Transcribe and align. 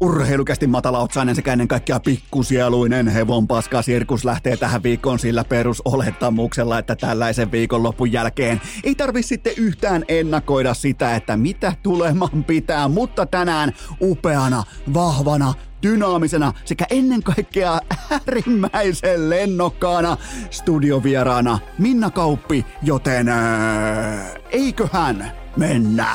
Urheilukästi 0.00 0.66
matalaotsainen 0.66 1.34
sekä 1.34 1.52
ennen 1.52 1.68
kaikkea 1.68 2.00
pikkusieluinen 2.00 3.08
hevonpaska 3.08 3.82
sirkus 3.82 4.24
lähtee 4.24 4.56
tähän 4.56 4.82
viikkoon 4.82 5.18
sillä 5.18 5.44
perusolettamuksella, 5.44 6.78
että 6.78 6.96
tällaisen 6.96 7.52
viikonlopun 7.52 8.12
jälkeen 8.12 8.60
ei 8.84 8.94
tarvi 8.94 9.22
sitten 9.22 9.52
yhtään 9.56 10.04
ennakoida 10.08 10.74
sitä, 10.74 11.16
että 11.16 11.36
mitä 11.36 11.72
tuleman 11.82 12.44
pitää, 12.44 12.88
mutta 12.88 13.26
tänään 13.26 13.72
upeana, 14.02 14.64
vahvana, 14.94 15.54
dynaamisena 15.82 16.52
sekä 16.64 16.86
ennen 16.90 17.22
kaikkea 17.22 17.80
äärimmäisen 18.10 19.30
lennokkaana 19.30 20.16
studiovieraana 20.50 21.58
Minna 21.78 22.10
Kauppi, 22.10 22.66
joten 22.82 23.28
äh, 23.28 24.34
eiköhän 24.50 25.32
mennä. 25.56 26.06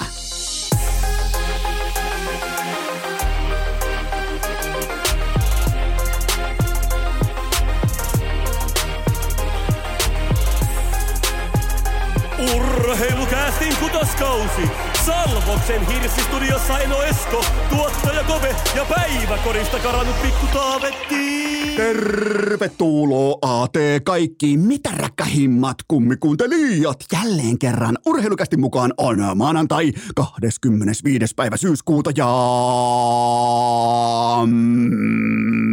Urheilukäästin 12.83 13.75
kutoskausi. 13.79 14.61
Salvoksen 15.05 15.87
hirsistudiossa 15.87 16.79
Eno 16.79 17.03
Esko, 17.03 17.45
tuottaja 17.69 18.23
Kove 18.23 18.55
ja 18.75 18.85
päiväkorista 18.85 19.79
karannut 19.79 20.21
pikku 20.21 20.47
Taavetti. 20.53 21.43
Tervetuloa 21.77 23.37
AT 23.41 23.73
kaikki 24.03 24.57
mitä 24.57 24.89
räkkähimmat 24.91 25.77
kummikuuntelijat. 25.87 27.05
Jälleen 27.13 27.59
kerran 27.59 27.97
urheilukästi 28.05 28.57
mukaan 28.57 28.93
on 28.97 29.17
maanantai 29.35 29.91
25. 30.15 31.35
päivä 31.35 31.57
syyskuuta 31.57 32.11
ja 32.15 32.27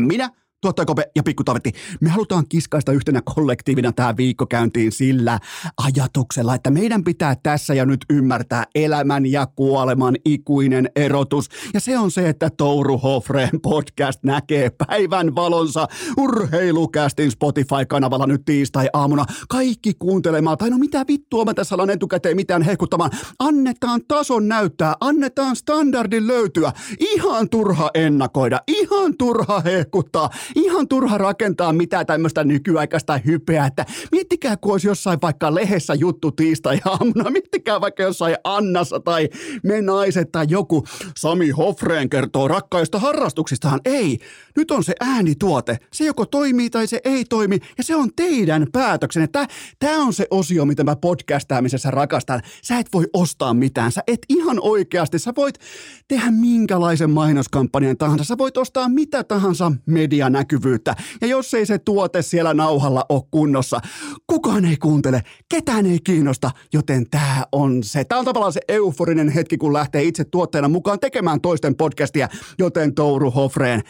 minä 0.06 0.30
Tuottaja 0.62 0.86
Kope 0.86 1.10
ja 1.16 1.22
Pikku 1.22 1.44
Tavetti, 1.44 1.72
me 2.00 2.08
halutaan 2.08 2.48
kiskaista 2.48 2.92
yhtenä 2.92 3.22
kollektiivina 3.34 3.92
tämä 3.92 4.16
viikko 4.16 4.46
käyntiin 4.46 4.92
sillä 4.92 5.38
ajatuksella, 5.76 6.54
että 6.54 6.70
meidän 6.70 7.04
pitää 7.04 7.36
tässä 7.42 7.74
ja 7.74 7.86
nyt 7.86 8.04
ymmärtää 8.10 8.64
elämän 8.74 9.26
ja 9.26 9.46
kuoleman 9.46 10.16
ikuinen 10.24 10.90
erotus. 10.96 11.48
Ja 11.74 11.80
se 11.80 11.98
on 11.98 12.10
se, 12.10 12.28
että 12.28 12.50
Touru 12.50 12.98
Hofreen 12.98 13.60
podcast 13.62 14.24
näkee 14.24 14.70
päivän 14.70 15.34
valonsa 15.34 15.88
urheilukästin 16.16 17.30
Spotify-kanavalla 17.30 18.26
nyt 18.26 18.44
tiistai-aamuna. 18.44 19.24
Kaikki 19.48 19.92
kuuntelemaan, 19.98 20.58
tai 20.58 20.70
no 20.70 20.78
mitä 20.78 21.04
vittua 21.08 21.44
mä 21.44 21.54
tässä 21.54 21.74
alan 21.74 21.90
etukäteen 21.90 22.36
mitään 22.36 22.62
hehkuttamaan. 22.62 23.10
Annetaan 23.38 24.00
tason 24.08 24.48
näyttää, 24.48 24.94
annetaan 25.00 25.56
standardin 25.56 26.26
löytyä. 26.26 26.72
Ihan 26.98 27.48
turha 27.48 27.90
ennakoida, 27.94 28.60
ihan 28.68 29.16
turha 29.18 29.60
hehkuttaa 29.60 30.30
ihan 30.54 30.88
turha 30.88 31.18
rakentaa 31.18 31.72
mitään 31.72 32.06
tämmöistä 32.06 32.44
nykyaikaista 32.44 33.20
hypeä, 33.26 33.66
että 33.66 33.86
miettikää, 34.12 34.56
kun 34.56 34.72
olisi 34.72 34.88
jossain 34.88 35.18
vaikka 35.22 35.54
lehdessä 35.54 35.94
juttu 35.94 36.32
tiistai-aamuna, 36.32 37.30
miettikää 37.40 37.80
vaikka 37.80 38.02
jossain 38.02 38.36
Annassa 38.44 39.00
tai 39.00 39.28
Me 39.62 39.82
naiset 39.82 40.32
tai 40.32 40.46
joku 40.48 40.84
Sami 41.16 41.50
Hofreen 41.50 42.10
kertoo 42.10 42.48
rakkaista 42.48 42.98
harrastuksistaan. 42.98 43.80
Ei, 43.84 44.18
nyt 44.56 44.70
on 44.70 44.84
se 44.84 44.94
äänituote. 45.00 45.78
Se 45.92 46.04
joko 46.04 46.26
toimii 46.26 46.70
tai 46.70 46.86
se 46.86 47.00
ei 47.04 47.24
toimi 47.24 47.58
ja 47.78 47.84
se 47.84 47.96
on 47.96 48.10
teidän 48.16 48.66
päätöksenne. 48.72 49.28
Tämä 49.78 50.04
on 50.04 50.12
se 50.12 50.26
osio, 50.30 50.64
mitä 50.64 50.84
mä 50.84 50.96
podcastaamisessa 50.96 51.90
rakastan. 51.90 52.42
Sä 52.62 52.78
et 52.78 52.86
voi 52.92 53.06
ostaa 53.12 53.54
mitään. 53.54 53.92
Sä 53.92 54.02
et 54.06 54.20
ihan 54.28 54.58
oikeasti. 54.60 55.18
Sä 55.18 55.32
voit 55.36 55.58
tehdä 56.08 56.30
minkälaisen 56.30 57.10
mainoskampanjan 57.10 57.96
tahansa. 57.96 58.24
Sä 58.24 58.38
voit 58.38 58.56
ostaa 58.56 58.88
mitä 58.88 59.24
tahansa 59.24 59.72
median 59.86 60.36
näkyvyyttä. 60.40 60.94
Ja 61.20 61.26
jos 61.26 61.54
ei 61.54 61.66
se 61.66 61.78
tuote 61.78 62.22
siellä 62.22 62.54
nauhalla 62.54 63.04
ole 63.08 63.22
kunnossa, 63.30 63.80
kukaan 64.26 64.64
ei 64.64 64.76
kuuntele, 64.76 65.22
ketään 65.48 65.86
ei 65.86 65.98
kiinnosta, 66.04 66.50
joten 66.72 67.10
tämä 67.10 67.44
on 67.52 67.82
se. 67.82 68.04
Tämä 68.04 68.18
on 68.18 68.24
tavallaan 68.24 68.52
se 68.52 68.60
euforinen 68.68 69.28
hetki, 69.28 69.58
kun 69.58 69.72
lähtee 69.72 70.02
itse 70.02 70.24
tuotteena 70.24 70.68
mukaan 70.68 71.00
tekemään 71.00 71.40
toisten 71.40 71.74
podcastia, 71.74 72.28
joten 72.58 72.94
Touru 72.94 73.30
Hofreen. 73.30 73.82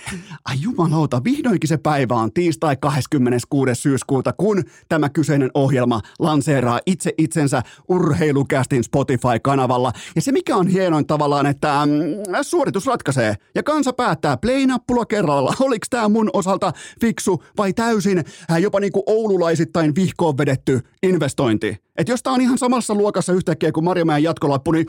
Ai 0.45 0.57
jumalauta, 0.61 1.25
vihdoinkin 1.25 1.69
se 1.69 1.77
päivä 1.77 2.15
on 2.15 2.33
tiistai 2.33 2.77
26. 2.77 3.75
syyskuuta, 3.75 4.33
kun 4.33 4.63
tämä 4.89 5.09
kyseinen 5.09 5.51
ohjelma 5.55 6.01
lanseeraa 6.19 6.81
itse 6.87 7.13
itsensä 7.19 7.63
urheilukästin 7.89 8.85
Spotify-kanavalla. 8.85 9.93
Ja 10.15 10.23
se 10.23 10.33
mikä 10.33 10.57
on 10.57 10.69
hienoin 10.69 11.07
tavallaan, 11.07 11.47
että 11.47 11.87
mm, 11.87 11.93
suoritus 12.43 12.87
ratkaisee 12.87 13.35
ja 13.55 13.63
kansa 13.63 13.93
päättää 13.93 14.37
play-nappula 14.37 15.07
kerralla. 15.07 15.55
Oliko 15.61 15.87
tämä 15.91 16.09
mun 16.09 16.31
osalta 16.41 16.73
fiksu 17.01 17.45
vai 17.59 17.73
täysin 17.73 18.25
jopa 18.61 18.81
niin 18.81 18.93
kuin 18.93 19.03
oululaisittain 19.07 19.95
vihkoon 19.95 20.39
vedetty 20.39 20.81
investointi. 21.03 21.77
Että 21.97 22.13
jos 22.13 22.23
tää 22.23 22.33
on 22.33 22.41
ihan 22.41 22.59
samassa 22.59 22.95
luokassa 22.95 23.33
yhtäkkiä 23.33 23.73
kuin 23.73 23.85
Marjamäen 23.85 24.23
jatkolappu, 24.23 24.73
niin 24.73 24.87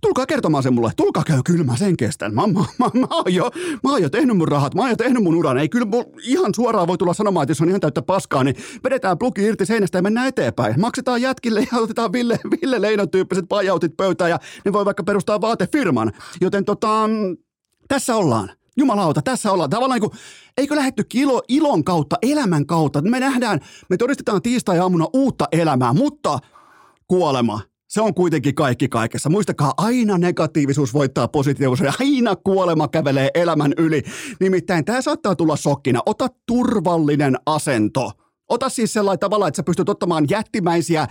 tulkaa 0.00 0.26
kertomaan 0.26 0.62
sen 0.62 0.74
mulle. 0.74 0.92
Tulkaa 0.96 1.22
käy, 1.26 1.40
kyllä 1.44 1.64
mä 1.64 1.76
sen 1.76 1.96
kestän. 1.96 2.34
Mä, 2.34 2.46
mä, 2.46 2.64
mä, 2.78 2.90
mä, 3.00 3.06
oon 3.10 3.34
jo, 3.34 3.50
mä 3.84 3.90
oon 3.90 4.02
jo 4.02 4.10
tehnyt 4.10 4.36
mun 4.36 4.48
rahat, 4.48 4.74
mä 4.74 4.80
oon 4.80 4.90
jo 4.90 4.96
tehnyt 4.96 5.22
mun 5.22 5.34
uran. 5.34 5.58
Ei 5.58 5.68
kyllä 5.68 5.86
ihan 6.22 6.54
suoraan 6.54 6.88
voi 6.88 6.98
tulla 6.98 7.14
sanomaan, 7.14 7.44
että 7.44 7.50
jos 7.50 7.60
on 7.60 7.68
ihan 7.68 7.80
täyttä 7.80 8.02
paskaa, 8.02 8.44
niin 8.44 8.56
vedetään 8.84 9.18
plugi 9.18 9.42
irti 9.42 9.66
seinästä 9.66 9.98
ja 9.98 10.02
mennään 10.02 10.28
eteenpäin. 10.28 10.80
Maksetaan 10.80 11.22
jätkille 11.22 11.66
ja 11.72 11.78
otetaan 11.78 12.12
Ville, 12.12 12.38
Ville 12.50 12.80
Leinon 12.80 13.10
tyyppiset 13.10 13.44
pajautit 13.48 13.96
pöytään 13.96 14.30
ja 14.30 14.38
ne 14.64 14.72
voi 14.72 14.84
vaikka 14.84 15.04
perustaa 15.04 15.40
vaatefirman. 15.40 16.12
Joten 16.40 16.64
tota, 16.64 17.08
tässä 17.88 18.16
ollaan 18.16 18.50
jumalauta, 18.76 19.22
tässä 19.22 19.52
ollaan. 19.52 19.70
Tavallaan 19.70 20.00
niin 20.00 20.10
kuin, 20.10 20.20
eikö 20.56 20.76
lähetty 20.76 21.04
kilo 21.04 21.42
ilon 21.48 21.84
kautta, 21.84 22.16
elämän 22.22 22.66
kautta. 22.66 23.02
Me 23.02 23.20
nähdään, 23.20 23.60
me 23.90 23.96
todistetaan 23.96 24.42
tiistai-aamuna 24.42 25.06
uutta 25.12 25.48
elämää, 25.52 25.92
mutta 25.92 26.38
kuolema, 27.08 27.60
se 27.88 28.00
on 28.00 28.14
kuitenkin 28.14 28.54
kaikki 28.54 28.88
kaikessa. 28.88 29.30
Muistakaa, 29.30 29.74
aina 29.76 30.18
negatiivisuus 30.18 30.94
voittaa 30.94 31.28
positiivisuuden. 31.28 31.94
Aina 32.00 32.36
kuolema 32.36 32.88
kävelee 32.88 33.30
elämän 33.34 33.72
yli. 33.78 34.02
Nimittäin 34.40 34.84
tämä 34.84 35.02
saattaa 35.02 35.36
tulla 35.36 35.56
sokkina. 35.56 36.00
Ota 36.06 36.28
turvallinen 36.46 37.36
asento. 37.46 38.12
Ota 38.48 38.68
siis 38.68 38.92
sellainen 38.92 39.20
tavalla, 39.20 39.48
että 39.48 39.56
sä 39.56 39.62
pystyt 39.62 39.88
ottamaan 39.88 40.26
jättimäisiä 40.30 41.06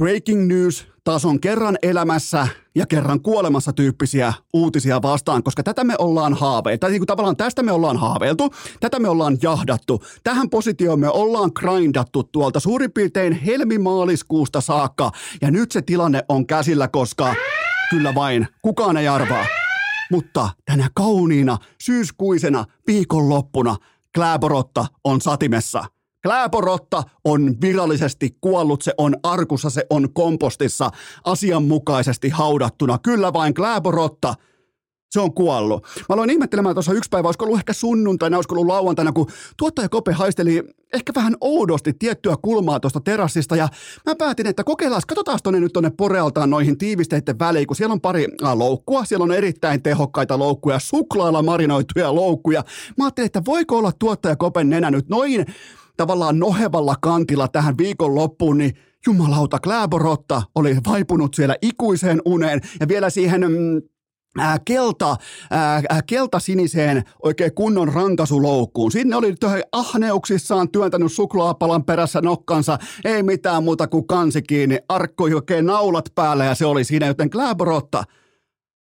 breaking 0.00 0.46
news 0.46 0.86
tason 1.06 1.40
kerran 1.40 1.78
elämässä 1.82 2.48
ja 2.74 2.86
kerran 2.86 3.20
kuolemassa 3.20 3.72
tyyppisiä 3.72 4.32
uutisia 4.52 5.02
vastaan, 5.02 5.42
koska 5.42 5.62
tätä 5.62 5.84
me 5.84 5.94
ollaan 5.98 6.34
haaveiltu. 6.34 6.80
Tai 6.80 6.90
niin 6.90 7.00
kuin 7.00 7.06
tavallaan 7.06 7.36
tästä 7.36 7.62
me 7.62 7.72
ollaan 7.72 7.96
haaveiltu, 7.96 8.54
tätä 8.80 8.98
me 8.98 9.08
ollaan 9.08 9.38
jahdattu. 9.42 10.02
Tähän 10.24 10.50
positioon 10.50 11.00
me 11.00 11.08
ollaan 11.08 11.50
grindattu 11.54 12.22
tuolta 12.22 12.60
suurin 12.60 12.92
piirtein 12.92 13.32
helmimaaliskuusta 13.32 14.60
saakka. 14.60 15.10
Ja 15.40 15.50
nyt 15.50 15.72
se 15.72 15.82
tilanne 15.82 16.22
on 16.28 16.46
käsillä, 16.46 16.88
koska 16.88 17.34
kyllä 17.90 18.14
vain, 18.14 18.46
kukaan 18.62 18.96
ei 18.96 19.08
arvaa. 19.08 19.46
Mutta 20.10 20.48
tänä 20.64 20.88
kauniina 20.94 21.58
syyskuisena 21.80 22.64
viikonloppuna 22.86 23.76
Kläborotta 24.14 24.86
on 25.04 25.20
satimessa– 25.20 25.84
Kläporotta 26.26 27.02
on 27.24 27.54
virallisesti 27.60 28.36
kuollut, 28.40 28.82
se 28.82 28.92
on 28.98 29.16
arkussa, 29.22 29.70
se 29.70 29.86
on 29.90 30.12
kompostissa 30.12 30.90
asianmukaisesti 31.24 32.28
haudattuna. 32.28 32.98
Kyllä 32.98 33.32
vain 33.32 33.54
Kläporotta, 33.54 34.34
se 35.10 35.20
on 35.20 35.34
kuollut. 35.34 35.82
Mä 35.82 36.14
aloin 36.14 36.30
ihmettelemään 36.30 36.74
tuossa 36.74 36.92
yksi 36.92 37.08
päivä, 37.10 37.28
olisiko 37.28 37.44
ollut 37.44 37.58
ehkä 37.58 37.72
sunnuntaina, 37.72 38.36
olisiko 38.36 38.54
ollut 38.54 38.66
lauantaina, 38.66 39.12
kun 39.12 39.26
tuottaja 39.56 39.88
Kope 39.88 40.12
haisteli 40.12 40.62
ehkä 40.94 41.12
vähän 41.14 41.36
oudosti 41.40 41.92
tiettyä 41.92 42.36
kulmaa 42.42 42.80
tuosta 42.80 43.00
terassista 43.00 43.56
ja 43.56 43.68
mä 44.06 44.14
päätin, 44.14 44.46
että 44.46 44.64
kokeillaan, 44.64 45.02
katsotaan 45.08 45.38
tuonne 45.42 45.60
nyt 45.60 45.72
tuonne 45.72 45.90
porealtaan 45.90 46.50
noihin 46.50 46.78
tiivisteiden 46.78 47.38
väliin, 47.38 47.66
kun 47.66 47.76
siellä 47.76 47.92
on 47.92 48.00
pari 48.00 48.26
loukkua, 48.54 49.04
siellä 49.04 49.24
on 49.24 49.32
erittäin 49.32 49.82
tehokkaita 49.82 50.38
loukkuja, 50.38 50.78
suklaalla 50.78 51.42
marinoituja 51.42 52.14
loukkuja. 52.14 52.64
Mä 52.98 53.04
ajattelin, 53.04 53.26
että 53.26 53.42
voiko 53.46 53.78
olla 53.78 53.92
tuottaja 53.98 54.36
Kopen 54.36 54.70
nenä 54.70 54.90
nyt 54.90 55.08
noin 55.08 55.46
tavallaan 55.96 56.38
nohevalla 56.38 56.94
kantilla 57.00 57.48
tähän 57.48 57.78
viikonloppuun, 57.78 58.58
niin 58.58 58.72
jumalauta, 59.06 59.58
Kläborotta 59.58 60.42
oli 60.54 60.76
vaipunut 60.86 61.34
siellä 61.34 61.56
ikuiseen 61.62 62.22
uneen 62.24 62.60
ja 62.80 62.88
vielä 62.88 63.10
siihen 63.10 63.40
mm, 63.40 63.82
Ää, 64.38 64.58
kelta, 64.64 65.16
ää, 65.50 65.82
keltasiniseen 66.06 67.04
oikein 67.22 67.54
kunnon 67.54 67.88
rankasuloukkuun. 67.88 68.92
Sinne 68.92 69.16
oli 69.16 69.34
ahneuksissaan 69.72 70.68
työntänyt 70.70 71.12
suklaapalan 71.12 71.84
perässä 71.84 72.20
nokkansa, 72.20 72.78
ei 73.04 73.22
mitään 73.22 73.64
muuta 73.64 73.86
kuin 73.86 74.06
kansi 74.06 74.42
kiinni, 74.42 74.78
arkkoi 74.88 75.34
oikein 75.34 75.66
naulat 75.66 76.04
päällä 76.14 76.44
ja 76.44 76.54
se 76.54 76.66
oli 76.66 76.84
siinä, 76.84 77.06
joten 77.06 77.30
Kläborotta, 77.30 78.04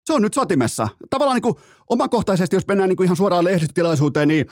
se 0.04 0.12
on 0.12 0.22
nyt 0.22 0.34
satimessa. 0.34 0.88
Tavallaan 1.10 1.36
niin 1.36 1.42
kuin 1.42 1.54
omakohtaisesti, 1.90 2.56
jos 2.56 2.66
mennään 2.66 2.88
niin 2.88 2.96
kuin 2.96 3.04
ihan 3.04 3.16
suoraan 3.16 3.44
lehdistötilaisuuteen, 3.44 4.28
niin 4.28 4.46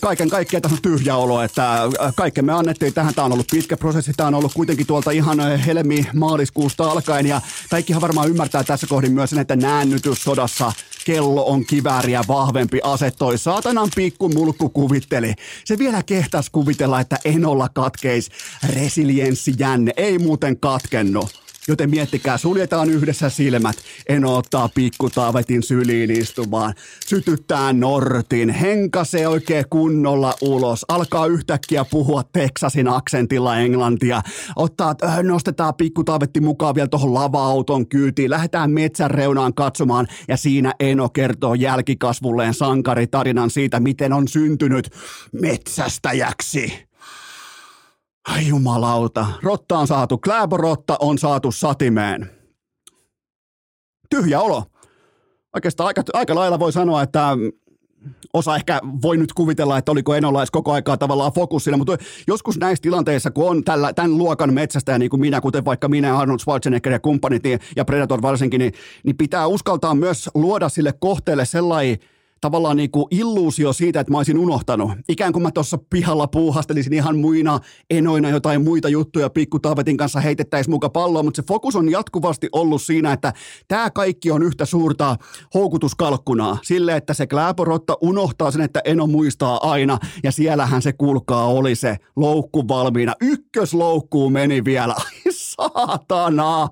kaiken 0.00 0.28
kaikkiaan 0.28 0.62
tässä 0.62 0.76
on 0.76 0.82
tyhjä 0.82 1.16
olo, 1.16 1.42
että 1.42 1.78
kaiken 2.16 2.44
me 2.44 2.52
annettiin 2.52 2.94
tähän. 2.94 3.14
Tämä 3.14 3.24
on 3.24 3.32
ollut 3.32 3.46
pitkä 3.50 3.76
prosessi, 3.76 4.12
tämä 4.16 4.26
on 4.26 4.34
ollut 4.34 4.54
kuitenkin 4.54 4.86
tuolta 4.86 5.10
ihan 5.10 5.58
helmi-maaliskuusta 5.58 6.90
alkaen 6.90 7.26
ja 7.26 7.40
kaikkihan 7.70 8.02
varmaan 8.02 8.28
ymmärtää 8.28 8.64
tässä 8.64 8.86
kohdin 8.86 9.12
myös 9.12 9.30
sen, 9.30 9.38
että 9.38 9.56
näännytyssodassa 9.56 10.72
kello 11.04 11.46
on 11.46 11.64
kivääriä 11.64 12.24
vahvempi 12.28 12.80
ase. 12.82 13.10
Toi 13.10 13.38
saatanan 13.38 13.88
pikku 13.96 14.28
mulkku 14.28 14.68
kuvitteli. 14.68 15.34
Se 15.64 15.78
vielä 15.78 16.02
kehtas 16.02 16.50
kuvitella, 16.50 17.00
että 17.00 17.18
Enolla 17.24 17.68
katkeis 17.68 18.28
resilienssijänne. 18.74 19.92
Ei 19.96 20.18
muuten 20.18 20.60
katkennut. 20.60 21.41
Joten 21.68 21.90
miettikää, 21.90 22.38
suljetaan 22.38 22.90
yhdessä 22.90 23.30
silmät, 23.30 23.76
en 24.08 24.24
ottaa 24.24 24.68
pikkutaavetin 24.74 25.62
syliin 25.62 26.10
istumaan, 26.10 26.74
sytyttää 27.06 27.72
Nortin, 27.72 28.50
henkasee 28.50 29.28
oikein 29.28 29.64
kunnolla 29.70 30.34
ulos, 30.40 30.84
alkaa 30.88 31.26
yhtäkkiä 31.26 31.84
puhua 31.90 32.22
Texasin 32.32 32.88
aksentilla 32.88 33.58
englantia, 33.58 34.22
ottaa, 34.56 34.94
nostetaan 35.22 35.74
pikkutaavetti 35.74 36.40
mukaan 36.40 36.74
vielä 36.74 36.88
tuohon 36.88 37.14
lava-auton 37.14 37.88
kyytiin, 37.88 38.30
lähdetään 38.30 38.70
metsän 38.70 39.10
reunaan 39.10 39.54
katsomaan. 39.54 40.06
Ja 40.28 40.36
siinä 40.36 40.74
Eno 40.80 41.08
kertoo 41.08 41.54
jälkikasvulleen 41.54 42.54
sankaritarinan 42.54 43.50
siitä, 43.50 43.80
miten 43.80 44.12
on 44.12 44.28
syntynyt 44.28 44.90
metsästäjäksi. 45.32 46.91
Ai 48.28 48.48
jumalauta, 48.48 49.26
rotta 49.42 49.78
on 49.78 49.86
saatu, 49.86 50.20
Rotta 50.52 50.96
on 51.00 51.18
saatu 51.18 51.52
satimeen. 51.52 52.30
Tyhjä 54.10 54.40
olo. 54.40 54.64
Oikeastaan 55.54 55.86
aika, 55.86 56.02
aika 56.12 56.34
lailla 56.34 56.58
voi 56.58 56.72
sanoa, 56.72 57.02
että 57.02 57.36
osa 58.32 58.56
ehkä 58.56 58.80
voi 59.02 59.16
nyt 59.16 59.32
kuvitella, 59.32 59.78
että 59.78 59.92
oliko 59.92 60.14
Enolais 60.14 60.50
koko 60.50 60.72
aikaa 60.72 60.96
tavallaan 60.96 61.32
fokussina, 61.32 61.76
mutta 61.76 61.96
joskus 62.26 62.58
näissä 62.58 62.82
tilanteissa, 62.82 63.30
kun 63.30 63.50
on 63.50 63.64
tällä, 63.64 63.92
tämän 63.92 64.18
luokan 64.18 64.54
metsästä, 64.54 64.98
niin 64.98 65.10
kuin 65.10 65.20
minä, 65.20 65.40
kuten 65.40 65.64
vaikka 65.64 65.88
minä, 65.88 66.18
Arnold 66.18 66.38
Schwarzenegger 66.38 66.92
ja 66.92 67.00
kumppanit 67.00 67.42
niin, 67.42 67.60
ja 67.76 67.84
Predator 67.84 68.22
varsinkin, 68.22 68.58
niin, 68.58 68.72
niin 69.04 69.16
pitää 69.16 69.46
uskaltaa 69.46 69.94
myös 69.94 70.30
luoda 70.34 70.68
sille 70.68 70.94
kohteelle 71.00 71.44
sellainen 71.44 71.98
tavallaan 72.42 72.76
niin 72.76 72.90
kuin 72.90 73.06
illuusio 73.10 73.72
siitä, 73.72 74.00
että 74.00 74.10
mä 74.10 74.16
olisin 74.16 74.38
unohtanut. 74.38 74.92
Ikään 75.08 75.32
kuin 75.32 75.42
mä 75.42 75.50
tuossa 75.50 75.78
pihalla 75.90 76.26
puuhastelisin 76.26 76.92
ihan 76.92 77.18
muina 77.18 77.60
enoina 77.90 78.28
jotain 78.28 78.64
muita 78.64 78.88
juttuja 78.88 79.30
pikku 79.30 79.58
Taavetin 79.58 79.96
kanssa 79.96 80.20
heitettäisiin 80.20 80.72
muka 80.72 80.88
palloa, 80.90 81.22
mutta 81.22 81.42
se 81.42 81.46
fokus 81.48 81.76
on 81.76 81.90
jatkuvasti 81.90 82.48
ollut 82.52 82.82
siinä, 82.82 83.12
että 83.12 83.32
tämä 83.68 83.90
kaikki 83.90 84.30
on 84.30 84.42
yhtä 84.42 84.64
suurta 84.64 85.16
houkutuskalkkunaa. 85.54 86.58
Sille, 86.62 86.96
että 86.96 87.14
se 87.14 87.26
Kläporotta 87.26 87.96
unohtaa 88.00 88.50
sen, 88.50 88.60
että 88.60 88.80
Eno 88.84 89.06
muistaa 89.06 89.70
aina 89.70 89.98
ja 90.22 90.32
siellähän 90.32 90.82
se 90.82 90.92
kulkaa 90.92 91.46
oli 91.46 91.74
se 91.74 91.96
loukku 92.16 92.68
valmiina. 92.68 93.14
Ykkösloukkuun 93.20 94.32
meni 94.32 94.64
vielä. 94.64 94.94
Ai 94.98 95.32
saatana! 95.32 96.68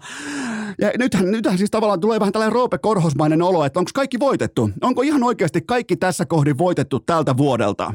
Ja 0.80 0.90
nythän, 0.98 1.30
nythän 1.30 1.58
siis 1.58 1.70
tavallaan 1.70 2.00
tulee 2.00 2.20
vähän 2.20 2.32
tällainen 2.32 2.52
Roope 2.52 2.78
Korhosmainen 2.78 3.42
olo, 3.42 3.64
että 3.64 3.78
onko 3.78 3.90
kaikki 3.94 4.20
voitettu? 4.20 4.70
Onko 4.82 5.02
ihan 5.02 5.22
oikeasti 5.22 5.59
kaikki 5.66 5.96
tässä 5.96 6.26
kohdin 6.26 6.58
voitettu 6.58 7.00
tältä 7.00 7.36
vuodelta? 7.36 7.92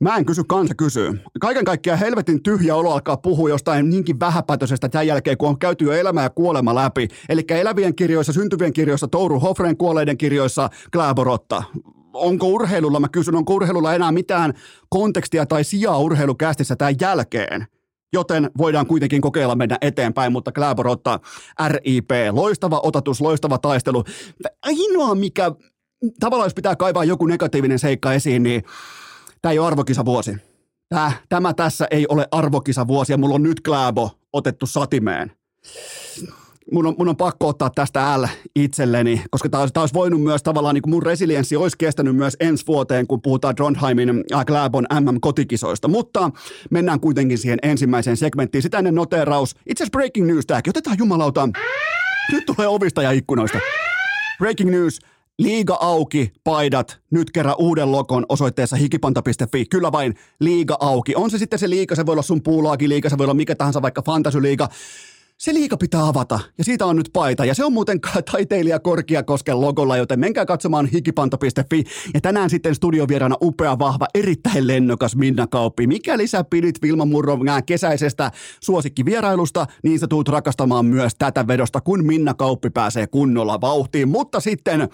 Mä 0.00 0.16
en 0.16 0.24
kysy, 0.24 0.44
kansa 0.44 0.74
kysyy. 0.74 1.20
Kaiken 1.40 1.64
kaikkiaan 1.64 1.98
helvetin 1.98 2.42
tyhjä 2.42 2.76
olo 2.76 2.92
alkaa 2.92 3.16
puhua 3.16 3.48
jostain 3.48 3.90
niinkin 3.90 4.20
vähäpätöisestä 4.20 4.88
tämän 4.88 5.06
jälkeen, 5.06 5.38
kun 5.38 5.48
on 5.48 5.58
käyty 5.58 5.84
jo 5.84 5.92
elämä 5.92 6.22
ja 6.22 6.30
kuolema 6.30 6.74
läpi. 6.74 7.08
Eli 7.28 7.44
elävien 7.48 7.94
kirjoissa, 7.94 8.32
syntyvien 8.32 8.72
kirjoissa, 8.72 9.08
Touru 9.08 9.40
Hofren 9.40 9.76
kuolleiden 9.76 10.18
kirjoissa, 10.18 10.70
Kläborotta. 10.92 11.62
Onko 12.12 12.46
urheilulla, 12.46 13.00
mä 13.00 13.08
kysyn, 13.08 13.34
onko 13.34 13.54
urheilulla 13.54 13.94
enää 13.94 14.12
mitään 14.12 14.54
kontekstia 14.88 15.46
tai 15.46 15.64
sijaa 15.64 15.98
urheilukästissä 15.98 16.76
tämän 16.76 16.94
jälkeen? 17.00 17.66
joten 18.14 18.50
voidaan 18.58 18.86
kuitenkin 18.86 19.20
kokeilla 19.20 19.54
mennä 19.54 19.78
eteenpäin, 19.80 20.32
mutta 20.32 20.52
Kläbor 20.52 20.88
ottaa 20.88 21.20
RIP, 21.68 22.10
loistava 22.30 22.80
otatus, 22.82 23.20
loistava 23.20 23.58
taistelu. 23.58 24.04
Ainoa 24.62 25.14
mikä, 25.14 25.52
tavallaan 26.20 26.46
jos 26.46 26.54
pitää 26.54 26.76
kaivaa 26.76 27.04
joku 27.04 27.26
negatiivinen 27.26 27.78
seikka 27.78 28.12
esiin, 28.12 28.42
niin 28.42 28.62
tämä 29.42 29.52
ei 29.52 29.58
ole 29.58 29.66
arvokisavuosi. 29.66 30.36
Tämä, 30.88 31.12
tämä 31.28 31.54
tässä 31.54 31.86
ei 31.90 32.06
ole 32.08 32.28
arvokisavuosi 32.30 33.12
ja 33.12 33.18
mulla 33.18 33.34
on 33.34 33.42
nyt 33.42 33.60
Kläbo 33.60 34.10
otettu 34.32 34.66
satimeen 34.66 35.32
mun 36.72 36.86
on, 36.86 36.94
mun 36.98 37.08
on 37.08 37.16
pakko 37.16 37.48
ottaa 37.48 37.70
tästä 37.70 38.20
L 38.20 38.24
itselleni, 38.56 39.22
koska 39.30 39.48
tämä 39.48 39.60
olisi, 39.60 39.78
olisi 39.78 39.94
voinut 39.94 40.22
myös 40.22 40.42
tavallaan, 40.42 40.74
niin 40.74 40.82
kuin 40.82 40.90
mun 40.90 41.02
resilienssi 41.02 41.56
olisi 41.56 41.78
kestänyt 41.78 42.16
myös 42.16 42.36
ensi 42.40 42.66
vuoteen, 42.66 43.06
kun 43.06 43.22
puhutaan 43.22 43.54
Trondheimin 43.54 44.24
äh, 44.34 44.44
Gläbon 44.44 44.86
MM-kotikisoista. 45.00 45.88
Mutta 45.88 46.30
mennään 46.70 47.00
kuitenkin 47.00 47.38
siihen 47.38 47.58
ensimmäiseen 47.62 48.16
segmenttiin. 48.16 48.62
Sitä 48.62 48.78
ennen 48.78 48.94
noteraus. 48.94 49.56
Itse 49.66 49.84
asiassa 49.84 49.98
breaking 49.98 50.26
news 50.26 50.46
tämäkin. 50.46 50.70
Otetaan 50.70 50.98
jumalauta. 50.98 51.48
Nyt 52.32 52.46
tulee 52.46 52.68
ovista 52.68 53.02
ja 53.02 53.10
ikkunoista. 53.10 53.58
Breaking 54.38 54.70
news. 54.70 54.98
Liiga 55.38 55.78
auki, 55.80 56.32
paidat, 56.44 56.98
nyt 57.10 57.30
kerran 57.30 57.54
uuden 57.58 57.92
lokon 57.92 58.26
osoitteessa 58.28 58.76
hikipanta.fi. 58.76 59.64
Kyllä 59.66 59.92
vain 59.92 60.14
liiga 60.40 60.76
auki. 60.80 61.14
On 61.16 61.30
se 61.30 61.38
sitten 61.38 61.58
se 61.58 61.70
liiga, 61.70 61.94
se 61.94 62.06
voi 62.06 62.12
olla 62.12 62.22
sun 62.22 62.42
puulaakin 62.42 62.88
liiga, 62.88 63.08
se 63.08 63.18
voi 63.18 63.24
olla 63.24 63.34
mikä 63.34 63.54
tahansa 63.54 63.82
vaikka 63.82 64.02
fantasyliiga 64.02 64.68
se 65.38 65.54
liika 65.54 65.76
pitää 65.76 66.06
avata 66.08 66.40
ja 66.58 66.64
siitä 66.64 66.86
on 66.86 66.96
nyt 66.96 67.10
paita 67.12 67.44
ja 67.44 67.54
se 67.54 67.64
on 67.64 67.72
muuten 67.72 68.00
taiteilija 68.32 68.78
Korkiakosken 68.78 69.60
logolla, 69.60 69.96
joten 69.96 70.20
menkää 70.20 70.46
katsomaan 70.46 70.86
hikipanto.fi 70.86 71.84
ja 72.14 72.20
tänään 72.20 72.50
sitten 72.50 72.74
studiovieraana 72.74 73.36
upea, 73.42 73.78
vahva, 73.78 74.06
erittäin 74.14 74.66
lennokas 74.66 75.16
Minna 75.16 75.46
Kauppi. 75.46 75.86
Mikäli 75.86 76.26
sä 76.26 76.44
pidit 76.44 76.82
Vilma 76.82 77.04
Murron 77.04 77.40
kesäisestä 77.66 78.30
suosikkivierailusta, 78.60 79.66
niin 79.82 79.98
sä 79.98 80.06
tuut 80.06 80.28
rakastamaan 80.28 80.86
myös 80.86 81.12
tätä 81.18 81.46
vedosta, 81.46 81.80
kun 81.80 82.06
Minna 82.06 82.34
Kauppi 82.34 82.70
pääsee 82.70 83.06
kunnolla 83.06 83.60
vauhtiin. 83.60 84.08
Mutta 84.08 84.40
sitten 84.40 84.88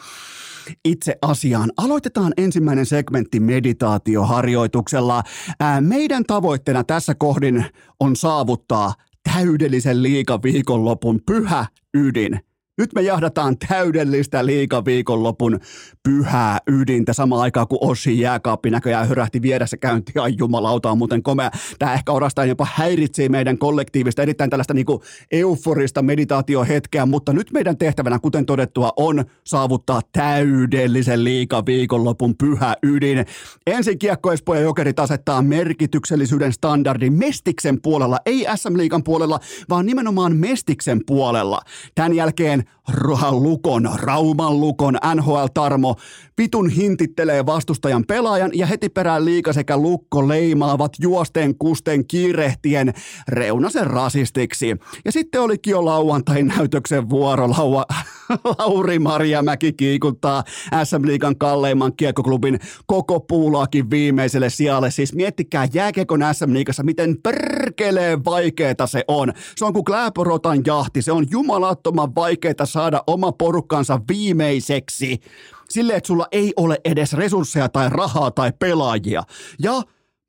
itse 0.85 1.17
asiaan. 1.23 1.73
Aloitetaan 1.77 2.33
ensimmäinen 2.37 2.87
segmentti 2.87 3.41
meditaatioharjoituksella. 3.41 5.23
Ää, 5.61 5.81
meidän 5.81 6.25
tavoitteena 6.25 6.85
tässä 6.85 7.15
kohdin 7.15 7.65
on 8.01 8.17
saavuttaa 8.17 8.95
täydellisen 9.33 10.03
liikaviikonlopun 10.03 11.21
pyhä 11.27 11.67
ydin. 11.95 12.41
Nyt 12.81 12.95
me 12.95 13.03
jahdataan 13.03 13.57
täydellistä 13.69 14.47
liikaviikonlopun 14.47 15.61
pyhää 16.03 16.59
ydintä 16.67 17.13
samaan 17.13 17.43
aikaan, 17.43 17.69
kun 17.69 17.79
Ossi 17.81 18.21
jääkaappi 18.21 18.71
näköjään 18.71 19.09
hyrähti 19.09 19.43
vieressä 19.43 19.77
käynti. 19.77 20.13
Ai 20.19 20.35
jumalauta 20.39 20.91
on 20.91 20.99
muuten 20.99 21.23
komea. 21.23 21.51
Tämä 21.79 21.95
ehkä 21.95 22.13
orastaan 22.13 22.49
jopa 22.49 22.67
häiritsee 22.75 23.29
meidän 23.29 23.59
kollektiivista, 23.59 24.23
erittäin 24.23 24.51
tällaista 24.51 24.75
niinku 24.75 25.03
euforista 25.31 26.03
meditaatiohetkeä, 26.03 27.07
mutta 27.07 27.33
nyt 27.33 27.53
meidän 27.53 27.79
tehtävänä, 27.79 28.19
kuten 28.19 28.47
todettua, 28.47 28.93
on 28.97 29.25
saavuttaa 29.45 30.01
täydellisen 30.13 31.25
liikaviikonlopun 31.25 32.37
pyhä 32.37 32.75
ydin. 32.83 33.27
Ensin 33.67 33.99
Kiekko 33.99 34.31
ja 34.55 34.61
Jokerit 34.61 34.99
asettaa 34.99 35.43
merkityksellisyyden 35.43 36.53
standardin 36.53 37.13
Mestiksen 37.13 37.83
puolella, 37.83 38.19
ei 38.27 38.47
SM 38.57 38.77
Liikan 38.77 39.05
puolella, 39.05 39.41
vaan 39.69 39.87
nimenomaan 39.87 40.37
Mestiksen 40.37 41.01
puolella. 41.07 41.61
Tämän 41.95 42.15
jälkeen 42.15 42.70
Rohan 42.89 43.43
Lukon, 43.43 43.91
Rauman 43.95 44.61
Lukon, 44.61 44.99
NHL 45.15 45.47
Tarmo 45.55 45.97
pitun 46.41 46.71
hintittelee 46.71 47.47
vastustajan 47.47 48.05
pelaajan 48.09 48.51
ja 48.55 48.67
heti 48.67 48.89
perään 48.89 49.25
liika 49.25 49.53
sekä 49.53 49.77
Lukko 49.77 50.29
leimaavat 50.29 50.93
juosten 51.01 51.59
kusten 51.59 52.07
kiirehtien 52.07 52.95
reunasen 53.29 53.87
rasistiksi. 53.87 54.77
Ja 55.05 55.13
sitten 55.13 55.41
olikin 55.41 55.71
jo 55.71 55.85
lauantain 55.85 56.47
näytöksen 56.47 57.11
vuoro. 57.11 57.51
Laua, 57.51 57.85
Lauri 58.59 58.99
Mäki 59.43 59.73
kiikuttaa 59.73 60.45
SM 60.85 61.07
Liigan 61.07 61.39
kalleimman 61.39 61.97
kiekkoklubin 61.97 62.61
koko 62.87 63.21
puulaakin 63.21 63.91
viimeiselle 63.91 64.51
sijalle. 64.51 64.91
Siis 64.91 65.15
miettikää 65.15 65.69
jääkiekon 65.73 66.21
SM 66.33 66.53
Liigassa, 66.53 66.83
miten 66.83 67.17
perkeleen 67.23 68.25
vaikeeta 68.25 68.87
se 68.87 69.05
on. 69.09 69.33
Se 69.57 69.65
on 69.65 69.73
kuin 69.73 69.85
Kläporotan 69.85 70.63
jahti, 70.67 71.03
se 71.03 71.13
on 71.13 71.27
jumalattoman 71.31 72.15
vaikeeta 72.51 72.67
saada 72.67 73.03
oma 73.07 73.33
porukkansa 73.33 74.01
viimeiseksi 74.09 75.21
sille, 75.69 75.95
että 75.95 76.07
sulla 76.07 76.27
ei 76.33 76.53
ole 76.57 76.81
edes 76.85 77.13
resursseja 77.13 77.69
tai 77.69 77.89
rahaa 77.91 78.31
tai 78.31 78.53
pelaajia. 78.59 79.23
Ja 79.59 79.83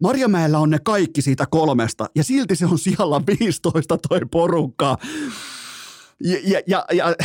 Marjamäellä 0.04 0.60
on 0.60 0.70
ne 0.70 0.78
kaikki 0.84 1.22
siitä 1.22 1.46
kolmesta, 1.52 2.06
ja 2.16 2.24
silti 2.24 2.56
se 2.56 2.66
on 2.66 2.80
siellä 2.80 3.22
15 3.40 3.98
toi 3.98 4.20
porukka. 4.32 4.98
Ja, 6.24 6.38
ja, 6.44 6.62
ja, 6.68 6.86
ja, 6.94 7.16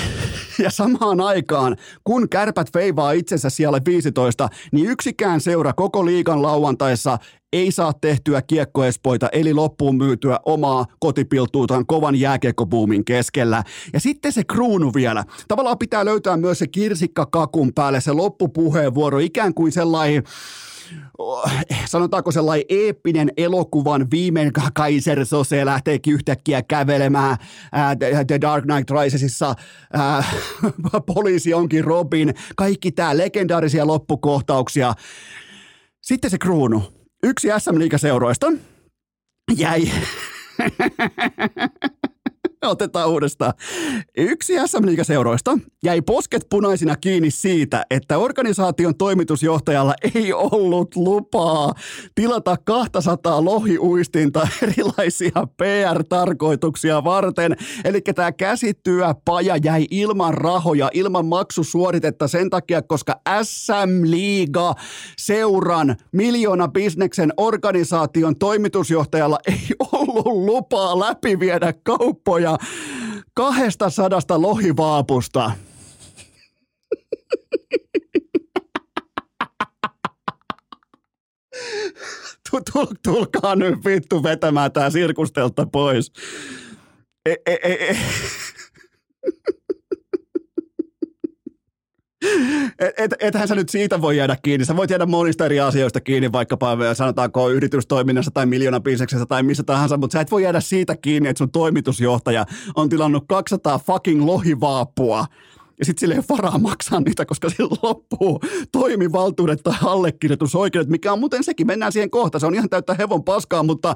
ja 0.64 0.70
samaan 0.70 1.20
aikaan, 1.20 1.76
kun 2.04 2.28
kärpät 2.28 2.72
feivaa 2.72 3.12
itsensä 3.12 3.50
siellä 3.50 3.80
15, 3.86 4.48
niin 4.72 4.90
yksikään 4.90 5.40
seura 5.40 5.72
koko 5.72 6.06
liigan 6.06 6.42
lauantaissa 6.42 7.18
ei 7.56 7.72
saa 7.72 7.92
tehtyä 7.92 8.42
kiekkoespoita, 8.42 9.28
eli 9.32 9.54
loppuun 9.54 9.96
myytyä 9.96 10.40
omaa 10.44 10.86
kotipiltuutaan 10.98 11.86
kovan 11.86 12.16
jääkiekkobuumin 12.16 13.04
keskellä. 13.04 13.62
Ja 13.92 14.00
sitten 14.00 14.32
se 14.32 14.44
kruunu 14.44 14.94
vielä. 14.94 15.24
Tavallaan 15.48 15.78
pitää 15.78 16.04
löytää 16.04 16.36
myös 16.36 16.58
se 16.58 16.66
kirsikka 16.66 17.26
kakun 17.26 17.72
päälle, 17.74 18.00
se 18.00 18.12
loppupuheenvuoro, 18.12 19.18
ikään 19.18 19.54
kuin 19.54 19.72
sellainen 19.72 20.22
sanotaanko 21.86 22.32
sellainen 22.32 22.66
eeppinen 22.68 23.32
elokuvan 23.36 24.10
viimein 24.10 24.52
Kaiser 24.74 25.26
Sose 25.26 25.64
lähteekin 25.64 26.14
yhtäkkiä 26.14 26.62
kävelemään 26.62 27.36
ää, 27.72 27.96
The 28.26 28.40
Dark 28.40 28.64
Knight 28.64 28.90
Risesissa, 28.90 29.54
ää, 29.92 30.24
poliisi 31.14 31.54
onkin 31.54 31.84
Robin, 31.84 32.34
kaikki 32.56 32.92
tämä 32.92 33.16
legendaarisia 33.16 33.86
loppukohtauksia. 33.86 34.94
Sitten 36.00 36.30
se 36.30 36.38
kruunu. 36.38 36.95
Yksi 37.26 37.48
SM 37.58 37.78
Liiga-seuroista 37.78 38.52
jäi 39.56 39.82
Otetaan 42.66 43.08
uudestaan. 43.08 43.52
Yksi 44.16 44.52
SM 44.66 45.02
seuroista 45.02 45.58
jäi 45.84 46.02
posket 46.02 46.46
punaisina 46.50 46.96
kiinni 46.96 47.30
siitä, 47.30 47.86
että 47.90 48.18
organisaation 48.18 48.96
toimitusjohtajalla 48.96 49.94
ei 50.14 50.32
ollut 50.32 50.96
lupaa 50.96 51.72
tilata 52.14 52.56
200 52.64 53.44
lohiuistinta 53.44 54.48
erilaisia 54.62 55.46
PR-tarkoituksia 55.56 57.04
varten. 57.04 57.56
Eli 57.84 58.00
tämä 58.00 58.32
käsityöpaja 58.32 59.56
jäi 59.64 59.86
ilman 59.90 60.34
rahoja, 60.34 60.90
ilman 60.94 61.26
maksusuoritetta 61.26 62.28
sen 62.28 62.50
takia, 62.50 62.82
koska 62.82 63.20
SM 63.42 64.10
Liiga 64.10 64.74
seuran 65.18 65.96
miljoona 66.12 66.68
bisneksen 66.68 67.32
organisaation 67.36 68.38
toimitusjohtajalla 68.38 69.38
ei 69.46 69.66
ollut 69.92 70.26
lupaa 70.26 70.98
läpiviedä 70.98 71.74
kauppoja 71.84 72.55
kahdesta 73.34 73.90
sadasta 73.90 74.42
lohivaapusta. 74.42 75.52
Tulkaa 83.02 83.56
nyt 83.56 83.84
vittu 83.84 84.22
vetämään 84.22 84.72
tää 84.72 84.90
sirkustelta 84.90 85.66
pois. 85.66 86.12
E, 87.26 87.34
e, 87.46 87.58
e, 87.62 87.72
e. 87.72 87.96
Et, 92.78 92.94
et, 92.98 93.14
ethän 93.20 93.48
sä 93.48 93.54
nyt 93.54 93.68
siitä 93.68 94.02
voi 94.02 94.16
jäädä 94.16 94.36
kiinni. 94.42 94.64
Sä 94.64 94.76
voit 94.76 94.90
jäädä 94.90 95.06
monista 95.06 95.44
eri 95.44 95.60
asioista 95.60 96.00
kiinni, 96.00 96.32
vaikkapa 96.32 96.94
sanotaanko 96.94 97.50
yritystoiminnassa 97.50 98.30
tai 98.30 98.46
miljoona 98.46 98.80
bisneksessä 98.80 99.26
tai 99.26 99.42
missä 99.42 99.62
tahansa, 99.62 99.96
mutta 99.96 100.12
sä 100.12 100.20
et 100.20 100.30
voi 100.30 100.42
jäädä 100.42 100.60
siitä 100.60 100.96
kiinni, 100.96 101.28
että 101.28 101.38
sun 101.38 101.50
toimitusjohtaja 101.50 102.46
on 102.76 102.88
tilannut 102.88 103.24
200 103.28 103.78
fucking 103.78 104.24
lohivaapua. 104.24 105.26
Ja 105.78 105.84
sitten 105.84 106.00
sille 106.00 106.14
ei 106.14 106.18
ole 106.18 106.38
varaa 106.38 106.58
maksaa 106.58 107.00
niitä, 107.00 107.24
koska 107.26 107.50
sillä 107.50 107.76
loppuu 107.82 108.40
toimivaltuudet 108.72 109.62
tai 109.62 109.74
allekirjoitusoikeudet, 109.82 110.90
mikä 110.90 111.12
on 111.12 111.20
muuten 111.20 111.44
sekin, 111.44 111.66
mennään 111.66 111.92
siihen 111.92 112.10
kohta, 112.10 112.38
se 112.38 112.46
on 112.46 112.54
ihan 112.54 112.68
täyttä 112.68 112.94
hevon 112.94 113.24
paskaa, 113.24 113.62
mutta 113.62 113.94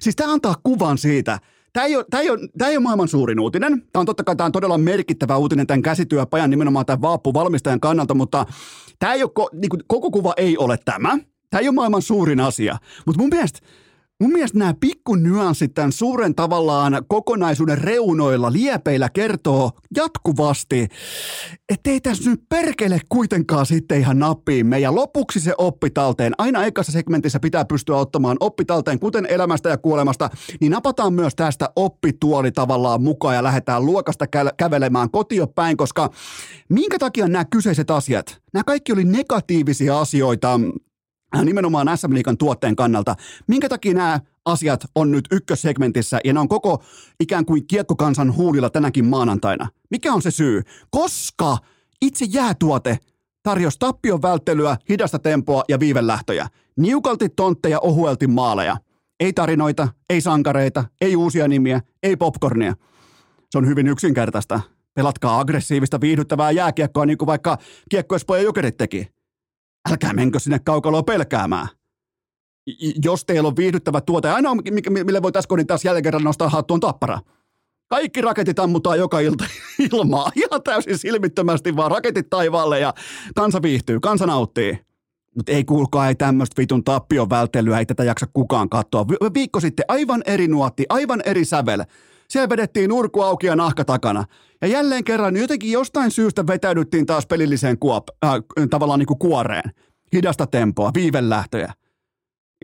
siis 0.00 0.16
tämä 0.16 0.32
antaa 0.32 0.54
kuvan 0.62 0.98
siitä, 0.98 1.38
Tämä 1.72 1.86
ei, 1.86 1.96
ole, 1.96 2.04
tämä, 2.10 2.20
ei 2.20 2.30
ole, 2.30 2.48
tämä 2.58 2.70
ei 2.70 2.76
ole 2.76 2.82
maailman 2.82 3.08
suurin 3.08 3.40
uutinen. 3.40 3.82
Tämä 3.92 4.00
on 4.00 4.06
totta 4.06 4.24
kai 4.24 4.36
tämä 4.36 4.46
on 4.46 4.52
todella 4.52 4.78
merkittävä 4.78 5.36
uutinen 5.36 5.66
tämän 5.66 5.82
käsityöpajan 5.82 6.50
nimenomaan 6.50 6.86
tämän 6.86 7.02
vaappuvalmistajan 7.02 7.80
kannalta, 7.80 8.14
mutta 8.14 8.46
tämä 8.98 9.14
ei 9.14 9.22
ole, 9.22 9.48
niin 9.52 9.68
kuin, 9.68 9.82
koko 9.86 10.10
kuva 10.10 10.34
ei 10.36 10.58
ole 10.58 10.78
tämä. 10.84 11.18
Tämä 11.50 11.60
ei 11.60 11.68
ole 11.68 11.74
maailman 11.74 12.02
suurin 12.02 12.40
asia. 12.40 12.76
Mutta 13.06 13.22
mun 13.22 13.30
mielestä 13.30 13.60
Mun 14.20 14.32
mielestä 14.32 14.58
nämä 14.58 14.74
nyanssit 15.16 15.74
tämän 15.74 15.92
suuren 15.92 16.34
tavallaan 16.34 17.02
kokonaisuuden 17.08 17.78
reunoilla, 17.78 18.52
liepeillä 18.52 19.08
kertoo 19.08 19.70
jatkuvasti, 19.96 20.88
että 21.68 21.90
ei 21.90 22.00
tässä 22.00 22.30
nyt 22.30 22.42
perkele 22.48 23.00
kuitenkaan 23.08 23.66
sitten 23.66 23.98
ihan 24.00 24.18
nappiimme. 24.18 24.78
Ja 24.78 24.94
lopuksi 24.94 25.40
se 25.40 25.54
oppitalteen. 25.58 26.32
Aina 26.38 26.64
ekassa 26.64 26.92
segmentissä 26.92 27.40
pitää 27.40 27.64
pystyä 27.64 27.96
ottamaan 27.96 28.36
oppitalteen, 28.40 28.98
kuten 28.98 29.26
elämästä 29.26 29.68
ja 29.68 29.78
kuolemasta, 29.78 30.30
niin 30.60 30.72
napataan 30.72 31.12
myös 31.12 31.34
tästä 31.34 31.70
oppituoli 31.76 32.52
tavallaan 32.52 33.02
mukaan 33.02 33.34
ja 33.34 33.42
lähdetään 33.42 33.86
luokasta 33.86 34.24
kä- 34.24 34.54
kävelemään 34.56 35.10
kotiopäin, 35.10 35.76
koska 35.76 36.10
minkä 36.68 36.98
takia 36.98 37.28
nämä 37.28 37.44
kyseiset 37.44 37.90
asiat, 37.90 38.40
nämä 38.52 38.64
kaikki 38.64 38.92
oli 38.92 39.04
negatiivisia 39.04 40.00
asioita, 40.00 40.60
nimenomaan 41.44 41.98
SM 41.98 42.14
Liikan 42.14 42.38
tuotteen 42.38 42.76
kannalta. 42.76 43.14
Minkä 43.46 43.68
takia 43.68 43.94
nämä 43.94 44.20
asiat 44.44 44.84
on 44.94 45.10
nyt 45.10 45.24
ykkössegmentissä 45.32 46.20
ja 46.24 46.32
ne 46.32 46.40
on 46.40 46.48
koko 46.48 46.82
ikään 47.20 47.44
kuin 47.44 47.66
kiekkokansan 47.66 48.36
huulilla 48.36 48.70
tänäkin 48.70 49.04
maanantaina? 49.04 49.68
Mikä 49.90 50.12
on 50.12 50.22
se 50.22 50.30
syy? 50.30 50.62
Koska 50.90 51.58
itse 52.02 52.24
jäätuote 52.24 52.98
tarjosi 53.42 53.78
tappion 53.78 54.22
välttelyä, 54.22 54.76
hidasta 54.88 55.18
tempoa 55.18 55.62
ja 55.68 55.80
viivelähtöjä. 55.80 56.48
Niukalti 56.76 57.28
tontteja, 57.28 57.80
ohuelti 57.80 58.26
maaleja. 58.26 58.76
Ei 59.20 59.32
tarinoita, 59.32 59.88
ei 60.10 60.20
sankareita, 60.20 60.84
ei 61.00 61.16
uusia 61.16 61.48
nimiä, 61.48 61.80
ei 62.02 62.16
popcornia. 62.16 62.74
Se 63.50 63.58
on 63.58 63.66
hyvin 63.66 63.88
yksinkertaista. 63.88 64.60
Pelatkaa 64.94 65.40
aggressiivista, 65.40 66.00
viihdyttävää 66.00 66.50
jääkiekkoa 66.50 67.06
niin 67.06 67.18
kuin 67.18 67.26
vaikka 67.26 67.58
kiekkoespoja 67.90 68.42
jokerit 68.42 68.76
teki 68.76 69.17
älkää 69.90 70.12
menkö 70.12 70.38
sinne 70.38 70.58
kaukaloon 70.58 71.04
pelkäämään. 71.04 71.68
Jos 73.04 73.24
teillä 73.24 73.46
on 73.46 73.56
viihdyttävä 73.56 74.00
tuote, 74.00 74.30
ainoa 74.30 74.54
mille 75.04 75.22
voi 75.22 75.32
tässä 75.32 75.48
kohdin 75.48 75.66
taas 75.66 75.84
jälleen 75.84 76.02
kerran 76.02 76.24
nostaa 76.24 76.48
hattuun 76.48 76.80
tappara. 76.80 77.20
Kaikki 77.88 78.20
raketit 78.20 78.58
ammutaan 78.58 78.98
joka 78.98 79.20
ilta 79.20 79.44
ilmaa, 79.92 80.30
ihan 80.36 80.62
täysin 80.62 80.98
silmittömästi 80.98 81.76
vaan 81.76 81.90
raketit 81.90 82.30
taivaalle 82.30 82.80
ja 82.80 82.94
kansa 83.34 83.62
viihtyy, 83.62 84.00
kansa 84.00 84.26
nauttii. 84.26 84.78
Mutta 85.36 85.52
ei 85.52 85.64
kuulkaa, 85.64 86.08
ei 86.08 86.14
tämmöistä 86.14 86.54
vitun 86.58 86.84
tappion 86.84 87.30
välttelyä, 87.30 87.78
ei 87.78 87.86
tätä 87.86 88.04
jaksa 88.04 88.26
kukaan 88.32 88.68
katsoa. 88.68 89.08
Viikko 89.34 89.60
sitten 89.60 89.84
aivan 89.88 90.22
eri 90.26 90.48
nuotti, 90.48 90.86
aivan 90.88 91.22
eri 91.24 91.44
sävel. 91.44 91.84
Siellä 92.28 92.48
vedettiin 92.48 92.88
nurku 92.88 93.20
auki 93.20 93.46
ja 93.46 93.56
nahka 93.56 93.84
takana. 93.84 94.24
Ja 94.60 94.68
jälleen 94.68 95.04
kerran 95.04 95.36
jotenkin 95.36 95.72
jostain 95.72 96.10
syystä 96.10 96.46
vetäydyttiin 96.46 97.06
taas 97.06 97.26
pelilliseen 97.26 97.78
kuop, 97.78 98.08
äh, 98.24 98.32
tavallaan 98.70 98.98
niin 98.98 99.06
kuin 99.06 99.18
kuoreen. 99.18 99.72
Hidasta 100.12 100.46
tempoa, 100.46 100.90
viivelähtöjä. 100.94 101.72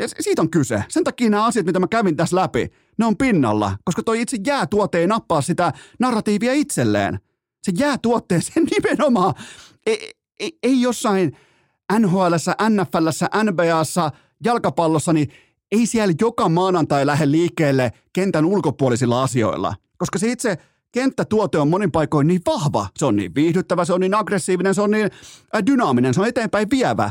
Ja 0.01 0.09
siitä 0.21 0.43
on 0.43 0.51
kyse. 0.51 0.85
Sen 0.89 1.05
takia 1.05 1.31
nämä 1.31 1.45
asiat, 1.45 1.67
mitä 1.67 1.81
mä 1.81 1.87
kävin 1.89 2.17
tässä 2.17 2.37
läpi, 2.37 2.69
ne 2.99 3.07
on 3.07 3.17
pinnalla, 3.17 3.79
koska 3.85 4.03
toi 4.03 4.21
itse 4.21 4.37
jäätuote 4.47 4.99
ei 4.99 5.07
nappaa 5.07 5.41
sitä 5.41 5.73
narratiivia 5.99 6.53
itselleen. 6.53 7.19
Se 7.63 7.73
jäätuotteen, 7.79 8.43
se 8.43 8.53
nimenomaan 8.71 9.35
ei, 9.87 10.11
ei, 10.41 10.59
ei 10.63 10.81
jossain 10.81 11.37
NHLssä, 11.99 12.57
NFLssä, 12.69 13.29
NBAssa, 13.45 14.11
jalkapallossa, 14.45 15.13
niin 15.13 15.29
ei 15.73 15.87
siellä 15.87 16.15
joka 16.21 16.49
maanantai 16.49 17.07
lähde 17.07 17.31
liikkeelle 17.31 17.93
kentän 18.13 18.45
ulkopuolisilla 18.45 19.23
asioilla, 19.23 19.75
koska 19.97 20.19
se 20.19 20.33
itse 20.33 20.59
kenttätuote 20.95 21.59
on 21.59 21.69
monin 21.69 21.93
paikoin 21.93 22.27
niin 22.27 22.41
vahva. 22.47 22.87
Se 22.97 23.07
on 23.07 23.17
niin 23.17 23.35
viihdyttävä, 23.35 23.85
se 23.85 23.93
on 23.93 24.01
niin 24.01 24.15
aggressiivinen, 24.15 24.75
se 24.75 24.83
on 24.83 24.91
niin 24.91 25.11
äh, 25.57 25.63
dynaaminen, 25.67 26.15
se 26.15 26.21
on 26.21 26.27
eteenpäin 26.27 26.71
vievä. 26.71 27.11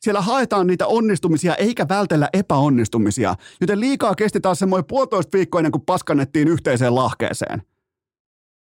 Siellä 0.00 0.20
haetaan 0.20 0.66
niitä 0.66 0.86
onnistumisia 0.86 1.54
eikä 1.54 1.86
vältellä 1.88 2.28
epäonnistumisia, 2.32 3.34
joten 3.60 3.80
liikaa 3.80 4.14
kesti 4.14 4.40
taas 4.40 4.58
semmoinen 4.58 4.84
puolitoista 4.88 5.36
viikkoa 5.38 5.60
ennen 5.60 5.72
kuin 5.72 5.86
paskannettiin 5.86 6.48
yhteiseen 6.48 6.94
lahkeeseen. 6.94 7.62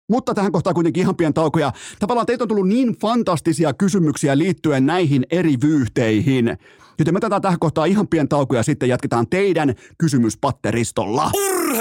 Mutta 0.09 0.33
tähän 0.33 0.51
kohtaan 0.51 0.73
kuitenkin 0.73 1.01
ihan 1.01 1.15
pieni 1.15 1.33
tauko 1.33 1.59
ja 1.59 1.71
tavallaan 1.99 2.25
teitä 2.25 2.43
on 2.43 2.47
tullut 2.47 2.67
niin 2.67 2.95
fantastisia 2.99 3.73
kysymyksiä 3.73 4.37
liittyen 4.37 4.85
näihin 4.85 5.25
eri 5.31 5.57
vyyhteihin– 5.61 6.57
Joten 6.99 7.13
me 7.13 7.17
otetaan 7.17 7.41
tähän 7.41 7.59
kohtaan 7.59 7.87
ihan 7.87 8.07
pien 8.07 8.29
tauko 8.29 8.55
ja 8.55 8.63
sitten 8.63 8.89
jatketaan 8.89 9.27
teidän 9.29 9.73
kysymyspatteristolla. 9.97 11.31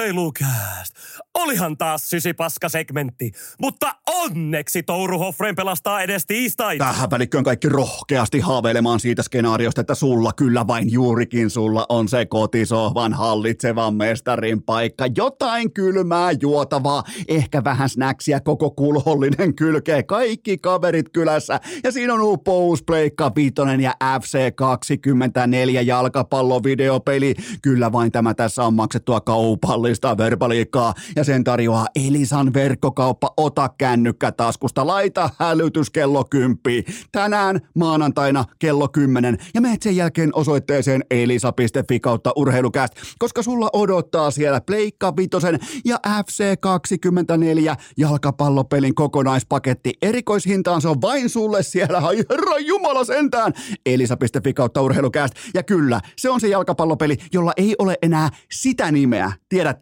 Urheilukääst! 0.02 0.94
Olihan 1.34 1.76
taas 1.76 2.10
sysipaska-segmentti, 2.10 3.32
mutta 3.60 3.94
onneksi 4.06 4.82
Touru 4.82 5.18
Hoffren 5.18 5.56
pelastaa 5.56 6.02
edes 6.02 6.26
tiistaita. 6.26 6.84
Tähän 6.84 7.10
välikköön 7.10 7.44
kaikki 7.44 7.68
rohkeasti 7.68 8.40
haaveilemaan 8.40 9.00
siitä 9.00 9.22
skenaariosta, 9.22 9.80
että 9.80 9.94
sulla 9.94 10.32
kyllä 10.32 10.66
vain 10.66 10.92
juurikin 10.92 11.50
sulla 11.50 11.86
on 11.88 12.08
se 12.08 12.26
kotisohvan 12.26 13.12
hallitsevan 13.12 13.94
mestarin 13.94 14.62
paikka. 14.62 15.04
Jotain 15.16 15.72
kylmää 15.72 16.30
juotavaa, 16.40 17.04
ehkä 17.28 17.64
vähän 17.64 17.88
snäksiä, 17.88 18.40
koko 18.40 18.70
kulhollinen 18.70 19.54
kylkee, 19.54 20.02
kaikki 20.02 20.58
kaverit 20.58 21.08
kylässä. 21.08 21.60
Ja 21.84 21.92
siinä 21.92 22.14
on 22.14 22.20
upous 22.22 22.82
Pleikka 22.82 23.32
Viitonen 23.36 23.80
ja 23.80 23.94
FC2 24.04 24.52
24 24.56 25.82
jalkapallovideopeli. 25.82 27.34
Kyllä 27.62 27.92
vain 27.92 28.12
tämä 28.12 28.34
tässä 28.34 28.64
on 28.64 28.74
maksettua 28.74 29.20
kaupalli 29.20 29.91
loistava 29.92 30.16
verbaliikkaa 30.16 30.94
ja 31.16 31.24
sen 31.24 31.44
tarjoaa 31.44 31.86
Elisan 32.06 32.54
verkkokauppa 32.54 33.34
Ota 33.36 33.70
kännykkä 33.78 34.32
taskusta. 34.32 34.86
Laita 34.86 35.30
hälytys 35.38 35.90
kello 35.90 36.24
kympi. 36.24 36.84
Tänään 37.12 37.60
maanantaina 37.74 38.44
kello 38.58 38.88
10 38.88 39.38
ja 39.54 39.60
menet 39.60 39.82
sen 39.82 39.96
jälkeen 39.96 40.30
osoitteeseen 40.34 41.02
elisa.fi 41.10 42.00
kautta 42.00 42.32
urheilukäst, 42.36 42.94
koska 43.18 43.42
sulla 43.42 43.70
odottaa 43.72 44.30
siellä 44.30 44.60
Pleikka 44.60 45.16
Vitosen 45.16 45.58
ja 45.84 45.98
FC24 46.06 47.74
jalkapallopelin 47.96 48.94
kokonaispaketti. 48.94 49.92
Erikoishintaan 50.02 50.82
se 50.82 50.88
on 50.88 51.00
vain 51.00 51.28
sulle 51.28 51.62
siellä. 51.62 51.98
Ai 51.98 52.16
herra 52.30 52.58
Jumala 52.58 53.04
sentään. 53.04 53.52
Elisa.fi 53.86 54.54
kautta 54.54 54.82
urheilukäst. 54.82 55.34
Ja 55.54 55.62
kyllä, 55.62 56.00
se 56.16 56.30
on 56.30 56.40
se 56.40 56.48
jalkapallopeli, 56.48 57.16
jolla 57.32 57.52
ei 57.56 57.74
ole 57.78 57.98
enää 58.02 58.28
sitä 58.50 58.92
nimeä. 58.92 59.32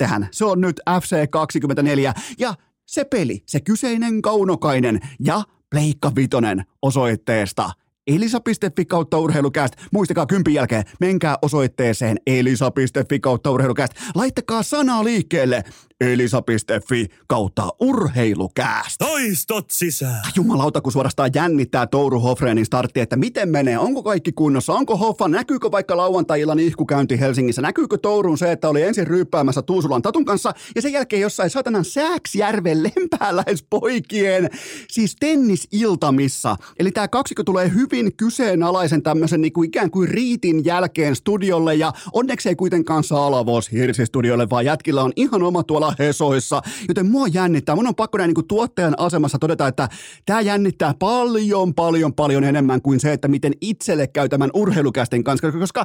Tiedättehän, 0.00 0.28
se 0.30 0.44
on 0.44 0.60
nyt 0.60 0.80
FC24 0.90 2.12
ja 2.38 2.54
se 2.86 3.04
peli, 3.04 3.42
se 3.46 3.60
kyseinen 3.60 4.22
kaunokainen 4.22 5.00
ja 5.24 5.42
Pleikka 5.70 6.12
Vitonen 6.16 6.64
osoitteesta 6.82 7.70
elisa.fi 8.06 8.84
kautta 8.84 9.18
urheilukäst. 9.18 9.74
Muistakaa 9.92 10.26
kympin 10.26 10.54
jälkeen, 10.54 10.84
menkää 11.00 11.36
osoitteeseen 11.42 12.16
elisa.fi 12.26 13.20
kautta 13.20 13.50
urheilukäst. 13.50 13.92
Laittakaa 14.14 14.62
sanaa 14.62 15.04
liikkeelle 15.04 15.64
elisa.fi 16.00 17.06
kautta 17.26 17.68
urheilukääst. 17.80 18.98
Toistot 18.98 19.70
sisään. 19.70 20.22
Jumalauta, 20.36 20.80
kun 20.80 20.92
suorastaan 20.92 21.30
jännittää 21.34 21.86
Touru 21.86 22.20
Hofreenin 22.20 22.66
startti, 22.66 23.00
että 23.00 23.16
miten 23.16 23.48
menee, 23.48 23.78
onko 23.78 24.02
kaikki 24.02 24.32
kunnossa, 24.32 24.72
onko 24.72 24.96
Hoffa, 24.96 25.28
näkyykö 25.28 25.70
vaikka 25.70 25.96
lauantai-illan 25.96 26.58
ihkukäynti 26.58 27.20
Helsingissä, 27.20 27.62
näkyykö 27.62 27.98
Tourun 27.98 28.38
se, 28.38 28.52
että 28.52 28.68
oli 28.68 28.82
ensin 28.82 29.06
ryyppäämässä 29.06 29.62
Tuusulan 29.62 30.02
Tatun 30.02 30.24
kanssa 30.24 30.54
ja 30.74 30.82
sen 30.82 30.92
jälkeen 30.92 31.22
jossain 31.22 31.50
satanan 31.50 31.84
Sääksjärven 31.84 32.82
lempääläispoikien, 32.82 34.50
siis 34.88 35.16
tennisiltamissa. 35.20 36.56
Eli 36.78 36.92
tämä 36.92 37.08
kaksikko 37.08 37.44
tulee 37.44 37.70
hyvin 37.74 38.16
kyseenalaisen 38.16 39.02
tämmöisen 39.02 39.40
niin 39.40 39.52
kuin 39.52 39.68
ikään 39.68 39.90
kuin 39.90 40.08
riitin 40.08 40.64
jälkeen 40.64 41.16
studiolle 41.16 41.74
ja 41.74 41.92
onneksi 42.12 42.48
ei 42.48 42.54
kuitenkaan 42.56 43.04
saa 43.04 43.26
Alavos 43.26 43.72
Hirsistudiolle, 43.72 44.50
vaan 44.50 44.64
jätkillä 44.64 45.02
on 45.02 45.12
ihan 45.16 45.42
oma 45.42 45.62
tuolla 45.62 45.89
Hesoissa, 45.98 46.62
joten 46.88 47.06
mua 47.06 47.26
jännittää. 47.28 47.74
Mun 47.76 47.86
on 47.86 47.94
pakko 47.94 48.18
näin 48.18 48.32
niin 48.34 48.48
tuottajan 48.48 48.94
asemassa 48.98 49.38
todeta, 49.38 49.66
että 49.66 49.88
tämä 50.26 50.40
jännittää 50.40 50.94
paljon, 50.98 51.74
paljon, 51.74 52.14
paljon 52.14 52.44
enemmän 52.44 52.82
kuin 52.82 53.00
se, 53.00 53.12
että 53.12 53.28
miten 53.28 53.52
itselle 53.60 54.06
käy 54.06 54.28
tämän 54.28 54.50
urheilukästen 54.54 55.24
kanssa, 55.24 55.52
koska 55.52 55.84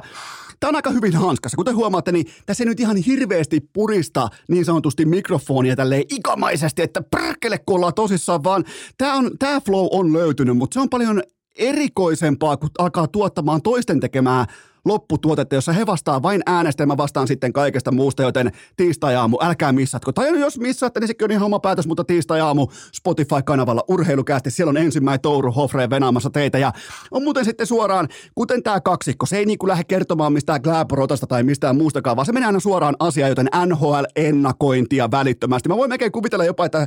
tämä 0.60 0.68
on 0.68 0.76
aika 0.76 0.90
hyvin 0.90 1.16
hanskassa. 1.16 1.56
Kuten 1.56 1.76
huomaatte, 1.76 2.12
niin 2.12 2.26
tässä 2.46 2.64
ei 2.64 2.68
nyt 2.68 2.80
ihan 2.80 2.96
hirveästi 2.96 3.60
purista 3.72 4.28
niin 4.48 4.64
sanotusti 4.64 5.04
mikrofonia 5.04 5.76
tälleen 5.76 6.04
ikamaisesti, 6.10 6.82
että 6.82 7.02
pärkele 7.10 7.58
kun 7.58 7.76
ollaan 7.76 7.94
tosissaan, 7.94 8.44
vaan 8.44 8.64
tämä, 8.98 9.14
on, 9.14 9.30
tämä 9.38 9.60
flow 9.60 9.86
on 9.90 10.12
löytynyt, 10.12 10.56
mutta 10.56 10.74
se 10.74 10.80
on 10.80 10.90
paljon 10.90 11.22
erikoisempaa, 11.58 12.56
kun 12.56 12.70
alkaa 12.78 13.08
tuottamaan 13.08 13.62
toisten 13.62 14.00
tekemää 14.00 14.46
lopputuotetta, 14.86 15.54
jossa 15.54 15.72
he 15.72 15.86
vastaa 15.86 16.22
vain 16.22 16.42
äänestä 16.46 16.86
mä 16.86 16.96
vastaan 16.96 17.26
sitten 17.28 17.52
kaikesta 17.52 17.92
muusta, 17.92 18.22
joten 18.22 18.52
tiistai-aamu, 18.76 19.36
älkää 19.42 19.72
missatko. 19.72 20.12
Tai 20.12 20.40
jos 20.40 20.58
missaatte, 20.58 21.00
niin 21.00 21.08
sekin 21.08 21.24
on 21.24 21.30
ihan 21.30 21.42
oma 21.42 21.58
päätös, 21.58 21.86
mutta 21.86 22.04
tiistai-aamu 22.04 22.66
Spotify-kanavalla 22.92 23.84
urheilukästi, 23.88 24.50
siellä 24.50 24.70
on 24.70 24.76
ensimmäinen 24.76 25.20
Touru 25.20 25.52
Hofreen 25.52 25.90
venaamassa 25.90 26.30
teitä 26.30 26.58
ja 26.58 26.72
on 27.10 27.22
muuten 27.22 27.44
sitten 27.44 27.66
suoraan, 27.66 28.08
kuten 28.34 28.62
tämä 28.62 28.80
kaksikko, 28.80 29.26
se 29.26 29.36
ei 29.38 29.46
niin 29.46 29.58
kuin 29.58 29.68
lähde 29.68 29.84
kertomaan 29.84 30.32
mistään 30.32 30.60
Gläborotasta 30.62 31.26
tai 31.26 31.42
mistään 31.42 31.76
muustakaan, 31.76 32.16
vaan 32.16 32.26
se 32.26 32.32
menee 32.32 32.46
aina 32.46 32.60
suoraan 32.60 32.96
asiaan, 32.98 33.28
joten 33.28 33.48
NHL-ennakointia 33.66 35.10
välittömästi. 35.10 35.68
Mä 35.68 35.76
voin 35.76 35.90
melkein 35.90 36.12
kuvitella 36.12 36.44
jopa, 36.44 36.66
että 36.66 36.86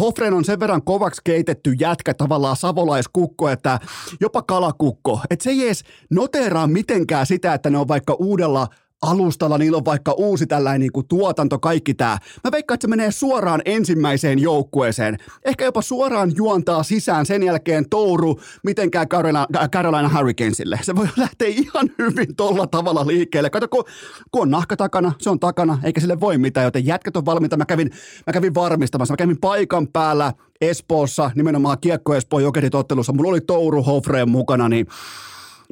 Hofren 0.00 0.34
on 0.34 0.44
sen 0.44 0.60
verran 0.60 0.82
kovaksi 0.82 1.20
keitetty 1.24 1.72
jätkä, 1.80 2.14
tavallaan 2.14 2.56
savolaiskukko, 2.56 3.48
että 3.48 3.80
jopa 4.20 4.42
kalakukko, 4.42 5.20
että 5.30 5.42
se 5.42 5.50
ei 5.50 5.64
edes 5.64 5.84
noteraa 6.10 6.66
mitenkään 6.66 7.19
sitä, 7.24 7.54
että 7.54 7.70
ne 7.70 7.78
on 7.78 7.88
vaikka 7.88 8.16
uudella 8.18 8.68
alustalla, 9.02 9.58
niillä 9.58 9.76
on 9.76 9.84
vaikka 9.84 10.12
uusi 10.12 10.46
tällainen 10.46 10.80
niin 10.80 10.92
kuin 10.92 11.08
tuotanto, 11.08 11.58
kaikki 11.58 11.94
tämä. 11.94 12.18
Mä 12.44 12.52
veikkaan, 12.52 12.74
että 12.74 12.84
se 12.84 12.88
menee 12.90 13.10
suoraan 13.10 13.62
ensimmäiseen 13.64 14.38
joukkueeseen. 14.38 15.16
Ehkä 15.44 15.64
jopa 15.64 15.82
suoraan 15.82 16.32
juontaa 16.36 16.82
sisään 16.82 17.26
sen 17.26 17.42
jälkeen 17.42 17.88
Touru 17.90 18.40
mitenkään 18.62 19.08
Carolina, 19.08 19.46
Carolina 19.72 20.10
Hurricanesille. 20.18 20.78
Se 20.82 20.96
voi 20.96 21.08
lähteä 21.16 21.48
ihan 21.48 21.90
hyvin 21.98 22.36
tolla 22.36 22.66
tavalla 22.66 23.06
liikkeelle. 23.06 23.50
Kato, 23.50 23.68
kun, 23.68 23.84
kun 24.30 24.42
on 24.42 24.50
nahka 24.50 24.76
takana, 24.76 25.12
se 25.18 25.30
on 25.30 25.40
takana, 25.40 25.78
eikä 25.84 26.00
sille 26.00 26.20
voi 26.20 26.38
mitään, 26.38 26.64
joten 26.64 26.86
jätkät 26.86 27.16
on 27.16 27.26
valmiita. 27.26 27.56
Mä 27.56 27.64
kävin, 27.64 27.90
mä 28.26 28.32
kävin 28.32 28.54
varmistamassa, 28.54 29.12
mä 29.12 29.16
kävin 29.16 29.40
paikan 29.40 29.88
päällä 29.88 30.32
Espoossa, 30.60 31.30
nimenomaan 31.34 31.78
Kiekko 31.80 32.14
Espoon 32.14 32.42
jokeritottelussa. 32.42 33.12
Mulla 33.12 33.30
oli 33.30 33.40
Touru 33.40 33.82
Hofreen 33.82 34.30
mukana, 34.30 34.68
niin 34.68 34.86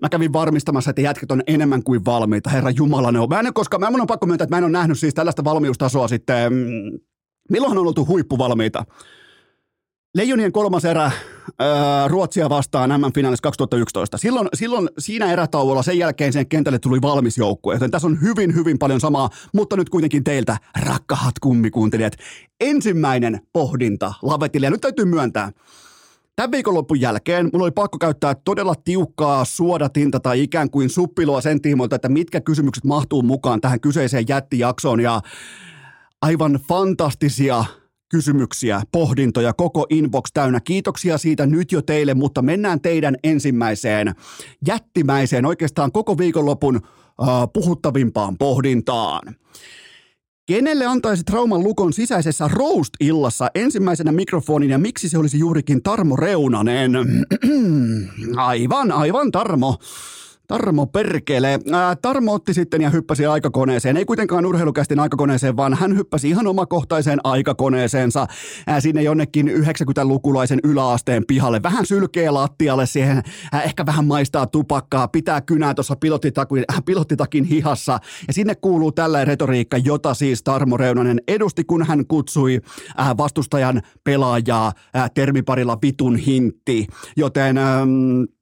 mä 0.03 0.09
kävin 0.09 0.33
varmistamassa, 0.33 0.91
että 0.91 1.03
jätkät 1.03 1.31
on 1.31 1.43
enemmän 1.47 1.83
kuin 1.83 2.05
valmiita. 2.05 2.51
Herra 2.51 2.71
Jumala, 2.71 3.13
ne 3.13 3.21
on. 3.21 3.29
Mä 3.29 3.41
en, 3.41 3.55
koska 3.55 3.79
mä, 3.79 3.91
mun 3.91 4.01
on 4.01 4.07
pakko 4.07 4.27
myöntää, 4.27 4.45
että 4.45 4.55
mä 4.55 4.59
en 4.59 4.65
ole 4.65 4.73
nähnyt 4.73 4.99
siis 4.99 5.15
tällaista 5.15 5.45
valmiustasoa 5.45 6.09
sitten. 6.09 6.53
Mm, 6.53 6.99
milloin 7.51 7.79
on 7.79 7.87
oltu 7.87 8.07
huippuvalmiita? 8.07 8.85
Leijonien 10.15 10.53
kolmas 10.53 10.85
erä 10.85 11.11
ää, 11.59 12.09
Ruotsia 12.09 12.49
vastaan 12.49 12.91
MM-finaalissa 13.01 13.43
2011. 13.43 14.19
Silloin, 14.19 14.49
silloin 14.55 14.89
siinä 14.99 15.33
erätauolla 15.33 15.83
sen 15.83 15.99
jälkeen 15.99 16.33
sen 16.33 16.49
kentälle 16.49 16.79
tuli 16.79 17.03
valmis 17.03 17.39
joukkue, 17.39 17.75
joten 17.75 17.91
tässä 17.91 18.09
on 18.09 18.23
hyvin, 18.23 18.55
hyvin 18.55 18.79
paljon 18.79 19.01
samaa, 19.01 19.31
mutta 19.55 19.77
nyt 19.77 19.89
kuitenkin 19.89 20.25
teiltä, 20.25 20.57
rakkahat 20.87 21.39
kummikuuntelijat, 21.41 22.13
ensimmäinen 22.61 23.41
pohdinta 23.53 24.15
Lavetille, 24.23 24.67
ja 24.67 24.71
nyt 24.71 24.81
täytyy 24.81 25.05
myöntää, 25.05 25.53
Tämän 26.39 26.51
viikonloppun 26.51 27.01
jälkeen 27.01 27.51
mulla 27.53 27.65
oli 27.65 27.71
pakko 27.71 27.99
käyttää 27.99 28.35
todella 28.35 28.75
tiukkaa 28.85 29.45
suodatinta 29.45 30.21
tai 30.21 30.43
ikään 30.43 30.71
kuin 30.71 30.91
suppiloa 30.91 31.41
sen 31.41 31.61
tiimoilta, 31.61 31.97
että 31.97 32.09
mitkä 32.09 32.41
kysymykset 32.41 32.85
mahtuu 32.85 33.23
mukaan 33.23 33.61
tähän 33.61 33.81
kyseiseen 33.81 34.25
jättijaksoon 34.29 35.01
ja 35.01 35.21
aivan 36.23 36.61
fantastisia 36.69 37.65
kysymyksiä, 38.11 38.83
pohdintoja, 38.93 39.53
koko 39.53 39.87
inbox 39.91 40.25
täynnä. 40.35 40.61
Kiitoksia 40.61 41.19
siitä 41.19 41.47
nyt 41.47 41.73
jo 41.73 41.83
teille, 41.83 42.15
mutta 42.15 42.43
mennään 42.43 42.81
teidän 42.81 43.17
ensimmäiseen 43.25 44.15
jättimäiseen, 44.67 45.47
oikeastaan 45.47 45.93
koko 45.93 46.19
viikonlopun 46.19 46.77
uh, 46.77 46.83
puhuttavimpaan 47.53 48.39
pohdintaan. 48.39 49.35
Kenelle 50.49 50.87
antaisi 50.87 51.25
trauman 51.25 51.63
lukon 51.63 51.93
sisäisessä 51.93 52.49
Roast-illassa 52.49 53.51
ensimmäisenä 53.55 54.13
mikrofonin 54.13 54.71
ja 54.71 54.79
miksi 54.79 55.09
se 55.09 55.19
olisi 55.19 55.39
juurikin 55.39 55.83
Tarmo 55.83 56.17
Reunanen? 56.17 56.93
aivan, 58.37 58.93
aivan 58.93 59.33
Tarmo. 59.33 59.79
Tarmo 60.49 60.87
Perkele. 60.87 61.59
Ää, 61.73 61.97
Tarmo 61.97 62.33
otti 62.33 62.55
sitten 62.55 62.83
ja 62.83 62.91
hyppäsi 62.91 63.27
aikakoneeseen. 63.27 63.97
Ei 63.97 64.05
kuitenkaan 64.05 64.47
urheilukästin 64.47 65.01
aikakoneeseen, 65.01 65.57
vaan 65.57 65.75
hän 65.75 65.97
hyppäsi 65.97 66.29
ihan 66.29 66.47
omakohtaiseen 66.47 67.19
aikakoneeseensa 67.25 68.27
ää, 68.67 68.81
sinne 68.81 69.03
jonnekin 69.03 69.49
90-lukulaisen 69.49 70.61
yläasteen 70.65 71.25
pihalle. 71.27 71.63
Vähän 71.63 71.87
sylkeä 71.87 72.35
lattialle 72.35 72.87
siihen, 72.87 73.23
ää, 73.53 73.63
ehkä 73.63 73.87
vähän 73.87 74.05
maistaa 74.05 74.47
tupakkaa, 74.47 75.09
pitää 75.09 75.41
kynää 75.41 75.75
tuossa 75.75 75.97
pilottitakin, 75.97 76.65
äh, 76.73 76.83
pilottitakin 76.85 77.45
hihassa. 77.45 77.99
Ja 78.27 78.33
sinne 78.33 78.55
kuuluu 78.55 78.93
tällä 78.93 79.25
retoriikka, 79.25 79.77
jota 79.77 80.15
siis 80.15 80.43
Tarmo 80.43 80.77
Reunanen 80.77 81.21
edusti, 81.29 81.65
kun 81.65 81.87
hän 81.87 82.07
kutsui 82.07 82.61
ää, 82.97 83.17
vastustajan 83.17 83.83
pelaajaa 84.05 84.73
ää, 84.95 85.09
termiparilla 85.15 85.79
vitun 85.83 86.17
hintti. 86.17 86.87
Joten... 87.17 87.59
Ähm, 87.59 88.38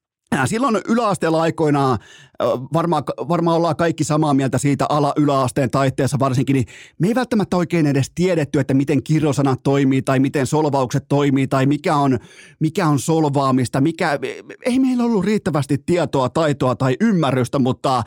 Silloin 0.46 0.80
yläasteella 0.88 1.42
aikoinaan, 1.42 1.98
varmaan, 2.72 3.02
varmaan 3.28 3.56
ollaan 3.56 3.76
kaikki 3.76 4.04
samaa 4.04 4.34
mieltä 4.34 4.58
siitä 4.58 4.86
ala-yläasteen 4.88 5.70
taitteessa 5.70 6.18
varsinkin, 6.18 6.54
niin 6.54 6.66
me 6.98 7.08
ei 7.08 7.14
välttämättä 7.14 7.56
oikein 7.56 7.86
edes 7.86 8.10
tiedetty, 8.14 8.60
että 8.60 8.74
miten 8.74 9.02
kirjosanat 9.02 9.62
toimii 9.62 10.02
tai 10.02 10.18
miten 10.18 10.46
solvaukset 10.46 11.04
toimii 11.08 11.48
tai 11.48 11.66
mikä 11.66 11.96
on, 11.96 12.18
mikä 12.60 12.86
on 12.86 12.98
solvaamista, 12.98 13.80
mikä, 13.80 14.18
ei 14.66 14.78
meillä 14.78 15.04
ollut 15.04 15.24
riittävästi 15.24 15.78
tietoa, 15.86 16.28
taitoa 16.28 16.76
tai 16.76 16.96
ymmärrystä, 17.00 17.58
mutta 17.58 18.02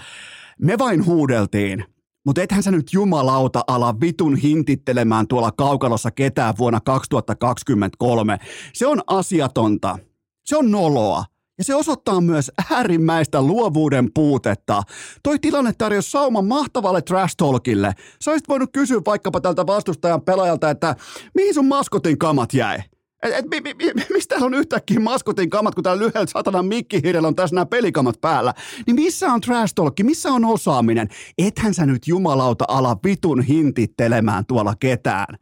me 0.62 0.78
vain 0.78 1.06
huudeltiin. 1.06 1.86
Mutta 2.26 2.42
ethän 2.42 2.64
sä 2.64 2.72
nyt 2.72 2.94
jumalauta 2.94 3.64
ala 3.68 3.96
vitun 4.02 4.36
hintittelemään 4.36 5.28
tuolla 5.28 5.52
kaukalossa 5.52 6.12
ketään 6.12 6.54
vuonna 6.58 6.80
2023. 6.80 8.38
Se 8.74 8.88
on 8.88 9.02
asiatonta. 9.08 10.00
Se 10.46 10.58
on 10.58 10.72
noloa. 10.72 11.26
Ja 11.60 11.64
se 11.64 11.76
osoittaa 11.76 12.22
myös 12.22 12.52
äärimmäistä 12.72 13.42
luovuuden 13.42 14.10
puutetta. 14.14 14.84
Toi 15.24 15.40
tilanne 15.40 15.72
tarjosi 15.78 16.12
sauman 16.12 16.46
mahtavalle 16.46 17.02
trash 17.02 17.36
talkille. 17.38 17.94
Sä 18.22 18.32
olisit 18.32 18.50
voinut 18.50 18.70
kysyä 18.74 19.02
vaikkapa 19.06 19.42
tältä 19.42 19.68
vastustajan 19.68 20.22
pelaajalta, 20.22 20.70
että 20.70 20.96
mihin 21.36 21.54
sun 21.54 21.68
maskotin 21.68 22.18
kamat 22.18 22.54
jäi? 22.54 22.78
Et, 23.24 23.34
et, 23.34 23.46
mi, 23.50 23.62
mi, 23.62 23.74
mi, 23.74 24.06
mistä 24.14 24.30
täällä 24.30 24.46
on 24.46 24.54
yhtäkkiä 24.54 25.00
maskotin 25.00 25.50
kamat, 25.50 25.76
kun 25.76 25.84
täällä 25.84 26.04
lyhyellä 26.04 26.28
satanan 26.28 26.66
mikkihirjellä 26.66 27.28
on 27.28 27.36
tässä 27.36 27.56
nämä 27.56 27.66
pelikamat 27.66 28.22
päällä? 28.22 28.54
Niin 28.88 28.96
missä 28.96 29.34
on 29.34 29.42
trash 29.42 29.74
talk, 29.74 29.94
missä 30.04 30.30
on 30.30 30.46
osaaminen? 30.46 31.08
Ethän 31.38 31.74
sä 31.74 31.86
nyt 31.86 32.08
jumalauta 32.08 32.66
ala 32.68 32.98
vitun 33.04 33.42
hintittelemään 33.42 34.46
tuolla 34.46 34.74
ketään. 34.80 35.36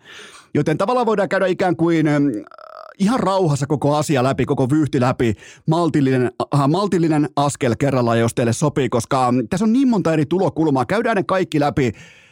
Joten 0.53 0.77
tavallaan 0.77 1.05
voidaan 1.05 1.29
käydä 1.29 1.47
ikään 1.47 1.75
kuin 1.75 2.07
ihan 2.99 3.19
rauhassa 3.19 3.67
koko 3.67 3.95
asia 3.95 4.23
läpi, 4.23 4.45
koko 4.45 4.69
vyyhti 4.69 5.01
läpi, 5.01 5.33
maltillinen, 5.67 6.31
äh, 6.55 6.67
maltillinen 6.67 7.29
askel 7.35 7.75
kerrallaan, 7.79 8.19
jos 8.19 8.33
teille 8.35 8.53
sopii, 8.53 8.89
koska 8.89 9.33
tässä 9.49 9.65
on 9.65 9.73
niin 9.73 9.87
monta 9.87 10.13
eri 10.13 10.25
tulokulmaa. 10.25 10.85
Käydään 10.85 11.15
ne 11.15 11.23
kaikki 11.23 11.59
läpi 11.59 11.91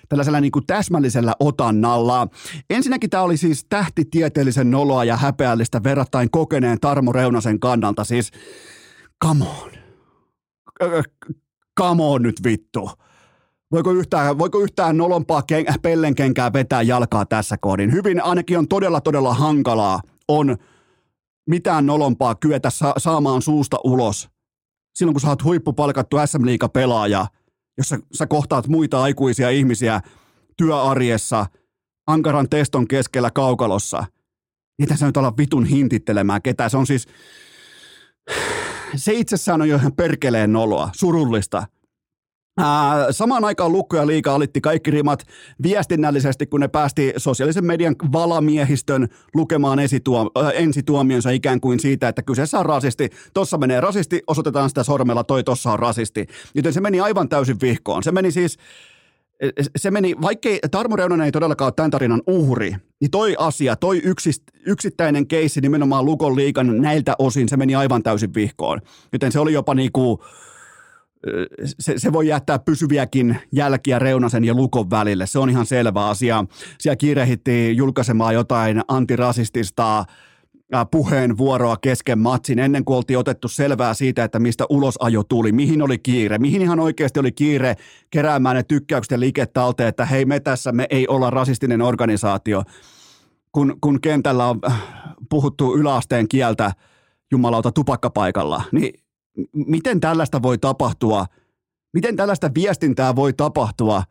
tällaisella 0.10 0.41
niin 0.41 0.51
kuin 0.51 0.65
täsmällisellä 0.67 1.34
otannalla. 1.39 2.28
Ensinnäkin 2.69 3.10
tämä 3.10 3.23
oli 3.23 3.38
siis 3.38 3.65
tähtitieteellisen 3.69 4.71
noloa 4.71 5.04
ja 5.04 5.17
häpeällistä 5.17 5.84
verrattain 5.84 6.32
kokeneen 6.32 6.80
Tarmo 6.80 7.12
Reunasen 7.12 7.60
kannalta. 7.60 8.04
Siis, 8.04 8.32
come 9.25 9.45
on. 9.45 9.71
Come 11.80 12.04
on 12.04 12.21
nyt 12.21 12.36
vittu. 12.43 12.89
Voiko 13.71 13.91
yhtään, 13.91 14.38
voiko 14.38 14.60
yhtään 14.60 14.97
nolompaa 14.97 15.41
ken, 15.41 15.65
pellenkenkää 15.82 16.54
vetää 16.54 16.82
jalkaa 16.82 17.25
tässä 17.25 17.58
kohdin? 17.62 17.91
Hyvin 17.91 18.23
ainakin 18.23 18.58
on 18.58 18.67
todella, 18.67 19.01
todella 19.01 19.34
hankalaa 19.34 19.99
on 20.28 20.58
mitään 21.50 21.86
nolompaa 21.86 22.36
kyetä 22.36 22.70
sa- 22.70 22.94
saamaan 22.98 23.42
suusta 23.42 23.78
ulos. 23.84 24.30
Silloin 24.96 25.14
kun 25.14 25.22
sä 25.22 25.28
oot 25.28 25.44
huippupalkattu 25.44 26.18
SM 26.26 26.46
Liiga 26.46 26.70
pelaaja– 26.70 27.28
jos 27.78 27.90
sä, 27.90 28.00
sä 28.14 28.28
kohtaat 28.28 28.68
muita 28.68 29.02
aikuisia 29.02 29.50
ihmisiä 29.50 30.02
työarjessa, 30.58 31.46
ankaran 32.08 32.50
teston 32.50 32.88
keskellä 32.88 33.32
kaukalossa, 33.32 34.06
niitä 34.80 34.96
sä 34.96 35.06
nyt 35.06 35.18
olla 35.18 35.38
vitun 35.38 35.66
hintittelemään 35.66 36.42
ketään. 36.42 36.70
Se 36.70 36.78
on 36.78 36.88
siis, 36.88 37.08
se 38.96 39.14
itsessään 39.14 39.62
on 39.62 39.70
jo 39.70 39.76
ihan 39.76 39.94
perkeleen 39.94 40.54
noloa, 40.54 40.90
surullista. 40.96 41.68
Ää, 42.58 43.12
samaan 43.12 43.46
aikaan 43.46 43.72
Lukko 43.72 43.98
ja 43.98 44.08
Liika 44.08 44.36
alitti 44.36 44.62
kaikki 44.62 44.91
rimat 44.91 45.24
viestinnällisesti, 45.63 46.48
kun 46.48 46.60
ne 46.60 46.68
päästi 46.68 47.13
sosiaalisen 47.18 47.65
median 47.65 47.96
valamiehistön 48.13 49.08
lukemaan 49.34 49.80
esituom- 49.80 50.44
äh, 50.44 50.52
ensituomionsa 50.54 51.30
ikään 51.30 51.62
kuin 51.62 51.80
siitä, 51.80 52.08
että 52.08 52.22
kyseessä 52.22 52.60
on 52.60 52.65
rasisti. 52.65 53.10
Tossa 53.34 53.58
menee 53.58 53.82
rasisti, 53.82 54.24
osoitetaan 54.28 54.70
sitä 54.70 54.84
sormella, 54.84 55.24
toi 55.24 55.44
tossa 55.44 55.72
on 55.72 55.80
rasisti. 55.80 56.28
Joten 56.56 56.74
se 56.74 56.82
meni 56.82 57.00
aivan 57.00 57.30
täysin 57.30 57.62
vihkoon. 57.62 58.04
Se 58.04 58.12
meni 58.12 58.32
siis, 58.32 58.58
se 59.76 59.91
meni, 59.91 60.15
vaikkei 60.22 60.60
Tarmo 60.72 60.96
Reunanen 60.96 61.26
ei 61.26 61.32
todellakaan 61.32 61.68
ole 61.68 61.74
tämän 61.76 61.91
tarinan 61.91 62.22
uhri, 62.28 62.76
niin 63.02 63.12
toi 63.12 63.36
asia, 63.39 63.76
toi 63.76 64.02
yksist, 64.04 64.44
yksittäinen 64.65 65.28
keissi 65.28 65.62
nimenomaan 65.62 66.06
Lukon 66.06 66.36
liikan 66.36 66.82
näiltä 66.82 67.15
osin, 67.20 67.50
se 67.50 67.58
meni 67.58 67.76
aivan 67.76 68.04
täysin 68.04 68.34
vihkoon. 68.34 68.82
Joten 69.13 69.32
se 69.32 69.39
oli 69.39 69.54
jopa 69.54 69.76
niinku, 69.76 70.24
se, 71.66 71.94
se 71.98 72.14
voi 72.14 72.28
jättää 72.28 72.60
pysyviäkin 72.60 73.38
jälkiä 73.52 74.00
Reunasen 74.00 74.44
ja 74.44 74.54
Lukon 74.54 74.90
välille. 74.90 75.28
Se 75.28 75.40
on 75.40 75.50
ihan 75.50 75.66
selvä 75.66 76.08
asia. 76.08 76.46
Siellä 76.80 76.96
kiirehittiin 76.96 77.78
julkaisemaan 77.78 78.34
jotain 78.34 78.82
antirasistista 78.88 80.06
puheenvuoroa 80.92 81.78
kesken 81.78 82.20
matsin 82.20 82.60
ennen 82.60 82.86
kuin 82.86 82.98
oltiin 82.98 83.20
otettu 83.20 83.48
selvää 83.48 83.94
siitä, 83.94 84.24
että 84.24 84.40
mistä 84.40 84.66
ulosajo 84.70 85.24
tuli, 85.24 85.52
mihin 85.52 85.82
oli 85.82 86.00
kiire, 86.00 86.38
mihin 86.38 86.62
ihan 86.62 86.80
oikeasti 86.80 87.20
oli 87.20 87.32
kiire 87.32 87.76
keräämään 88.10 88.56
ne 88.56 88.64
tykkäykset 88.64 89.12
ja 89.12 89.20
liike 89.20 89.46
talteen, 89.46 89.90
että 89.90 90.06
hei 90.06 90.26
me 90.26 90.40
tässä, 90.40 90.72
me 90.72 90.88
ei 90.90 91.08
olla 91.08 91.30
rasistinen 91.30 91.82
organisaatio, 91.82 92.64
kun, 93.52 93.78
kun 93.82 94.02
kentällä 94.02 94.46
on 94.50 94.60
äh, 94.66 94.84
puhuttu 95.30 95.76
yläasteen 95.76 96.28
kieltä 96.28 96.72
jumalauta 97.32 97.72
tupakkapaikalla, 97.72 98.64
niin 98.72 99.05
miten 99.54 100.00
tällaista 100.00 100.41
voi 100.41 100.58
tapahtua, 100.58 101.26
miten 101.93 102.15
tällaista 102.15 102.52
viestintää 102.56 103.15
voi 103.15 103.34
tapahtua 103.34 104.04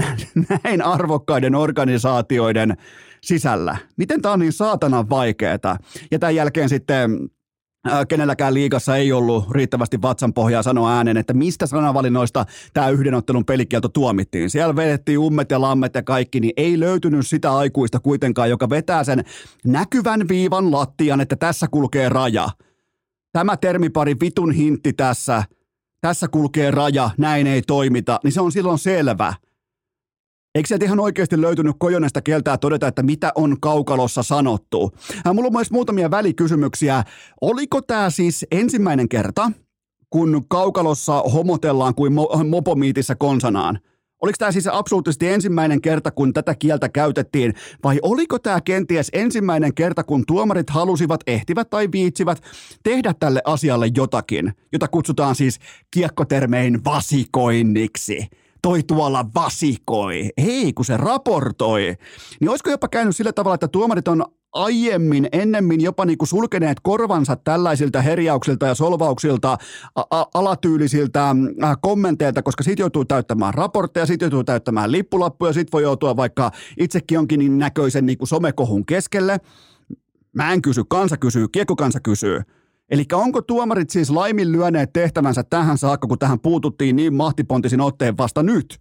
näin 0.64 0.82
arvokkaiden 0.82 1.54
organisaatioiden 1.54 2.76
sisällä? 3.22 3.76
Miten 3.96 4.22
tämä 4.22 4.32
on 4.32 4.40
niin 4.40 4.52
saatanan 4.52 5.10
vaikeaa? 5.10 5.78
Ja 6.10 6.18
tämän 6.18 6.34
jälkeen 6.34 6.68
sitten 6.68 7.28
kenelläkään 8.08 8.54
liigassa 8.54 8.96
ei 8.96 9.12
ollut 9.12 9.50
riittävästi 9.50 10.02
vatsanpohjaa 10.02 10.62
sanoa 10.62 10.96
äänen, 10.96 11.16
että 11.16 11.34
mistä 11.34 11.66
sanavalinnoista 11.66 12.46
tämä 12.72 12.88
yhden 12.88 13.14
ottelun 13.14 13.44
pelikielto 13.44 13.88
tuomittiin. 13.88 14.50
Siellä 14.50 14.76
vedettiin 14.76 15.18
ummet 15.18 15.50
ja 15.50 15.60
lammet 15.60 15.94
ja 15.94 16.02
kaikki, 16.02 16.40
niin 16.40 16.52
ei 16.56 16.80
löytynyt 16.80 17.26
sitä 17.26 17.56
aikuista 17.56 18.00
kuitenkaan, 18.00 18.50
joka 18.50 18.70
vetää 18.70 19.04
sen 19.04 19.24
näkyvän 19.64 20.28
viivan 20.28 20.72
lattian, 20.72 21.20
että 21.20 21.36
tässä 21.36 21.66
kulkee 21.70 22.08
raja– 22.08 22.48
tämä 23.32 23.56
termipari 23.56 24.16
vitun 24.20 24.52
hintti 24.52 24.92
tässä, 24.92 25.44
tässä 26.00 26.28
kulkee 26.28 26.70
raja, 26.70 27.10
näin 27.18 27.46
ei 27.46 27.62
toimita, 27.62 28.20
niin 28.24 28.32
se 28.32 28.40
on 28.40 28.52
silloin 28.52 28.78
selvä. 28.78 29.34
Eikö 30.54 30.66
sieltä 30.66 30.84
ihan 30.84 31.00
oikeasti 31.00 31.40
löytynyt 31.40 31.76
Kojonesta 31.78 32.22
keltää 32.22 32.58
todeta, 32.58 32.88
että 32.88 33.02
mitä 33.02 33.32
on 33.34 33.56
kaukalossa 33.60 34.22
sanottu? 34.22 34.92
Hän 35.24 35.34
mulla 35.34 35.46
on 35.46 35.52
myös 35.52 35.70
muutamia 35.70 36.10
välikysymyksiä. 36.10 37.04
Oliko 37.40 37.82
tämä 37.82 38.10
siis 38.10 38.46
ensimmäinen 38.50 39.08
kerta, 39.08 39.50
kun 40.10 40.44
kaukalossa 40.48 41.22
homotellaan 41.32 41.94
kuin 41.94 42.12
mo- 42.12 42.44
mopomiitissä 42.44 43.14
konsanaan? 43.14 43.78
Oliko 44.22 44.36
tämä 44.38 44.52
siis 44.52 44.66
absoluuttisesti 44.66 45.28
ensimmäinen 45.28 45.80
kerta, 45.80 46.10
kun 46.10 46.32
tätä 46.32 46.54
kieltä 46.54 46.88
käytettiin, 46.88 47.54
vai 47.84 47.98
oliko 48.02 48.38
tämä 48.38 48.60
kenties 48.60 49.10
ensimmäinen 49.12 49.74
kerta, 49.74 50.04
kun 50.04 50.24
tuomarit 50.26 50.70
halusivat, 50.70 51.20
ehtivät 51.26 51.70
tai 51.70 51.88
viitsivät 51.92 52.42
tehdä 52.82 53.14
tälle 53.20 53.40
asialle 53.44 53.88
jotakin, 53.96 54.52
jota 54.72 54.88
kutsutaan 54.88 55.34
siis 55.34 55.58
kiekkotermein 55.90 56.84
vasikoinniksi? 56.84 58.26
toi 58.62 58.82
tuolla 58.82 59.26
vasikoi. 59.34 60.30
Hei, 60.42 60.72
kun 60.72 60.84
se 60.84 60.96
raportoi. 60.96 61.94
Niin 62.40 62.48
olisiko 62.48 62.70
jopa 62.70 62.88
käynyt 62.88 63.16
sillä 63.16 63.32
tavalla, 63.32 63.54
että 63.54 63.68
tuomarit 63.68 64.08
on 64.08 64.24
aiemmin, 64.56 65.28
ennemmin 65.32 65.80
jopa 65.80 66.04
niin 66.04 66.18
kuin 66.18 66.28
sulkeneet 66.28 66.78
korvansa 66.82 67.36
tällaisilta 67.36 68.02
herjauksilta 68.02 68.66
ja 68.66 68.74
solvauksilta, 68.74 69.58
a- 70.10 70.26
alatyylisiltä 70.34 71.30
äh, 71.30 71.76
kommenteilta, 71.82 72.42
koska 72.42 72.62
sit 72.62 72.78
joutuu 72.78 73.04
täyttämään 73.04 73.54
raportteja, 73.54 74.06
sit 74.06 74.20
joutuu 74.20 74.44
täyttämään 74.44 74.92
lippulappuja, 74.92 75.52
sit 75.52 75.72
voi 75.72 75.82
joutua 75.82 76.16
vaikka 76.16 76.50
itsekin 76.78 77.16
jonkin 77.16 77.38
niin 77.38 77.58
näköisen 77.58 78.06
niin 78.06 78.18
kuin 78.18 78.28
somekohun 78.28 78.86
keskelle. 78.86 79.40
Mä 80.32 80.52
en 80.52 80.62
kysy, 80.62 80.82
kansa 80.88 81.16
kysyy, 81.16 81.48
kiekkokansa 81.48 82.00
kysyy. 82.00 82.40
Eli 82.90 83.04
onko 83.12 83.42
tuomarit 83.42 83.90
siis 83.90 84.10
laiminlyöneet 84.10 84.92
tehtävänsä 84.92 85.42
tähän 85.42 85.78
saakka, 85.78 86.08
kun 86.08 86.18
tähän 86.18 86.40
puututtiin 86.40 86.96
niin 86.96 87.14
mahtipontisin 87.14 87.80
otteen 87.80 88.16
vasta 88.18 88.42
nyt? 88.42 88.80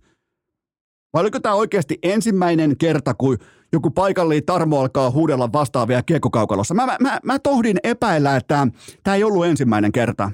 Vai 1.15 1.21
oliko 1.21 1.39
tämä 1.39 1.55
oikeasti 1.55 1.99
ensimmäinen 2.03 2.77
kerta, 2.77 3.13
kun 3.13 3.37
joku 3.71 3.91
paikallinen 3.91 4.45
Tarmo 4.45 4.79
alkaa 4.79 5.11
huudella 5.11 5.53
vastaavia 5.53 6.03
kiekkokaukalossa? 6.03 6.73
Mä, 6.73 6.85
mä, 6.85 6.97
mä, 6.99 7.19
mä 7.23 7.39
tohdin 7.39 7.77
epäillä, 7.83 8.35
että 8.35 8.67
tämä 9.03 9.15
ei 9.15 9.23
ollut 9.23 9.45
ensimmäinen 9.45 9.91
kerta. 9.91 10.31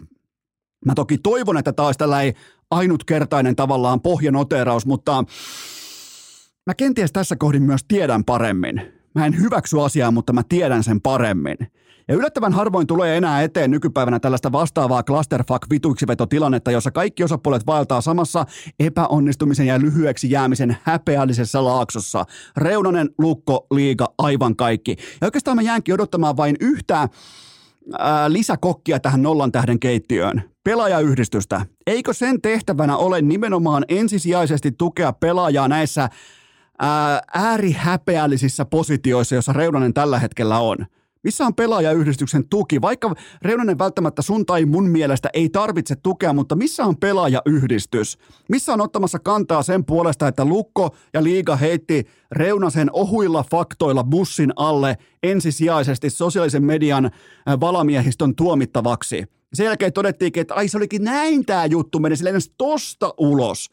Mä 0.85 0.93
toki 0.95 1.17
toivon, 1.17 1.57
että 1.57 1.73
tämä 1.73 1.85
olisi 1.85 1.97
tällainen 1.97 2.33
ainutkertainen 2.71 3.55
tavallaan 3.55 4.01
pohjanoteraus, 4.01 4.85
mutta 4.85 5.23
mä 6.65 6.73
kenties 6.77 7.11
tässä 7.11 7.35
kohdin 7.35 7.63
myös 7.63 7.81
tiedän 7.87 8.23
paremmin. 8.23 8.81
Mä 9.15 9.25
en 9.25 9.39
hyväksy 9.39 9.81
asiaa, 9.81 10.11
mutta 10.11 10.33
mä 10.33 10.41
tiedän 10.49 10.83
sen 10.83 11.01
paremmin. 11.01 11.57
Ja 12.11 12.17
yllättävän 12.17 12.53
harvoin 12.53 12.87
tulee 12.87 13.17
enää 13.17 13.41
eteen 13.41 13.71
nykypäivänä 13.71 14.19
tällaista 14.19 14.51
vastaavaa 14.51 15.03
clusterfuck 15.03 15.65
vetotilannetta, 16.07 16.71
jossa 16.71 16.91
kaikki 16.91 17.23
osapuolet 17.23 17.65
vaeltaa 17.67 18.01
samassa 18.01 18.45
epäonnistumisen 18.79 19.67
ja 19.67 19.79
lyhyeksi 19.79 20.31
jäämisen 20.31 20.77
häpeällisessä 20.83 21.63
laaksossa. 21.63 22.25
Reunanen, 22.57 23.09
Lukko, 23.17 23.67
Liiga, 23.71 24.13
aivan 24.17 24.55
kaikki. 24.55 24.95
Ja 25.21 25.27
oikeastaan 25.27 25.57
mä 25.57 25.61
jäänkin 25.61 25.93
odottamaan 25.93 26.37
vain 26.37 26.55
yhtä 26.59 27.09
lisäkokkia 28.27 28.99
tähän 28.99 29.21
nollan 29.21 29.51
tähden 29.51 29.79
keittiöön. 29.79 30.43
Pelaajayhdistystä. 30.63 31.65
Eikö 31.87 32.13
sen 32.13 32.41
tehtävänä 32.41 32.97
ole 32.97 33.21
nimenomaan 33.21 33.85
ensisijaisesti 33.87 34.71
tukea 34.71 35.13
pelaajaa 35.13 35.67
näissä 35.67 36.09
ää, 36.79 37.21
äärihäpeällisissä 37.33 38.65
positioissa, 38.65 39.35
joissa 39.35 39.53
Reunanen 39.53 39.93
tällä 39.93 40.19
hetkellä 40.19 40.59
on? 40.59 40.77
Missä 41.23 41.45
on 41.45 41.55
pelaajayhdistyksen 41.55 42.49
tuki? 42.49 42.81
Vaikka 42.81 43.13
Reunanen 43.41 43.79
välttämättä 43.79 44.21
sun 44.21 44.45
tai 44.45 44.65
mun 44.65 44.89
mielestä 44.89 45.29
ei 45.33 45.49
tarvitse 45.49 45.95
tukea, 45.95 46.33
mutta 46.33 46.55
missä 46.55 46.85
on 46.85 46.97
pelaajayhdistys? 46.97 48.17
Missä 48.49 48.73
on 48.73 48.81
ottamassa 48.81 49.19
kantaa 49.19 49.63
sen 49.63 49.85
puolesta, 49.85 50.27
että 50.27 50.45
Lukko 50.45 50.95
ja 51.13 51.23
Liiga 51.23 51.55
heitti 51.55 52.07
Reunasen 52.31 52.89
ohuilla 52.93 53.45
faktoilla 53.51 54.03
bussin 54.03 54.53
alle 54.55 54.97
ensisijaisesti 55.23 56.09
sosiaalisen 56.09 56.63
median 56.63 57.05
äh, 57.05 57.11
valamiehistön 57.59 58.35
tuomittavaksi? 58.35 59.23
Sen 59.53 59.65
jälkeen 59.65 59.93
todettiinkin, 59.93 60.41
että 60.41 60.53
ai 60.53 60.67
se 60.67 60.77
olikin 60.77 61.03
näin 61.03 61.45
tämä 61.45 61.65
juttu, 61.65 61.99
meni 61.99 62.15
sille 62.15 62.29
edes 62.29 62.51
tosta 62.57 63.13
ulos. 63.17 63.69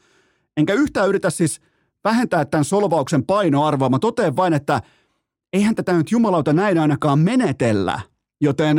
Enkä 0.57 0.75
yhtään 0.75 1.09
yritä 1.09 1.31
siis 1.31 1.61
vähentää 2.05 2.45
tämän 2.45 2.65
solvauksen 2.65 3.25
painoarvoa. 3.25 3.89
Mä 3.89 3.99
totean 3.99 4.37
vain, 4.37 4.53
että 4.53 4.83
eihän 5.53 5.75
tätä 5.75 5.93
nyt 5.93 6.11
jumalauta 6.11 6.53
näin 6.53 6.79
ainakaan 6.79 7.19
menetellä. 7.19 8.01
Joten 8.41 8.77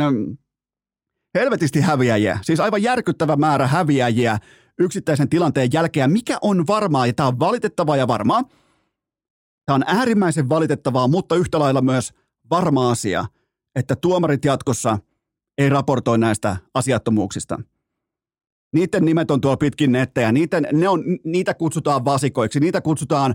helvetisti 1.38 1.80
häviäjiä, 1.80 2.38
siis 2.42 2.60
aivan 2.60 2.82
järkyttävä 2.82 3.36
määrä 3.36 3.66
häviäjiä 3.66 4.38
yksittäisen 4.78 5.28
tilanteen 5.28 5.70
jälkeen. 5.72 6.12
Mikä 6.12 6.38
on 6.42 6.66
varmaa, 6.66 7.06
ja 7.06 7.12
tämä 7.12 7.26
on 7.26 7.38
valitettavaa 7.38 7.96
ja 7.96 8.08
varmaa, 8.08 8.42
tämä 9.66 9.74
on 9.74 9.84
äärimmäisen 9.86 10.48
valitettavaa, 10.48 11.08
mutta 11.08 11.36
yhtä 11.36 11.58
lailla 11.58 11.82
myös 11.82 12.12
varma 12.50 12.90
asia, 12.90 13.24
että 13.74 13.96
tuomarit 13.96 14.44
jatkossa 14.44 14.98
ei 15.58 15.68
raportoi 15.68 16.18
näistä 16.18 16.56
asiattomuuksista. 16.74 17.58
Niiden 18.72 19.04
nimet 19.04 19.30
on 19.30 19.40
tuolla 19.40 19.56
pitkin 19.56 19.92
nettejä, 19.92 20.32
niitä, 20.32 20.60
ne 20.60 20.88
on, 20.88 21.04
niitä 21.24 21.54
kutsutaan 21.54 22.04
vasikoiksi, 22.04 22.60
niitä 22.60 22.80
kutsutaan, 22.80 23.34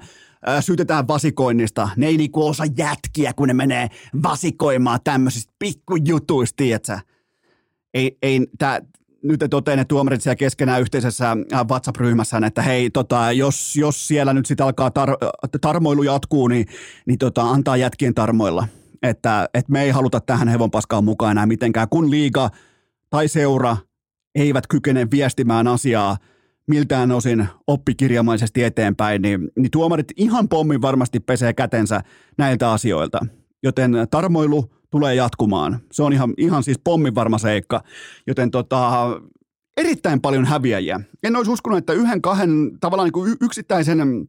äh, 0.49 0.63
syytetään 0.63 1.07
vasikoinnista. 1.07 1.89
Ne 1.97 2.07
ei 2.07 2.17
niinku 2.17 2.47
osaa 2.47 2.67
jätkiä, 2.77 3.33
kun 3.33 3.47
ne 3.47 3.53
menee 3.53 3.87
vasikoimaan 4.23 4.99
tämmöisistä 5.03 5.53
pikkujutuista, 5.59 6.55
tietsä. 6.57 6.99
Ei, 7.93 8.17
ei, 8.21 8.47
tää, 8.57 8.81
nyt 9.23 9.43
totean 9.49 9.77
ne 9.77 9.85
tuomarit 9.85 10.21
siellä 10.21 10.35
keskenään 10.35 10.81
yhteisessä 10.81 11.37
WhatsApp-ryhmässään, 11.69 12.43
että 12.43 12.61
hei, 12.61 12.89
tota, 12.89 13.31
jos, 13.31 13.75
jos 13.75 14.07
siellä 14.07 14.33
nyt 14.33 14.45
sitten 14.45 14.65
alkaa 14.65 14.89
tar- 14.89 15.57
tarmoilu 15.61 16.03
jatkuu, 16.03 16.47
niin, 16.47 16.65
niin 17.05 17.17
tota, 17.17 17.41
antaa 17.41 17.77
jätkien 17.77 18.13
tarmoilla. 18.13 18.67
Että, 19.03 19.49
että 19.53 19.71
me 19.71 19.83
ei 19.83 19.89
haluta 19.89 20.19
tähän 20.19 20.47
hevonpaskaan 20.47 21.03
mukaan 21.03 21.31
enää 21.31 21.45
mitenkään, 21.45 21.89
kun 21.89 22.11
liiga 22.11 22.49
tai 23.09 23.27
seura 23.27 23.77
eivät 24.35 24.67
kykene 24.67 25.07
viestimään 25.11 25.67
asiaa 25.67 26.17
miltään 26.67 27.11
osin 27.11 27.47
oppikirjamaisesti 27.67 28.63
eteenpäin, 28.63 29.21
niin, 29.21 29.51
niin 29.55 29.71
tuomarit 29.71 30.07
ihan 30.15 30.49
pommin 30.49 30.81
varmasti 30.81 31.19
pesee 31.19 31.53
kätensä 31.53 32.01
näiltä 32.37 32.71
asioilta. 32.71 33.25
Joten 33.63 33.91
tarmoilu 34.11 34.73
tulee 34.91 35.15
jatkumaan. 35.15 35.79
Se 35.91 36.03
on 36.03 36.13
ihan, 36.13 36.33
ihan 36.37 36.63
siis 36.63 36.79
pommin 36.83 37.15
varma 37.15 37.37
seikka. 37.37 37.83
Joten 38.27 38.51
tota, 38.51 38.91
erittäin 39.77 40.21
paljon 40.21 40.45
häviäjiä. 40.45 41.01
En 41.23 41.35
olisi 41.35 41.51
uskonut, 41.51 41.77
että 41.77 41.93
yhden, 41.93 42.21
kahden, 42.21 42.71
tavallaan 42.79 43.05
niin 43.05 43.13
kuin 43.13 43.37
yksittäisen 43.41 44.27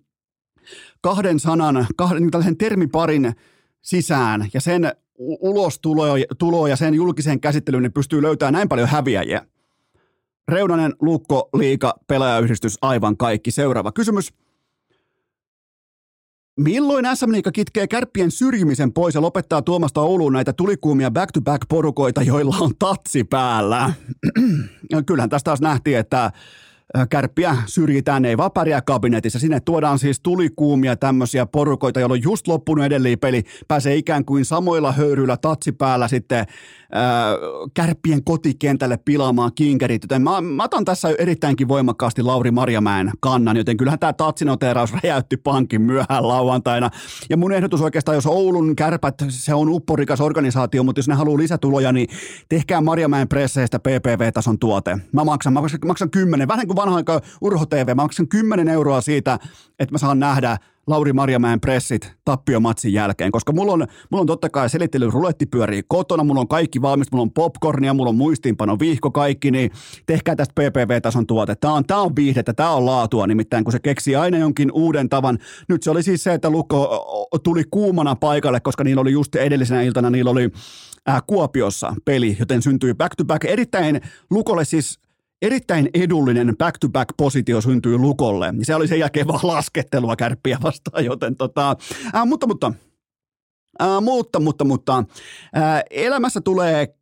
kahden 1.01 1.41
sanan, 1.41 1.87
kahden 1.97 2.23
niin 2.23 2.31
tällaisen 2.31 2.57
termiparin 2.57 3.33
sisään 3.83 4.49
ja 4.55 4.61
sen 4.61 4.93
ulostulo 5.19 6.67
ja 6.67 6.77
sen 6.77 6.95
julkiseen 6.95 7.41
käsittelyyn 7.41 7.83
niin 7.83 7.93
pystyy 7.93 8.23
löytämään 8.23 8.53
näin 8.53 8.69
paljon 8.69 8.89
häviäjiä. 8.89 9.47
Reunanen, 10.49 10.95
Lukko, 11.01 11.49
Liika, 11.55 11.95
pelaajayhdistys, 12.07 12.79
aivan 12.83 13.17
kaikki. 13.17 13.51
Seuraava 13.51 13.93
kysymys. 13.93 14.33
Milloin 16.61 17.07
SM 17.15 17.33
Liiga 17.33 17.53
kitkee 17.53 17.87
kärppien 17.87 18.31
syrjimisen 18.31 18.93
pois 18.93 19.15
ja 19.15 19.21
lopettaa 19.21 19.63
tuomasta 19.63 20.01
Ouluun 20.01 20.33
näitä 20.33 20.53
tulikuumia 20.53 21.11
back-to-back-porukoita, 21.11 22.23
joilla 22.23 22.57
on 22.61 22.73
tatsi 22.79 23.25
päällä? 23.25 23.93
Kyllähän 25.07 25.31
tästä 25.31 25.45
taas 25.45 25.61
nähtiin, 25.61 25.99
että 25.99 26.33
kärppiä 27.11 27.57
syrjitään, 27.67 28.25
ei 28.25 28.37
vaan 28.37 28.53
pärjää 28.53 28.83
kabinetissa. 28.83 29.39
Sinne 29.39 29.61
tuodaan 29.61 29.99
siis 29.99 30.21
tulikuumia 30.21 30.97
tämmöisiä 30.97 31.47
porukoita, 31.47 32.01
joilla 32.01 32.13
on 32.13 32.23
just 32.23 32.49
loppunut 32.49 32.85
peli, 33.21 33.43
pääsee 33.69 33.97
ikään 33.97 34.25
kuin 34.25 34.45
samoilla 34.45 34.93
höyryillä 34.93 35.37
tatsi 35.37 35.73
päällä 35.73 36.09
sitten 36.09 36.47
kärppien 37.75 38.25
kotikentälle 38.25 38.97
pilaamaan 38.97 39.51
kinkerit. 39.55 40.03
Joten 40.03 40.23
mä, 40.23 40.41
mä 40.41 40.65
otan 40.65 40.85
tässä 40.85 41.09
erittäinkin 41.19 41.69
voimakkaasti 41.69 42.23
Lauri 42.23 42.51
Marjamäen 42.51 43.11
kannan, 43.21 43.57
joten 43.57 43.77
kyllähän 43.77 43.99
tämä 43.99 44.13
tatsinoteeraus 44.13 44.93
räjäytti 45.03 45.37
pankin 45.37 45.83
myöhään 45.83 46.29
lauantaina. 46.29 46.91
Ja 47.31 47.37
mun 47.37 47.53
ehdotus 47.53 47.81
oikeastaan, 47.81 48.15
jos 48.15 48.27
Oulun 48.27 48.77
kärpät, 48.77 49.15
se 49.29 49.55
on 49.55 49.69
upporikas 49.69 50.21
organisaatio, 50.21 50.83
mutta 50.83 50.99
jos 50.99 51.09
ne 51.09 51.15
haluaa 51.15 51.39
lisätuloja, 51.39 51.93
niin 51.93 52.09
tehkää 52.49 52.81
Marjamäen 52.81 53.29
presseistä 53.29 53.79
PPV-tason 53.79 54.59
tuote. 54.59 54.99
Mä 55.13 55.25
maksan, 55.25 55.53
mä 55.53 55.61
maksan, 55.61 55.81
maksan 55.87 56.11
kymmenen, 56.11 56.49
vähän 56.49 56.67
kuin 56.67 56.77
vanha 56.77 56.97
aika 56.97 57.21
Urho 57.41 57.67
TV, 57.67 57.89
mä 57.89 57.95
maksan 57.95 58.29
10 58.29 58.69
euroa 58.69 59.01
siitä, 59.01 59.39
että 59.79 59.95
mä 59.95 59.99
saan 59.99 60.19
nähdä 60.19 60.57
Lauri 60.87 61.13
Marjamäen 61.13 61.61
pressit 61.61 62.13
tappiomatsin 62.25 62.93
jälkeen, 62.93 63.33
koska 63.33 63.53
mulla 63.53 63.73
on, 63.73 63.87
mulla 64.11 64.21
on 64.21 64.27
totta 64.27 64.51
kai 64.51 64.71
selittely 64.71 65.11
ruletti 65.11 65.47
pyörii 65.47 65.83
kotona, 65.89 66.25
mulla 66.25 66.41
on 66.41 66.49
kaikki 66.49 66.83
valmis, 66.83 67.13
mulla 67.13 67.23
on 67.23 67.31
popcornia, 67.31 67.95
mulla 67.95 68.09
on 68.09 68.17
muistiinpano 68.17 68.79
vihko 68.79 69.11
kaikki, 69.11 69.51
niin 69.51 69.71
tehkää 70.07 70.37
tästä 70.37 70.53
PPV-tason 70.55 71.27
tuote. 71.27 71.55
Tämä 71.55 71.75
on, 71.75 71.85
tämä 71.85 72.01
on 72.01 72.17
viihdettä, 72.17 72.53
tämä 72.53 72.71
on 72.71 72.87
laatua, 72.87 73.27
nimittäin 73.27 73.65
kun 73.65 73.73
se 73.73 73.79
keksii 73.79 74.17
aina 74.17 74.39
jonkin 74.39 74.73
uuden 74.73 75.09
tavan. 75.09 75.39
Nyt 75.69 75.83
se 75.83 75.91
oli 75.91 76.03
siis 76.03 76.25
se, 76.25 76.35
että 76.35 76.51
Lukko 76.51 77.07
tuli 77.43 77.65
kuumana 77.71 78.17
paikalle, 78.17 78.61
koska 78.61 78.85
niillä 78.85 79.01
oli 79.01 79.13
just 79.13 79.35
edellisenä 79.35 79.83
iltana, 79.83 80.11
niillä 80.11 80.31
oli 80.31 80.51
Kuopiossa 81.27 81.95
peli, 82.05 82.37
joten 82.41 82.63
syntyi 82.63 82.95
back-to-back. 82.95 83.45
Erittäin 83.45 84.01
Lukolle 84.31 84.65
siis 84.65 84.99
erittäin 85.43 85.89
edullinen 85.95 86.57
back-to-back-positio 86.59 87.61
syntyi 87.61 87.99
Lukolle. 87.99 88.55
Se 88.63 88.75
oli 88.75 88.89
sen 88.89 88.99
jälkeen 88.99 89.27
vaan 89.27 89.41
laskettelua 89.43 90.17
kärppiä 90.17 90.59
vastaan, 90.63 91.05
joten 91.05 91.37
tota, 91.37 91.77
äh, 92.15 92.27
mutta, 92.27 92.47
mutta, 92.47 92.73
äh, 93.83 94.03
mutta, 94.03 94.41
mutta, 94.41 94.65
mutta 94.65 95.05
äh, 95.57 95.83
elämässä 95.91 96.41
tulee 96.41 96.96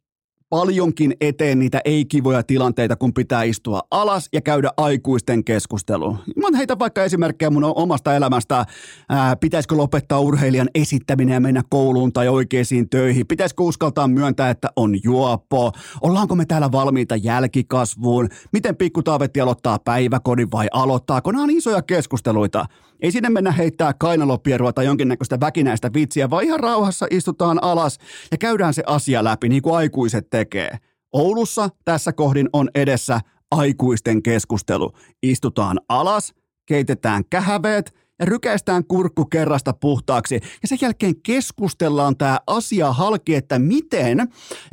paljonkin 0.55 1.15
eteen 1.21 1.59
niitä 1.59 1.81
ei-kivoja 1.85 2.43
tilanteita, 2.43 2.97
kun 2.97 3.15
pitää 3.15 3.43
istua 3.43 3.83
alas 3.91 4.29
ja 4.33 4.41
käydä 4.41 4.71
aikuisten 4.77 5.45
keskustelu. 5.45 6.17
Mä 6.37 6.59
heitä 6.59 6.79
vaikka 6.79 7.05
esimerkkejä 7.05 7.51
mun 7.51 7.65
omasta 7.65 8.15
elämästä. 8.15 8.65
Ää, 9.09 9.37
pitäisikö 9.37 9.75
lopettaa 9.75 10.21
urheilijan 10.21 10.69
esittäminen 10.75 11.35
ja 11.35 11.41
mennä 11.41 11.63
kouluun 11.71 12.13
tai 12.13 12.29
oikeisiin 12.29 12.89
töihin? 12.89 13.27
Pitäisikö 13.27 13.63
uskaltaa 13.63 14.09
myöntää, 14.09 14.51
että 14.51 14.69
on 14.77 14.99
juoppo? 15.05 15.73
Ollaanko 16.01 16.35
me 16.35 16.45
täällä 16.45 16.73
valmiita 16.73 17.17
jälkikasvuun? 17.17 18.29
Miten 18.53 18.77
pikku 18.77 19.03
Taavetti 19.03 19.41
aloittaa 19.41 19.79
päiväkodin 19.79 20.51
vai 20.51 20.67
aloittaako? 20.73 21.33
Nämä 21.33 21.45
on 21.45 21.51
isoja 21.51 21.83
keskusteluita. 21.83 22.67
Ei 23.01 23.13
sinne 23.13 23.31
mennä 23.31 23.53
heittää 23.53 23.95
kainalopierua 23.95 24.73
tai 24.73 24.85
jonkinnäköistä 24.85 25.41
väkinäistä 25.41 25.91
vitsiä, 25.93 26.31
vaan 26.31 26.45
ihan 26.45 26.61
rauhassa 26.61 27.07
istutaan 27.11 27.63
alas 27.63 27.99
ja 28.31 28.39
käydään 28.39 28.75
se 28.75 28.83
asia 28.87 29.25
läpi, 29.25 29.49
niin 29.49 29.63
kuin 29.63 29.77
aikuiset 29.77 30.31
tekee. 30.31 30.79
Oulussa 31.13 31.69
tässä 31.85 32.13
kohdin 32.13 32.49
on 32.53 32.71
edessä 32.75 33.21
aikuisten 33.51 34.23
keskustelu. 34.23 34.93
Istutaan 35.23 35.81
alas, 35.89 36.35
keitetään 36.67 37.25
kähäveet 37.31 37.95
ja 38.19 38.27
rykäistään 38.27 38.85
kurkku 38.85 39.25
kerrasta 39.25 39.73
puhtaaksi. 39.73 40.35
Ja 40.35 40.69
sen 40.69 40.79
jälkeen 40.81 41.15
keskustellaan 41.23 42.17
tämä 42.17 42.39
asia 42.47 42.93
halki, 42.93 43.35
että 43.35 43.59
miten, 43.59 44.19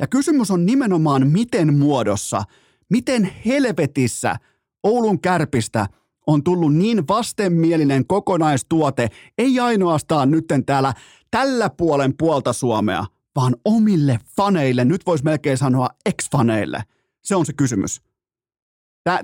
ja 0.00 0.06
kysymys 0.06 0.50
on 0.50 0.66
nimenomaan 0.66 1.26
miten 1.26 1.74
muodossa, 1.74 2.42
miten 2.90 3.30
helvetissä 3.46 4.36
Oulun 4.82 5.20
kärpistä– 5.20 5.86
on 6.26 6.44
tullut 6.44 6.74
niin 6.74 7.08
vastenmielinen 7.08 8.06
kokonaistuote, 8.06 9.08
ei 9.38 9.60
ainoastaan 9.60 10.30
nytten 10.30 10.64
täällä 10.64 10.94
tällä 11.30 11.70
puolen 11.70 12.16
puolta 12.16 12.52
Suomea, 12.52 13.04
vaan 13.36 13.56
omille 13.64 14.18
faneille, 14.36 14.84
nyt 14.84 15.06
voisi 15.06 15.24
melkein 15.24 15.58
sanoa 15.58 15.88
ex-faneille. 16.08 16.82
Se 17.22 17.36
on 17.36 17.46
se 17.46 17.52
kysymys. 17.52 18.02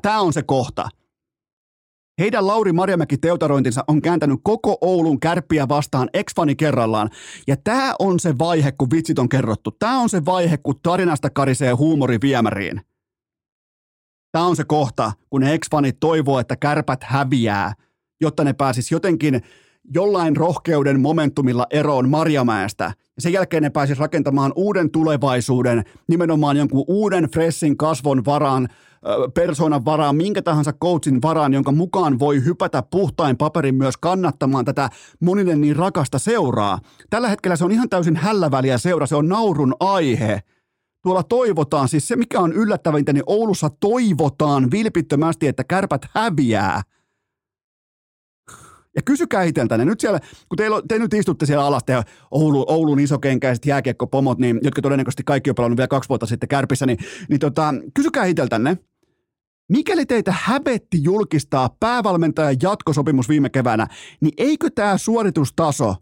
Tämä 0.03 0.21
on 0.21 0.33
se 0.33 0.43
kohta. 0.43 0.89
Heidän 2.19 2.47
Lauri 2.47 2.73
Marjamäki 2.73 3.19
teutarointinsa 3.19 3.85
on 3.89 4.03
kääntänyt 4.03 4.41
koko 4.43 4.79
Oulun 4.81 5.21
kärppiä 5.21 5.69
vastaan 5.69 6.09
ex-fani 6.13 6.57
kerrallaan. 6.57 7.11
Ja 7.47 7.57
tämä 7.57 7.95
on 7.99 8.21
se 8.21 8.39
vaihe, 8.39 8.73
kun 8.73 8.91
vitsit 8.91 9.19
on 9.19 9.29
kerrottu. 9.29 9.71
Tämä 9.71 9.99
on 9.99 10.09
se 10.09 10.25
vaihe, 10.25 10.57
kun 10.57 10.81
tarinasta 10.83 11.31
karisee 11.31 11.73
huumori 11.73 12.19
viemäriin. 12.23 12.81
Tämä 14.33 14.47
on 14.47 14.57
se 14.57 14.65
kohta, 14.65 15.13
kun 15.31 15.41
ne 15.41 15.55
ex-fanit 15.55 15.97
toivoo, 16.01 16.39
että 16.39 16.57
kärpät 16.57 17.05
häviää, 17.05 17.73
jotta 18.21 18.45
ne 18.45 18.53
pääsis 18.53 18.91
jotenkin 18.91 19.43
jollain 19.95 20.37
rohkeuden 20.37 21.01
momentumilla 21.01 21.67
eroon 21.71 22.09
Marjamäestä. 22.09 22.85
Ja 22.85 23.23
sen 23.23 23.33
jälkeen 23.33 23.63
ne 23.63 23.71
pääsis 23.71 23.99
rakentamaan 23.99 24.53
uuden 24.57 24.91
tulevaisuuden, 24.91 25.85
nimenomaan 26.09 26.57
jonkun 26.57 26.85
uuden 26.89 27.25
freshin 27.25 27.77
kasvon 27.77 28.25
varaan, 28.25 28.69
persoonan 29.35 29.85
varaan, 29.85 30.17
minkä 30.17 30.43
tahansa 30.43 30.73
coachin 30.73 31.23
varaan, 31.23 31.55
jonka 31.55 31.73
mukaan 31.73 32.19
voi 32.19 32.45
hypätä 32.45 32.83
puhtain 32.83 33.37
paperin 33.37 33.75
myös 33.75 33.97
kannattamaan 33.97 34.65
tätä 34.65 34.91
monille 35.21 35.57
niin 35.57 35.77
rakasta 35.77 36.19
seuraa. 36.19 36.79
Tällä 37.11 37.29
hetkellä 37.29 37.57
se 37.57 37.65
on 37.65 37.73
ihan 37.73 37.89
täysin 37.89 38.17
hälläväliä 38.17 38.79
seura, 38.79 39.07
se 39.07 39.17
on 39.17 39.29
naurun 39.29 39.75
aihe– 39.81 40.43
tuolla 41.03 41.23
toivotaan, 41.23 41.89
siis 41.89 42.09
se 42.09 42.17
mikä 42.17 42.41
on 42.41 42.53
yllättävintä, 42.53 43.13
niin 43.13 43.25
Oulussa 43.27 43.71
toivotaan 43.81 44.71
vilpittömästi, 44.71 45.47
että 45.47 45.65
kärpät 45.65 46.07
häviää. 46.15 46.83
Ja 48.97 49.03
kysykää 49.03 49.43
itseltänne, 49.43 49.85
nyt 49.85 50.01
siellä, 50.01 50.21
kun 50.49 50.57
teillä, 50.57 50.83
te 50.89 50.99
nyt 50.99 51.15
istutte 51.15 51.47
siellä 51.47 51.65
alas, 51.65 51.85
te 51.85 52.03
Oulu, 52.31 52.65
Oulun 52.69 53.01
isokenkäiset 53.01 53.67
jääkiekkopomot, 53.67 54.39
niin, 54.39 54.61
jotka 54.63 54.83
todennäköisesti 54.83 55.23
kaikki 55.25 55.51
on 55.51 55.55
pelannut 55.55 55.77
vielä 55.77 55.89
kaksi 55.89 56.09
vuotta 56.09 56.27
sitten 56.27 56.49
kärpissä, 56.49 56.87
niin, 56.87 56.99
niin 57.29 57.41
tota, 57.41 57.75
kysykää 57.95 58.25
itseltänne, 58.25 58.77
Mikäli 59.69 60.07
teitä 60.07 60.35
hävetti 60.37 61.03
julkistaa 61.03 61.77
päävalmentajan 61.81 62.57
jatkosopimus 62.63 63.29
viime 63.29 63.51
keväänä, 63.51 63.87
niin 64.21 64.33
eikö 64.37 64.71
tämä 64.75 64.99
suoritustaso 64.99 65.97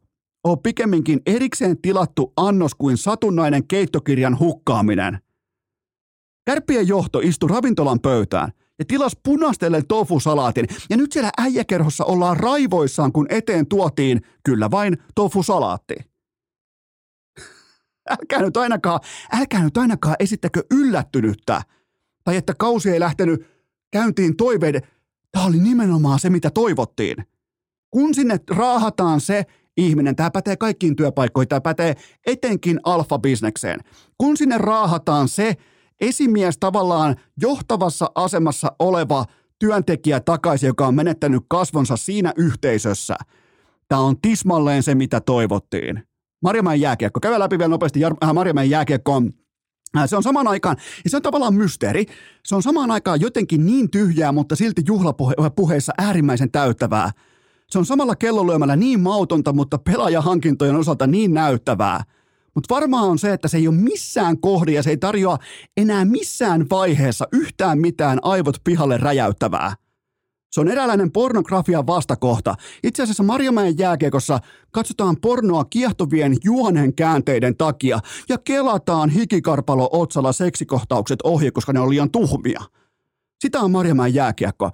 ole 0.46 0.58
pikemminkin 0.62 1.20
erikseen 1.26 1.78
tilattu 1.82 2.32
annos 2.36 2.74
kuin 2.74 2.96
satunnainen 2.96 3.66
keittokirjan 3.66 4.38
hukkaaminen. 4.38 5.18
Kärppien 6.44 6.88
johto 6.88 7.20
istui 7.20 7.48
ravintolan 7.48 8.00
pöytään 8.00 8.52
ja 8.78 8.84
tilas 8.84 9.16
punastellen 9.22 9.86
tofusalaatin. 9.86 10.66
Ja 10.90 10.96
nyt 10.96 11.12
siellä 11.12 11.30
äijäkerhossa 11.38 12.04
ollaan 12.04 12.36
raivoissaan, 12.36 13.12
kun 13.12 13.26
eteen 13.28 13.66
tuotiin 13.66 14.20
kyllä 14.44 14.70
vain 14.70 14.98
tofusalaatti. 15.14 15.94
Älkää 18.10 18.42
nyt 18.42 18.56
ainakaan, 18.56 19.00
älkää 19.32 19.64
nyt 19.64 19.76
ainakaan 19.76 20.16
esittäkö 20.18 20.62
yllättynyttä. 20.70 21.62
Tai 22.24 22.36
että 22.36 22.54
kausi 22.58 22.90
ei 22.90 23.00
lähtenyt 23.00 23.46
käyntiin 23.92 24.36
toiveiden. 24.36 24.82
Tämä 25.32 25.46
oli 25.46 25.58
nimenomaan 25.58 26.20
se, 26.20 26.30
mitä 26.30 26.50
toivottiin. 26.50 27.16
Kun 27.90 28.14
sinne 28.14 28.40
raahataan 28.50 29.20
se 29.20 29.46
ihminen, 29.76 30.16
tämä 30.16 30.30
pätee 30.30 30.56
kaikkiin 30.56 30.96
työpaikkoihin, 30.96 31.48
tämä 31.48 31.60
pätee 31.60 31.94
etenkin 32.26 32.80
alfa-bisnekseen. 32.84 33.80
Kun 34.18 34.36
sinne 34.36 34.58
raahataan 34.58 35.28
se 35.28 35.56
esimies 36.00 36.58
tavallaan 36.58 37.16
johtavassa 37.40 38.10
asemassa 38.14 38.72
oleva 38.78 39.24
työntekijä 39.58 40.20
takaisin, 40.20 40.66
joka 40.66 40.86
on 40.86 40.94
menettänyt 40.94 41.42
kasvonsa 41.48 41.96
siinä 41.96 42.32
yhteisössä, 42.36 43.16
tämä 43.88 44.00
on 44.00 44.20
tismalleen 44.20 44.82
se, 44.82 44.94
mitä 44.94 45.20
toivottiin. 45.20 46.02
Marjamäen 46.42 46.80
jääkiekko. 46.80 47.20
Käydään 47.20 47.40
läpi 47.40 47.58
vielä 47.58 47.68
nopeasti 47.68 48.00
äh, 48.04 48.34
Marjamäen 48.34 48.70
jääkiekko. 48.70 49.22
Äh, 49.96 50.04
se 50.06 50.16
on 50.16 50.22
samaan 50.22 50.48
aikaan, 50.48 50.76
ja 51.04 51.10
se 51.10 51.16
on 51.16 51.22
tavallaan 51.22 51.54
mysteeri. 51.54 52.06
Se 52.44 52.54
on 52.54 52.62
samaan 52.62 52.90
aikaan 52.90 53.20
jotenkin 53.20 53.66
niin 53.66 53.90
tyhjää, 53.90 54.32
mutta 54.32 54.56
silti 54.56 54.82
juhlapuheissa 54.86 55.92
äärimmäisen 55.98 56.50
täyttävää. 56.50 57.10
Se 57.70 57.78
on 57.78 57.86
samalla 57.86 58.16
kellolyömällä 58.16 58.76
niin 58.76 59.00
mautonta, 59.00 59.52
mutta 59.52 59.78
pelaajahankintojen 59.78 60.76
osalta 60.76 61.06
niin 61.06 61.34
näyttävää. 61.34 62.02
Mutta 62.54 62.74
varmaan 62.74 63.08
on 63.08 63.18
se, 63.18 63.32
että 63.32 63.48
se 63.48 63.56
ei 63.56 63.68
ole 63.68 63.76
missään 63.76 64.40
kohdin 64.40 64.74
ja 64.74 64.82
se 64.82 64.90
ei 64.90 64.96
tarjoa 64.96 65.38
enää 65.76 66.04
missään 66.04 66.66
vaiheessa 66.70 67.28
yhtään 67.32 67.78
mitään 67.78 68.18
aivot 68.22 68.56
pihalle 68.64 68.96
räjäyttävää. 68.96 69.74
Se 70.52 70.60
on 70.60 70.68
eräänlainen 70.68 71.12
pornografian 71.12 71.86
vastakohta. 71.86 72.54
Itse 72.82 73.02
asiassa 73.02 73.22
Marjamäen 73.22 73.78
jääkiekossa 73.78 74.38
katsotaan 74.70 75.16
pornoa 75.20 75.64
kiehtovien 75.64 76.36
juonen 76.44 76.94
käänteiden 76.94 77.56
takia 77.56 77.98
ja 78.28 78.38
kelataan 78.38 79.10
hikikarpalo 79.10 79.88
otsalla 79.92 80.32
seksikohtaukset 80.32 81.18
ohi, 81.24 81.50
koska 81.50 81.72
ne 81.72 81.80
on 81.80 81.90
liian 81.90 82.10
tuhmia. 82.10 82.62
Sitä 83.40 83.60
on 83.60 83.70
Marjamäen 83.70 84.14
jääkiekko. 84.14 84.70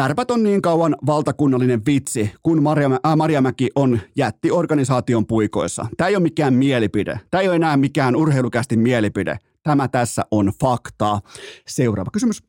Kärpät 0.00 0.30
on 0.30 0.42
niin 0.42 0.62
kauan 0.62 0.96
valtakunnallinen 1.06 1.82
vitsi, 1.86 2.32
kun 2.42 2.62
Marjamä, 2.62 2.98
äh, 3.06 3.16
Marjamäki 3.16 3.70
on 3.74 4.00
jättiorganisaation 4.16 5.26
puikoissa. 5.26 5.86
Tämä 5.96 6.08
ei 6.08 6.16
ole 6.16 6.22
mikään 6.22 6.54
mielipide. 6.54 7.20
Tämä 7.30 7.40
ei 7.40 7.48
ole 7.48 7.56
enää 7.56 7.76
mikään 7.76 8.16
urheilukästi 8.16 8.76
mielipide. 8.76 9.38
Tämä 9.62 9.88
tässä 9.88 10.24
on 10.30 10.52
faktaa. 10.60 11.20
Seuraava 11.68 12.10
kysymys. 12.10 12.42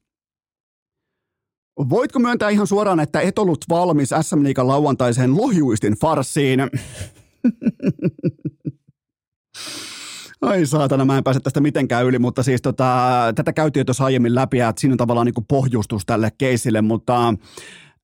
Voitko 1.90 2.20
myöntää 2.20 2.50
ihan 2.50 2.68
suoraan, 2.68 3.00
että 3.00 3.22
et 3.22 3.40
ollut 3.40 3.66
valmis 3.70 4.10
SM 4.22 4.44
Liikan 4.44 4.68
lauantaiseen 4.68 5.38
lohjuistin 5.38 5.94
farssiin? 5.94 6.60
Ai 10.42 10.66
saatana, 10.66 11.06
mä 11.06 11.18
en 11.18 11.24
pääse 11.24 11.40
tästä 11.40 11.60
mitenkään 11.60 12.06
yli, 12.06 12.20
mutta 12.20 12.44
siis 12.44 12.62
tota, 12.62 13.08
tätä 13.36 13.54
käytiin 13.54 13.82
jo 13.82 13.86
tuossa 13.86 14.06
aiemmin 14.06 14.36
läpi, 14.36 14.60
että 14.60 14.80
siinä 14.82 14.94
on 14.94 14.98
tavallaan 14.98 15.26
niin 15.26 15.46
pohjustus 15.48 16.06
tälle 16.06 16.32
keisille, 16.38 16.82
mutta 16.82 17.34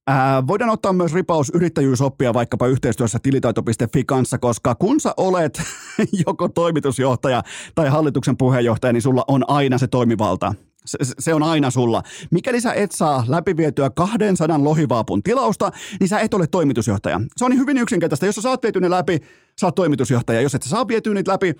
Ää, 0.10 0.48
voidaan 0.48 0.70
ottaa 0.70 0.94
myös 0.94 1.14
ripaus 1.14 1.52
yrittäjyysoppia 1.54 2.34
vaikkapa 2.34 2.68
yhteistyössä 2.68 3.20
tilitaito.fi 3.24 4.04
kanssa, 4.04 4.38
koska 4.38 4.76
kun 4.76 5.00
sä 5.00 5.14
olet 5.18 5.62
joko 6.28 6.48
toimitusjohtaja 6.50 7.44
tai 7.76 7.90
hallituksen 7.90 8.38
puheenjohtaja, 8.38 8.94
niin 8.94 9.02
sulla 9.02 9.24
on 9.28 9.44
aina 9.48 9.78
se 9.78 9.88
toimivalta. 9.88 10.54
Se, 10.86 10.98
se 11.20 11.34
on 11.34 11.44
aina 11.44 11.72
sulla. 11.72 12.04
Mikäli 12.32 12.62
sä 12.62 12.74
et 12.74 12.92
saa 12.92 13.24
läpivietyä 13.28 13.90
200 13.90 14.64
lohivaapun 14.64 15.24
tilausta, 15.24 15.72
niin 16.00 16.08
sä 16.08 16.20
et 16.20 16.34
ole 16.34 16.48
toimitusjohtaja. 16.48 17.22
Se 17.38 17.46
on 17.46 17.52
niin 17.52 17.60
hyvin 17.60 17.78
yksinkertaista. 17.78 18.26
Jos 18.26 18.36
sä 18.36 18.42
saat 18.42 18.64
viety 18.64 18.80
ne 18.80 18.90
läpi, 18.90 19.20
sä 19.62 19.68
oot 19.68 19.76
toimitusjohtaja. 19.76 20.42
Jos 20.42 20.56
et 20.56 20.64
sä 20.64 20.70
saa 20.70 20.88
vietyä 20.88 21.14
niitä 21.14 21.32
läpi, 21.32 21.54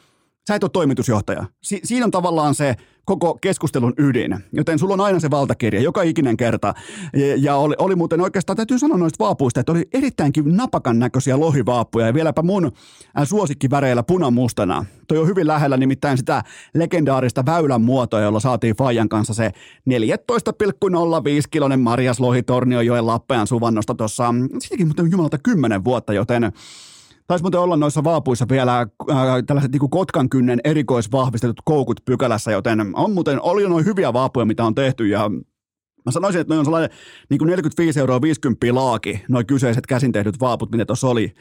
sä 0.48 0.56
et 0.56 0.64
ole 0.64 0.72
toimitusjohtaja. 0.74 1.46
Si- 1.64 1.82
siinä 1.84 2.06
on 2.06 2.12
tavallaan 2.12 2.56
se 2.56 2.76
koko 3.06 3.38
keskustelun 3.42 3.94
ydin, 3.98 4.38
joten 4.54 4.80
sulla 4.80 4.94
on 4.94 5.02
aina 5.02 5.20
se 5.20 5.32
valtakirja 5.32 5.82
joka 5.82 6.02
ikinen 6.02 6.38
kerta. 6.38 6.74
Ja, 7.14 7.36
ja 7.38 7.56
oli, 7.56 7.76
oli 7.78 7.96
muuten 7.96 8.22
oikeastaan, 8.22 8.58
täytyy 8.58 8.80
sanoa 8.80 8.98
noista 8.98 9.24
vaapuista, 9.24 9.60
että 9.60 9.72
oli 9.72 9.88
erittäinkin 9.94 10.58
napakan 10.58 11.00
näköisiä 11.00 11.40
lohivaappuja 11.40 12.06
ja 12.06 12.14
vieläpä 12.14 12.42
mun 12.42 12.66
äh, 13.20 13.28
suosikkiväreillä 13.28 14.04
punamustana. 14.04 14.86
Toi 15.08 15.18
on 15.18 15.28
hyvin 15.28 15.48
lähellä 15.48 15.78
nimittäin 15.78 16.18
sitä 16.18 16.44
legendaarista 16.74 17.46
väylän 17.46 17.82
muotoa, 17.82 18.22
jolla 18.22 18.40
saatiin 18.40 18.76
Fajan 18.76 19.10
kanssa 19.10 19.34
se 19.34 19.52
14,05 19.90 19.94
kilonen 21.52 21.80
Marjas 21.80 22.20
Lohitorniojoen 22.20 23.08
Lappeen 23.08 23.48
suvannosta 23.48 23.96
tuossa, 23.96 24.34
siitäkin 24.60 24.88
mutta 24.88 25.04
jumalata 25.12 25.38
10 25.38 25.84
vuotta, 25.84 26.14
joten 26.14 26.52
Taisi 27.28 27.44
muuten 27.44 27.60
olla 27.60 27.78
noissa 27.78 28.04
vaapuissa 28.04 28.46
vielä 28.50 28.80
äh, 28.80 28.88
tällaiset 29.48 29.72
niin 29.72 29.90
Kotkan 29.90 30.30
kynnen 30.30 30.60
erikoisvahvistetut 30.64 31.62
koukut 31.66 32.06
pykälässä, 32.06 32.52
joten 32.52 32.80
on 32.94 33.12
muuten, 33.12 33.42
oli 33.42 33.70
noin 33.70 33.86
hyviä 33.86 34.14
vaapuja, 34.14 34.46
mitä 34.46 34.66
on 34.66 34.76
tehty 34.76 35.08
ja 35.08 35.32
Mä 36.06 36.12
sanoisin, 36.12 36.42
että 36.42 36.52
noin 36.52 36.60
on 36.60 36.66
sellainen 36.66 36.90
niin 37.30 37.38
kuin 37.38 37.48
45 37.48 38.00
euroa 38.00 38.22
50 38.22 38.66
laaki, 38.72 39.24
noin 39.30 39.46
kyseiset 39.46 39.88
käsin 39.88 40.12
tehdyt 40.12 40.40
vaaput, 40.40 40.72
mitä 40.72 40.86
tuossa 40.86 41.08
oli. 41.08 41.34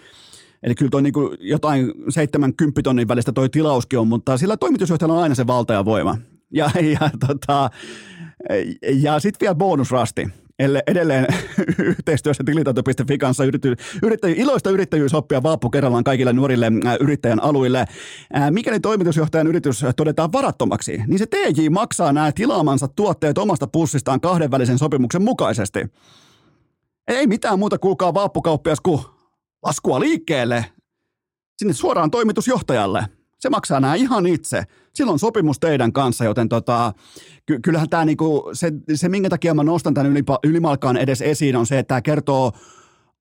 Eli 0.63 0.75
kyllä 0.75 0.91
toi 0.91 1.03
niin 1.03 1.13
kuin 1.13 1.37
jotain 1.41 1.93
70 2.09 2.83
tonnin 2.83 3.09
välistä 3.09 3.33
toi 3.33 3.49
tilauskin 3.49 3.99
on, 3.99 4.09
mutta 4.09 4.39
sillä 4.39 4.57
toimitusjohtajalla 4.57 5.17
on 5.17 5.23
aina 5.23 5.35
se 5.35 5.47
valta 5.47 5.73
ja 5.73 5.85
voima. 5.85 6.17
Ja, 6.53 6.71
ja, 7.01 7.11
tota, 7.27 7.71
ja 8.93 9.21
sitten 9.21 9.47
vielä 9.47 9.55
bonusrasti 9.55 10.29
edelleen 10.59 11.27
yhteistyössä 11.79 12.45
tilitaito.fi 12.45 13.19
kanssa 13.19 13.45
yrity, 13.45 13.77
yrittäjy, 14.03 14.35
iloista 14.39 14.71
yrittäjyysoppia 14.71 15.43
Vaappu 15.43 15.71
kerrallaan 15.71 16.05
kaikille 16.05 16.33
nuorille 16.33 16.67
äh, 16.87 16.97
yrittäjän 17.01 17.43
aluille. 17.43 17.79
Äh, 17.79 18.51
mikäli 18.51 18.81
toimitusjohtajan 18.81 19.47
yritys 19.47 19.85
todetaan 19.97 20.33
varattomaksi, 20.33 21.01
niin 21.07 21.19
se 21.19 21.27
TJ 21.27 21.69
maksaa 21.71 22.13
nämä 22.13 22.33
tilaamansa 22.33 22.89
tuotteet 22.89 23.39
omasta 23.39 23.67
pussistaan 23.67 24.21
kahdenvälisen 24.21 24.79
sopimuksen 24.79 25.23
mukaisesti. 25.23 25.81
Ei 27.09 27.27
mitään 27.27 27.59
muuta 27.59 27.79
kuulkaa 27.79 28.15
vaappukauppias 28.15 28.81
kuin 28.81 29.01
laskua 29.63 30.01
liikkeelle 30.01 30.65
sinne 31.59 31.75
suoraan 31.75 32.11
toimitusjohtajalle. 32.11 33.16
Se 33.39 33.51
maksaa 33.51 33.81
nämä 33.81 33.95
ihan 33.95 34.27
itse. 34.27 34.63
Silloin 34.95 35.19
sopimus 35.19 35.61
teidän 35.61 35.93
kanssa, 35.93 36.25
joten 36.25 36.49
tota, 36.49 36.93
ky- 37.47 37.61
kyllähän 37.61 37.89
tämä 37.89 38.05
niinku, 38.05 38.51
se, 38.53 38.73
se, 38.95 39.09
minkä 39.09 39.29
takia 39.29 39.55
mä 39.55 39.65
nostan 39.65 39.95
tämän 39.95 40.13
ylipa, 40.13 40.39
ylimalkaan 40.45 40.97
edes 40.97 41.23
esiin, 41.23 41.57
on 41.57 41.67
se, 41.67 41.79
että 41.79 41.89
tämä 41.89 42.03
kertoo 42.03 42.53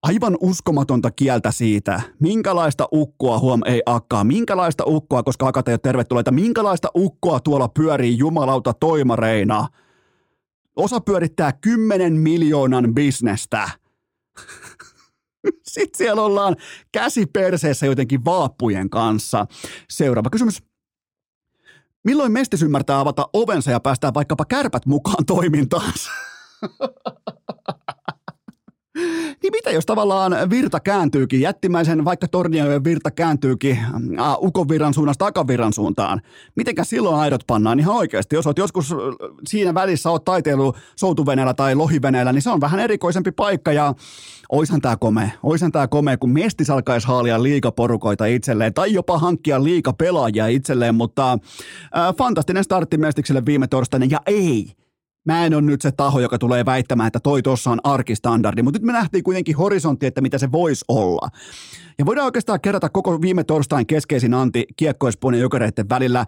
aivan 0.03 0.37
uskomatonta 0.39 1.11
kieltä 1.11 1.51
siitä, 1.51 2.01
minkälaista 2.19 2.87
ukkoa, 2.93 3.39
huom 3.39 3.61
ei 3.65 3.81
akkaa, 3.85 4.23
minkälaista 4.23 4.83
ukkoa, 4.87 5.23
koska 5.23 5.47
akat 5.47 5.67
ei 5.67 5.73
ole 5.73 5.79
tervetulleita, 5.83 6.31
minkälaista 6.31 6.87
ukkoa 6.97 7.39
tuolla 7.39 7.67
pyörii 7.67 8.17
jumalauta 8.17 8.73
toimareina. 8.73 9.67
Osa 10.75 10.99
pyörittää 10.99 11.53
10 11.53 12.13
miljoonan 12.13 12.93
bisnestä. 12.95 13.69
Sitten 15.63 15.97
siellä 15.97 16.21
ollaan 16.21 16.55
käsi 16.91 17.25
perseessä 17.25 17.85
jotenkin 17.85 18.25
vaappujen 18.25 18.89
kanssa. 18.89 19.45
Seuraava 19.89 20.29
kysymys. 20.29 20.63
Milloin 22.03 22.31
mestis 22.31 22.61
ymmärtää 22.61 22.99
avata 22.99 23.29
ovensa 23.33 23.71
ja 23.71 23.79
päästää 23.79 24.13
vaikkapa 24.13 24.45
kärpät 24.45 24.85
mukaan 24.85 25.25
toimintaansa? 25.25 26.11
Niin 28.95 29.51
mitä 29.51 29.71
jos 29.71 29.85
tavallaan 29.85 30.49
virta 30.49 30.79
kääntyykin, 30.79 31.41
jättimäisen 31.41 32.05
vaikka 32.05 32.27
Torniojen 32.27 32.83
virta 32.83 33.11
kääntyykin 33.11 33.77
äh, 34.19 34.35
ukon 34.37 34.69
virran 34.69 34.93
suunnasta 34.93 35.25
takavirran 35.25 35.73
suuntaan? 35.73 36.21
Mitenkä 36.55 36.83
silloin 36.83 37.15
aidot 37.15 37.41
pannaan 37.47 37.79
ihan 37.79 37.95
oikeasti? 37.95 38.35
Jos 38.35 38.47
olet 38.47 38.57
joskus 38.57 38.95
siinä 39.47 39.73
välissä 39.73 40.09
oot 40.11 40.25
taiteilu 40.25 40.73
soutuveneellä 40.95 41.53
tai 41.53 41.75
lohiveneellä, 41.75 42.33
niin 42.33 42.41
se 42.41 42.49
on 42.49 42.61
vähän 42.61 42.79
erikoisempi 42.79 43.31
paikka 43.31 43.71
ja 43.71 43.93
oishan 44.49 44.81
tämä 44.81 44.97
komea. 44.97 45.29
Oishan 45.43 45.71
tämä 45.71 45.87
komea, 45.87 46.17
kun 46.17 46.33
mestis 46.33 46.69
alkaisi 46.69 47.07
haalia 47.07 47.43
liikaporukoita 47.43 48.25
itselleen 48.25 48.73
tai 48.73 48.93
jopa 48.93 49.17
hankkia 49.17 49.63
liika 49.63 49.93
pelaajia 49.93 50.47
itselleen, 50.47 50.95
mutta 50.95 51.31
äh, 51.31 52.15
fantastinen 52.17 52.63
startti 52.63 52.97
mestikselle 52.97 53.45
viime 53.45 53.67
torstaina 53.67 54.05
ja 54.09 54.19
ei– 54.25 54.67
mä 55.25 55.45
en 55.45 55.53
ole 55.53 55.61
nyt 55.61 55.81
se 55.81 55.91
taho, 55.91 56.19
joka 56.19 56.37
tulee 56.37 56.65
väittämään, 56.65 57.07
että 57.07 57.19
toi 57.19 57.41
tossa 57.41 57.71
on 57.71 57.79
arkistandardi, 57.83 58.61
mutta 58.61 58.79
nyt 58.79 58.85
me 58.85 58.93
nähtiin 58.93 59.23
kuitenkin 59.23 59.55
horisontti, 59.55 60.05
että 60.05 60.21
mitä 60.21 60.37
se 60.37 60.51
voisi 60.51 60.85
olla. 60.87 61.29
Ja 61.99 62.05
voidaan 62.05 62.25
oikeastaan 62.25 62.61
kerätä 62.61 62.89
koko 62.89 63.21
viime 63.21 63.43
torstain 63.43 63.87
keskeisin 63.87 64.33
anti 64.33 64.65
kiekkoispuolen 64.75 65.39
jokereiden 65.39 65.89
välillä 65.89 66.25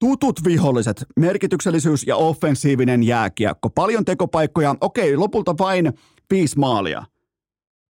tutut 0.00 0.44
viholliset, 0.44 1.04
merkityksellisyys 1.16 2.06
ja 2.06 2.16
offensiivinen 2.16 3.02
jääkiekko. 3.02 3.70
Paljon 3.70 4.04
tekopaikkoja, 4.04 4.74
okei, 4.80 5.16
lopulta 5.16 5.54
vain 5.58 5.92
viisi 6.30 6.58
maalia. 6.58 7.04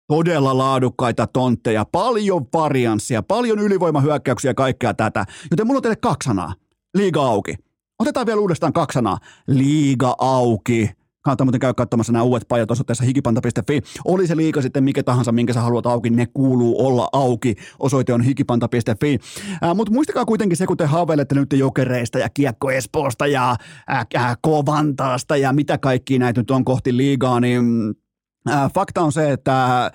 todella 0.08 0.58
laadukkaita 0.58 1.28
tontteja, 1.28 1.86
paljon 1.86 2.46
varianssia, 2.54 3.24
paljon 3.24 3.60
ylivoimahyökkäyksiä 3.60 4.50
ja 4.50 4.56
kaikkea 4.56 4.94
tätä. 4.94 5.26
Joten 5.52 5.68
mulla 5.68 5.78
on 5.78 5.82
teille 5.82 5.96
kaksi 5.96 6.28
sanaa. 6.28 6.54
Liiga 6.94 7.22
auki. 7.22 7.69
Otetaan 8.00 8.26
vielä 8.26 8.42
uudestaan 8.42 8.74
kaksi 8.74 8.94
sanaa. 8.94 9.18
Liiga 9.48 10.16
auki. 10.18 10.92
Kannattaa 11.22 11.46
muuten 11.46 11.60
käydä 11.60 11.74
katsomassa 11.74 12.14
nämä 12.14 12.24
uudet 12.24 12.48
pajat 12.48 12.72
osoitteessa 12.72 13.04
hikipanta.fi. 13.04 13.82
Oli 14.06 14.28
se 14.28 14.38
liika 14.38 14.62
sitten 14.62 14.84
mikä 14.84 15.04
tahansa, 15.04 15.32
minkä 15.32 15.54
sä 15.54 15.62
haluat 15.62 15.86
auki, 15.86 16.10
ne 16.10 16.26
kuuluu 16.34 16.88
olla 16.88 17.10
auki. 17.14 17.56
Osoite 17.80 18.14
on 18.14 18.22
hikipanta.fi. 18.22 19.18
Mutta 19.76 19.94
muistakaa 19.94 20.26
kuitenkin 20.26 20.58
se, 20.58 20.66
kun 20.66 20.78
te 20.78 20.86
haaveilette 20.86 21.36
nyt 21.36 21.54
jokereista 21.54 22.20
ja 22.20 22.30
kiekko 22.30 22.72
Espoosta 22.72 23.28
ja 23.28 23.56
äh, 23.92 24.06
äh, 24.16 24.38
Kovantaasta 24.42 25.38
ja 25.38 25.54
mitä 25.54 25.78
kaikki 25.78 26.20
näitä 26.20 26.42
nyt 26.42 26.52
on 26.52 26.66
kohti 26.66 26.98
liigaa, 26.98 27.40
niin 27.40 27.94
äh, 28.50 28.72
fakta 28.74 29.02
on 29.02 29.12
se, 29.12 29.32
että 29.32 29.92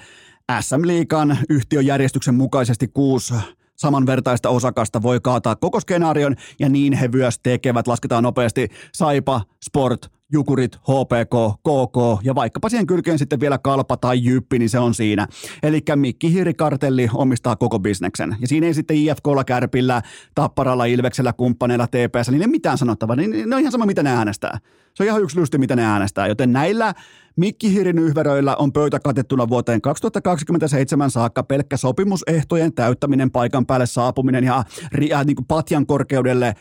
SM-liikan 0.60 1.38
yhtiöjärjestyksen 1.50 2.34
mukaisesti 2.34 2.88
kuusi 2.88 3.34
samanvertaista 3.76 4.48
osakasta 4.48 5.02
voi 5.02 5.20
kaataa 5.20 5.56
koko 5.56 5.80
skenaarion, 5.80 6.36
ja 6.58 6.68
niin 6.68 6.92
he 6.92 7.08
myös 7.08 7.38
tekevät. 7.42 7.86
Lasketaan 7.86 8.22
nopeasti 8.22 8.68
Saipa, 8.94 9.40
Sport, 9.64 10.12
Jukurit, 10.34 10.76
HPK, 10.76 11.60
KK 11.60 12.24
ja 12.24 12.34
vaikkapa 12.34 12.68
siihen 12.68 12.86
kylkeen 12.86 13.18
sitten 13.18 13.40
vielä 13.40 13.58
Kalpa 13.58 13.96
tai 13.96 14.24
Jyppi, 14.24 14.58
niin 14.58 14.70
se 14.70 14.78
on 14.78 14.94
siinä. 14.94 15.28
Eli 15.62 15.82
Mikki 15.96 16.32
Hiirikartelli 16.32 17.08
omistaa 17.14 17.56
koko 17.56 17.78
bisneksen. 17.78 18.36
Ja 18.40 18.48
siinä 18.48 18.66
ei 18.66 18.74
sitten 18.74 18.96
IFKlla, 18.96 19.44
Kärpillä, 19.44 20.02
Tapparalla, 20.34 20.84
Ilveksellä, 20.84 21.32
kumppaneilla, 21.32 21.86
TPS, 21.86 22.30
niin 22.30 22.42
ei 22.42 22.48
mitään 22.48 22.78
sanottavaa. 22.78 23.16
Niin 23.16 23.50
ne 23.50 23.56
on 23.56 23.60
ihan 23.60 23.72
sama, 23.72 23.86
mitä 23.86 24.02
ne 24.02 24.10
äänestää. 24.10 24.58
Se 24.94 25.02
on 25.02 25.06
ihan 25.06 25.22
yksi 25.22 25.40
lysti, 25.40 25.58
mitä 25.58 25.76
ne 25.76 25.84
äänestää. 25.84 26.26
Joten 26.26 26.52
näillä 26.52 26.94
Mikki 27.36 27.72
Hiirin 27.72 27.98
yhveröillä 27.98 28.56
on 28.56 28.72
pöytä 28.72 29.00
katettuna 29.00 29.48
vuoteen 29.48 29.80
2027 29.80 31.10
saakka 31.10 31.42
pelkkä 31.42 31.76
sopimusehtojen 31.76 32.74
täyttäminen, 32.74 33.30
paikan 33.30 33.66
päälle 33.66 33.86
saapuminen 33.86 34.44
ja, 34.44 34.64
ja 35.08 35.24
niin 35.24 35.36
kuin 35.36 35.46
patjan 35.46 35.86
korkeudelle 35.86 36.54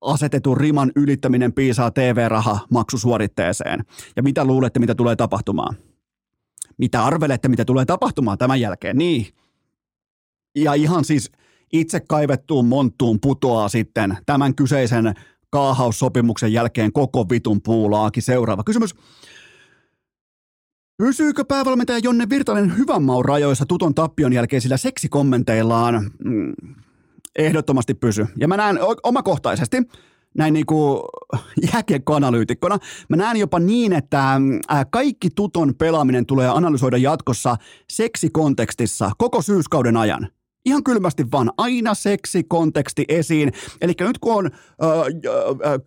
asetetun 0.00 0.56
riman 0.56 0.92
ylittäminen 0.96 1.52
piisaa 1.52 1.90
TV-raha 1.90 2.58
maksusuoritteeseen. 2.70 3.84
Ja 4.16 4.22
mitä 4.22 4.44
luulette, 4.44 4.80
mitä 4.80 4.94
tulee 4.94 5.16
tapahtumaan? 5.16 5.76
Mitä 6.78 7.04
arvelette, 7.04 7.48
mitä 7.48 7.64
tulee 7.64 7.84
tapahtumaan 7.84 8.38
tämän 8.38 8.60
jälkeen? 8.60 8.98
Niin. 8.98 9.26
Ja 10.56 10.74
ihan 10.74 11.04
siis 11.04 11.32
itse 11.72 12.00
kaivettuun 12.08 12.66
monttuun 12.66 13.20
putoaa 13.20 13.68
sitten 13.68 14.16
tämän 14.26 14.54
kyseisen 14.54 15.14
kaahaussopimuksen 15.50 16.52
jälkeen 16.52 16.92
koko 16.92 17.26
vitun 17.30 17.62
puulaaki. 17.62 18.20
Seuraava 18.20 18.64
kysymys. 18.64 18.94
Pysyykö 21.02 21.44
päävalmentaja 21.44 21.98
Jonne 22.02 22.28
Virtanen 22.30 22.78
hyvän 22.78 23.02
maun 23.02 23.24
rajoissa 23.24 23.66
tuton 23.66 23.94
tappion 23.94 24.32
jälkeisillä 24.32 24.76
seksikommenteillaan? 24.76 26.10
Mm, 26.24 26.54
ehdottomasti 27.38 27.94
pysy. 27.94 28.26
Ja 28.36 28.48
mä 28.48 28.56
näen 28.56 28.78
omakohtaisesti, 29.02 29.76
näin 30.38 30.54
niin 30.54 30.66
kuin 30.66 31.00
jääkiekkoanalyytikkona, 31.72 32.78
mä 33.08 33.16
näen 33.16 33.36
jopa 33.36 33.58
niin, 33.58 33.92
että 33.92 34.40
kaikki 34.90 35.28
tuton 35.30 35.74
pelaaminen 35.74 36.26
tulee 36.26 36.48
analysoida 36.48 36.96
jatkossa 36.96 37.56
seksikontekstissa 37.92 39.10
koko 39.18 39.42
syyskauden 39.42 39.96
ajan. 39.96 40.28
Ihan 40.68 40.84
kylmästi 40.84 41.26
vaan 41.32 41.52
aina 41.56 41.94
seksi 41.94 42.44
konteksti 42.44 43.04
esiin. 43.08 43.52
Eli 43.80 43.92
nyt 44.00 44.18
kun 44.18 44.34
on, 44.34 44.46
äh, 44.46 44.52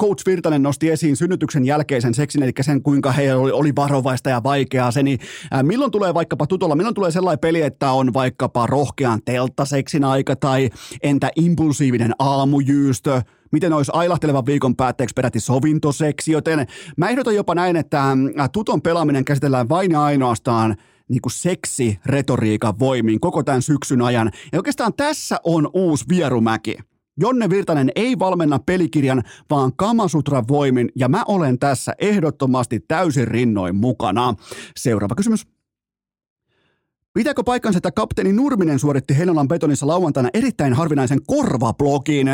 Coach 0.01 0.25
Virtanen 0.25 0.63
nosti 0.63 0.89
esiin 0.89 1.17
synnytyksen 1.17 1.65
jälkeisen 1.65 2.13
seksin, 2.13 2.43
eli 2.43 2.51
sen 2.61 2.83
kuinka 2.83 3.11
he 3.11 3.35
oli, 3.35 3.51
oli 3.51 3.75
varovaista 3.75 4.29
ja 4.29 4.43
vaikeaa 4.43 4.91
se, 4.91 5.03
niin 5.03 5.19
äh, 5.53 5.63
milloin 5.63 5.91
tulee 5.91 6.13
vaikkapa 6.13 6.47
tutolla, 6.47 6.75
milloin 6.75 6.95
tulee 6.95 7.11
sellainen 7.11 7.39
peli, 7.39 7.61
että 7.61 7.91
on 7.91 8.13
vaikkapa 8.13 8.67
rohkean 8.67 9.19
telttaseksin 9.25 10.03
aika 10.03 10.35
tai 10.35 10.69
entä 11.03 11.29
impulsiivinen 11.35 12.11
aamujyystö, 12.19 13.21
miten 13.51 13.73
olisi 13.73 13.91
ailahtelevan 13.93 14.45
viikon 14.45 14.75
päätteeksi 14.75 15.13
peräti 15.13 15.39
sovintoseksi, 15.39 16.31
joten 16.31 16.67
mä 16.97 17.09
ehdotan 17.09 17.35
jopa 17.35 17.55
näin, 17.55 17.75
että 17.75 18.03
tuton 18.51 18.81
pelaaminen 18.81 19.25
käsitellään 19.25 19.69
vain 19.69 19.91
ja 19.91 20.03
ainoastaan– 20.03 20.75
niin 21.11 21.21
kuin 21.21 21.33
seksi-retoriikan 21.33 22.79
voimiin 22.79 23.19
koko 23.19 23.43
tämän 23.43 23.61
syksyn 23.61 24.01
ajan. 24.01 24.31
Ja 24.51 24.59
oikeastaan 24.59 24.93
tässä 24.93 25.39
on 25.43 25.69
uusi 25.73 26.05
vierumäki. 26.09 26.77
Jonne 27.17 27.49
Virtanen 27.49 27.91
ei 27.95 28.19
valmenna 28.19 28.59
pelikirjan, 28.59 29.23
vaan 29.49 29.75
Kamasutran 29.75 30.47
voimin, 30.47 30.89
ja 30.95 31.09
mä 31.09 31.23
olen 31.27 31.59
tässä 31.59 31.95
ehdottomasti 31.99 32.79
täysin 32.79 33.27
rinnoin 33.27 33.75
mukana. 33.75 34.35
Seuraava 34.77 35.15
kysymys. 35.15 35.47
Pitääkö 37.13 37.43
paikkansa, 37.43 37.77
että 37.77 37.91
kapteeni 37.91 38.33
Nurminen 38.33 38.79
suoritti 38.79 39.17
Heinolan 39.17 39.47
betonissa 39.47 39.87
lauantaina 39.87 40.29
erittäin 40.33 40.73
harvinaisen 40.73 41.19
korvablogin? 41.27 42.27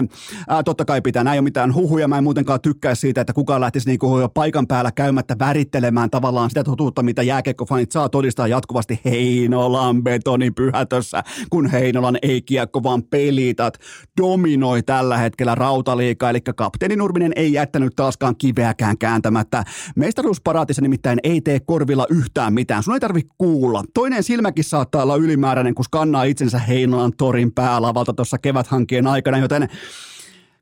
Ää, 0.49 0.63
totta 0.63 0.85
kai 0.85 1.01
pitää, 1.01 1.23
näin 1.23 1.33
ei 1.33 1.39
ole 1.39 1.43
mitään 1.43 1.73
huhuja. 1.73 2.07
Mä 2.07 2.17
en 2.17 2.23
muutenkaan 2.23 2.61
tykkää 2.61 2.95
siitä, 2.95 3.21
että 3.21 3.33
kukaan 3.33 3.61
lähtisi 3.61 3.87
niinku 3.87 4.07
paikan 4.33 4.67
päällä 4.67 4.91
käymättä 4.91 5.35
värittelemään 5.39 6.09
tavallaan 6.09 6.49
sitä 6.49 6.63
totuutta, 6.63 7.03
mitä 7.03 7.23
jääkiekkofanit 7.23 7.91
saa 7.91 8.09
todistaa 8.09 8.47
jatkuvasti 8.47 8.99
Heinolan 9.05 10.03
betonipyhätössä, 10.03 11.23
kun 11.49 11.69
Heinolan 11.69 12.17
ei 12.21 12.41
kiekko 12.41 12.83
vaan 12.83 13.03
pelitat 13.03 13.77
dominoi 14.21 14.83
tällä 14.83 15.17
hetkellä 15.17 15.55
rautaliikaa. 15.55 16.29
Eli 16.29 16.41
kapteeni 16.41 16.95
Nurminen 16.95 17.31
ei 17.35 17.53
jättänyt 17.53 17.93
taaskaan 17.95 18.35
kiveäkään 18.37 18.97
kääntämättä. 18.97 19.63
Mestaruusparaatissa 19.95 20.81
nimittäin 20.81 21.19
ei 21.23 21.41
tee 21.41 21.59
korvilla 21.59 22.05
yhtään 22.09 22.53
mitään. 22.53 22.83
Sun 22.83 22.93
ei 22.93 22.99
tarvi 22.99 23.21
kuulla. 23.37 23.83
Toinen 23.93 24.23
silmäkin 24.23 24.66
saattaa 24.69 25.03
olla 25.03 25.15
ylimääräinen, 25.15 25.75
kun 25.75 25.85
skannaa 25.85 26.23
itsensä 26.23 26.59
Heinolan 26.59 27.13
torin 27.17 27.51
päälavalta 27.51 28.13
tuossa 28.13 28.37
keväthankien 28.37 29.07
aikana, 29.07 29.37
joten 29.37 29.69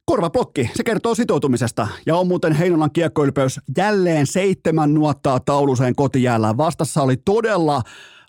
Korvapokki, 0.06 0.70
se 0.76 0.84
kertoo 0.84 1.16
sitoutumisesta 1.16 1.88
ja 2.06 2.16
on 2.16 2.28
muuten 2.28 2.53
Heinolan 2.53 2.91
kiekkoylpeys 2.91 3.60
jälleen 3.78 4.28
seitsemän 4.28 4.93
nuottaa 4.93 5.39
tauluseen 5.39 5.95
kotijäällä. 5.95 6.58
Vastassa 6.58 7.01
oli 7.01 7.18
todella 7.18 7.82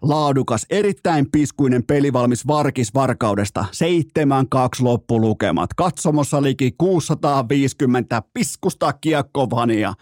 laadukas, 0.03 0.66
erittäin 0.70 1.31
piskuinen 1.31 1.83
pelivalmis 1.83 2.47
Varkis 2.47 2.95
Varkaudesta. 2.95 3.64
7-2 4.18 4.83
loppulukemat. 4.83 5.74
Katsomossa 5.74 6.43
liki 6.43 6.74
650 6.79 8.22
piskusta 8.35 8.93
kiekkovania. 8.93 9.95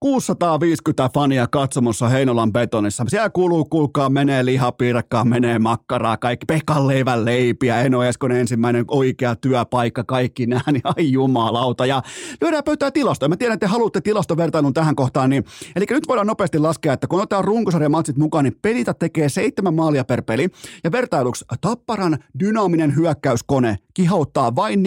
650 0.00 1.10
fania 1.14 1.46
katsomossa 1.46 2.08
Heinolan 2.08 2.52
betonissa. 2.52 3.04
Siellä 3.08 3.30
kuuluu, 3.30 3.64
kuulkaa, 3.64 4.10
menee 4.10 4.44
lihapiirakkaa, 4.44 5.24
menee 5.24 5.58
makkaraa, 5.58 6.16
kaikki 6.16 6.46
Pekan 6.46 6.86
leivän 6.86 7.24
leipiä, 7.24 7.80
Eno 7.80 8.02
Eskon 8.04 8.32
ensimmäinen 8.32 8.84
oikea 8.88 9.36
työpaikka, 9.36 10.04
kaikki 10.04 10.46
nämä, 10.46 10.62
niin 10.72 10.82
ai 10.84 11.12
jumalauta. 11.12 11.86
Ja 11.86 12.02
lyödään 12.40 12.64
pöytää 12.64 12.90
tilastoja. 12.90 13.28
Mä 13.28 13.36
tiedän, 13.36 13.54
että 13.54 13.66
te 13.66 13.70
haluatte 13.70 14.00
tilastovertailun 14.00 14.74
tähän 14.74 14.96
kohtaan, 14.96 15.30
niin 15.30 15.44
eli 15.76 15.84
nyt 15.90 16.08
voidaan 16.08 16.26
nopeasti 16.26 16.58
laskea, 16.58 16.92
että 16.92 17.06
kun 17.06 17.18
otetaan 17.18 17.44
runkosarjan 17.44 17.90
matsit 17.90 18.16
mukaan, 18.16 18.44
niin 18.44 18.58
pelitä 18.62 18.94
tekee 18.94 19.28
seitsemän 19.28 19.74
maalia 19.74 20.04
per 20.04 20.22
peli. 20.22 20.48
Ja 20.84 20.92
vertailuksi 20.92 21.44
Tapparan 21.60 22.18
dynaaminen 22.40 22.96
hyökkäyskone 22.96 23.78
kihauttaa 23.94 24.56
vain 24.56 24.80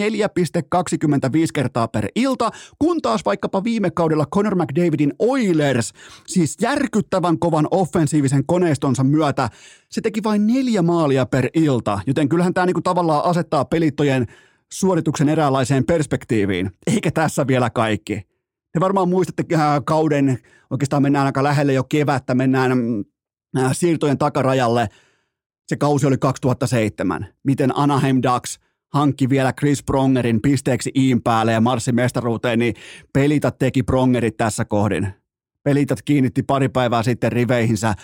kertaa 1.54 1.88
per 1.88 2.08
ilta, 2.14 2.50
kun 2.78 3.02
taas 3.02 3.24
vaikkapa 3.24 3.64
viime 3.64 3.90
kaudella 3.90 4.26
Conor 4.34 4.54
McDavidin 4.54 5.03
Oilers, 5.18 5.92
siis 6.26 6.56
järkyttävän 6.60 7.38
kovan 7.38 7.68
offensiivisen 7.70 8.46
koneistonsa 8.46 9.04
myötä, 9.04 9.50
se 9.90 10.00
teki 10.00 10.22
vain 10.22 10.46
neljä 10.46 10.82
maalia 10.82 11.26
per 11.26 11.48
ilta, 11.54 12.00
joten 12.06 12.28
kyllähän 12.28 12.54
tämä 12.54 12.66
niinku 12.66 12.82
tavallaan 12.82 13.24
asettaa 13.24 13.64
pelittojen 13.64 14.26
suorituksen 14.72 15.28
eräänlaiseen 15.28 15.84
perspektiiviin, 15.84 16.70
eikä 16.86 17.10
tässä 17.10 17.46
vielä 17.46 17.70
kaikki. 17.70 18.22
Te 18.72 18.80
varmaan 18.80 19.08
muistatte 19.08 19.44
äh, 19.54 19.60
kauden, 19.84 20.38
oikeastaan 20.70 21.02
mennään 21.02 21.26
aika 21.26 21.42
lähelle 21.42 21.72
jo 21.72 21.84
kevättä, 21.84 22.34
mennään 22.34 22.72
äh, 23.58 23.70
siirtojen 23.72 24.18
takarajalle. 24.18 24.88
Se 25.66 25.76
kausi 25.76 26.06
oli 26.06 26.18
2007. 26.18 27.26
Miten 27.44 27.78
Anaheim 27.78 28.16
Ducks 28.22 28.58
hankki 28.94 29.28
vielä 29.28 29.52
Chris 29.52 29.82
Prongerin 29.82 30.42
pisteeksi 30.42 30.90
iin 30.94 31.22
päälle 31.22 31.52
ja 31.52 31.60
marssi 31.60 31.92
mestaruuteen, 31.92 32.58
niin 32.58 32.74
Pelitat 33.12 33.58
teki 33.58 33.82
Prongerit 33.82 34.36
tässä 34.36 34.64
kohdin. 34.64 35.08
Pelitat 35.62 36.02
kiinnitti 36.02 36.42
pari 36.42 36.68
päivää 36.68 37.02
sitten 37.02 37.32
riveihinsä 37.32 37.94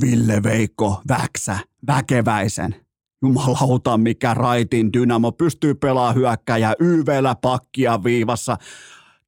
Ville 0.00 0.42
Veikko 0.42 1.02
Väksä, 1.08 1.58
väkeväisen. 1.86 2.74
Jumalauta, 3.22 3.98
mikä 3.98 4.34
raitin 4.34 4.92
dynamo 4.92 5.32
pystyy 5.32 5.74
pelaamaan 5.74 6.14
hyökkäjä 6.14 6.74
YVllä 6.80 7.34
pakkia 7.42 8.04
viivassa. 8.04 8.56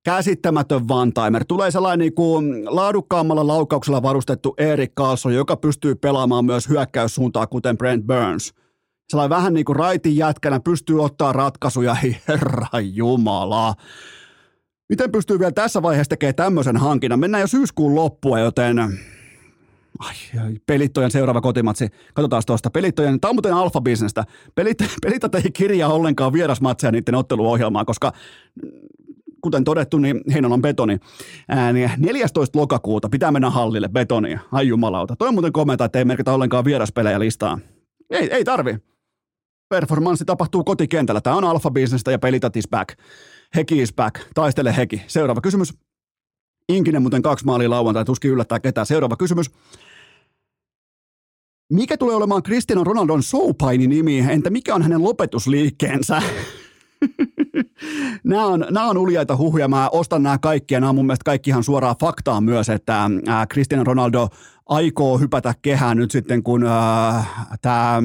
Käsittämätön 0.05 0.81
one-timer. 0.91 1.45
Tulee 1.45 1.71
sellainen 1.71 1.99
niin 1.99 2.15
kuin 2.15 2.65
laadukkaammalla 2.75 3.47
laukauksella 3.47 4.03
varustettu 4.03 4.55
Erik 4.59 4.93
Carlson, 4.95 5.35
joka 5.35 5.57
pystyy 5.57 5.95
pelaamaan 5.95 6.45
myös 6.45 6.69
hyökkäyssuuntaa, 6.69 7.47
kuten 7.47 7.79
Brent 7.79 8.07
Burns– 8.07 8.53
sellainen 9.11 9.37
vähän 9.37 9.55
niin 9.55 9.65
kuin 9.65 9.77
raitin 9.77 10.17
jätkänä 10.17 10.61
pystyy 10.61 11.05
ottaa 11.05 11.33
ratkaisuja, 11.33 11.95
herra 12.29 12.81
jumala. 12.93 13.75
Miten 14.89 15.13
pystyy 15.13 15.39
vielä 15.39 15.53
tässä 15.53 15.83
vaiheessa 15.83 16.09
tekemään 16.09 16.35
tämmöisen 16.35 16.77
hankinnan? 16.77 17.21
Mennään 17.21 17.41
jo 17.41 17.47
syyskuun 17.47 17.95
loppua, 17.95 18.41
joten 18.41 18.79
Ai, 19.99 20.41
ai, 20.45 20.55
pelittojen 20.67 21.11
seuraava 21.11 21.41
kotimatsi. 21.41 21.89
Katsotaan 22.15 22.43
tuosta. 22.47 22.71
Pelittojen, 22.71 23.21
tämä 23.21 23.31
on 23.31 23.35
muuten 23.35 23.55
alfa-bisnestä. 23.55 24.25
Pelit, 24.55 24.79
pelitot 25.05 25.35
ei 25.35 25.51
kirjaa 25.53 25.93
ollenkaan 25.93 26.33
vierasmatseja 26.33 26.91
niiden 26.91 27.15
otteluohjelmaan, 27.15 27.87
koska 27.87 28.13
kuten 29.41 29.65
todettu, 29.65 29.99
niin 29.99 30.21
Heinolan 30.33 30.63
betoni. 30.63 30.99
Ää, 31.49 31.73
14. 31.73 32.57
Niin 32.57 32.61
lokakuuta 32.61 33.09
pitää 33.09 33.31
mennä 33.31 33.51
hallille 33.51 33.89
betonia. 33.89 34.41
Ai 34.53 34.69
jumalauta. 34.69 35.17
Toi 35.17 35.29
on 35.29 35.35
muuten 35.35 35.53
komenta, 35.53 35.85
että 35.85 35.99
ei 35.99 36.05
merkitä 36.05 36.33
ollenkaan 36.33 36.65
vieraspelejä 36.65 37.21
listaan. 37.21 37.61
Ei, 38.11 38.35
ei 38.35 38.45
tarvi. 38.45 38.79
Performanssi 39.71 40.25
tapahtuu 40.25 40.65
kotikentällä. 40.65 41.21
Tämä 41.21 41.37
on 41.37 41.45
alfa-bisnestä 41.45 42.11
ja 42.11 42.19
pelitat 42.19 42.57
is 42.57 42.69
back. 42.69 42.99
Heki 43.57 43.83
is 43.83 43.93
back. 43.95 44.21
Taistele 44.35 44.77
heki. 44.77 45.03
Seuraava 45.07 45.41
kysymys. 45.41 45.75
Inkinen 46.69 47.03
muuten 47.03 47.23
kaksi 47.23 47.45
maalia 47.45 47.71
lauantai, 47.71 48.05
tuskin 48.05 48.31
yllättää 48.31 48.61
ketään. 48.61 48.87
Seuraava 48.87 49.17
kysymys. 49.17 49.51
Mikä 51.73 51.97
tulee 51.97 52.17
olemaan 52.17 52.43
Cristiano 52.43 52.85
Ronaldon 52.85 53.23
showpaini 53.23 53.87
nimi? 53.87 54.19
Entä 54.19 54.51
mikä 54.51 54.75
on 54.75 54.83
hänen 54.83 55.03
lopetusliikkeensä? 55.03 56.23
nämä, 58.25 58.47
on, 58.47 58.67
nämä 58.71 58.91
on 58.91 58.99
uljaita 58.99 59.37
huhuja. 59.37 59.69
Mä 59.69 59.89
ostan 59.89 60.23
nämä 60.23 60.39
kaikki 60.39 60.75
ja 60.75 60.81
nämä 60.81 60.91
on 60.91 60.95
mun 60.95 61.07
mielestä 61.07 61.25
kaikki 61.25 61.51
ihan 61.51 61.65
suoraa 61.65 61.97
faktaa 62.01 62.41
myös, 62.41 62.69
että 62.69 63.11
Cristiano 63.53 63.85
Ronaldo 63.85 64.29
aikoo 64.67 65.19
hypätä 65.19 65.55
kehään 65.63 65.97
nyt 65.97 66.11
sitten, 66.11 66.43
kun 66.43 66.67
äh, 66.67 67.29
tämä 67.63 68.03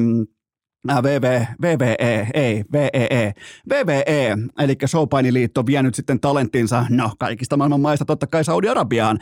VV, 1.02 1.44
VVE, 1.62 2.28
ei, 2.34 2.64
VEE, 2.72 3.34
VVE, 3.70 4.36
eli 4.58 4.76
Showpainiliitto 4.86 5.66
vie 5.66 5.82
nyt 5.82 5.94
sitten 5.94 6.20
talenttinsa, 6.20 6.86
no 6.90 7.10
kaikista 7.18 7.56
maailman 7.56 7.80
maista 7.80 8.04
totta 8.04 8.26
kai 8.26 8.44
Saudi-Arabiaan, 8.44 9.18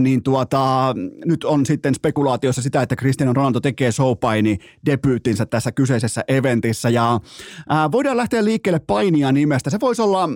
niin 0.00 0.22
tuota, 0.22 0.94
nyt 1.24 1.44
on 1.44 1.66
sitten 1.66 1.94
spekulaatiossa 1.94 2.62
sitä, 2.62 2.82
että 2.82 2.96
Cristiano 2.96 3.32
Ronaldo 3.32 3.60
tekee 3.60 3.92
Showpaini 3.92 4.58
debyyttinsä 4.86 5.46
tässä 5.46 5.72
kyseisessä 5.72 6.24
eventissä, 6.28 6.90
ja 6.90 7.20
ää, 7.68 7.92
voidaan 7.92 8.16
lähteä 8.16 8.44
liikkeelle 8.44 8.80
painia 8.86 9.32
nimestä, 9.32 9.70
se 9.70 9.80
voisi 9.80 10.02
olla, 10.02 10.28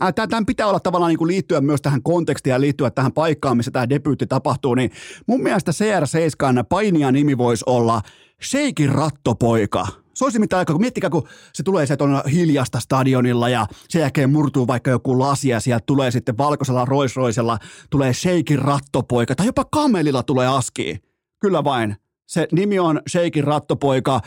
ää, 0.00 0.12
tämän 0.12 0.46
pitää 0.46 0.66
olla 0.66 0.80
tavallaan 0.80 1.10
niin 1.10 1.18
kuin 1.18 1.28
liittyä 1.28 1.60
myös 1.60 1.82
tähän 1.82 2.02
kontekstiin 2.02 2.52
ja 2.52 2.60
liittyä 2.60 2.90
tähän 2.90 3.12
paikkaan, 3.12 3.56
missä 3.56 3.70
tämä 3.70 3.88
debyytti 3.88 4.26
tapahtuu, 4.26 4.74
niin 4.74 4.90
mun 5.26 5.42
mielestä 5.42 5.72
CR7 5.72 6.64
painia 6.68 7.12
nimi 7.12 7.38
voisi 7.38 7.64
olla 7.66 8.00
Sheikin 8.42 8.88
rattopoika. 8.88 9.86
Se 10.14 10.24
olisi 10.24 10.38
mitään 10.38 10.58
aikaa, 10.58 10.74
kun 10.74 10.80
miettikää, 10.80 11.10
kun 11.10 11.28
se 11.52 11.62
tulee 11.62 11.86
se 11.86 11.96
on 12.00 12.22
hiljasta 12.32 12.80
stadionilla 12.80 13.48
ja 13.48 13.66
sen 13.88 14.00
jälkeen 14.00 14.30
murtuu 14.30 14.66
vaikka 14.66 14.90
joku 14.90 15.18
lasi 15.18 15.48
ja 15.48 15.60
sieltä 15.60 15.84
tulee 15.86 16.10
sitten 16.10 16.38
valkoisella 16.38 16.84
roisroisella 16.84 17.58
tulee 17.90 18.12
Sheikin 18.12 18.58
rattopoika 18.58 19.34
tai 19.34 19.46
jopa 19.46 19.64
kamelilla 19.64 20.22
tulee 20.22 20.46
aski. 20.46 20.98
Kyllä 21.38 21.64
vain. 21.64 21.96
Se 22.26 22.48
nimi 22.52 22.78
on 22.78 23.00
Sheikin 23.08 23.44
rattopoika 23.44 24.20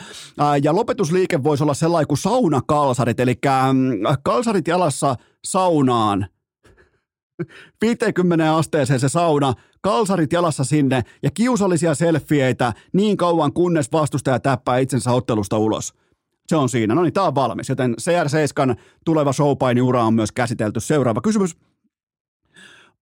ja 0.63 0.75
lopetusliike 0.75 1.43
voisi 1.43 1.63
olla 1.63 1.73
sellainen 1.73 2.07
kuin 2.07 2.17
saunakalsarit, 2.17 3.19
eli 3.19 3.35
kalsarit 4.23 4.67
jalassa 4.67 5.15
saunaan– 5.43 6.25
50 7.81 8.55
asteeseen 8.57 8.99
se 8.99 9.09
sauna, 9.09 9.53
kalsarit 9.81 10.33
jalassa 10.33 10.63
sinne 10.63 11.01
ja 11.23 11.31
kiusallisia 11.31 11.95
selfieitä 11.95 12.73
niin 12.93 13.17
kauan 13.17 13.53
kunnes 13.53 13.91
vastustaja 13.91 14.39
täppää 14.39 14.77
itsensä 14.77 15.11
ottelusta 15.11 15.57
ulos. 15.57 15.93
Se 16.47 16.55
on 16.55 16.69
siinä. 16.69 16.95
No 16.95 17.03
niin, 17.03 17.13
tämä 17.13 17.27
on 17.27 17.35
valmis. 17.35 17.69
Joten 17.69 17.95
CR7 18.01 18.75
tuleva 19.05 19.33
showpaini 19.33 19.81
ura 19.81 20.03
on 20.03 20.13
myös 20.13 20.31
käsitelty. 20.31 20.79
Seuraava 20.79 21.21
kysymys. 21.21 21.57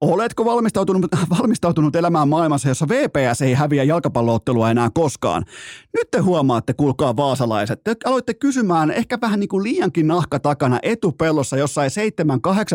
Oletko 0.02 0.46
valmistautunut, 0.46 1.06
valmistautunut 1.40 1.96
elämään 1.96 2.30
maailmassa, 2.30 2.70
jossa 2.70 2.88
VPS 2.88 3.42
ei 3.42 3.54
häviä 3.54 3.84
jalkapalloottelua 3.84 4.72
enää 4.72 4.90
koskaan? 4.94 5.46
Nyt 5.94 6.12
te 6.12 6.20
huomaatte, 6.20 6.74
kuulkaa 6.74 7.16
vaasalaiset. 7.16 7.84
Te 7.84 7.96
aloitte 8.06 8.34
kysymään 8.34 8.92
ehkä 8.92 9.18
vähän 9.22 9.40
niin 9.40 9.48
kuin 9.48 9.64
liiankin 9.64 10.08
nahka 10.08 10.40
takana 10.40 10.80
etupellossa 10.84 11.58
jossain 11.58 11.92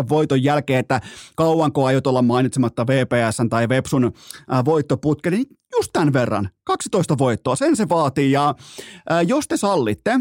7-8 0.02 0.08
voiton 0.08 0.42
jälkeen, 0.42 0.80
että 0.80 1.00
kauanko 1.36 1.86
aiot 1.86 2.06
olla 2.06 2.22
mainitsematta 2.22 2.86
VPS 2.86 3.38
tai 3.50 3.68
Vepsun 3.68 4.12
voittoputke, 4.64 5.30
niin 5.30 5.46
just 5.76 5.90
tämän 5.92 6.12
verran. 6.12 6.48
12 6.64 7.18
voittoa, 7.18 7.56
sen 7.56 7.76
se 7.76 7.88
vaatii. 7.88 8.32
Ja 8.32 8.54
ää, 9.10 9.22
jos 9.22 9.48
te 9.48 9.56
sallitte, 9.56 10.20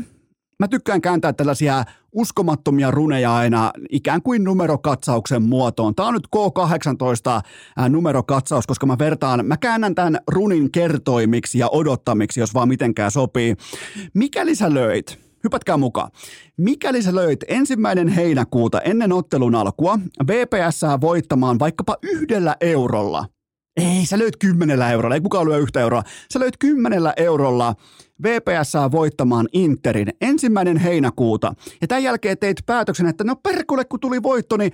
Mä 0.62 0.68
tykkään 0.68 1.02
kääntää 1.02 1.34
tällaisia 1.34 1.84
uskomattomia 2.12 2.92
runeja 2.92 3.36
aina 3.36 3.72
ikään 3.90 4.22
kuin 4.22 4.44
numerokatsauksen 4.44 5.44
muotoon. 5.44 5.96
Tämä 5.96 6.08
on 6.08 6.14
nyt 6.14 6.28
K18 6.36 7.90
numerokatsaus, 7.90 8.68
koska 8.68 8.86
mä 8.86 8.98
vertaan, 9.00 9.46
mä 9.46 9.58
käännän 9.58 9.96
tämän 9.96 10.20
runin 10.28 10.72
kertoimiksi 10.72 11.60
ja 11.60 11.70
odottamiksi, 11.72 12.40
jos 12.40 12.54
vaan 12.54 12.68
mitenkään 12.68 13.12
sopii. 13.12 13.56
Mikäli 14.14 14.56
sä 14.56 14.74
löit, 14.74 15.20
hypätkää 15.44 15.78
mukaan. 15.78 16.12
Mikäli 16.58 17.02
sä 17.02 17.16
löit 17.16 17.40
ensimmäinen 17.48 18.08
heinäkuuta 18.08 18.82
ennen 18.82 19.12
ottelun 19.12 19.56
alkua 19.56 20.00
VPS 20.28 20.82
voittamaan 21.02 21.60
vaikkapa 21.60 21.98
yhdellä 22.02 22.56
eurolla, 22.62 23.26
ei, 23.78 24.06
sä 24.06 24.20
löyt 24.20 24.38
kymmenellä 24.38 24.92
eurolla, 24.92 25.16
ei 25.16 25.22
kukaan 25.22 25.46
lyö 25.46 25.58
yhtä 25.58 25.80
euroa. 25.80 26.04
Sä 26.34 26.40
löyt 26.40 26.58
kymmenellä 26.58 27.14
eurolla 27.18 27.76
VPS 28.24 28.74
voittamaan 28.92 29.48
Interin 29.54 30.08
ensimmäinen 30.22 30.78
heinäkuuta. 30.78 31.54
Ja 31.82 31.88
tämän 31.88 32.04
jälkeen 32.04 32.38
teit 32.38 32.58
päätöksen, 32.66 33.08
että 33.08 33.24
no 33.24 33.36
perkule 33.36 33.86
kun 33.86 34.00
tuli 34.00 34.24
voitto, 34.24 34.58
niin 34.58 34.72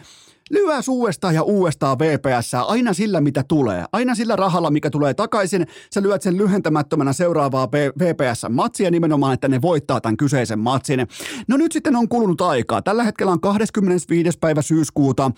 lyö 0.50 0.78
uudestaan 0.90 1.36
ja 1.36 1.44
uudestaan 1.44 2.00
VPS 2.00 2.54
aina 2.54 2.94
sillä, 2.94 3.22
mitä 3.22 3.44
tulee. 3.48 3.86
Aina 3.92 4.16
sillä 4.16 4.36
rahalla, 4.36 4.72
mikä 4.72 4.90
tulee 4.90 5.14
takaisin. 5.14 5.68
Sä 5.94 6.02
lyöt 6.02 6.22
sen 6.22 6.38
lyhentämättömänä 6.38 7.14
seuraavaa 7.14 7.72
VPS-matsia 7.72 8.92
nimenomaan, 8.92 9.34
että 9.34 9.48
ne 9.48 9.62
voittaa 9.62 10.02
tämän 10.02 10.18
kyseisen 10.18 10.60
matsin. 10.60 11.08
No 11.48 11.58
nyt 11.58 11.72
sitten 11.72 11.96
on 11.96 12.10
kulunut 12.10 12.42
aikaa. 12.42 12.82
Tällä 12.82 13.04
hetkellä 13.04 13.32
on 13.32 13.42
25. 13.42 14.38
päivä 14.40 14.62
syyskuuta. 14.62 15.32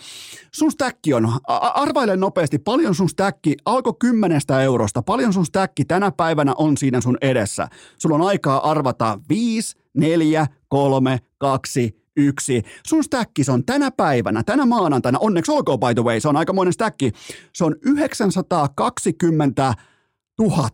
Sun 0.53 0.71
stäkki 0.71 1.13
on, 1.13 1.31
arvaile 1.73 2.15
nopeasti, 2.15 2.57
paljon 2.57 2.95
sun 2.95 3.09
stäkki, 3.09 3.55
alkoi 3.65 3.93
kymmenestä 3.99 4.61
eurosta, 4.61 5.01
paljon 5.01 5.33
sun 5.33 5.45
stäkki 5.45 5.85
tänä 5.85 6.11
päivänä 6.11 6.53
on 6.57 6.77
siinä 6.77 7.01
sun 7.01 7.17
edessä. 7.21 7.67
Sulla 7.97 8.15
on 8.15 8.21
aikaa 8.21 8.69
arvata 8.71 9.19
5, 9.29 9.77
4, 9.93 10.47
3, 10.67 11.19
2, 11.37 11.98
yksi. 12.19 12.61
Sun 12.87 13.03
stäkkis 13.03 13.49
on 13.49 13.65
tänä 13.65 13.91
päivänä, 13.91 14.43
tänä 14.43 14.65
maanantaina, 14.65 15.19
onneksi 15.19 15.51
olkoon 15.51 15.79
by 15.79 15.93
the 15.95 16.03
way, 16.03 16.19
se 16.19 16.27
on 16.27 16.37
aikamoinen 16.37 16.73
stäkki, 16.73 17.11
se 17.53 17.65
on 17.65 17.75
920 17.81 19.73
000. 20.39 20.69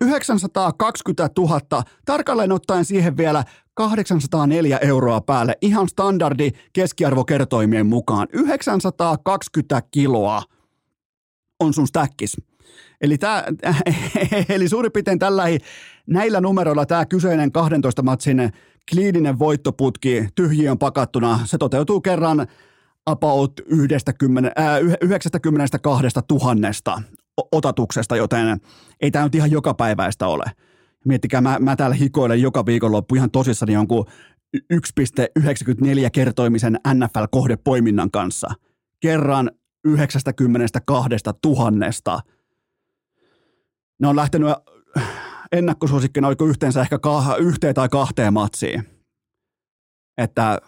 920 0.00 1.30
000, 1.38 1.82
tarkalleen 2.04 2.52
ottaen 2.52 2.84
siihen 2.84 3.16
vielä 3.16 3.44
804 3.74 4.78
euroa 4.78 5.20
päälle, 5.20 5.56
ihan 5.60 5.88
standardi 5.88 6.50
keskiarvokertoimien 6.72 7.86
mukaan. 7.86 8.28
920 8.32 9.82
kiloa 9.90 10.42
on 11.60 11.74
sun 11.74 11.88
stäkkis. 11.88 12.36
Eli, 13.00 13.18
tää, 13.18 13.44
eli 14.54 14.68
suurin 14.68 14.92
piirtein 14.92 15.18
tällä, 15.18 15.42
näillä 16.06 16.40
numeroilla 16.40 16.86
tämä 16.86 17.06
kyseinen 17.06 17.52
12 17.52 18.02
matsin 18.02 18.52
kliininen 18.90 19.38
voittoputki 19.38 20.28
tyhjiön 20.34 20.78
pakattuna, 20.78 21.40
se 21.44 21.58
toteutuu 21.58 22.00
kerran 22.00 22.46
about 23.06 23.52
90, 23.66 24.52
äh, 24.58 24.78
92 25.00 26.06
000 26.30 27.02
otatuksesta, 27.52 28.16
joten 28.16 28.60
ei 29.00 29.10
tämä 29.10 29.24
nyt 29.24 29.34
ihan 29.34 29.50
jokapäiväistä 29.50 30.26
ole. 30.26 30.44
Miettikää, 31.04 31.40
mä, 31.40 31.58
mä 31.60 31.76
täällä 31.76 31.96
hikoilen 31.96 32.42
joka 32.42 32.66
viikonloppu 32.66 33.14
ihan 33.14 33.30
tosissani 33.30 33.72
jonkun 33.72 34.06
1,94 34.56 36.10
kertoimisen 36.12 36.78
NFL-kohdepoiminnan 36.94 38.10
kanssa. 38.10 38.48
Kerran 39.00 39.50
92 39.84 41.08
000. 41.46 42.22
Ne 44.00 44.08
on 44.08 44.16
lähtenyt 44.16 44.48
ennakkosuosikkina 45.52 46.26
oliko 46.28 46.44
yhteensä 46.44 46.80
ehkä 46.80 46.96
kah- 46.96 47.38
yhteen 47.38 47.74
tai 47.74 47.88
kahteen 47.88 48.32
matsiin. 48.32 48.84
Että 50.18 50.58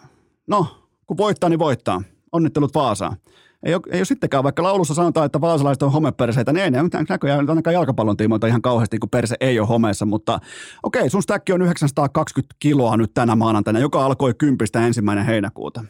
no, 0.47 0.87
kun 1.07 1.17
voittaa, 1.17 1.49
niin 1.49 1.59
voittaa. 1.59 2.01
Onnittelut 2.31 2.75
Vaasaan. 2.75 3.17
Ei 3.63 3.73
ole, 3.73 3.81
ei 3.91 3.99
ole 3.99 4.05
sittenkään, 4.05 4.43
vaikka 4.43 4.63
laulussa 4.63 4.93
sanotaan, 4.93 5.25
että 5.25 5.41
vaasalaiset 5.41 5.83
on 5.83 5.91
homeperseitä, 5.91 6.53
niin 6.53 6.63
ei 6.63 6.71
ne 6.71 6.79
näköjään 7.09 7.49
ainakaan 7.49 7.73
jalkapallon 7.73 8.17
tiimoilta 8.17 8.47
ihan 8.47 8.61
kauheasti, 8.61 8.99
kun 8.99 9.09
perse 9.09 9.35
ei 9.39 9.59
ole 9.59 9.67
homeessa, 9.67 10.05
mutta 10.05 10.39
okei, 10.83 11.09
sun 11.09 11.23
stäkki 11.23 11.53
on 11.53 11.61
920 11.61 12.55
kiloa 12.59 12.97
nyt 12.97 13.13
tänä 13.13 13.35
maanantaina, 13.35 13.79
joka 13.79 14.05
alkoi 14.05 14.33
kympistä 14.37 14.87
ensimmäinen 14.87 15.25
heinäkuuta. 15.25 15.83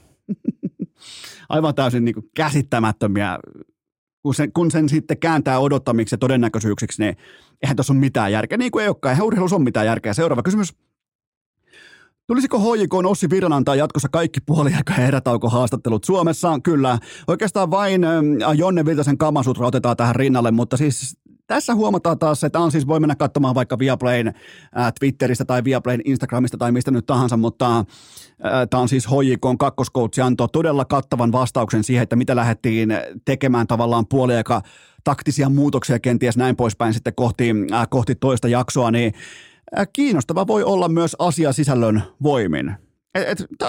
Aivan 1.49 1.75
täysin 1.75 2.05
niin 2.05 2.15
kuin 2.15 2.29
käsittämättömiä 2.35 3.39
kun 4.25 4.35
sen, 4.35 4.51
kun 4.51 4.71
sen 4.71 4.89
sitten 4.89 5.17
kääntää 5.17 5.59
odottamiksi 5.59 6.13
ja 6.13 6.17
todennäköisyyksiksi, 6.17 7.01
niin 7.01 7.17
eihän 7.63 7.75
tuossa 7.75 7.93
ole 7.93 7.99
mitään 7.99 8.31
järkeä. 8.31 8.57
Niin 8.57 8.71
kuin 8.71 8.83
ei 8.83 8.87
olekaan, 8.87 9.11
eihän 9.11 9.25
urheilussa 9.25 9.55
ole 9.55 9.63
mitään 9.63 9.85
järkeä. 9.85 10.13
Seuraava 10.13 10.43
kysymys. 10.43 10.73
Tulisiko 12.27 12.59
HJK 12.59 12.93
Ossi 12.93 13.29
Virran 13.29 13.53
antaa 13.53 13.75
jatkossa 13.75 14.09
kaikki 14.11 14.39
puoliaika 14.45 14.93
ja 14.97 15.07
erätauko 15.07 15.49
haastattelut 15.49 16.03
Suomessa? 16.03 16.59
Kyllä. 16.63 16.99
Oikeastaan 17.27 17.71
vain 17.71 18.01
Jonne 18.55 18.85
Virtasen 18.85 19.17
kamasutra 19.17 19.67
otetaan 19.67 19.97
tähän 19.97 20.15
rinnalle, 20.15 20.51
mutta 20.51 20.77
siis 20.77 21.17
tässä 21.47 21.75
huomataan 21.75 22.19
taas, 22.19 22.43
että 22.43 22.59
on 22.59 22.71
siis, 22.71 22.87
voi 22.87 22.99
mennä 22.99 23.15
katsomaan 23.15 23.55
vaikka 23.55 23.79
Viaplayn 23.79 24.27
äh, 24.27 24.93
Twitteristä 24.99 25.45
tai 25.45 25.63
Viaplayn 25.63 26.01
Instagramista 26.05 26.57
tai 26.57 26.71
mistä 26.71 26.91
nyt 26.91 27.05
tahansa, 27.05 27.37
mutta 27.37 27.77
äh, 27.79 27.85
tämä 28.69 28.81
on 28.81 28.89
siis 28.89 29.07
HJK 29.07 29.57
kakkoskoutsi 29.59 30.21
antoi 30.21 30.47
todella 30.53 30.85
kattavan 30.85 31.31
vastauksen 31.31 31.83
siihen, 31.83 32.03
että 32.03 32.15
mitä 32.15 32.35
lähdettiin 32.35 32.93
tekemään 33.25 33.67
tavallaan 33.67 34.07
puoliaika 34.07 34.61
taktisia 35.03 35.49
muutoksia 35.49 35.99
kenties 35.99 36.37
näin 36.37 36.55
poispäin 36.55 36.93
sitten 36.93 37.15
kohti, 37.15 37.51
äh, 37.73 37.87
kohti 37.89 38.15
toista 38.15 38.47
jaksoa, 38.47 38.91
niin 38.91 39.13
äh, 39.79 39.87
kiinnostava 39.93 40.47
voi 40.47 40.63
olla 40.63 40.89
myös 40.89 41.15
asia 41.19 41.53
sisällön 41.53 42.03
voimin. 42.23 42.75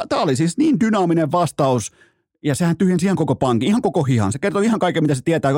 Tämä 0.08 0.22
oli 0.22 0.36
siis 0.36 0.58
niin 0.58 0.80
dynaaminen 0.80 1.32
vastaus 1.32 1.92
ja 2.46 2.54
sehän 2.54 2.76
tyhjensi 2.76 3.06
ihan 3.06 3.16
koko 3.16 3.34
pankin, 3.34 3.68
ihan 3.68 3.82
koko 3.82 4.02
hihan. 4.02 4.32
Se 4.32 4.38
kertoo 4.38 4.62
ihan 4.62 4.78
kaiken, 4.78 5.04
mitä 5.04 5.14
se 5.14 5.22
tietää, 5.24 5.52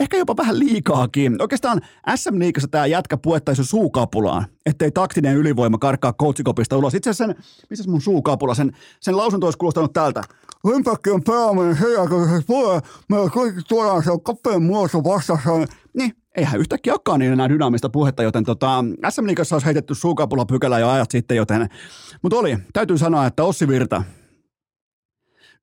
ehkä 0.00 0.16
jopa 0.16 0.36
vähän 0.36 0.58
liikaakin. 0.58 1.42
Oikeastaan 1.42 1.80
SM 2.16 2.38
Liikassa 2.38 2.68
tämä 2.68 2.86
jätkä 2.86 3.16
puettaisi 3.16 3.64
suukapulaan, 3.64 4.46
ettei 4.66 4.90
taktinen 4.90 5.36
ylivoima 5.36 5.78
karkaa 5.78 6.12
coachikopista 6.12 6.76
ulos. 6.76 6.94
Itse 6.94 7.10
asiassa 7.10 7.34
sen, 7.34 7.44
missä 7.70 7.90
mun 7.90 8.00
suukapula, 8.00 8.54
sen, 8.54 8.72
sen 9.00 9.16
lausunto 9.16 9.46
olisi 9.46 9.58
kuulostanut 9.58 9.92
tältä. 9.92 10.22
Impact 10.76 11.06
on 11.06 11.22
pääominen 11.22 11.76
se, 11.76 11.86
kun 12.08 12.28
se 12.28 12.46
tulee, 12.46 12.80
meillä 13.08 13.30
kaikki 13.30 13.60
tuodaan 13.68 14.02
se 14.02 14.10
kapeen 14.22 14.62
muodossa 14.62 15.04
vastassa. 15.04 15.50
Niin, 15.94 16.12
eihän 16.36 16.60
yhtäkkiä 16.60 16.92
olekaan 16.92 17.20
niin 17.20 17.32
enää 17.32 17.48
dynaamista 17.48 17.88
puhetta, 17.88 18.22
joten 18.22 18.44
tota, 18.44 18.84
SM 19.10 19.26
Liikassa 19.26 19.54
olisi 19.54 19.66
heitetty 19.66 19.94
suukapula 19.94 20.44
pykälä 20.44 20.78
jo 20.78 20.88
ajat 20.88 21.10
sitten, 21.10 21.36
joten, 21.36 21.68
mutta 22.22 22.36
oli, 22.36 22.58
täytyy 22.72 22.98
sanoa, 22.98 23.26
että 23.26 23.44
Ossi 23.44 23.68
Virta, 23.68 24.02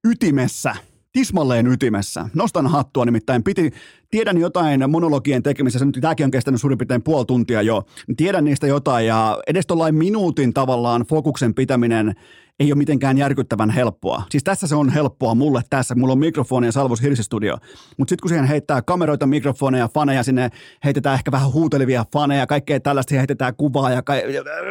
ytimessä, 0.07 0.75
tismalleen 1.11 1.67
ytimessä. 1.67 2.29
Nostan 2.33 2.67
hattua 2.67 3.05
nimittäin, 3.05 3.43
piti, 3.43 3.71
tiedän 4.11 4.37
jotain 4.37 4.89
monologien 4.89 5.43
tekemisessä, 5.43 5.85
nyt 5.85 5.97
tämäkin 6.01 6.23
on 6.23 6.31
kestänyt 6.31 6.61
suurin 6.61 6.77
piirtein 6.77 7.03
puoli 7.03 7.25
tuntia 7.25 7.61
jo, 7.61 7.83
tiedän 8.17 8.45
niistä 8.45 8.67
jotain 8.67 9.07
ja 9.07 9.37
edes 9.47 9.67
tuollain 9.67 9.95
minuutin 9.95 10.53
tavallaan 10.53 11.01
fokuksen 11.01 11.53
pitäminen 11.53 12.13
ei 12.59 12.71
ole 12.71 12.77
mitenkään 12.77 13.17
järkyttävän 13.17 13.69
helppoa. 13.69 14.23
Siis 14.29 14.43
tässä 14.43 14.67
se 14.67 14.75
on 14.75 14.89
helppoa 14.89 15.35
mulle 15.35 15.61
tässä, 15.69 15.95
mulla 15.95 16.13
on 16.13 16.19
mikrofoni 16.19 16.67
ja 16.67 16.71
Salvos 16.71 17.01
Hirsistudio. 17.01 17.57
Mutta 17.97 18.09
sitten 18.09 18.21
kun 18.21 18.29
siihen 18.29 18.45
heittää 18.45 18.81
kameroita, 18.81 19.27
mikrofoneja, 19.27 19.89
faneja, 19.93 20.23
sinne 20.23 20.49
heitetään 20.83 21.15
ehkä 21.15 21.31
vähän 21.31 21.53
huutelevia 21.53 22.05
faneja, 22.13 22.47
kaikkea 22.47 22.79
tällaista, 22.79 23.15
heitetään 23.15 23.55
kuvaa 23.55 23.91
ja 23.91 24.01
ka- 24.01 24.13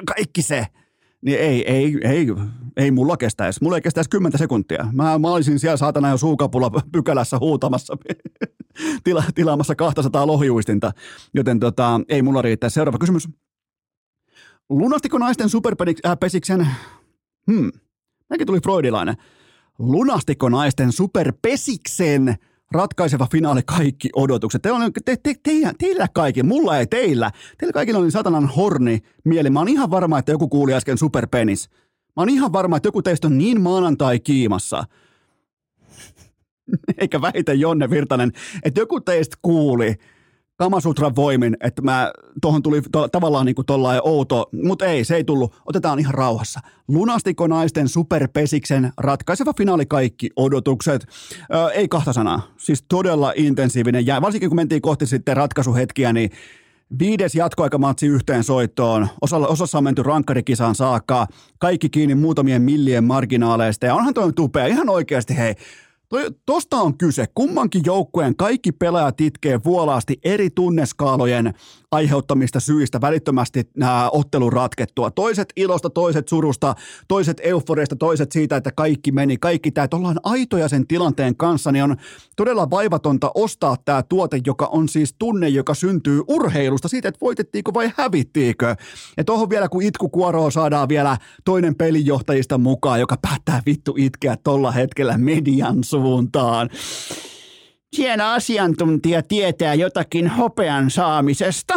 kaikki 0.07 0.43
se– 0.43 0.67
niin 1.23 1.39
ei, 1.39 1.73
ei, 1.73 1.99
ei, 2.05 2.27
ei 2.77 2.91
mulla 2.91 3.17
kestäisi. 3.17 3.63
Mulla 3.63 3.77
ei 3.77 3.83
kestäisi 3.83 4.11
kymmentä 4.11 4.39
sekuntia. 4.39 4.89
Mä, 4.93 5.19
mä 5.19 5.29
olisin 5.29 5.59
siellä 5.59 5.77
saatana 5.77 6.11
jo 6.11 6.17
suukapulla 6.17 6.71
pykälässä 6.93 7.39
huutamassa, 7.39 7.97
tila, 9.05 9.25
tilaamassa 9.35 9.75
200 9.75 10.27
lohjuistinta, 10.27 10.93
joten 11.35 11.61
tota, 11.61 12.01
ei 12.09 12.23
mulla 12.23 12.43
riittäisi. 12.43 12.75
Seuraava 12.75 12.99
kysymys. 12.99 13.29
Lunastiko 14.71 15.19
naisten 15.19 15.49
superpesiksen, 15.49 16.69
hmm, 17.51 17.71
näkin 18.31 18.47
tuli 18.47 18.61
freudilainen. 18.61 19.17
Lunastiko 19.79 20.49
naisten 20.49 20.93
superpesiksen 20.93 22.37
ratkaiseva 22.73 23.27
finaali 23.33 23.61
kaikki 23.67 24.09
odotukset. 24.17 24.63
Teillä, 24.63 24.79
on, 24.79 24.93
te, 25.05 25.17
te, 25.17 25.35
te, 25.43 25.73
teillä 25.79 26.09
kaikki, 26.15 26.43
mulla 26.43 26.79
ei 26.79 26.87
teillä. 26.87 27.31
Teillä 27.59 27.73
kaikilla 27.73 28.01
oli 28.01 28.11
satanan 28.11 28.49
horni 28.49 28.99
mieli. 29.25 29.51
Mä 29.51 29.61
oon 29.61 29.69
ihan 29.69 29.91
varma, 29.91 30.19
että 30.19 30.33
joku 30.33 30.49
kuuli 30.49 30.75
äsken 30.75 30.99
superpenis. 30.99 31.71
Mä 32.17 32.23
oon 32.23 32.29
ihan 32.29 32.53
varma, 32.53 32.77
että 32.77 32.87
joku 32.87 33.03
teistä 33.03 33.27
on 33.27 33.39
niin 33.39 33.61
maanantai 33.61 34.21
kiimassa. 34.21 34.85
Eikä 36.99 37.21
väitä 37.21 37.53
Jonne 37.53 37.91
Virtanen, 37.91 38.33
että 38.63 38.81
joku 38.81 39.01
teistä 39.01 39.37
kuuli– 39.43 39.95
Kamasutran 40.61 41.17
voimin, 41.17 41.57
että 41.61 41.83
mä, 41.83 42.13
tuohon 42.43 42.63
tuli 42.63 42.83
to, 42.93 43.09
tavallaan 43.09 43.47
niin 43.47 43.55
kuin 43.55 43.67
outo, 44.03 44.49
mutta 44.65 44.87
ei, 44.87 45.05
se 45.05 45.17
ei 45.17 45.25
tullut. 45.25 45.55
Otetaan 45.67 45.99
ihan 45.99 46.15
rauhassa. 46.15 46.61
Lunastiko 46.89 47.47
naisten 47.47 47.89
superpesiksen 47.89 48.93
ratkaiseva 48.97 49.53
finaali 49.59 49.87
kaikki 49.87 50.31
odotukset? 50.37 51.07
Ö, 51.55 51.71
ei 51.71 51.89
kahta 51.89 52.13
sanaa. 52.13 52.43
Siis 52.57 52.85
todella 52.89 53.33
intensiivinen. 53.37 54.07
Ja 54.07 54.21
varsinkin 54.21 54.51
kun 54.51 54.57
mentiin 54.57 54.83
kohti 54.83 55.07
sitten 55.07 55.37
ratkaisuhetkiä, 55.37 56.13
niin 56.13 56.31
Viides 56.99 57.35
jatkoaikamatsi 57.35 58.07
yhteen 58.07 58.45
soittoon. 58.45 59.09
Osalla, 59.21 59.49
osassa 59.49 59.79
on 59.79 59.85
menty 59.85 60.03
rankkarikisaan 60.03 60.75
saakka. 60.75 61.27
Kaikki 61.59 61.89
kiinni 61.89 62.15
muutamien 62.15 62.63
millien 62.63 63.05
marginaaleista. 63.05 63.87
Ja 63.87 63.95
onhan 63.95 64.15
toi 64.15 64.33
tupea. 64.33 64.67
Ihan 64.67 64.89
oikeasti, 64.89 65.37
hei 65.37 65.55
Tosta 66.47 66.77
on 66.77 66.99
kyse. 66.99 67.27
Kummankin 67.35 67.83
joukkueen 67.87 68.37
kaikki 68.37 68.73
pelaajat 68.73 69.21
itkee 69.21 69.61
vuolaasti 69.65 70.19
eri 70.25 70.51
tunneskaalojen 70.51 71.55
aiheuttamista 71.93 72.61
syistä 72.61 73.01
välittömästi 73.01 73.71
nämä 73.77 74.11
ottelun 74.13 74.53
ratkettua. 74.53 75.11
Toiset 75.11 75.53
ilosta, 75.57 75.91
toiset 75.91 76.29
surusta, 76.29 76.75
toiset 77.09 77.41
euforiasta, 77.43 77.97
toiset 77.97 78.33
siitä, 78.33 78.57
että 78.57 78.73
kaikki 78.73 79.13
meni, 79.13 79.37
kaikki 79.37 79.71
tämä, 79.71 79.85
että 79.85 79.97
ollaan 79.97 80.21
aitoja 80.23 80.69
sen 80.69 80.87
tilanteen 80.87 81.37
kanssa, 81.37 81.73
niin 81.73 81.85
on 81.85 81.97
todella 82.37 82.71
vaivatonta 82.71 83.31
ostaa 83.35 83.77
tämä 83.85 84.03
tuote, 84.03 84.41
joka 84.47 84.67
on 84.67 84.89
siis 84.89 85.15
tunne, 85.19 85.49
joka 85.49 85.75
syntyy 85.75 86.23
urheilusta, 86.29 86.89
siitä, 86.89 87.09
että 87.09 87.21
voitettiinko 87.21 87.75
vai 87.75 87.93
hävittiinkö. 87.97 88.77
Ja 89.17 89.25
tuohon 89.25 89.51
vielä, 89.51 89.69
kun 89.69 89.83
itku 89.83 90.09
kuoroo, 90.09 90.51
saadaan 90.51 90.89
vielä 90.89 91.19
toinen 91.45 91.75
pelijohtajista 91.75 92.59
mukaan, 92.59 93.01
joka 93.01 93.17
päättää 93.23 93.63
vittu 93.67 93.95
itkeä 93.99 94.37
tolla 94.37 94.71
hetkellä 94.71 95.19
median 95.19 95.85
suuntaan. 95.85 96.71
Hieno 97.99 98.25
asiantuntija 98.25 99.23
tietää 99.23 99.75
jotakin 99.75 100.29
hopean 100.29 100.91
saamisesta. 100.91 101.75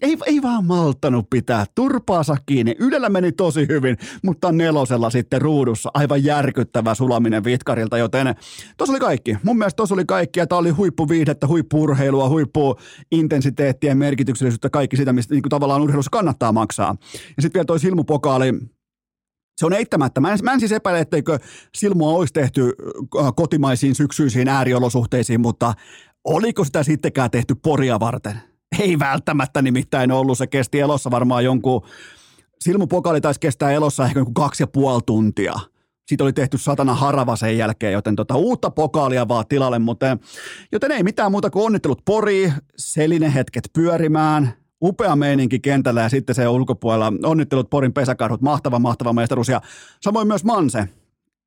Ei, 0.00 0.16
ei 0.26 0.42
vaan 0.42 0.64
malttanut 0.64 1.30
pitää 1.30 1.64
turpaansa 1.74 2.36
kiinni. 2.46 2.76
Ylellä 2.78 3.08
meni 3.08 3.32
tosi 3.32 3.66
hyvin, 3.68 3.96
mutta 4.22 4.52
nelosella 4.52 5.10
sitten 5.10 5.42
ruudussa 5.42 5.90
aivan 5.94 6.24
järkyttävä 6.24 6.94
sulaminen 6.94 7.44
Vitkarilta, 7.44 7.98
joten 7.98 8.34
tuossa 8.76 8.92
oli 8.92 9.00
kaikki. 9.00 9.36
Mun 9.42 9.58
mielestä 9.58 9.76
tuossa 9.76 9.94
oli 9.94 10.04
kaikki 10.04 10.40
ja 10.40 10.46
tää 10.46 10.58
oli 10.58 10.70
huippuviihdettä, 10.70 11.46
huippuurheilua, 11.46 12.28
huippuintensiteettiä, 12.28 13.94
merkityksellisyyttä, 13.94 14.70
kaikki 14.70 14.96
sitä, 14.96 15.12
mistä 15.12 15.34
niin 15.34 15.42
kuin 15.42 15.50
tavallaan 15.50 15.82
urheilussa 15.82 16.10
kannattaa 16.10 16.52
maksaa. 16.52 16.96
Ja 17.36 17.42
sitten 17.42 17.58
vielä 17.58 17.66
toi 17.66 17.80
silmupokaali, 17.80 18.52
se 19.60 19.66
on 19.66 19.72
eittämättä. 19.72 20.20
Mä 20.20 20.32
en, 20.32 20.38
mä 20.42 20.52
en 20.52 20.60
siis 20.60 20.72
epäile, 20.72 21.00
etteikö 21.00 21.38
silmua 21.74 22.12
olisi 22.12 22.32
tehty 22.32 22.72
kotimaisiin 23.36 23.94
syksyisiin 23.94 24.48
ääriolosuhteisiin, 24.48 25.40
mutta 25.40 25.74
oliko 26.24 26.64
sitä 26.64 26.82
sittenkään 26.82 27.30
tehty 27.30 27.54
poria 27.54 28.00
varten? 28.00 28.40
Ei 28.78 28.98
välttämättä 28.98 29.62
nimittäin 29.62 30.12
ollut. 30.12 30.38
Se 30.38 30.46
kesti 30.46 30.80
elossa 30.80 31.10
varmaan 31.10 31.44
jonkun, 31.44 31.82
silmupokali 32.60 33.20
taisi 33.20 33.40
kestää 33.40 33.70
elossa 33.70 34.04
ehkä 34.04 34.24
kaksi 34.34 34.62
ja 34.62 34.66
puoli 34.66 35.02
tuntia. 35.06 35.54
Siitä 36.08 36.24
oli 36.24 36.32
tehty 36.32 36.58
satana 36.58 36.94
harava 36.94 37.36
sen 37.36 37.58
jälkeen, 37.58 37.92
joten 37.92 38.16
tota, 38.16 38.36
uutta 38.36 38.70
pokaalia 38.70 39.28
vaan 39.28 39.44
tilalle, 39.48 39.78
mutta 39.78 40.18
joten 40.72 40.90
ei 40.90 41.02
mitään 41.02 41.30
muuta 41.32 41.50
kuin 41.50 41.66
onnittelut 41.66 42.04
Pori, 42.04 42.52
selinen 42.76 43.32
hetket 43.32 43.64
pyörimään, 43.72 44.59
upea 44.82 45.16
meininki 45.16 45.60
kentällä 45.60 46.00
ja 46.00 46.08
sitten 46.08 46.34
se 46.34 46.48
ulkopuolella. 46.48 47.12
Onnittelut 47.24 47.70
Porin 47.70 47.92
pesäkarhut, 47.92 48.40
mahtava, 48.40 48.78
mahtava 48.78 49.12
mestaruus 49.12 49.48
ja 49.48 49.60
samoin 50.00 50.28
myös 50.28 50.44
Manse. 50.44 50.88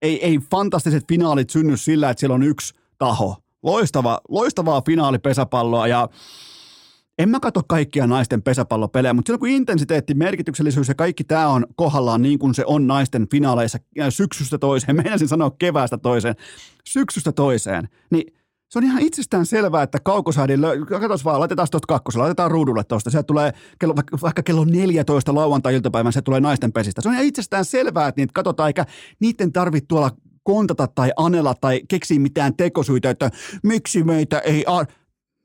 Ei, 0.01 0.25
ei 0.25 0.39
fantastiset 0.51 1.03
finaalit 1.07 1.49
synny 1.49 1.77
sillä, 1.77 2.09
että 2.09 2.19
siellä 2.19 2.35
on 2.35 2.43
yksi 2.43 2.73
taho. 2.97 3.37
Loistava, 3.63 4.19
loistavaa 4.29 4.81
finaalipesäpalloa 4.85 5.87
ja 5.87 6.09
en 7.19 7.29
mä 7.29 7.39
katso 7.39 7.61
kaikkia 7.67 8.07
naisten 8.07 8.41
pesäpallopelejä, 8.41 9.13
mutta 9.13 9.29
silloin 9.29 9.39
kun 9.39 9.49
intensiteetti, 9.49 10.13
merkityksellisyys 10.13 10.87
ja 10.87 10.95
kaikki 10.95 11.23
tämä 11.23 11.47
on 11.47 11.65
kohdallaan 11.75 12.21
niin 12.21 12.39
kuin 12.39 12.53
se 12.53 12.63
on 12.65 12.87
naisten 12.87 13.27
finaaleissa 13.31 13.77
syksystä 14.09 14.57
toiseen, 14.57 14.95
meinasin 15.03 15.27
sanoa 15.27 15.51
keväästä 15.59 15.97
toiseen, 15.97 16.35
syksystä 16.85 17.31
toiseen, 17.31 17.89
niin 18.09 18.33
se 18.73 18.79
on 18.79 18.83
ihan 18.83 19.01
itsestään 19.01 19.45
selvää, 19.45 19.83
että 19.83 19.99
kaukosahdin, 19.99 20.59
lö- 20.59 20.99
katsos 20.99 21.25
vaan, 21.25 21.39
laitetaan 21.39 21.67
tuosta 21.71 21.87
kakkosella, 21.87 22.23
laitetaan 22.23 22.51
ruudulle 22.51 22.83
tuosta. 22.83 23.09
Se 23.09 23.23
tulee 23.23 23.53
kello, 23.79 23.95
vaikka 24.21 24.43
kello 24.43 24.65
14 24.65 25.35
lauantai-iltapäivän, 25.35 26.13
se 26.13 26.21
tulee 26.21 26.39
naisten 26.39 26.71
pesistä. 26.71 27.01
Se 27.01 27.09
on 27.09 27.13
ihan 27.13 27.25
itsestään 27.25 27.65
selvää, 27.65 28.07
että 28.07 28.21
niitä 28.21 28.31
katsotaan, 28.33 28.69
eikä 28.69 28.85
niiden 29.19 29.51
tarvitse 29.51 29.87
tuolla 29.87 30.11
kontata 30.43 30.87
tai 30.87 31.11
anella 31.15 31.53
tai 31.61 31.81
keksiä 31.87 32.19
mitään 32.19 32.55
tekosyitä, 32.55 33.09
että 33.09 33.31
miksi 33.63 34.03
meitä 34.03 34.39
ei... 34.39 34.63
Ar- 34.67 34.87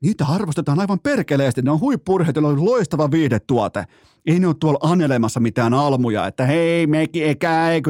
Niitä 0.01 0.25
arvostetaan 0.25 0.79
aivan 0.79 0.99
perkeleesti. 0.99 1.61
Ne 1.61 1.71
on 1.71 1.79
huippurheita, 1.79 2.39
on 2.39 2.65
loistava 2.65 3.11
viihdetuote. 3.11 3.85
Ei 4.25 4.39
ne 4.39 4.47
ole 4.47 4.55
tuolla 4.59 4.79
anelemassa 4.81 5.39
mitään 5.39 5.73
almuja, 5.73 6.27
että 6.27 6.45
hei, 6.45 6.87
mekin 6.87 7.23
ei 7.23 7.35
käy, 7.35 7.81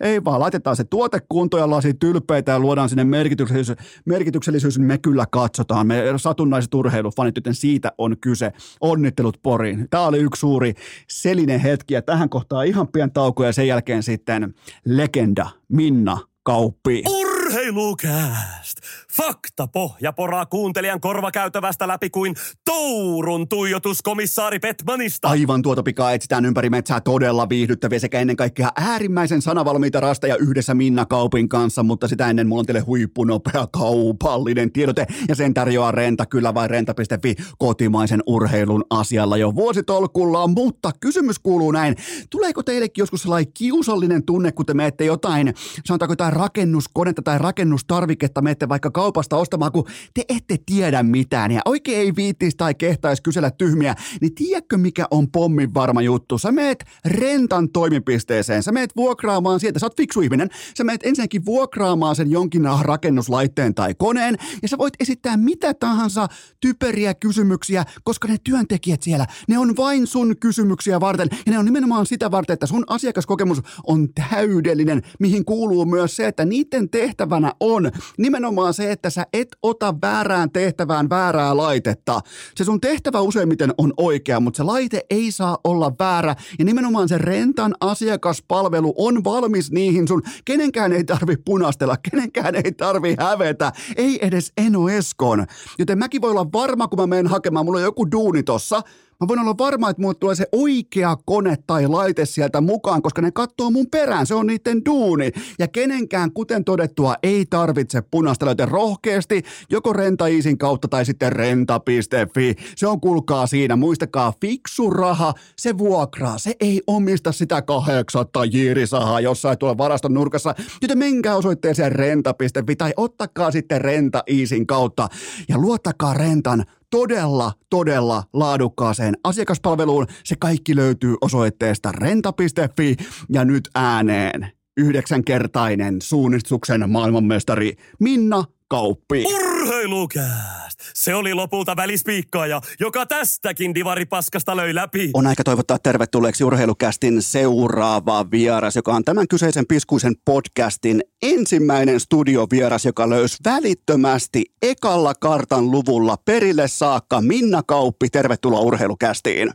Ei 0.00 0.24
vaan, 0.24 0.40
laitetaan 0.40 0.76
se 0.76 0.84
tuote 0.84 1.20
kuntoon 1.28 1.60
ja 1.60 1.70
lasi 1.70 1.94
tylpeitä 1.94 2.52
ja 2.52 2.58
luodaan 2.58 2.88
sinne 2.88 3.04
merkityksellisyys. 3.04 3.78
Merkityksellisyys, 4.04 4.78
me 4.78 4.98
kyllä 4.98 5.26
katsotaan. 5.30 5.86
Me 5.86 6.02
satunnaiset 6.16 6.74
urheilufanit, 6.74 7.36
joten 7.36 7.54
siitä 7.54 7.92
on 7.98 8.16
kyse. 8.20 8.52
Onnittelut 8.80 9.38
Poriin. 9.42 9.86
Tämä 9.90 10.06
oli 10.06 10.18
yksi 10.18 10.40
suuri 10.40 10.74
selinen 11.08 11.60
hetki 11.60 11.94
ja 11.94 12.02
tähän 12.02 12.28
kohtaan 12.28 12.66
ihan 12.66 12.88
pian 12.88 13.12
tauko 13.12 13.44
ja 13.44 13.52
sen 13.52 13.66
jälkeen 13.66 14.02
sitten 14.02 14.54
legenda 14.84 15.50
Minna 15.68 16.18
Kauppi. 16.42 17.02
Urheilukääst! 17.08 18.78
Fakta 19.16 19.66
pohjaporaa 19.66 20.46
kuuntelijan 20.46 21.00
korvakäytävästä 21.00 21.88
läpi 21.88 22.10
kuin 22.10 22.34
Tourun 22.64 23.48
tuijotus 23.48 24.02
komissaari 24.02 24.58
Petmanista. 24.58 25.28
Aivan 25.28 25.62
tuota 25.62 25.82
pikaa 25.82 26.12
etsitään 26.12 26.44
ympäri 26.44 26.70
metsää 26.70 27.00
todella 27.00 27.48
viihdyttäviä 27.48 27.98
sekä 27.98 28.20
ennen 28.20 28.36
kaikkea 28.36 28.68
äärimmäisen 28.76 29.42
sanavalmiita 29.42 30.00
rasteja 30.00 30.36
yhdessä 30.36 30.74
Minna 30.74 31.06
Kaupin 31.06 31.48
kanssa, 31.48 31.82
mutta 31.82 32.08
sitä 32.08 32.30
ennen 32.30 32.48
mulla 32.48 32.60
on 32.60 32.66
teille 32.66 32.80
huippunopea 32.80 33.66
kaupallinen 33.72 34.72
tiedote 34.72 35.06
ja 35.28 35.34
sen 35.34 35.54
tarjoaa 35.54 35.92
Renta 35.92 36.26
kyllä 36.26 36.54
vai 36.54 36.68
renta.fi 36.68 37.34
kotimaisen 37.58 38.22
urheilun 38.26 38.84
asialla 38.90 39.36
jo 39.36 39.54
vuositolkulla, 39.54 40.46
mutta 40.46 40.90
kysymys 41.00 41.38
kuuluu 41.38 41.72
näin, 41.72 41.96
tuleeko 42.30 42.62
teillekin 42.62 43.02
joskus 43.02 43.22
sellainen 43.22 43.52
kiusallinen 43.52 44.26
tunne, 44.26 44.52
kun 44.52 44.66
te 44.66 44.74
menette 44.74 45.04
jotain, 45.04 45.54
sanotaanko 45.84 46.12
jotain 46.12 46.32
rakennuskonetta 46.32 47.22
tai 47.22 47.38
rakennustarviketta, 47.38 48.42
menette 48.42 48.68
vaikka 48.68 48.90
kaupasta 49.06 49.36
ostamaan, 49.36 49.72
kun 49.72 49.84
te 50.14 50.24
ette 50.28 50.56
tiedä 50.66 51.02
mitään 51.02 51.50
ja 51.50 51.60
oikein 51.64 51.98
ei 51.98 52.12
viittis 52.16 52.56
tai 52.56 52.74
kehtaisi 52.74 53.22
kysellä 53.22 53.50
tyhmiä, 53.50 53.94
niin 54.20 54.34
tiedätkö 54.34 54.76
mikä 54.76 55.06
on 55.10 55.30
pommin 55.30 55.74
varma 55.74 56.02
juttu? 56.02 56.38
Sä 56.38 56.52
meet 56.52 56.84
rentan 57.04 57.68
toimipisteeseen, 57.68 58.62
sä 58.62 58.72
meet 58.72 58.96
vuokraamaan 58.96 59.60
sieltä, 59.60 59.78
sä 59.78 59.86
oot 59.86 59.96
fiksu 59.96 60.20
ihminen, 60.20 60.50
sä 60.78 60.84
meet 60.84 61.00
ensinnäkin 61.06 61.44
vuokraamaan 61.44 62.16
sen 62.16 62.30
jonkin 62.30 62.62
rakennuslaitteen 62.80 63.74
tai 63.74 63.94
koneen 63.94 64.36
ja 64.62 64.68
sä 64.68 64.78
voit 64.78 64.94
esittää 65.00 65.36
mitä 65.36 65.74
tahansa 65.74 66.28
typeriä 66.60 67.14
kysymyksiä, 67.14 67.84
koska 68.04 68.28
ne 68.28 68.36
työntekijät 68.44 69.02
siellä, 69.02 69.26
ne 69.48 69.58
on 69.58 69.76
vain 69.76 70.06
sun 70.06 70.36
kysymyksiä 70.40 71.00
varten 71.00 71.28
ja 71.46 71.52
ne 71.52 71.58
on 71.58 71.64
nimenomaan 71.64 72.06
sitä 72.06 72.30
varten, 72.30 72.54
että 72.54 72.66
sun 72.66 72.84
asiakaskokemus 72.86 73.62
on 73.86 74.08
täydellinen, 74.30 75.02
mihin 75.20 75.44
kuuluu 75.44 75.84
myös 75.84 76.16
se, 76.16 76.26
että 76.26 76.44
niiden 76.44 76.88
tehtävänä 76.88 77.52
on 77.60 77.90
nimenomaan 78.18 78.74
se, 78.74 78.92
että 78.96 79.10
sä 79.10 79.26
et 79.32 79.48
ota 79.62 79.94
väärään 80.02 80.50
tehtävään 80.50 81.08
väärää 81.08 81.56
laitetta. 81.56 82.20
Se 82.54 82.64
sun 82.64 82.80
tehtävä 82.80 83.20
useimmiten 83.20 83.74
on 83.78 83.92
oikea, 83.96 84.40
mutta 84.40 84.56
se 84.56 84.62
laite 84.62 85.00
ei 85.10 85.32
saa 85.32 85.58
olla 85.64 85.92
väärä. 85.98 86.36
Ja 86.58 86.64
nimenomaan 86.64 87.08
se 87.08 87.18
rentan 87.18 87.74
asiakaspalvelu 87.80 88.94
on 88.96 89.24
valmis 89.24 89.70
niihin 89.70 90.08
sun. 90.08 90.22
Kenenkään 90.44 90.92
ei 90.92 91.04
tarvi 91.04 91.36
punastella, 91.36 91.96
kenenkään 92.10 92.54
ei 92.54 92.72
tarvi 92.72 93.16
hävetä, 93.18 93.72
ei 93.96 94.26
edes 94.26 94.52
Eno 94.56 94.88
Eskon. 94.88 95.46
Joten 95.78 95.98
mäkin 95.98 96.20
voi 96.20 96.30
olla 96.30 96.52
varma, 96.52 96.88
kun 96.88 97.00
mä 97.00 97.06
menen 97.06 97.26
hakemaan, 97.26 97.64
mulla 97.64 97.78
on 97.78 97.84
joku 97.84 98.10
duuni 98.10 98.42
tossa, 98.42 98.82
Mä 99.20 99.28
voin 99.28 99.40
olla 99.40 99.58
varma, 99.58 99.90
että 99.90 100.02
mulle 100.02 100.14
tulee 100.14 100.34
se 100.34 100.46
oikea 100.52 101.16
kone 101.24 101.56
tai 101.66 101.86
laite 101.86 102.26
sieltä 102.26 102.60
mukaan, 102.60 103.02
koska 103.02 103.22
ne 103.22 103.30
katsoo 103.30 103.70
mun 103.70 103.86
perään. 103.90 104.26
Se 104.26 104.34
on 104.34 104.46
niiden 104.46 104.84
duuni. 104.84 105.30
Ja 105.58 105.68
kenenkään, 105.68 106.32
kuten 106.32 106.64
todettua, 106.64 107.14
ei 107.22 107.46
tarvitse 107.50 108.02
punastella, 108.10 108.50
joten 108.50 108.68
rohkeasti 108.68 109.42
joko 109.70 109.92
rentaiisin 109.92 110.58
kautta 110.58 110.88
tai 110.88 111.04
sitten 111.04 111.32
renta.fi. 111.32 112.54
Se 112.76 112.86
on 112.86 113.00
kulkaa 113.00 113.46
siinä. 113.46 113.76
Muistakaa, 113.76 114.32
fiksu 114.40 114.90
raha, 114.90 115.34
se 115.56 115.78
vuokraa. 115.78 116.38
Se 116.38 116.54
ei 116.60 116.82
omista 116.86 117.32
sitä 117.32 117.62
kahdeksatta 117.62 118.44
jiirisahaa 118.44 119.20
jossain 119.20 119.58
tuolla 119.58 119.78
varaston 119.78 120.14
nurkassa. 120.14 120.54
Joten 120.82 120.98
menkää 120.98 121.36
osoitteeseen 121.36 121.92
renta.fi 121.92 122.76
tai 122.76 122.92
ottakaa 122.96 123.50
sitten 123.50 123.80
rentaiisin 123.80 124.66
kautta 124.66 125.08
ja 125.48 125.58
luottakaa 125.58 126.14
rentan 126.14 126.64
todella, 126.90 127.52
todella 127.70 128.22
laadukkaaseen 128.32 129.14
asiakaspalveluun. 129.24 130.06
Se 130.24 130.36
kaikki 130.38 130.76
löytyy 130.76 131.16
osoitteesta 131.20 131.92
renta.fi 131.92 132.96
ja 133.28 133.44
nyt 133.44 133.68
ääneen 133.74 134.52
yhdeksänkertainen 134.76 136.02
suunnistuksen 136.02 136.90
maailmanmestari 136.90 137.76
Minna 138.00 138.44
Kauppi. 138.68 139.24
Urheilukääst! 139.24 140.65
Se 140.94 141.14
oli 141.14 141.34
lopulta 141.34 141.76
välispiikkaaja, 141.76 142.60
joka 142.80 143.06
tästäkin 143.06 143.74
divaripaskasta 143.74 144.56
löi 144.56 144.74
läpi. 144.74 145.10
On 145.14 145.26
aika 145.26 145.44
toivottaa 145.44 145.78
tervetulleeksi 145.78 146.44
Urheilukästin 146.44 147.22
seuraava 147.22 148.30
vieras, 148.30 148.76
joka 148.76 148.94
on 148.94 149.04
tämän 149.04 149.28
kyseisen 149.28 149.66
piskuisen 149.66 150.14
podcastin 150.24 151.02
ensimmäinen 151.22 152.00
studiovieras, 152.00 152.84
joka 152.84 153.10
löysi 153.10 153.36
välittömästi 153.44 154.44
ekalla 154.62 155.14
kartan 155.14 155.70
luvulla 155.70 156.16
perille 156.24 156.68
saakka. 156.68 157.20
Minna 157.20 157.62
Kauppi, 157.66 158.08
tervetuloa 158.08 158.60
Urheilukästiin. 158.60 159.50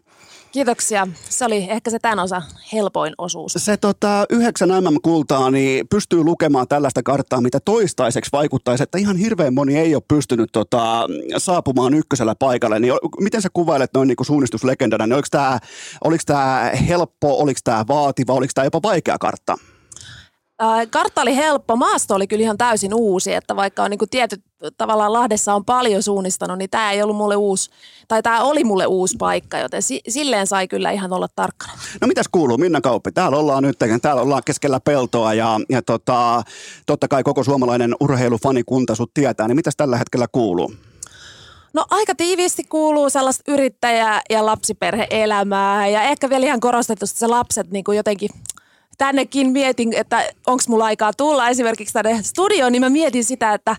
Kiitoksia. 0.51 1.07
Se 1.29 1.45
oli 1.45 1.67
ehkä 1.69 1.91
se 1.91 1.99
tämän 1.99 2.19
osa 2.19 2.41
helpoin 2.73 3.13
osuus. 3.17 3.53
Se 3.57 3.77
tota, 3.77 4.25
yhdeksän 4.29 4.69
MM-kultaa 4.69 5.51
niin 5.51 5.87
pystyy 5.87 6.23
lukemaan 6.23 6.67
tällaista 6.67 7.03
karttaa, 7.03 7.41
mitä 7.41 7.59
toistaiseksi 7.59 8.31
vaikuttaisi, 8.33 8.83
että 8.83 8.97
ihan 8.97 9.17
hirveän 9.17 9.53
moni 9.53 9.77
ei 9.77 9.95
ole 9.95 10.03
pystynyt 10.07 10.49
tota, 10.51 11.07
saapumaan 11.37 11.93
ykkösellä 11.93 12.35
paikalle. 12.35 12.79
Niin, 12.79 12.93
miten 13.19 13.41
sä 13.41 13.49
kuvailet 13.53 13.93
noin 13.93 14.07
niin 14.07 14.17
suunnistuslegendana, 14.21 15.07
niin 15.07 15.23
oliko 16.03 16.23
tämä 16.25 16.71
helppo, 16.87 17.39
oliko 17.39 17.59
tämä 17.63 17.85
vaativa, 17.87 18.33
oliko 18.33 18.51
tämä 18.55 18.65
jopa 18.65 18.81
vaikea 18.81 19.17
kartta? 19.17 19.57
Kartta 20.89 21.21
oli 21.21 21.35
helppo, 21.35 21.75
maasto 21.75 22.15
oli 22.15 22.27
kyllä 22.27 22.41
ihan 22.41 22.57
täysin 22.57 22.93
uusi, 22.93 23.33
että 23.33 23.55
vaikka 23.55 23.83
on 23.83 23.89
niin 23.89 23.97
kuin 23.97 24.09
tietyt 24.09 24.43
tavallaan 24.77 25.13
Lahdessa 25.13 25.53
on 25.53 25.65
paljon 25.65 26.03
suunnistanut, 26.03 26.57
niin 26.57 26.69
tämä 26.69 26.91
ei 26.91 27.01
ollut 27.01 27.15
mulle 27.15 27.35
uusi, 27.35 27.69
tai 28.07 28.23
tämä 28.23 28.43
oli 28.43 28.63
mulle 28.63 28.85
uusi 28.85 29.15
paikka, 29.19 29.57
joten 29.57 29.81
si- 29.81 30.01
silleen 30.07 30.47
sai 30.47 30.67
kyllä 30.67 30.91
ihan 30.91 31.13
olla 31.13 31.27
tarkkana. 31.35 31.73
No 32.01 32.07
mitäs 32.07 32.25
kuuluu, 32.31 32.57
Minna 32.57 32.81
Kauppi? 32.81 33.11
Täällä 33.11 33.37
ollaan 33.37 33.63
nyt, 33.63 33.77
täällä 34.01 34.21
ollaan 34.21 34.41
keskellä 34.45 34.79
peltoa 34.79 35.33
ja, 35.33 35.59
ja 35.69 35.81
tota, 35.81 36.43
totta 36.85 37.07
kai 37.07 37.23
koko 37.23 37.43
suomalainen 37.43 37.95
urheilufanikunta 37.99 38.95
sut 38.95 39.13
tietää, 39.13 39.47
niin 39.47 39.55
mitäs 39.55 39.75
tällä 39.77 39.97
hetkellä 39.97 40.27
kuuluu? 40.31 40.73
No 41.73 41.85
aika 41.89 42.15
tiiviisti 42.15 42.63
kuuluu 42.63 43.09
sellaista 43.09 43.51
yrittäjä- 43.51 44.21
ja 44.29 44.45
lapsiperhe-elämää 44.45 45.87
ja 45.87 46.03
ehkä 46.03 46.29
vielä 46.29 46.45
ihan 46.45 46.59
korostetusti 46.59 47.19
se 47.19 47.27
lapset 47.27 47.71
niin 47.71 47.83
kuin 47.83 47.97
jotenkin 47.97 48.29
tännekin 49.01 49.51
mietin, 49.51 49.93
että 49.93 50.29
onko 50.47 50.63
mulla 50.67 50.85
aikaa 50.85 51.13
tulla 51.13 51.49
esimerkiksi 51.49 51.93
tänne 51.93 52.23
studioon, 52.23 52.71
niin 52.71 52.81
mä 52.81 52.89
mietin 52.89 53.23
sitä, 53.23 53.53
että 53.53 53.75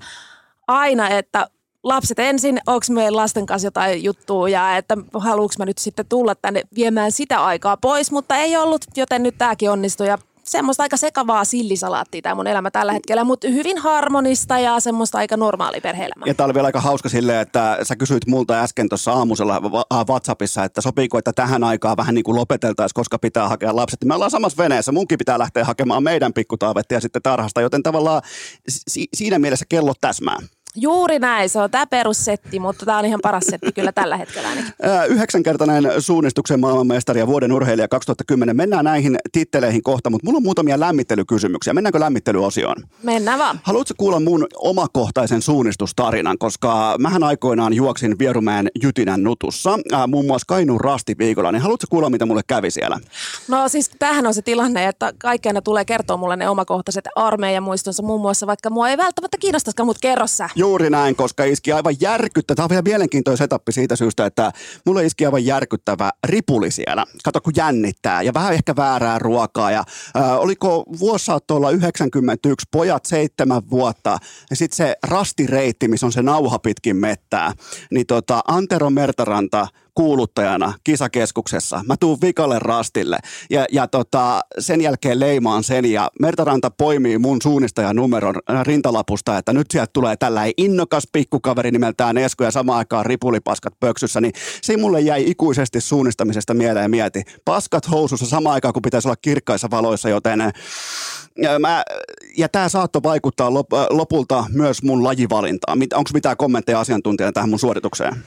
aina, 0.68 1.08
että 1.08 1.46
lapset 1.82 2.18
ensin, 2.18 2.60
onko 2.66 2.86
meillä 2.90 3.16
lasten 3.16 3.46
kanssa 3.46 3.66
jotain 3.66 4.04
juttua 4.04 4.48
ja 4.48 4.76
että 4.76 4.96
haluuks 5.14 5.58
mä 5.58 5.64
nyt 5.64 5.78
sitten 5.78 6.06
tulla 6.06 6.34
tänne 6.34 6.62
viemään 6.74 7.12
sitä 7.12 7.44
aikaa 7.44 7.76
pois, 7.76 8.12
mutta 8.12 8.36
ei 8.36 8.56
ollut, 8.56 8.84
joten 8.96 9.22
nyt 9.22 9.34
tämäkin 9.38 9.70
onnistui 9.70 10.06
ja 10.06 10.18
semmoista 10.44 10.82
aika 10.82 10.96
sekavaa 10.96 11.44
sillisalaattia 11.44 12.22
tämä 12.22 12.34
mun 12.34 12.46
elämä 12.46 12.70
tällä 12.70 12.92
hetkellä, 12.92 13.24
mutta 13.24 13.48
hyvin 13.48 13.78
harmonista 13.78 14.58
ja 14.58 14.80
semmoista 14.80 15.18
aika 15.18 15.36
normaali 15.36 15.80
perhe-elämää. 15.80 16.26
Ja 16.26 16.34
tämä 16.34 16.44
oli 16.44 16.54
vielä 16.54 16.66
aika 16.66 16.80
hauska 16.80 17.08
silleen, 17.08 17.40
että 17.40 17.78
sä 17.82 17.96
kysyit 17.96 18.26
multa 18.26 18.62
äsken 18.62 18.88
tuossa 18.88 19.12
aamusella 19.12 19.60
WhatsAppissa, 20.08 20.64
että 20.64 20.80
sopiiko, 20.80 21.18
että 21.18 21.32
tähän 21.32 21.64
aikaan 21.64 21.96
vähän 21.96 22.14
niin 22.14 22.24
kuin 22.24 22.36
lopeteltaisiin, 22.36 22.94
koska 22.94 23.18
pitää 23.18 23.48
hakea 23.48 23.76
lapset. 23.76 24.04
Me 24.04 24.14
ollaan 24.14 24.30
samassa 24.30 24.62
veneessä, 24.62 24.92
munkin 24.92 25.18
pitää 25.18 25.38
lähteä 25.38 25.64
hakemaan 25.64 26.02
meidän 26.02 26.32
pikkutaavettia 26.32 27.00
sitten 27.00 27.22
tarhasta, 27.22 27.60
joten 27.60 27.82
tavallaan 27.82 28.22
si- 28.68 29.08
siinä 29.14 29.38
mielessä 29.38 29.66
kello 29.68 29.94
täsmää. 30.00 30.38
Juuri 30.76 31.18
näin, 31.18 31.48
se 31.48 31.58
on 31.58 31.70
tämä 31.70 31.86
perussetti, 31.86 32.58
mutta 32.58 32.86
tämä 32.86 32.98
on 32.98 33.04
ihan 33.04 33.20
paras 33.22 33.44
setti 33.46 33.72
kyllä 33.72 33.92
tällä 33.92 34.16
hetkellä 34.16 34.48
ainakin. 34.48 34.72
Yhdeksänkertainen 35.08 35.92
suunnistuksen 35.98 36.60
maailmanmestari 36.60 37.20
ja 37.20 37.26
vuoden 37.26 37.52
urheilija 37.52 37.88
2010. 37.88 38.56
Mennään 38.56 38.84
näihin 38.84 39.18
titteleihin 39.32 39.82
kohta, 39.82 40.10
mutta 40.10 40.26
mulla 40.26 40.36
on 40.36 40.42
muutamia 40.42 40.80
lämmittelykysymyksiä. 40.80 41.74
Mennäänkö 41.74 42.00
lämmittelyosioon? 42.00 42.76
Mennään 43.02 43.38
vaan. 43.38 43.60
Haluatko 43.62 43.94
kuulla 43.96 44.20
mun 44.20 44.46
omakohtaisen 44.54 45.42
suunnistustarinan, 45.42 46.38
koska 46.38 46.96
mähän 46.98 47.22
aikoinaan 47.22 47.74
juoksin 47.74 48.18
Vierumäen 48.18 48.68
Jytinän 48.82 49.22
nutussa, 49.22 49.78
äh, 49.92 50.08
muun 50.08 50.26
muassa 50.26 50.46
Kainuun 50.46 50.80
rastiviikolla, 50.80 51.52
niin 51.52 51.62
haluatko 51.62 51.86
kuulla, 51.90 52.10
mitä 52.10 52.26
mulle 52.26 52.42
kävi 52.46 52.70
siellä? 52.70 53.00
No 53.48 53.68
siis 53.68 53.90
tähän 53.98 54.26
on 54.26 54.34
se 54.34 54.42
tilanne, 54.42 54.86
että 54.86 55.12
kaikkea 55.18 55.62
tulee 55.64 55.84
kertoa 55.84 56.16
mulle 56.16 56.36
ne 56.36 56.48
omakohtaiset 56.48 57.04
armeijan 57.16 57.62
muistonsa 57.62 58.02
muun 58.02 58.20
muassa, 58.20 58.46
vaikka 58.46 58.70
mua 58.70 58.88
ei 58.88 58.96
välttämättä 58.96 59.36
kiinnostaisikaan, 59.38 59.86
mutta 59.86 60.00
kerro 60.00 60.26
sä. 60.26 60.48
Juuri 60.62 60.90
näin, 60.90 61.16
koska 61.16 61.44
iski 61.44 61.72
aivan 61.72 61.94
järkyttävä. 62.00 62.56
Tämä 62.56 62.64
on 62.64 62.70
vielä 62.70 62.82
mielenkiintoinen 62.82 63.38
setappi 63.38 63.72
siitä 63.72 63.96
syystä, 63.96 64.26
että 64.26 64.52
mulle 64.86 65.06
iski 65.06 65.26
aivan 65.26 65.44
järkyttävä 65.44 66.10
ripuli 66.24 66.70
siellä. 66.70 67.06
Kato, 67.24 67.40
kun 67.40 67.52
jännittää 67.56 68.22
ja 68.22 68.34
vähän 68.34 68.52
ehkä 68.52 68.76
väärää 68.76 69.18
ruokaa. 69.18 69.70
Ja, 69.70 69.84
äh, 70.16 70.38
oliko 70.38 70.84
vuosisaattoilla 70.98 71.70
91, 71.70 72.66
pojat 72.70 73.04
seitsemän 73.04 73.62
vuotta 73.70 74.18
ja 74.50 74.56
sitten 74.56 74.76
se 74.76 74.96
rastireitti, 75.02 75.88
missä 75.88 76.06
on 76.06 76.12
se 76.12 76.22
nauha 76.22 76.58
pitkin 76.58 76.96
mettää. 76.96 77.52
Niin 77.90 78.06
tota, 78.06 78.40
Antero 78.48 78.90
Mertaranta 78.90 79.66
kuuluttajana 79.94 80.72
kisakeskuksessa. 80.84 81.84
Mä 81.86 81.96
tuun 82.00 82.18
vikalle 82.22 82.58
rastille 82.58 83.18
ja, 83.50 83.66
ja 83.72 83.86
tota, 83.86 84.40
sen 84.58 84.80
jälkeen 84.80 85.20
leimaan 85.20 85.64
sen 85.64 85.84
ja 85.84 86.10
Mertaranta 86.20 86.70
poimii 86.70 87.18
mun 87.18 87.42
suunnistajanumeron 87.42 88.34
rintalapusta, 88.62 89.38
että 89.38 89.52
nyt 89.52 89.70
sieltä 89.70 89.90
tulee 89.92 90.16
tällainen 90.16 90.54
innokas 90.56 91.04
pikkukaveri 91.12 91.70
nimeltään 91.70 92.18
Esko 92.18 92.44
ja 92.44 92.50
samaan 92.50 92.78
aikaan 92.78 93.06
ripulipaskat 93.06 93.74
pöksyssä, 93.80 94.20
niin 94.20 94.32
se 94.62 94.76
mulle 94.76 95.00
jäi 95.00 95.30
ikuisesti 95.30 95.80
suunnistamisesta 95.80 96.54
mieleen 96.54 96.90
mieti. 96.90 97.22
Paskat 97.44 97.90
housussa 97.90 98.26
samaan 98.26 98.54
aikaan, 98.54 98.74
kun 98.74 98.82
pitäisi 98.82 99.08
olla 99.08 99.16
kirkkaissa 99.22 99.70
valoissa, 99.70 100.08
joten 100.08 100.52
ja, 101.36 101.58
mä, 101.58 101.84
ja 102.36 102.48
tämä 102.48 102.68
saattoi 102.68 103.02
vaikuttaa 103.02 103.54
lop, 103.54 103.66
lopulta 103.90 104.44
myös 104.48 104.82
mun 104.82 105.04
lajivalintaan. 105.04 105.78
Onko 105.94 106.10
mitään 106.14 106.36
kommentteja 106.36 106.80
asiantuntijana 106.80 107.32
tähän 107.32 107.50
mun 107.50 107.58
suoritukseen? 107.58 108.24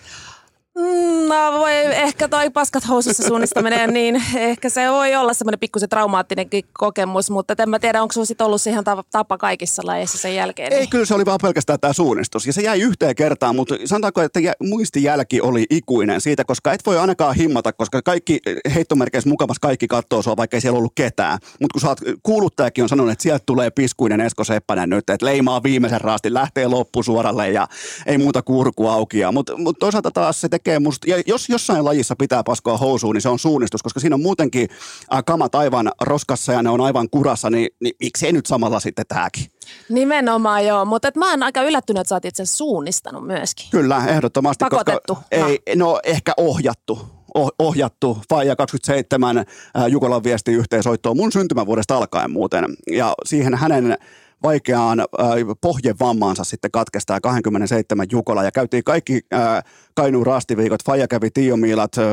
No 1.28 1.60
voi 1.60 1.74
ehkä 1.74 2.28
toi 2.28 2.50
paskat 2.50 2.88
housussa 2.88 3.28
suunnistaminen, 3.28 3.94
niin 3.94 4.24
ehkä 4.36 4.70
se 4.70 4.92
voi 4.92 5.16
olla 5.16 5.34
semmoinen 5.34 5.60
pikkusen 5.60 5.90
traumaattinenkin 5.90 6.66
kokemus, 6.74 7.30
mutta 7.30 7.56
en 7.60 7.70
mä 7.70 7.80
tiedä, 7.80 8.02
onko 8.02 8.26
sitten 8.26 8.48
ollut 8.48 8.62
siihen 8.62 8.84
tapa 9.12 9.38
kaikissa 9.38 9.82
lajeissa 9.86 10.18
sen 10.18 10.36
jälkeen. 10.36 10.74
Ei, 10.74 10.80
niin. 10.80 10.90
kyllä 10.90 11.06
se 11.06 11.16
oli 11.16 11.26
vaan 11.26 11.40
pelkästään 11.42 11.80
tämä 11.80 11.94
suunnistus. 11.94 12.48
Ja 12.48 12.54
se 12.54 12.62
jäi 12.62 12.82
yhteen 12.82 13.16
kertaan, 13.16 13.56
mutta 13.56 13.76
sanotaanko, 13.86 14.22
että 14.22 14.40
muistijälki 14.64 15.42
oli 15.42 15.66
ikuinen 15.70 16.22
siitä, 16.22 16.44
koska 16.44 16.74
et 16.74 16.86
voi 16.86 16.98
ainakaan 16.98 17.36
himmata, 17.36 17.74
koska 17.74 18.02
kaikki 18.02 18.40
heittomerkeissä 18.76 19.30
mukavassa 19.30 19.62
kaikki 19.62 19.88
katsoo 19.88 20.22
sua, 20.22 20.38
vaikka 20.38 20.58
ei 20.58 20.62
siellä 20.62 20.78
ollut 20.78 20.94
ketään. 20.96 21.40
Mutta 21.62 21.74
kun 21.74 21.82
sä 21.82 21.88
oot, 21.88 22.00
kuuluttajakin 22.24 22.84
on 22.84 22.90
sanonut, 22.90 23.12
että 23.12 23.24
sieltä 23.24 23.44
tulee 23.46 23.70
piskuinen 23.70 24.22
Esko 24.22 24.44
Seppänen 24.44 24.90
nyt, 24.90 25.10
että 25.10 25.26
leimaa 25.26 25.64
viimeisen 25.64 26.02
raastin, 26.02 26.34
lähtee 26.34 26.68
loppusuoralle 26.68 27.50
ja 27.50 27.68
ei 28.06 28.18
muuta 28.18 28.42
kurkua 28.42 28.94
auki. 28.94 29.18
Mutta 29.32 29.58
mut 29.58 29.80
toisaalta 29.80 30.12
taas 30.12 30.42
se 30.42 30.50
tekee 30.66 30.80
musta, 30.80 31.10
ja 31.10 31.24
jos 31.26 31.50
jossain 31.50 31.86
lajissa 31.86 32.16
pitää 32.16 32.44
paskoa 32.44 32.78
housuun, 32.78 33.16
niin 33.16 33.22
se 33.22 33.30
on 33.30 33.40
suunnistus, 33.40 33.84
koska 33.84 34.00
siinä 34.00 34.16
on 34.16 34.22
muutenkin 34.22 34.70
äh, 35.14 35.24
kamat 35.26 35.56
aivan 35.56 35.92
roskassa 36.02 36.54
ja 36.54 36.64
ne 36.64 36.70
on 36.70 36.82
aivan 36.82 37.10
kurassa, 37.10 37.50
niin, 37.50 37.70
niin 37.80 37.96
miksei 38.00 38.32
nyt 38.32 38.46
samalla 38.46 38.80
sitten 38.80 39.06
tääkin? 39.08 39.46
Nimenomaan 39.90 40.66
joo, 40.66 40.86
mutta 40.86 41.08
et 41.08 41.16
mä 41.16 41.32
oon 41.32 41.44
aika 41.44 41.64
yllättynyt, 41.64 42.02
että 42.02 42.10
sä 42.10 42.16
oot 42.16 42.26
itse 42.26 42.46
suunnistanut 42.46 43.28
myöskin. 43.28 43.68
Kyllä, 43.72 44.08
ehdottomasti. 44.08 44.66
Pakotettu. 44.66 45.16
Koska, 45.16 45.28
ei, 45.32 45.60
no 45.76 46.00
ehkä 46.04 46.34
ohjattu 46.38 47.00
ohjattu 47.60 48.18
Faija 48.30 48.56
27 48.56 49.38
äh, 49.38 49.46
Jukolan 49.88 50.24
viesti 50.24 50.52
yhteensoittoon 50.52 51.18
mun 51.18 51.32
syntymävuodesta 51.32 51.98
alkaen 51.98 52.32
muuten. 52.32 52.66
Ja 52.92 53.14
siihen 53.26 53.56
hänen 53.56 53.98
vaikeaan 54.46 55.00
äh, 55.00 55.06
pohjevammaansa 55.62 56.44
sitten 56.44 56.72
katkestaa 56.72 57.22
27 57.22 58.08
Jukola. 58.12 58.44
Ja 58.44 58.52
käytiin 58.52 58.84
kaikki 58.84 59.22
äh, 59.34 59.64
Kainuun 59.96 60.26
rastiviikot, 60.26 60.84
Faija 60.86 61.08
kävi 61.08 61.30
Tiomiilat, 61.32 61.98
äh, 61.98 62.04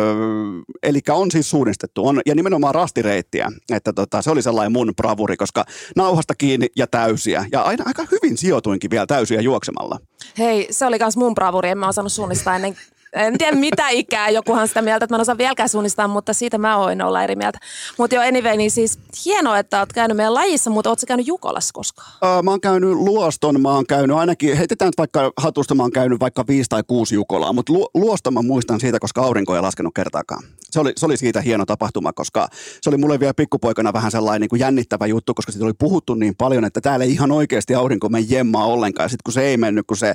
eli 0.82 1.00
on 1.10 1.30
siis 1.30 1.50
suunnistettu, 1.50 2.06
on, 2.06 2.20
ja 2.26 2.34
nimenomaan 2.34 2.74
rastireittiä, 2.74 3.48
että 3.72 3.92
tota, 3.92 4.22
se 4.22 4.30
oli 4.30 4.42
sellainen 4.42 4.72
mun 4.72 4.92
bravuri, 4.96 5.36
koska 5.36 5.64
nauhasta 5.96 6.34
kiinni 6.34 6.66
ja 6.76 6.86
täysiä, 6.86 7.44
ja 7.52 7.62
aina 7.62 7.84
aika 7.86 8.04
hyvin 8.12 8.36
sijoituinkin 8.36 8.90
vielä 8.90 9.06
täysiä 9.06 9.40
juoksemalla. 9.40 9.98
Hei, 10.38 10.66
se 10.70 10.86
oli 10.86 10.98
myös 11.00 11.16
mun 11.16 11.34
bravuri, 11.34 11.68
en 11.68 11.78
mä 11.78 11.88
osannut 11.88 12.12
suunnistaa 12.12 12.56
ennen 12.56 12.76
en 13.12 13.38
tiedä 13.38 13.56
mitä 13.56 13.88
ikää, 13.88 14.30
jokuhan 14.30 14.68
sitä 14.68 14.82
mieltä, 14.82 15.04
että 15.04 15.14
mä 15.14 15.16
en 15.16 15.20
osaa 15.20 15.38
vieläkään 15.38 15.68
suunnistaa, 15.68 16.08
mutta 16.08 16.32
siitä 16.32 16.58
mä 16.58 16.78
voin 16.78 17.02
olla 17.02 17.22
eri 17.22 17.36
mieltä. 17.36 17.58
Mutta 17.98 18.16
jo 18.16 18.22
anyway, 18.22 18.56
niin 18.56 18.70
siis 18.70 18.98
hienoa, 19.24 19.58
että 19.58 19.78
oot 19.78 19.92
käynyt 19.92 20.16
meidän 20.16 20.34
lajissa, 20.34 20.70
mutta 20.70 20.90
ootko 20.90 21.04
käynyt 21.08 21.26
Jukolassa 21.26 21.72
koskaan? 21.72 22.12
Öö, 22.24 22.42
mä 22.42 22.50
oon 22.50 22.60
käynyt 22.60 22.90
Luoston, 22.90 23.60
mä 23.60 23.70
oon 23.70 23.86
käynyt 23.86 24.16
ainakin, 24.16 24.56
heitetään 24.56 24.88
nyt 24.88 24.98
vaikka 24.98 25.32
hatusta, 25.36 25.74
mä 25.74 25.82
oon 25.82 25.92
käynyt 25.92 26.20
vaikka 26.20 26.44
viisi 26.48 26.68
tai 26.68 26.82
kuusi 26.86 27.14
Jukolaa, 27.14 27.52
mutta 27.52 27.72
lu, 27.72 27.88
Luoston 27.94 28.34
mä 28.34 28.42
muistan 28.42 28.80
siitä, 28.80 28.98
koska 28.98 29.22
aurinko 29.22 29.54
ei 29.54 29.60
laskenut 29.60 29.94
kertaakaan. 29.94 30.42
Se 30.72 30.80
oli, 30.80 30.92
se 30.96 31.06
oli 31.06 31.16
siitä 31.16 31.40
hieno 31.40 31.66
tapahtuma, 31.66 32.12
koska 32.12 32.48
se 32.80 32.90
oli 32.90 32.96
mulle 32.96 33.20
vielä 33.20 33.34
pikkupoikana 33.34 33.92
vähän 33.92 34.10
sellainen 34.10 34.40
niin 34.40 34.48
kuin 34.48 34.60
jännittävä 34.60 35.06
juttu, 35.06 35.34
koska 35.34 35.52
siitä 35.52 35.64
oli 35.64 35.74
puhuttu 35.78 36.14
niin 36.14 36.34
paljon, 36.36 36.64
että 36.64 36.80
täällä 36.80 37.04
ei 37.04 37.12
ihan 37.12 37.32
oikeasti 37.32 37.74
aurinko 37.74 38.08
me 38.08 38.20
jemmaa 38.20 38.66
ollenkaan. 38.66 39.10
Sitten 39.10 39.24
kun 39.24 39.32
se 39.32 39.42
ei 39.42 39.56
mennyt, 39.56 39.86
kun 39.86 39.96
se, 39.96 40.14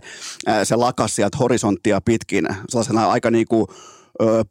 se 0.64 0.76
lakas 0.76 1.16
sieltä 1.16 1.38
horisonttia 1.38 2.02
pitkin, 2.02 2.48
sellaisena 2.70 3.10
aika 3.10 3.32
niin 3.32 3.48
kuin, 3.48 3.68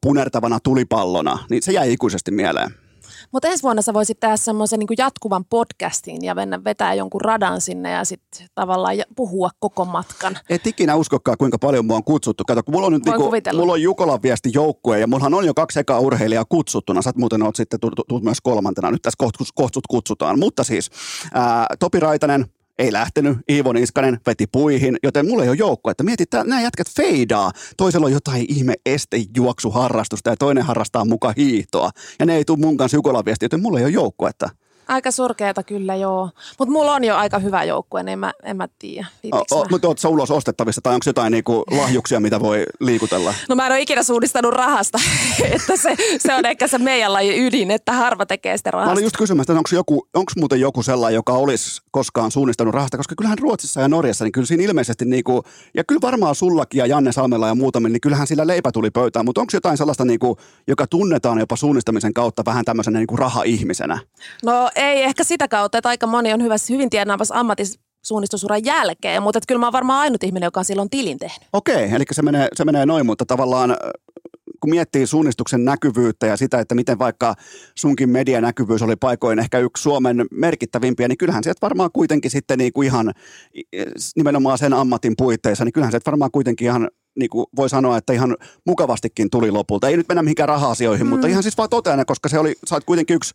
punertavana 0.01 0.61
tulipallona, 0.61 1.39
niin 1.51 1.63
se 1.63 1.73
jäi 1.73 1.93
ikuisesti 1.93 2.31
mieleen. 2.31 2.86
Mutta 3.33 3.49
ensi 3.49 3.63
vuonna 3.63 3.83
sä 3.83 3.95
voisit 3.95 4.21
tehdä 4.21 4.37
semmoisen 4.37 4.79
niin 4.79 4.89
jatkuvan 4.99 5.45
podcastin 5.45 6.25
ja 6.25 6.35
mennä 6.35 6.65
vetää 6.65 6.95
jonkun 6.95 7.21
radan 7.21 7.61
sinne 7.61 7.91
ja 7.91 8.05
sitten 8.05 8.49
tavallaan 8.55 8.97
puhua 9.17 9.51
koko 9.59 9.85
matkan. 9.85 10.39
Et 10.51 10.67
ikinä 10.67 10.95
uskokaan, 10.95 11.39
kuinka 11.39 11.59
paljon 11.59 11.87
mua 11.87 11.97
on 11.97 12.05
kutsuttu. 12.05 12.45
Kato, 12.45 12.63
kun 12.63 12.75
mulla 12.75 12.87
on 12.87 12.93
nyt 12.93 13.05
niinku, 13.05 13.31
mulla 13.57 13.73
on 13.73 13.83
Jukolan 13.83 14.23
viesti 14.23 14.51
joukkue 14.55 15.01
ja 15.01 15.07
mullahan 15.07 15.35
on 15.35 15.47
jo 15.47 15.55
kaksi 15.55 15.81
ekaa 15.81 16.01
urheilijaa 16.01 16.45
kutsuttuna. 16.49 17.03
Sä 17.03 17.13
muuten 17.17 17.43
oot 17.43 17.57
sitten 17.57 17.81
tullut 17.81 18.25
myös 18.25 18.41
kolmantena. 18.41 18.91
Nyt 18.91 19.03
tässä 19.03 19.17
kohta 19.55 19.81
kutsutaan. 19.89 20.39
Mutta 20.39 20.65
siis 20.65 20.91
ää, 21.35 21.67
Topi 21.79 22.01
Raitanen, 22.01 22.47
ei 22.79 22.93
lähtenyt. 22.93 23.39
Iivo 23.51 23.73
Niskanen 23.73 24.21
veti 24.27 24.47
puihin, 24.47 24.97
joten 25.03 25.29
mulla 25.29 25.43
ei 25.43 25.49
ole 25.49 25.57
joukko. 25.57 25.91
Että 25.91 26.03
mietit, 26.03 26.23
että 26.23 26.45
nämä 26.45 26.63
jätkät 26.63 26.87
feidaa. 26.97 27.53
Toisella 27.77 28.07
on 28.07 28.13
jotain 28.13 28.47
ihme 28.49 28.75
estejuoksuharrastusta 28.87 30.31
ja 30.31 30.37
toinen 30.37 30.65
harrastaa 30.65 31.05
muka 31.05 31.35
hiihtoa. 31.37 31.91
Ja 32.19 32.27
ne 32.27 32.37
ei 32.37 32.45
tule 32.45 32.59
mun 32.59 32.77
kanssa 32.77 32.99
viesti, 33.25 33.45
joten 33.45 33.63
mulla 33.63 33.79
ei 33.79 33.85
ole 33.85 33.93
joukko. 33.93 34.29
Että 34.29 34.49
Aika 34.89 35.11
surkeata 35.11 35.63
kyllä, 35.63 35.95
joo. 35.95 36.31
Mutta 36.59 36.73
mulla 36.73 36.95
on 36.95 37.05
jo 37.05 37.17
aika 37.17 37.39
hyvä 37.39 37.65
joukkue, 37.65 38.03
niin 38.03 38.13
en 38.13 38.19
mä, 38.19 38.33
en 38.43 38.57
mä 38.57 38.69
tiedä. 38.79 39.07
Mutta 39.71 39.89
ootko 39.89 40.09
ulos 40.09 40.31
ostettavissa 40.31 40.81
tai 40.83 40.95
onko 40.95 41.03
jotain 41.07 41.31
niinku 41.31 41.65
lahjuksia, 41.71 42.21
mitä 42.21 42.41
voi 42.41 42.65
liikutella? 42.81 43.35
No 43.49 43.55
mä 43.55 43.67
en 43.67 43.73
ole 43.73 43.81
ikinä 43.81 44.03
suunnistanut 44.03 44.55
rahasta, 44.55 44.99
että 45.55 45.77
se, 45.77 45.97
se 46.19 46.35
on 46.35 46.47
ehkä 46.47 46.67
se 46.67 46.79
meidän 46.79 47.13
laji 47.13 47.47
ydin, 47.47 47.71
että 47.71 47.93
harva 47.93 48.27
tekee 48.27 48.57
sitä 48.57 48.71
rahasta. 48.71 48.91
Mä 48.91 48.93
olin 48.93 49.05
just 49.05 49.17
kysymässä, 49.17 49.53
että 49.53 49.59
onko, 49.59 49.71
joku, 49.73 50.09
onko 50.15 50.33
muuten 50.37 50.61
joku 50.61 50.83
sellainen, 50.83 51.15
joka 51.15 51.33
olisi 51.33 51.81
koskaan 51.91 52.31
suunnistanut 52.31 52.75
rahasta, 52.75 52.97
koska 52.97 53.15
kyllähän 53.19 53.39
Ruotsissa 53.39 53.81
ja 53.81 53.89
Norjassa, 53.89 54.25
niin 54.25 54.33
kyllä 54.33 54.47
siinä 54.47 54.63
ilmeisesti 54.63 55.05
niinku, 55.05 55.43
ja 55.75 55.85
kyllä 55.85 56.01
varmaan 56.01 56.35
sullakin 56.35 56.79
ja 56.79 56.87
Janne 56.87 57.13
Salmella 57.13 57.49
ja 57.49 57.55
muutamin, 57.55 57.93
niin 57.93 58.01
kyllähän 58.01 58.27
sillä 58.27 58.47
leipä 58.47 58.73
tuli 58.73 58.91
pöytään, 58.91 59.25
mutta 59.25 59.41
onko 59.41 59.51
jotain 59.55 59.77
sellaista, 59.77 60.05
niinku, 60.05 60.37
joka 60.67 60.87
tunnetaan 60.87 61.39
jopa 61.39 61.57
suunnistamisen 61.57 62.15
kautta 62.15 62.43
vähän 62.45 62.65
tämmöisenä 62.65 62.99
niinku 62.99 63.17
raha-ihmisenä? 63.17 63.99
No 64.45 64.71
ei 64.77 65.03
ehkä 65.03 65.25
sitä 65.25 65.49
kautta, 65.49 65.79
että 65.79 65.89
aika 65.89 66.07
moni 66.07 66.33
on 66.33 66.43
hyvä, 66.43 66.57
hyvin 66.71 66.91
tienaavassa 66.91 67.35
ammatissa 67.35 67.81
suunnistusuran 68.03 68.65
jälkeen, 68.65 69.23
mutta 69.23 69.41
kyllä 69.49 69.59
mä 69.59 69.67
oon 69.67 69.73
varmaan 69.73 70.01
ainut 70.01 70.23
ihminen, 70.23 70.47
joka 70.47 70.61
on 70.61 70.65
silloin 70.65 70.91
tilin 70.91 71.19
tehnyt. 71.19 71.49
Okei, 71.53 71.91
eli 71.91 72.05
se 72.13 72.23
menee, 72.23 72.49
se 72.55 72.65
menee 72.65 72.87
noin, 72.87 73.07
mutta 73.07 73.27
tavallaan 73.27 73.77
kun 74.61 74.71
miettii 74.71 75.07
suunnistuksen 75.07 75.65
näkyvyyttä 75.65 76.27
ja 76.27 76.37
sitä, 76.37 76.61
että 76.61 76.75
miten 76.75 76.99
vaikka 76.99 77.35
sunkin 77.75 78.11
medianäkyvyys 78.11 78.83
oli 78.83 78.97
paikoin 78.97 79.39
ehkä 79.39 79.59
yksi 79.59 79.83
Suomen 79.83 80.27
merkittävimpiä, 80.31 81.09
niin 81.09 81.19
kyllähän 81.19 81.45
sieltä 81.45 81.59
varmaan 81.63 81.91
kuitenkin 81.93 82.31
sitten 82.31 82.59
niin 82.59 82.73
kuin 82.73 82.87
ihan 82.87 83.13
nimenomaan 84.17 84.59
sen 84.59 84.73
ammatin 84.73 85.15
puitteissa, 85.17 85.65
niin 85.65 85.73
kyllähän 85.73 85.93
sieltä 85.93 86.11
varmaan 86.11 86.31
kuitenkin 86.31 86.67
ihan 86.67 86.89
niin 87.19 87.31
kuin 87.31 87.47
voi 87.57 87.69
sanoa, 87.69 87.97
että 87.97 88.13
ihan 88.13 88.37
mukavastikin 88.67 89.31
tuli 89.31 89.51
lopulta. 89.51 89.89
Ei 89.89 89.97
nyt 89.97 90.09
mennä 90.09 90.23
mihinkään 90.23 90.49
raha-asioihin, 90.49 91.07
mm. 91.07 91.11
mutta 91.11 91.27
ihan 91.27 91.43
siis 91.43 91.59
vaan 91.59 91.71
toteana, 91.71 92.05
koska 92.05 92.29
se 92.29 92.39
oli, 92.39 92.55
sä 92.67 92.75
oot 92.75 92.85
kuitenkin 92.85 93.17
yksi 93.17 93.35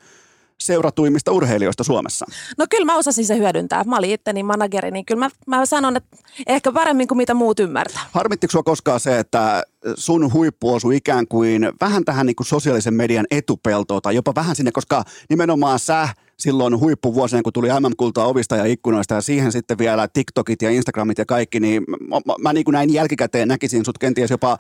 seuratuimmista 0.62 1.32
urheilijoista 1.32 1.84
Suomessa? 1.84 2.26
No 2.58 2.66
kyllä 2.70 2.86
mä 2.86 2.98
osasin 2.98 3.26
se 3.26 3.38
hyödyntää. 3.38 3.84
Mä 3.84 3.98
olin 3.98 4.12
itteni 4.12 4.44
manageri, 4.44 4.92
niin 4.92 5.06
kyllä 5.06 5.20
mä, 5.20 5.30
mä 5.58 5.66
sanon, 5.66 5.98
että 5.98 6.18
ehkä 6.48 6.72
paremmin 6.72 7.08
kuin 7.08 7.18
mitä 7.18 7.34
muut 7.34 7.60
ymmärtää. 7.60 8.02
Harmittiko 8.12 8.52
sua 8.52 8.64
koskaan 8.64 9.00
se, 9.00 9.20
että 9.20 9.64
sun 9.96 10.34
huippu 10.34 10.74
osui 10.74 10.96
ikään 10.96 11.28
kuin 11.28 11.72
vähän 11.82 12.06
tähän 12.06 12.26
niin 12.26 12.36
kuin 12.36 12.48
sosiaalisen 12.48 12.94
median 12.94 13.26
etupeltoon 13.32 14.02
tai 14.02 14.16
jopa 14.16 14.36
vähän 14.36 14.56
sinne, 14.56 14.72
koska 14.72 15.04
nimenomaan 15.30 15.80
sä 15.80 16.10
silloin 16.42 16.80
huippuvuosina, 16.80 17.42
kun 17.42 17.54
tuli 17.54 17.68
MM-kultaa 17.68 18.28
ovista 18.28 18.56
ja 18.56 18.66
ikkunoista 18.66 19.16
ja 19.16 19.22
siihen 19.22 19.52
sitten 19.52 19.78
vielä 19.78 20.08
TikTokit 20.08 20.62
ja 20.62 20.70
Instagramit 20.70 21.18
ja 21.18 21.26
kaikki, 21.26 21.60
niin 21.60 21.84
mä, 21.88 21.98
mä, 22.26 22.34
mä 22.42 22.54
niin 22.54 22.64
kuin 22.66 22.74
näin 22.74 22.94
jälkikäteen 22.94 23.48
näkisin 23.48 23.86
sut 23.86 23.98
kenties 23.98 24.32
jopa 24.32 24.58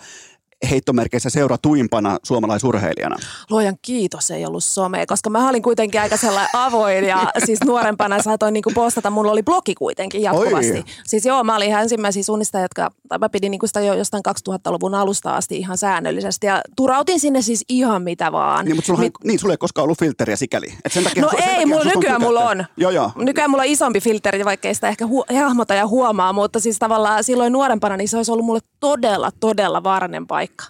heittomerkeissä 0.69 1.29
seuratuimpana 1.29 2.17
suomalaisurheilijana? 2.23 3.15
Luojan 3.49 3.75
kiitos 3.81 4.31
ei 4.31 4.45
ollut 4.45 4.63
some, 4.63 5.05
koska 5.05 5.29
mä 5.29 5.49
olin 5.49 5.63
kuitenkin 5.63 6.01
aika 6.01 6.17
sellainen 6.17 6.49
avoin 6.53 7.03
ja 7.03 7.31
siis 7.45 7.59
nuorempana 7.65 8.21
saatoin 8.21 8.53
niinku 8.53 8.71
postata, 8.75 9.09
mulla 9.09 9.31
oli 9.31 9.43
blogi 9.43 9.75
kuitenkin 9.75 10.21
jatkuvasti. 10.21 10.71
Oi. 10.71 10.83
Siis 11.05 11.25
joo, 11.25 11.43
mä 11.43 11.55
olin 11.55 11.67
ihan 11.67 11.81
ensimmäisiä 11.81 12.23
suunnistajia, 12.23 12.63
jotka, 12.63 12.91
tai 13.07 13.17
mä 13.17 13.29
pidin 13.29 13.51
niinku 13.51 13.67
sitä 13.67 13.81
jo 13.81 13.93
jostain 13.93 14.23
2000-luvun 14.49 14.95
alusta 14.95 15.35
asti 15.35 15.57
ihan 15.57 15.77
säännöllisesti 15.77 16.47
ja 16.47 16.61
turautin 16.75 17.19
sinne 17.19 17.41
siis 17.41 17.65
ihan 17.69 18.01
mitä 18.01 18.31
vaan. 18.31 18.65
Niin, 18.65 18.75
mutta 18.75 18.87
sulla, 18.87 18.99
Mit... 18.99 19.13
niin, 19.23 19.39
sulla 19.39 19.53
ei 19.53 19.57
koskaan 19.57 19.83
ollut 19.83 19.99
filteriä 19.99 20.35
sikäli. 20.35 20.73
Et 20.85 20.91
sen 20.91 21.03
takia, 21.03 21.23
no 21.23 21.29
sen 21.29 21.39
ei, 21.39 21.49
takia 21.49 21.67
mulla 21.67 21.83
nykyään 21.83 22.21
mulla 22.21 22.49
on. 22.49 22.65
Joo, 22.77 22.91
joo. 22.91 23.11
Nykyään 23.15 23.49
mulla 23.49 23.63
on 23.63 23.69
isompi 23.69 24.01
filteri, 24.01 24.45
vaikka 24.45 24.67
ei 24.67 24.75
sitä 24.75 24.87
ehkä 24.87 25.05
hu- 25.05 25.35
hahmota 25.35 25.73
ja 25.73 25.87
huomaa, 25.87 26.33
mutta 26.33 26.59
siis 26.59 26.79
tavallaan 26.79 27.23
silloin 27.23 27.53
nuorempana 27.53 27.97
niin 27.97 28.07
se 28.07 28.17
olisi 28.17 28.31
ollut 28.31 28.45
mulle 28.45 28.59
todella, 28.79 29.31
todella 29.39 29.83
vaarallinen 29.83 30.27
paikka 30.27 30.50
paikka. 30.51 30.65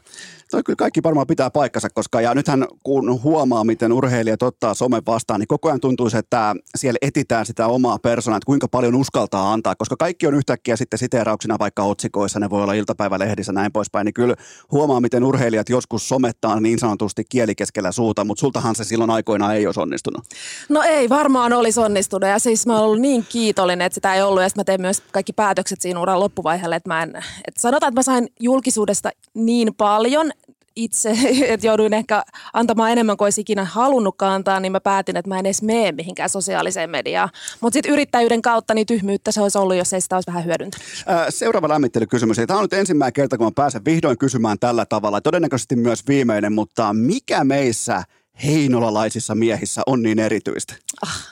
Toi 0.51 0.63
kyllä 0.63 0.77
kaikki 0.77 1.03
varmaan 1.03 1.27
pitää 1.27 1.49
paikkansa, 1.49 1.89
koska 1.89 2.21
ja 2.21 2.35
nythän 2.35 2.65
kun 2.83 3.23
huomaa, 3.23 3.63
miten 3.63 3.93
urheilijat 3.93 4.43
ottaa 4.43 4.73
somen 4.73 5.01
vastaan, 5.05 5.39
niin 5.39 5.47
koko 5.47 5.67
ajan 5.67 5.79
tuntuu, 5.79 6.09
että 6.17 6.55
siellä 6.77 6.97
etitään 7.01 7.45
sitä 7.45 7.67
omaa 7.67 7.99
persoonaa, 7.99 8.37
että 8.37 8.45
kuinka 8.45 8.67
paljon 8.67 8.95
uskaltaa 8.95 9.53
antaa, 9.53 9.75
koska 9.75 9.95
kaikki 9.99 10.27
on 10.27 10.33
yhtäkkiä 10.33 10.75
sitten 10.75 10.99
siteerauksina 10.99 11.59
vaikka 11.59 11.83
otsikoissa, 11.83 12.39
ne 12.39 12.49
voi 12.49 12.63
olla 12.63 12.73
iltapäivälehdissä 12.73 13.53
näin 13.53 13.71
poispäin, 13.71 14.05
niin 14.05 14.13
kyllä 14.13 14.35
huomaa, 14.71 15.01
miten 15.01 15.23
urheilijat 15.23 15.69
joskus 15.69 16.09
somettaa 16.09 16.59
niin 16.59 16.79
sanotusti 16.79 17.23
kieli 17.29 17.55
keskellä 17.55 17.91
suuta, 17.91 18.25
mutta 18.25 18.41
sultahan 18.41 18.75
se 18.75 18.83
silloin 18.83 19.09
aikoinaan 19.09 19.55
ei 19.55 19.65
olisi 19.65 19.79
onnistunut. 19.79 20.25
No 20.69 20.81
ei 20.81 21.09
varmaan 21.09 21.53
olisi 21.53 21.79
onnistunut 21.79 22.29
ja 22.29 22.39
siis 22.39 22.67
mä 22.67 22.73
oon 22.73 22.83
ollut 22.83 22.99
niin 23.01 23.25
kiitollinen, 23.29 23.85
että 23.85 23.95
sitä 23.95 24.15
ei 24.15 24.21
ollut 24.21 24.43
ja 24.43 24.49
mä 24.55 24.63
teen 24.63 24.81
myös 24.81 25.03
kaikki 25.11 25.33
päätökset 25.33 25.81
siinä 25.81 25.99
uran 25.99 26.19
loppuvaiheelle, 26.19 26.75
että 26.75 26.89
mä 26.89 27.03
en, 27.03 27.09
että 27.47 27.61
sanotaan, 27.61 27.89
että 27.89 27.99
mä 27.99 28.03
sain 28.03 28.27
julkisuudesta 28.39 29.09
niin 29.33 29.73
paljon, 29.77 30.31
itse, 30.75 31.17
että 31.53 31.67
jouduin 31.67 31.93
ehkä 31.93 32.23
antamaan 32.53 32.91
enemmän 32.91 33.17
kuin 33.17 33.25
olisi 33.25 33.41
ikinä 33.41 33.65
halunnutkaan 33.65 34.33
antaa, 34.33 34.59
niin 34.59 34.71
mä 34.71 34.79
päätin, 34.79 35.17
että 35.17 35.29
mä 35.29 35.39
en 35.39 35.45
edes 35.45 35.61
mene 35.61 35.91
mihinkään 35.91 36.29
sosiaaliseen 36.29 36.89
mediaan. 36.89 37.29
Mutta 37.61 37.73
sitten 37.73 37.91
yrittäjyyden 37.91 38.41
kautta 38.41 38.73
niin 38.73 38.87
tyhmyyttä 38.87 39.31
se 39.31 39.41
olisi 39.41 39.57
ollut, 39.57 39.75
jos 39.75 39.93
ei 39.93 40.01
sitä 40.01 40.15
olisi 40.15 40.27
vähän 40.27 40.45
hyödyntänyt. 40.45 40.87
Seuraava 41.29 41.69
lämmittelykysymys. 41.69 42.37
Tämä 42.47 42.59
on 42.59 42.63
nyt 42.63 42.73
ensimmäinen 42.73 43.13
kerta, 43.13 43.37
kun 43.37 43.47
mä 43.47 43.51
pääsen 43.55 43.85
vihdoin 43.85 44.17
kysymään 44.17 44.59
tällä 44.59 44.85
tavalla. 44.85 45.21
Todennäköisesti 45.21 45.75
myös 45.75 46.07
viimeinen, 46.07 46.53
mutta 46.53 46.93
mikä 46.93 47.43
meissä– 47.43 48.03
heinolalaisissa 48.45 49.35
miehissä 49.35 49.81
on 49.85 50.03
niin 50.03 50.19
erityistä? 50.19 50.73
Ah, 51.01 51.27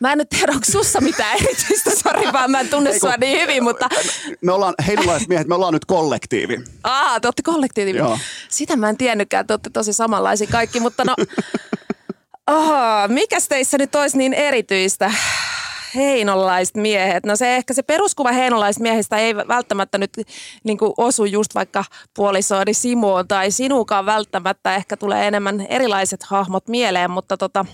mä 0.00 0.12
en 0.12 0.18
nyt 0.18 0.28
tiedä, 0.28 0.52
onko 0.52 0.66
sussa 0.70 1.00
mitään 1.00 1.36
erityistä, 1.42 1.90
sori 1.90 2.32
vaan 2.32 2.50
mä 2.50 2.60
en 2.60 2.68
tunne 2.68 2.98
sua 2.98 3.14
niin 3.20 3.40
hyvin, 3.40 3.64
mutta... 3.64 3.88
Me 4.40 4.52
ollaan 4.52 4.74
heinolaiset 4.86 5.28
miehet, 5.28 5.48
me 5.48 5.54
ollaan 5.54 5.72
nyt 5.72 5.84
kollektiivi. 5.84 6.58
Ah, 6.84 7.20
te 7.20 7.26
olette 7.26 7.42
kollektiivi. 7.42 7.98
Joo. 7.98 8.18
Sitä 8.48 8.76
mä 8.76 8.88
en 8.88 8.96
tiennytkään, 8.96 9.46
te 9.46 9.52
olette 9.52 9.70
tosi 9.70 9.92
samanlaisia 9.92 10.46
kaikki, 10.46 10.80
mutta 10.80 11.04
no... 11.04 11.14
Oho, 12.50 13.08
mikäs 13.08 13.48
teissä 13.48 13.78
nyt 13.78 13.94
olisi 13.94 14.18
niin 14.18 14.34
erityistä? 14.34 15.12
Heinolaiset 15.94 16.76
miehet. 16.76 17.26
No 17.26 17.36
se 17.36 17.56
ehkä 17.56 17.74
se 17.74 17.82
peruskuva 17.82 18.32
heinolaiset 18.32 18.82
miehistä 18.82 19.16
ei 19.16 19.36
välttämättä 19.36 19.98
nyt 19.98 20.10
niin 20.64 20.78
osu 20.96 21.24
just 21.24 21.54
vaikka 21.54 21.84
puolisoodi 22.16 22.74
Simoon 22.74 23.28
tai 23.28 23.50
sinukaan 23.50 24.06
välttämättä. 24.06 24.74
Ehkä 24.74 24.96
tulee 24.96 25.26
enemmän 25.26 25.60
erilaiset 25.60 26.22
hahmot 26.22 26.68
mieleen, 26.68 27.10
mutta 27.10 27.36
tota, 27.36 27.66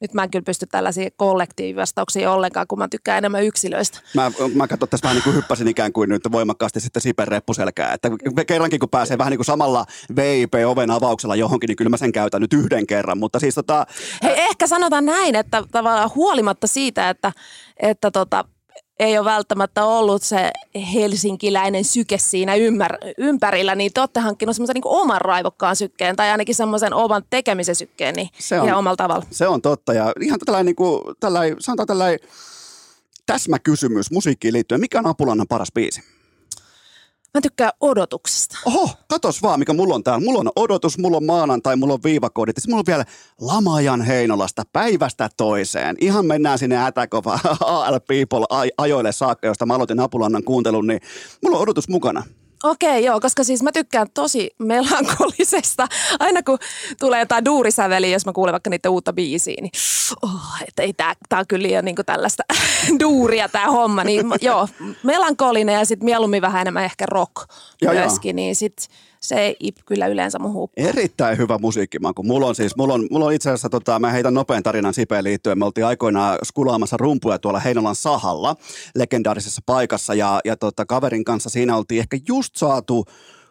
nyt 0.00 0.14
mä 0.14 0.22
en 0.22 0.30
kyllä 0.30 0.44
pysty 0.44 0.66
tällaisia 0.66 1.10
kollektiivivastauksia 1.16 2.32
ollenkaan, 2.32 2.66
kun 2.66 2.78
mä 2.78 2.88
tykkään 2.88 3.18
enemmän 3.18 3.44
yksilöistä. 3.44 4.00
Mä, 4.14 4.32
mä 4.54 4.68
katson 4.68 4.88
tässä 4.88 5.04
vähän 5.04 5.16
niin 5.16 5.24
kuin 5.24 5.36
hyppäsin 5.36 5.68
ikään 5.68 5.92
kuin 5.92 6.08
nyt 6.08 6.22
voimakkaasti 6.32 6.80
sitten 6.80 7.02
Sipen 7.02 7.28
reppuselkää. 7.28 7.92
Että 7.92 8.10
kerrankin 8.46 8.80
kun 8.80 8.88
pääsee 8.88 9.18
vähän 9.18 9.30
niin 9.30 9.38
kuin 9.38 9.46
samalla 9.46 9.86
VIP-oven 10.16 10.90
avauksella 10.90 11.36
johonkin, 11.36 11.68
niin 11.68 11.76
kyllä 11.76 11.88
mä 11.88 11.96
sen 11.96 12.12
käytän 12.12 12.40
nyt 12.40 12.52
yhden 12.52 12.86
kerran. 12.86 13.18
Mutta 13.18 13.38
siis 13.38 13.54
tota... 13.54 13.86
Hei, 14.22 14.40
ehkä 14.40 14.66
sanotaan 14.66 15.06
näin, 15.06 15.34
että 15.34 15.64
tavallaan 15.72 16.10
huolimatta 16.14 16.66
siitä, 16.66 17.10
että, 17.10 17.32
että 17.76 18.10
tota, 18.10 18.44
ei 19.00 19.18
ole 19.18 19.24
välttämättä 19.24 19.84
ollut 19.84 20.22
se 20.22 20.50
helsinkiläinen 20.94 21.84
syke 21.84 22.18
siinä 22.18 22.54
ymmär, 22.54 22.98
ympärillä, 23.18 23.74
niin 23.74 23.92
te 23.92 24.00
olette 24.00 24.20
hankkinut 24.20 24.56
semmoisen 24.56 24.74
niin 24.74 24.82
oman 24.84 25.20
raivokkaan 25.20 25.76
sykkeen 25.76 26.16
tai 26.16 26.30
ainakin 26.30 26.54
semmoisen 26.54 26.94
oman 26.94 27.22
tekemisen 27.30 27.74
sykkeen 27.74 28.14
niin 28.14 28.28
se 28.38 28.60
on, 28.60 28.66
ihan 28.66 28.78
omalla 28.78 28.96
tavalla. 28.96 29.26
Se 29.30 29.48
on 29.48 29.62
totta 29.62 29.92
ja 29.92 30.12
ihan 30.20 30.38
tällainen, 30.38 30.66
niin 30.66 30.76
kuin, 30.76 31.02
tällainen 31.20 31.56
sanotaan 31.60 31.86
tällainen 31.86 32.18
täsmäkysymys 33.26 34.10
musiikkiin 34.10 34.54
liittyen. 34.54 34.80
Mikä 34.80 34.98
on 34.98 35.06
Apulannan 35.06 35.48
paras 35.48 35.72
biisi? 35.74 36.02
Mä 37.34 37.40
tykkään 37.40 37.72
odotuksesta. 37.80 38.58
Oho, 38.66 38.90
katos 39.08 39.42
vaan, 39.42 39.58
mikä 39.58 39.72
mulla 39.72 39.94
on 39.94 40.04
täällä. 40.04 40.24
Mulla 40.24 40.38
on 40.40 40.50
odotus, 40.56 40.98
mulla 40.98 41.16
on 41.16 41.24
maanantai, 41.24 41.76
mulla 41.76 41.94
on 41.94 42.02
viivakoodit. 42.04 42.56
Ja 42.56 42.62
mulla 42.68 42.80
on 42.80 42.86
vielä 42.86 43.04
Lamajan 43.40 44.02
Heinolasta 44.02 44.62
päivästä 44.72 45.28
toiseen. 45.36 45.96
Ihan 46.00 46.26
mennään 46.26 46.58
sinne 46.58 46.86
Ätäkova 46.86 47.38
AL 47.60 48.00
People 48.00 48.70
ajoille 48.78 49.12
saakka, 49.12 49.46
josta 49.46 49.66
mä 49.66 49.74
aloitin 49.74 50.00
Apulannan 50.00 50.44
kuuntelun, 50.44 50.86
niin 50.86 51.00
mulla 51.42 51.56
on 51.56 51.62
odotus 51.62 51.88
mukana. 51.88 52.22
Okei, 52.64 53.04
joo, 53.04 53.20
koska 53.20 53.44
siis 53.44 53.62
mä 53.62 53.72
tykkään 53.72 54.06
tosi 54.14 54.50
melankolisesta. 54.58 55.88
Aina 56.18 56.42
kun 56.42 56.58
tulee 57.00 57.20
jotain 57.20 57.44
duurisäveliä, 57.44 58.10
jos 58.10 58.26
mä 58.26 58.32
kuulen 58.32 58.52
vaikka 58.52 58.70
niiden 58.70 58.90
uutta 58.90 59.12
biisiä, 59.12 59.56
niin 59.60 59.70
oh, 60.22 60.62
että 60.68 60.82
ei 60.82 60.92
tää, 60.92 61.14
tää 61.28 61.38
on 61.38 61.46
kyllä 61.48 61.62
liian 61.62 61.84
niin 61.84 61.96
tällaista 62.06 62.42
duuria 63.02 63.48
tää 63.48 63.66
homma. 63.66 64.04
Niin 64.04 64.26
joo, 64.40 64.68
melankolinen 65.02 65.74
ja 65.74 65.84
sitten 65.84 66.04
mieluummin 66.04 66.42
vähän 66.42 66.60
enemmän 66.60 66.84
ehkä 66.84 67.06
rock 67.06 67.34
joo, 67.82 67.94
myöskin, 67.94 68.28
joo. 68.28 68.36
niin 68.36 68.56
sitten 68.56 68.86
se 69.20 69.56
ei 69.60 69.72
kyllä 69.86 70.06
yleensä 70.06 70.38
huppua. 70.42 70.84
Erittäin 70.84 71.38
hyvä 71.38 71.58
musiikkimaku. 71.58 72.22
Mulla 72.22 72.46
on 72.46 72.54
siis, 72.54 72.76
mulla 72.76 72.94
on, 72.94 73.06
mulla 73.10 73.26
on 73.26 73.32
itse 73.32 73.50
asiassa, 73.50 73.68
tota, 73.68 73.98
mä 73.98 74.10
heitän 74.10 74.34
nopean 74.34 74.62
tarinan 74.62 74.94
Sipeen 74.94 75.24
liittyen. 75.24 75.58
Me 75.58 75.64
oltiin 75.64 75.86
aikoinaan 75.86 76.38
skulaamassa 76.44 76.96
rumpuja 76.96 77.38
tuolla 77.38 77.60
Heinolan 77.60 77.96
sahalla, 77.96 78.56
legendaarisessa 78.94 79.62
paikassa, 79.66 80.14
ja, 80.14 80.40
ja 80.44 80.56
tota, 80.56 80.86
kaverin 80.86 81.24
kanssa 81.24 81.50
siinä 81.50 81.76
oltiin 81.76 82.00
ehkä 82.00 82.18
just 82.28 82.56
saatu 82.56 83.04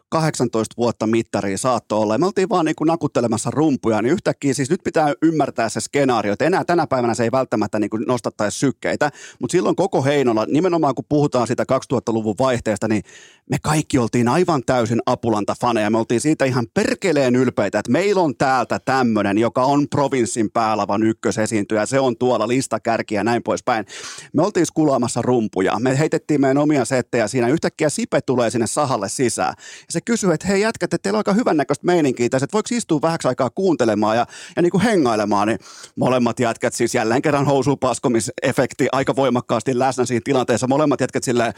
18 0.09 0.73
vuotta 0.77 1.07
mittariin 1.07 1.57
saatto 1.57 2.01
olla. 2.01 2.13
Ja 2.13 2.17
me 2.17 2.25
oltiin 2.25 2.49
vaan 2.49 2.65
niin 2.65 2.75
nakuttelemassa 2.85 3.51
rumpuja, 3.51 4.01
niin 4.01 4.13
yhtäkkiä 4.13 4.53
siis 4.53 4.69
nyt 4.69 4.83
pitää 4.83 5.13
ymmärtää 5.21 5.69
se 5.69 5.81
skenaario, 5.81 6.33
että 6.33 6.45
enää 6.45 6.63
tänä 6.63 6.87
päivänä 6.87 7.13
se 7.13 7.23
ei 7.23 7.31
välttämättä 7.31 7.79
niin 7.79 7.89
nostattaisi 8.07 8.59
sykkeitä, 8.59 9.11
mutta 9.39 9.51
silloin 9.51 9.75
koko 9.75 10.03
Heinola, 10.03 10.45
nimenomaan 10.45 10.95
kun 10.95 11.05
puhutaan 11.09 11.47
sitä 11.47 11.65
2000-luvun 11.93 12.35
vaihteesta, 12.39 12.87
niin 12.87 13.03
me 13.49 13.57
kaikki 13.63 13.97
oltiin 13.97 14.27
aivan 14.27 14.61
täysin 14.65 15.01
Apulanta 15.05 15.55
faneja. 15.61 15.89
Me 15.89 15.97
oltiin 15.97 16.21
siitä 16.21 16.45
ihan 16.45 16.67
perkeleen 16.73 17.35
ylpeitä, 17.35 17.79
että 17.79 17.91
meillä 17.91 18.21
on 18.21 18.35
täältä 18.37 18.79
tämmöinen, 18.85 19.37
joka 19.37 19.63
on 19.63 19.89
provinssin 19.89 20.51
päälavan 20.51 21.03
ykkösesiintyjä, 21.03 21.85
se 21.85 21.99
on 21.99 22.17
tuolla 22.17 22.47
listakärkiä 22.47 23.19
ja 23.19 23.23
näin 23.23 23.43
poispäin. 23.43 23.85
Me 24.33 24.43
oltiin 24.43 24.65
skulaamassa 24.65 25.21
rumpuja, 25.21 25.79
me 25.79 25.99
heitettiin 25.99 26.41
meidän 26.41 26.57
omia 26.57 26.85
settejä 26.85 27.27
siinä, 27.27 27.47
yhtäkkiä 27.47 27.89
Sipe 27.89 28.21
tulee 28.21 28.49
sinne 28.49 28.67
sahalle 28.67 29.09
sisään. 29.09 29.53
Ja 29.57 29.85
se 29.89 29.98
kysyy, 30.05 30.33
että 30.33 30.47
hei 30.47 30.61
jätkät, 30.61 30.93
että 30.93 31.03
teillä 31.03 31.17
on 31.17 31.19
aika 31.19 31.33
hyvännäköistä 31.33 31.85
meininkiä 31.85 32.29
tässä, 32.29 32.43
että 32.43 32.53
voiko 32.53 32.69
istua 32.71 33.01
vähäksi 33.01 33.27
aikaa 33.27 33.49
kuuntelemaan 33.49 34.17
ja, 34.17 34.25
ja 34.55 34.61
niin 34.61 34.71
kuin 34.71 34.81
hengailemaan, 34.81 35.47
niin 35.47 35.59
molemmat 35.95 36.39
jätkät 36.39 36.73
siis 36.73 36.95
jälleen 36.95 37.21
kerran 37.21 37.45
housupaskomisefekti 37.45 38.87
aika 38.91 39.15
voimakkaasti 39.15 39.79
läsnä 39.79 40.05
siinä 40.05 40.21
tilanteessa. 40.23 40.67
Molemmat 40.67 41.01
jätkät 41.01 41.23
silleen, 41.23 41.53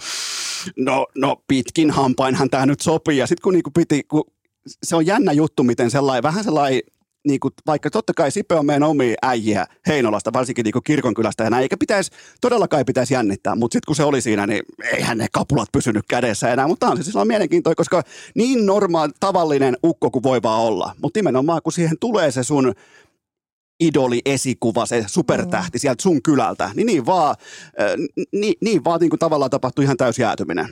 no, 0.78 1.08
no 1.16 1.44
pitkin 1.48 1.92
hampainhan 1.92 2.50
tämä 2.50 2.66
nyt 2.66 2.82
sopii. 2.82 3.18
Ja 3.18 3.28
sitten 3.28 3.44
kun, 3.44 3.54
niin 3.54 3.64
kuin 3.64 3.74
piti, 3.74 4.04
kun 4.04 4.24
se 4.84 4.96
on 4.96 5.06
jännä 5.06 5.32
juttu, 5.32 5.64
miten 5.64 5.92
sellainen, 5.92 6.24
vähän 6.24 6.44
sellainen 6.44 6.82
niin 7.28 7.40
kuin, 7.40 7.54
vaikka 7.68 7.90
totta 7.90 8.14
kai 8.14 8.32
Sipe 8.32 8.56
on 8.56 8.66
meidän 8.66 8.84
omia 8.84 9.16
äijiä 9.22 9.66
Heinolasta, 9.88 10.34
varsinkin 10.34 10.64
niin 10.64 10.84
kirkonkylästä 10.84 11.44
ja 11.44 11.50
näin, 11.50 11.62
eikä 11.62 11.78
pitäisi, 11.78 12.12
todellakaan 12.42 12.86
pitäisi 12.86 13.14
jännittää, 13.14 13.56
mutta 13.56 13.76
sitten 13.76 13.88
kun 13.88 13.96
se 13.96 14.04
oli 14.04 14.22
siinä, 14.22 14.48
niin 14.48 14.62
eihän 14.94 15.18
ne 15.18 15.28
kapulat 15.32 15.70
pysynyt 15.72 16.06
kädessä 16.08 16.54
enää, 16.54 16.68
mutta 16.68 16.88
on 16.88 16.98
se 16.98 17.04
silloin 17.04 17.28
mielenkiintoinen, 17.28 17.76
koska 17.76 18.04
niin 18.36 18.66
normaali, 18.66 19.12
tavallinen 19.20 19.78
ukko 19.84 20.12
kuin 20.12 20.24
voi 20.24 20.42
vaan 20.44 20.62
olla, 20.62 20.96
mutta 21.02 21.18
nimenomaan 21.18 21.62
kun 21.64 21.74
siihen 21.74 21.98
tulee 22.00 22.32
se 22.32 22.44
sun 22.44 22.74
idoli, 23.82 24.22
esikuva, 24.26 24.86
se 24.86 25.06
supertähti 25.08 25.78
mm. 25.78 25.80
sieltä 25.80 26.02
sun 26.02 26.22
kylältä, 26.22 26.70
niin 26.76 26.88
niin 26.88 27.06
vaan, 27.06 27.36
äh, 27.82 28.26
niin, 28.32 28.54
niin 28.62 28.84
vaan 28.84 29.00
niin 29.00 29.10
kuin 29.10 29.20
tavallaan 29.20 29.52
tapahtui 29.52 29.84
ihan 29.84 29.98
täysjäätyminen. 29.98 30.68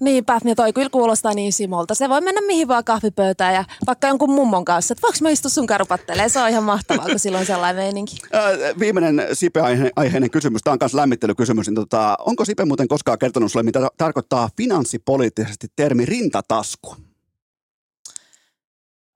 Niinpä, 0.00 0.38
ja 0.44 0.54
toi 0.54 0.72
kyllä 0.72 0.90
kuulostaa 0.90 1.34
niin 1.34 1.52
Simolta. 1.52 1.94
Se 1.94 2.08
voi 2.08 2.20
mennä 2.20 2.40
mihin 2.40 2.68
vaan 2.68 2.84
kahvipöytään 2.84 3.54
ja 3.54 3.64
vaikka 3.86 4.08
jonkun 4.08 4.30
mummon 4.30 4.64
kanssa, 4.64 4.92
että 4.92 5.02
voiko 5.02 5.18
mä 5.20 5.30
istua 5.30 5.48
sun 5.48 5.66
karupattelee. 5.66 6.28
Se 6.28 6.40
on 6.40 6.48
ihan 6.48 6.64
mahtavaa, 6.64 7.06
kun 7.06 7.18
silloin 7.18 7.46
sellainen 7.46 7.82
meininki. 7.82 8.16
Äh, 8.34 8.78
viimeinen 8.78 9.26
Sipe-aiheinen 9.32 10.30
kysymys, 10.30 10.62
tämä 10.62 10.72
on 10.72 10.78
myös 10.80 10.94
lämmittelykysymys. 10.94 11.66
Niin 11.66 11.74
tota, 11.74 12.16
onko 12.26 12.44
Sipe 12.44 12.64
muuten 12.64 12.88
koskaan 12.88 13.18
kertonut 13.18 13.52
sulle, 13.52 13.62
mitä 13.62 13.88
tarkoittaa 13.96 14.50
finanssipoliittisesti 14.56 15.66
termi 15.76 16.06
rintatasku? 16.06 16.96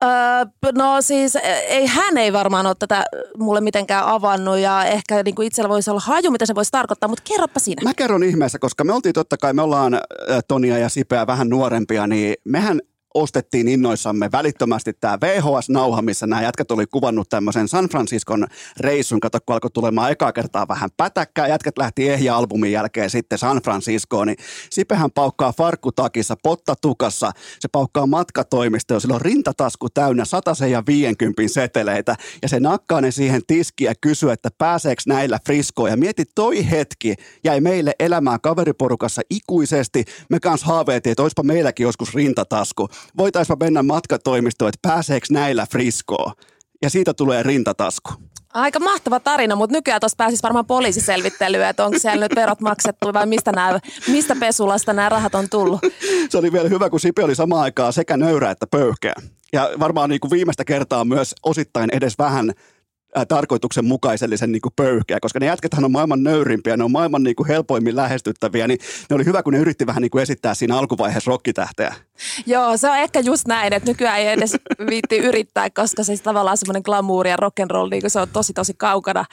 Öö, 0.03 0.71
no 0.75 1.01
siis 1.01 1.35
e, 1.35 1.39
ei, 1.67 1.87
hän 1.87 2.17
ei 2.17 2.33
varmaan 2.33 2.65
ole 2.65 2.75
tätä 2.79 3.05
mulle 3.37 3.61
mitenkään 3.61 4.05
avannut 4.05 4.57
ja 4.57 4.85
ehkä 4.85 5.23
niin 5.23 5.35
kuin 5.35 5.47
itsellä 5.47 5.69
voisi 5.69 5.89
olla 5.89 6.01
haju, 6.05 6.31
mitä 6.31 6.45
se 6.45 6.55
voisi 6.55 6.71
tarkoittaa, 6.71 7.09
mutta 7.09 7.23
kerropa 7.27 7.59
sinä. 7.59 7.81
Mä 7.83 7.93
kerron 7.93 8.23
ihmeessä, 8.23 8.59
koska 8.59 8.83
me 8.83 8.93
oltiin 8.93 9.13
totta 9.13 9.37
kai, 9.37 9.53
me 9.53 9.61
ollaan 9.61 9.99
Tonia 10.47 10.77
ja 10.77 10.89
Sipeä 10.89 11.27
vähän 11.27 11.49
nuorempia, 11.49 12.07
niin 12.07 12.35
mehän 12.45 12.81
ostettiin 13.13 13.67
innoissamme 13.67 14.29
välittömästi 14.31 14.93
tämä 14.93 15.17
VHS-nauha, 15.21 16.01
missä 16.01 16.27
nämä 16.27 16.41
jätkät 16.41 16.71
oli 16.71 16.85
kuvannut 16.85 17.29
tämmöisen 17.29 17.67
San 17.67 17.89
Franciscon 17.89 18.47
reissun. 18.79 19.19
Kato, 19.19 19.39
kun 19.45 19.53
alkoi 19.53 19.71
tulemaan 19.71 20.11
ekaa 20.11 20.31
kertaa 20.31 20.67
vähän 20.67 20.89
pätäkkää. 20.97 21.47
Jätkät 21.47 21.77
lähti 21.77 22.09
ehjä-albumin 22.09 22.71
jälkeen 22.71 23.09
sitten 23.09 23.37
San 23.37 23.57
Franciscoon. 23.57 24.27
Niin 24.27 24.37
Sipehän 24.69 25.11
paukkaa 25.11 25.53
farkkutakissa, 25.53 26.35
pottatukassa. 26.43 27.31
Se 27.59 27.67
paukkaa 27.67 28.07
matkatoimistoon. 28.07 29.01
Sillä 29.01 29.15
on 29.15 29.21
rintatasku 29.21 29.89
täynnä 29.89 30.25
satasen 30.25 30.71
ja 30.71 30.83
50 30.87 31.41
seteleitä. 31.47 32.15
Ja 32.41 32.49
se 32.49 32.59
nakkaa 32.59 33.01
ne 33.01 33.11
siihen 33.11 33.41
tiskiä 33.47 33.91
ja 33.91 33.95
kysyy, 34.01 34.31
että 34.31 34.49
pääseekö 34.57 35.01
näillä 35.07 35.39
friskoon. 35.45 35.89
Ja 35.89 35.97
mieti, 35.97 36.23
toi 36.35 36.69
hetki 36.71 37.15
jäi 37.43 37.61
meille 37.61 37.93
elämään 37.99 38.41
kaveriporukassa 38.41 39.21
ikuisesti. 39.29 40.05
Me 40.29 40.39
kanssa 40.39 40.67
haaveiltiin, 40.67 41.11
että 41.11 41.23
olisipa 41.23 41.43
meilläkin 41.43 41.83
joskus 41.83 42.15
rintatasku. 42.15 42.89
Voitaisiin 43.17 43.59
mennä 43.59 43.83
matkatoimistoon, 43.83 44.69
että 44.69 44.89
pääseekö 44.89 45.25
näillä 45.31 45.65
friskoon. 45.71 46.33
Ja 46.81 46.89
siitä 46.89 47.13
tulee 47.13 47.43
rintatasku. 47.43 48.13
Aika 48.53 48.79
mahtava 48.79 49.19
tarina, 49.19 49.55
mutta 49.55 49.75
nykyään 49.75 49.99
tuossa 49.99 50.15
pääsisi 50.17 50.43
varmaan 50.43 50.65
poliisiselvittelyä, 50.65 51.69
että 51.69 51.85
onko 51.85 51.99
siellä 51.99 52.25
nyt 52.25 52.35
verot 52.35 52.61
maksettu 52.61 53.13
vai 53.13 53.25
mistä, 53.25 53.51
nämä, 53.51 53.79
mistä 54.07 54.35
pesulasta 54.39 54.93
nämä 54.93 55.09
rahat 55.09 55.35
on 55.35 55.49
tullut. 55.49 55.79
Se 56.29 56.37
oli 56.37 56.51
vielä 56.51 56.69
hyvä, 56.69 56.89
kun 56.89 56.99
Sipe 56.99 57.23
oli 57.23 57.35
samaan 57.35 57.61
aikaan 57.61 57.93
sekä 57.93 58.17
nöyrä 58.17 58.51
että 58.51 58.67
pöyhkeä. 58.67 59.13
Ja 59.53 59.69
varmaan 59.79 60.09
niin 60.09 60.19
kuin 60.19 60.31
viimeistä 60.31 60.65
kertaa 60.65 61.05
myös 61.05 61.35
osittain 61.43 61.89
edes 61.93 62.17
vähän 62.17 62.53
ää, 63.15 63.25
tarkoituksenmukaisellisen 63.25 64.51
niin 64.51 64.61
kuin 64.61 64.73
pöyhkeä, 64.75 65.19
koska 65.19 65.39
ne 65.39 65.45
jätkethän 65.45 65.85
on 65.85 65.91
maailman 65.91 66.23
nöyrimpiä, 66.23 66.77
ne 66.77 66.83
on 66.83 66.91
maailman 66.91 67.23
niin 67.23 67.35
kuin 67.35 67.47
helpoimmin 67.47 67.95
lähestyttäviä, 67.95 68.67
niin 68.67 68.79
ne 69.09 69.15
oli 69.15 69.25
hyvä, 69.25 69.43
kun 69.43 69.53
ne 69.53 69.59
yritti 69.59 69.87
vähän 69.87 70.01
niin 70.01 70.11
kuin 70.11 70.21
esittää 70.21 70.53
siinä 70.53 70.77
alkuvaiheessa 70.77 71.31
rokkitähteä. 71.31 71.95
Joo, 72.45 72.77
se 72.77 72.89
on 72.89 72.97
ehkä 72.97 73.19
just 73.19 73.47
näin, 73.47 73.73
että 73.73 73.91
nykyään 73.91 74.19
ei 74.19 74.27
edes 74.27 74.57
viitti 74.89 75.17
yrittää, 75.17 75.69
koska 75.69 76.03
se 76.03 76.17
tavallaan 76.17 76.57
semmoinen 76.57 76.83
glamour 76.85 77.27
ja 77.27 77.35
rock'n'roll, 77.35 77.89
niin 77.89 78.09
se 78.09 78.19
on 78.19 78.27
tosi 78.33 78.53
tosi 78.53 78.73
kaukana 78.77 79.25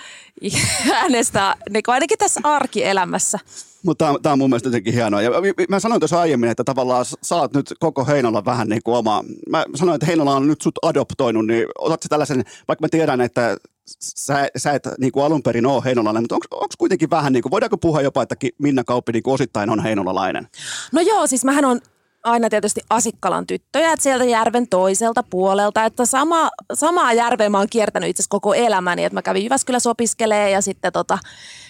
hänestä, 0.92 1.56
niin 1.70 1.82
kuin 1.82 1.92
ainakin 1.92 2.18
tässä 2.18 2.40
arkielämässä. 2.44 3.38
Mutta 3.82 4.14
tämä 4.22 4.32
on 4.32 4.38
mun 4.38 4.50
mielestä 4.50 4.68
jotenkin 4.68 4.94
hienoa. 4.94 5.22
Ja 5.22 5.30
mä 5.68 5.80
sanoin 5.80 6.00
tuossa 6.00 6.20
aiemmin, 6.20 6.50
että 6.50 6.64
tavallaan 6.64 7.04
oot 7.30 7.54
nyt 7.54 7.74
koko 7.78 8.04
Heinola 8.04 8.44
vähän 8.44 8.68
niin 8.68 8.80
kuin 8.84 8.96
oma. 8.96 9.24
Mä 9.48 9.64
sanoin, 9.74 9.94
että 9.94 10.06
Heinola 10.06 10.36
on 10.36 10.46
nyt 10.46 10.60
sut 10.60 10.78
adoptoinut, 10.82 11.46
niin 11.46 11.66
otatko 11.78 12.06
tällaisen, 12.08 12.44
vaikka 12.68 12.84
mä 12.84 12.88
tiedän, 12.88 13.20
että 13.20 13.56
sä, 13.98 14.48
sä 14.56 14.72
et 14.72 14.88
niin 14.98 15.12
kuin 15.12 15.24
alun 15.24 15.42
perin 15.42 15.66
ole 15.66 15.82
heinolalainen, 15.84 16.22
mutta 16.22 16.34
onko 16.34 16.66
kuitenkin 16.78 17.10
vähän, 17.10 17.32
niin 17.32 17.42
kuin, 17.42 17.50
voidaanko 17.50 17.78
puhua 17.78 18.02
jopa, 18.02 18.22
että 18.22 18.36
Minna 18.58 18.84
Kauppi 18.84 19.12
niin 19.12 19.22
osittain 19.26 19.70
on 19.70 19.82
heinolalainen? 19.82 20.48
No 20.92 21.00
joo, 21.00 21.26
siis 21.26 21.44
mähän 21.44 21.64
on 21.64 21.80
aina 22.24 22.48
tietysti 22.50 22.80
Asikkalan 22.90 23.46
tyttöjä, 23.46 23.92
että 23.92 24.02
sieltä 24.02 24.24
järven 24.24 24.68
toiselta 24.68 25.22
puolelta, 25.22 25.84
että 25.84 26.06
sama, 26.06 26.50
samaa 26.74 27.12
järveä 27.12 27.48
mä 27.48 27.58
oon 27.58 27.66
kiertänyt 27.70 28.10
itse 28.10 28.22
koko 28.28 28.54
elämäni, 28.54 29.04
että 29.04 29.14
mä 29.14 29.22
kävin 29.22 29.44
Jyväskylässä 29.44 29.90
opiskelee 29.90 30.50
ja 30.50 30.60
sitten 30.60 30.92
tota, 30.92 31.18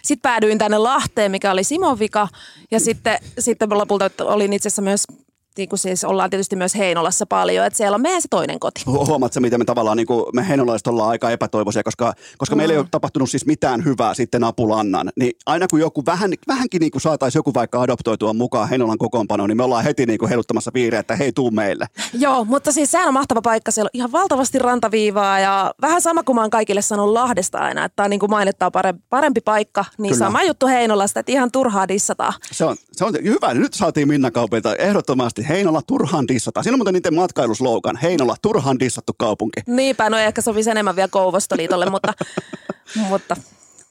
sit 0.03 0.23
päädyin 0.23 0.59
tänne 0.59 0.79
Lahteen, 0.79 1.31
mikä 1.31 1.53
oli 1.53 1.64
Simon 1.64 1.99
vika 1.99 2.29
ja 2.71 2.81
sitten, 2.81 3.18
sitten 3.39 3.68
lopulta 3.71 4.11
olin 4.21 4.53
itse 4.53 4.68
asiassa 4.68 4.83
myös 4.83 5.07
niin 5.57 5.68
kuin 5.68 5.78
siis 5.78 6.05
ollaan 6.05 6.30
tietysti 6.30 6.57
myös 6.57 6.74
Heinolassa 6.74 7.26
paljon, 7.26 7.66
että 7.66 7.76
siellä 7.76 7.94
on 7.94 8.01
meidän 8.01 8.22
se 8.22 8.28
toinen 8.30 8.61
koti. 8.61 8.82
Huomaatko 8.86 9.40
miten 9.40 9.61
me 9.61 9.64
tavallaan, 9.64 9.96
niin 9.96 10.07
kuin 10.07 10.24
me 10.32 10.48
heinolaiset 10.48 10.86
ollaan 10.86 11.11
aika 11.11 11.30
epätoivoisia, 11.30 11.82
koska, 11.82 12.12
koska 12.38 12.55
mm. 12.55 12.57
meillä 12.57 12.72
ei 12.72 12.78
ole 12.78 12.86
tapahtunut 12.90 13.30
siis 13.30 13.46
mitään 13.46 13.84
hyvää 13.84 14.14
sitten 14.14 14.44
Apulannan, 14.44 15.11
niin 15.16 15.32
aina 15.46 15.66
kun 15.70 15.80
joku 15.80 16.03
vähän, 16.07 16.30
vähänkin 16.48 16.80
niin 16.80 16.90
kuin 16.90 17.03
saataisiin 17.03 17.38
joku 17.38 17.55
vaikka 17.55 17.80
adoptoitua 17.80 18.32
mukaan 18.32 18.68
Heinolan 18.68 18.98
kokoonpanoon, 18.98 19.48
niin 19.48 19.57
me 19.57 19.62
ollaan 19.62 19.84
heti 19.84 20.07
niin 20.07 20.18
kuin 20.18 20.28
heiluttamassa 20.28 20.70
viireä, 20.74 21.01
että 21.01 21.16
hei, 21.16 21.32
tuu 21.32 21.51
meille. 21.51 21.86
Joo, 22.12 22.44
mutta 22.44 22.72
siis 22.72 22.90
sehän 22.90 23.09
on 23.09 23.14
mahtava 23.14 23.42
paikka, 23.42 23.70
siellä 23.70 23.86
on 23.86 23.98
ihan 23.98 24.12
valtavasti 24.12 24.59
rantaviivaa 24.59 25.40
ja 25.40 25.74
vähän 25.80 26.03
sama 26.03 26.22
kuin 26.22 26.36
mä 26.36 26.40
oon 26.40 26.51
kaikille 26.51 26.82
sanonut 26.82 27.12
Lahdesta 27.12 27.59
aina, 27.59 27.84
että 27.84 27.96
tämä 27.96 28.05
on 28.05 28.11
niin 28.11 28.20
kuin 28.20 28.30
mainittaa 28.30 28.70
parempi, 28.70 29.03
parempi 29.11 29.40
paikka, 29.40 29.84
niin 29.98 30.12
Kyllä. 30.12 30.26
sama 30.26 30.42
juttu 30.42 30.66
Heinolasta, 30.66 31.20
että 31.20 31.32
ihan 31.32 31.51
turhaa 31.53 31.88
dissataan. 31.88 32.32
Se 32.53 32.64
on, 32.64 32.76
se 33.01 33.05
on 33.05 33.14
hyvä, 33.24 33.55
nyt 33.55 33.74
saatiin 33.74 34.09
Minna 34.09 34.30
Kaupilta 34.30 34.76
ehdottomasti 34.76 35.48
Heinola 35.48 35.82
turhaan 35.86 36.28
dissata. 36.28 36.62
Siinä 36.62 36.74
on 36.74 36.78
muuten 36.78 36.94
niiden 36.94 37.14
matkailuslogan. 37.14 37.96
Heinola 37.96 38.36
turhaan 38.42 38.80
dissattu 38.80 39.12
kaupunki. 39.18 39.61
Niinpä, 39.66 40.11
no 40.11 40.18
ehkä 40.18 40.42
sovisi 40.42 40.70
enemmän 40.70 40.96
vielä 40.96 41.09
Kouvostoliitolle, 41.09 41.90
mutta, 41.90 42.12
mutta 43.09 43.36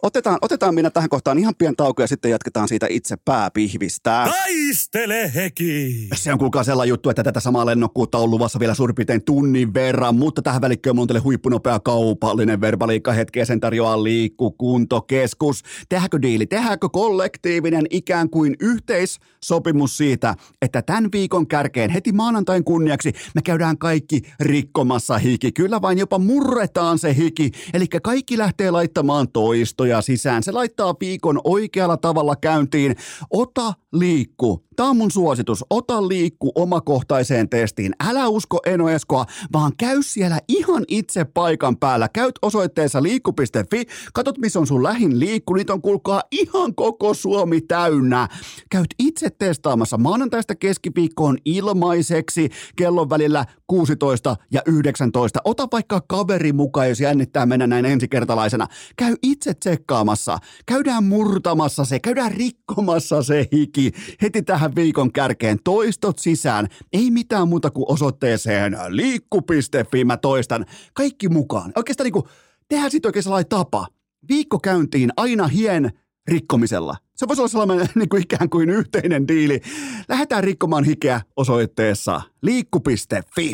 Otetaan, 0.04 0.38
otetaan 0.42 0.76
minä 0.76 0.90
tähän 0.90 1.10
kohtaan 1.10 1.40
ihan 1.40 1.54
pien 1.58 1.76
tauko 1.76 2.02
ja 2.02 2.08
sitten 2.08 2.32
jatketaan 2.32 2.68
siitä 2.68 2.88
itse 2.90 3.16
pääpihvistä. 3.26 4.28
Taistele 4.30 5.32
heki! 5.36 6.08
Se 6.16 6.34
on 6.34 6.40
kuulkaa 6.40 6.64
sellainen 6.64 6.90
juttu, 6.90 7.10
että 7.10 7.24
tätä 7.24 7.40
samaa 7.40 7.66
lennokkuutta 7.66 8.18
on 8.18 8.32
luvassa 8.32 8.60
vielä 8.60 8.74
suurin 8.74 8.96
piirtein 8.96 9.24
tunnin 9.24 9.74
verran, 9.74 10.16
mutta 10.16 10.42
tähän 10.42 10.62
välikköön 10.62 10.96
mun 10.96 11.02
on 11.02 11.08
teille 11.08 11.20
huippunopea 11.20 11.80
kaupallinen 11.80 12.62
verbaliikka 12.62 13.12
hetkeä 13.12 13.46
sen 13.46 13.60
tarjoaa 13.60 14.04
liikkukuntokeskus. 14.04 15.64
Tehdäänkö 15.90 16.22
diili, 16.22 16.46
tehdäänkö 16.46 16.90
kollektiivinen 16.90 17.86
ikään 17.90 18.30
kuin 18.30 18.56
yhteissopimus 18.60 19.98
siitä, 19.98 20.36
että 20.62 20.82
tämän 20.82 21.10
viikon 21.12 21.48
kärkeen 21.48 21.90
heti 21.90 22.12
maanantain 22.12 22.64
kunniaksi 22.64 23.12
me 23.36 23.42
käydään 23.42 23.78
kaikki 23.78 24.22
rikkomassa 24.40 25.18
hiki. 25.18 25.52
Kyllä 25.52 25.82
vain 25.82 25.98
jopa 25.98 26.20
murretaan 26.20 27.00
se 27.00 27.16
hiki, 27.16 27.52
eli 27.74 27.88
kaikki 27.88 28.38
lähtee 28.38 28.72
laittamaan 28.72 29.32
toistoja 29.32 29.89
sisään. 30.02 30.44
Se 30.44 30.52
laittaa 30.52 30.96
viikon 31.00 31.42
oikealla 31.44 31.98
tavalla 31.98 32.36
käyntiin. 32.36 32.96
Ota 33.30 33.74
liikku. 33.94 34.69
Tämä 34.80 34.90
on 34.90 34.98
mun 34.98 35.12
suositus. 35.12 35.66
Ota 35.70 36.08
liikku 36.08 36.52
omakohtaiseen 36.56 37.50
testiin. 37.50 37.94
Älä 38.08 38.28
usko 38.28 38.60
Enoeskoa, 38.66 39.26
vaan 39.54 39.72
käy 39.78 39.98
siellä 40.04 40.40
ihan 40.48 40.84
itse 40.88 41.26
paikan 41.26 41.78
päällä. 41.78 42.10
Käyt 42.14 42.36
osoitteessa 42.42 43.04
liikku.fi, 43.04 43.86
katot 44.14 44.38
missä 44.38 44.60
on 44.60 44.68
sun 44.68 44.84
lähin 44.84 45.20
liikku, 45.20 45.54
niitä 45.54 45.74
on 45.74 45.82
kuulkaa 45.82 46.24
ihan 46.32 46.76
koko 46.76 47.14
Suomi 47.14 47.62
täynnä. 47.62 48.28
Käyt 48.70 48.88
itse 49.00 49.30
testaamassa 49.30 49.98
maanantaista 49.98 50.56
keskiviikkoon 50.56 51.38
ilmaiseksi 51.46 52.50
kellon 52.76 53.10
välillä 53.10 53.46
16 53.68 54.36
ja 54.52 54.62
19. 54.66 55.40
Ota 55.44 55.68
vaikka 55.72 56.02
kaveri 56.08 56.54
mukaan, 56.54 56.90
jos 56.90 57.00
jännittää 57.00 57.46
mennä 57.46 57.68
näin 57.68 57.86
ensikertalaisena. 57.86 58.68
Käy 58.96 59.16
itse 59.24 59.54
tsekkaamassa. 59.54 60.38
Käydään 60.66 61.04
murtamassa 61.04 61.86
se, 61.86 62.00
käydään 62.00 62.32
rikkomassa 62.32 63.24
se 63.24 63.48
hiki. 63.52 63.92
Heti 64.22 64.42
tähän 64.42 64.69
viikon 64.76 65.12
kärkeen 65.12 65.58
toistot 65.64 66.20
sisään. 66.20 66.68
Ei 66.94 67.12
mitään 67.12 67.48
muuta 67.48 67.72
kuin 67.72 67.86
osoitteeseen 67.88 68.78
liikku.fi, 68.90 70.06
mä 70.06 70.18
toistan. 70.18 70.66
Kaikki 70.94 71.30
mukaan. 71.30 71.72
Oikeastaan 71.76 72.06
niin 72.06 72.14
kuin, 72.14 72.26
tehdään 72.70 72.92
sitten 72.92 73.10
oikein 73.10 73.24
sellainen 73.24 73.50
tapa. 73.50 73.88
Viikko 74.30 74.60
käyntiin 74.60 75.10
aina 75.18 75.48
hien 75.48 75.92
rikkomisella. 76.28 76.96
Se 77.16 77.28
voisi 77.28 77.42
olla 77.42 77.50
sellainen 77.50 77.88
niin 77.96 78.10
kuin 78.10 78.24
ikään 78.24 78.50
kuin 78.50 78.70
yhteinen 78.70 79.28
diili. 79.28 79.62
Lähdetään 80.10 80.44
rikkomaan 80.44 80.84
hikeä 80.84 81.22
osoitteessa 81.36 82.22
liikku.fi. 82.42 83.52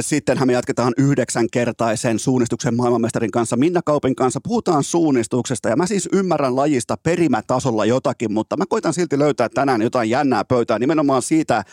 Sittenhän 0.00 0.46
me 0.46 0.52
jatketaan 0.52 0.92
yhdeksänkertaisen 0.96 2.18
suunnistuksen 2.18 2.76
maailmanmestarin 2.76 3.30
kanssa, 3.30 3.56
Minna 3.56 3.80
Kaupin 3.84 4.16
kanssa. 4.16 4.40
Puhutaan 4.44 4.84
suunnistuksesta. 4.84 5.68
Ja 5.68 5.76
mä 5.76 5.86
siis 5.86 6.08
ymmärrän 6.12 6.56
lajista 6.56 6.96
perimätasolla 7.02 7.84
jotakin, 7.84 8.32
mutta 8.32 8.56
mä 8.56 8.64
koitan 8.68 8.94
silti 8.94 9.18
löytää 9.18 9.48
tänään 9.48 9.82
jotain 9.82 10.10
jännää 10.10 10.44
pöytää 10.44 10.78
nimenomaan 10.78 11.22
siitä 11.22 11.64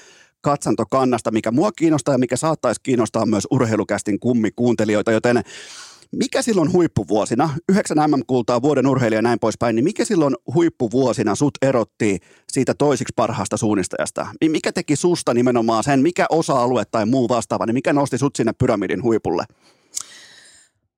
katsantokannasta, 0.42 1.32
mikä 1.32 1.52
mua 1.52 1.72
kiinnostaa 1.72 2.14
ja 2.14 2.18
mikä 2.18 2.36
saattaisi 2.36 2.82
kiinnostaa 2.84 3.26
myös 3.26 3.48
urheilukästin 3.52 4.20
kummikuuntelijoita, 4.20 5.12
joten 5.12 5.44
mikä 6.12 6.42
silloin 6.42 6.74
huippuvuosina, 6.74 7.50
yhdeksän 7.70 8.12
MM-kultaa, 8.12 8.62
vuoden 8.62 8.88
urheilija 8.88 9.18
ja 9.18 9.22
näin 9.22 9.40
poispäin, 9.40 9.76
niin 9.76 9.84
mikä 9.84 10.06
silloin 10.06 10.36
huippuvuosina 10.54 11.36
sut 11.36 11.54
erotti 11.62 12.20
siitä 12.52 12.74
toisiksi 12.74 13.14
parhaasta 13.16 13.58
suunnistajasta? 13.58 14.28
Mikä 14.50 14.72
teki 14.72 14.96
susta 14.96 15.34
nimenomaan 15.34 15.84
sen, 15.84 16.00
mikä 16.00 16.26
osa-alue 16.30 16.84
tai 16.86 17.06
muu 17.06 17.30
vastaava, 17.30 17.66
niin 17.66 17.74
mikä 17.74 17.94
nosti 17.94 18.18
sut 18.18 18.36
sinne 18.36 18.54
pyramidin 18.54 19.04
huipulle? 19.04 19.44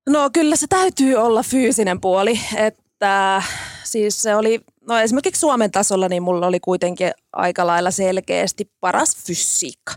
No 0.09 0.29
kyllä 0.33 0.55
se 0.55 0.67
täytyy 0.67 1.15
olla 1.15 1.43
fyysinen 1.43 2.01
puoli, 2.01 2.39
että 2.55 3.43
siis 3.83 4.21
se 4.21 4.35
oli, 4.35 4.59
no 4.89 4.99
esimerkiksi 4.99 5.39
Suomen 5.39 5.71
tasolla 5.71 6.09
niin 6.09 6.23
mulla 6.23 6.47
oli 6.47 6.59
kuitenkin 6.59 7.11
aika 7.33 7.67
lailla 7.67 7.91
selkeästi 7.91 8.71
paras 8.79 9.17
fysiikka. 9.17 9.93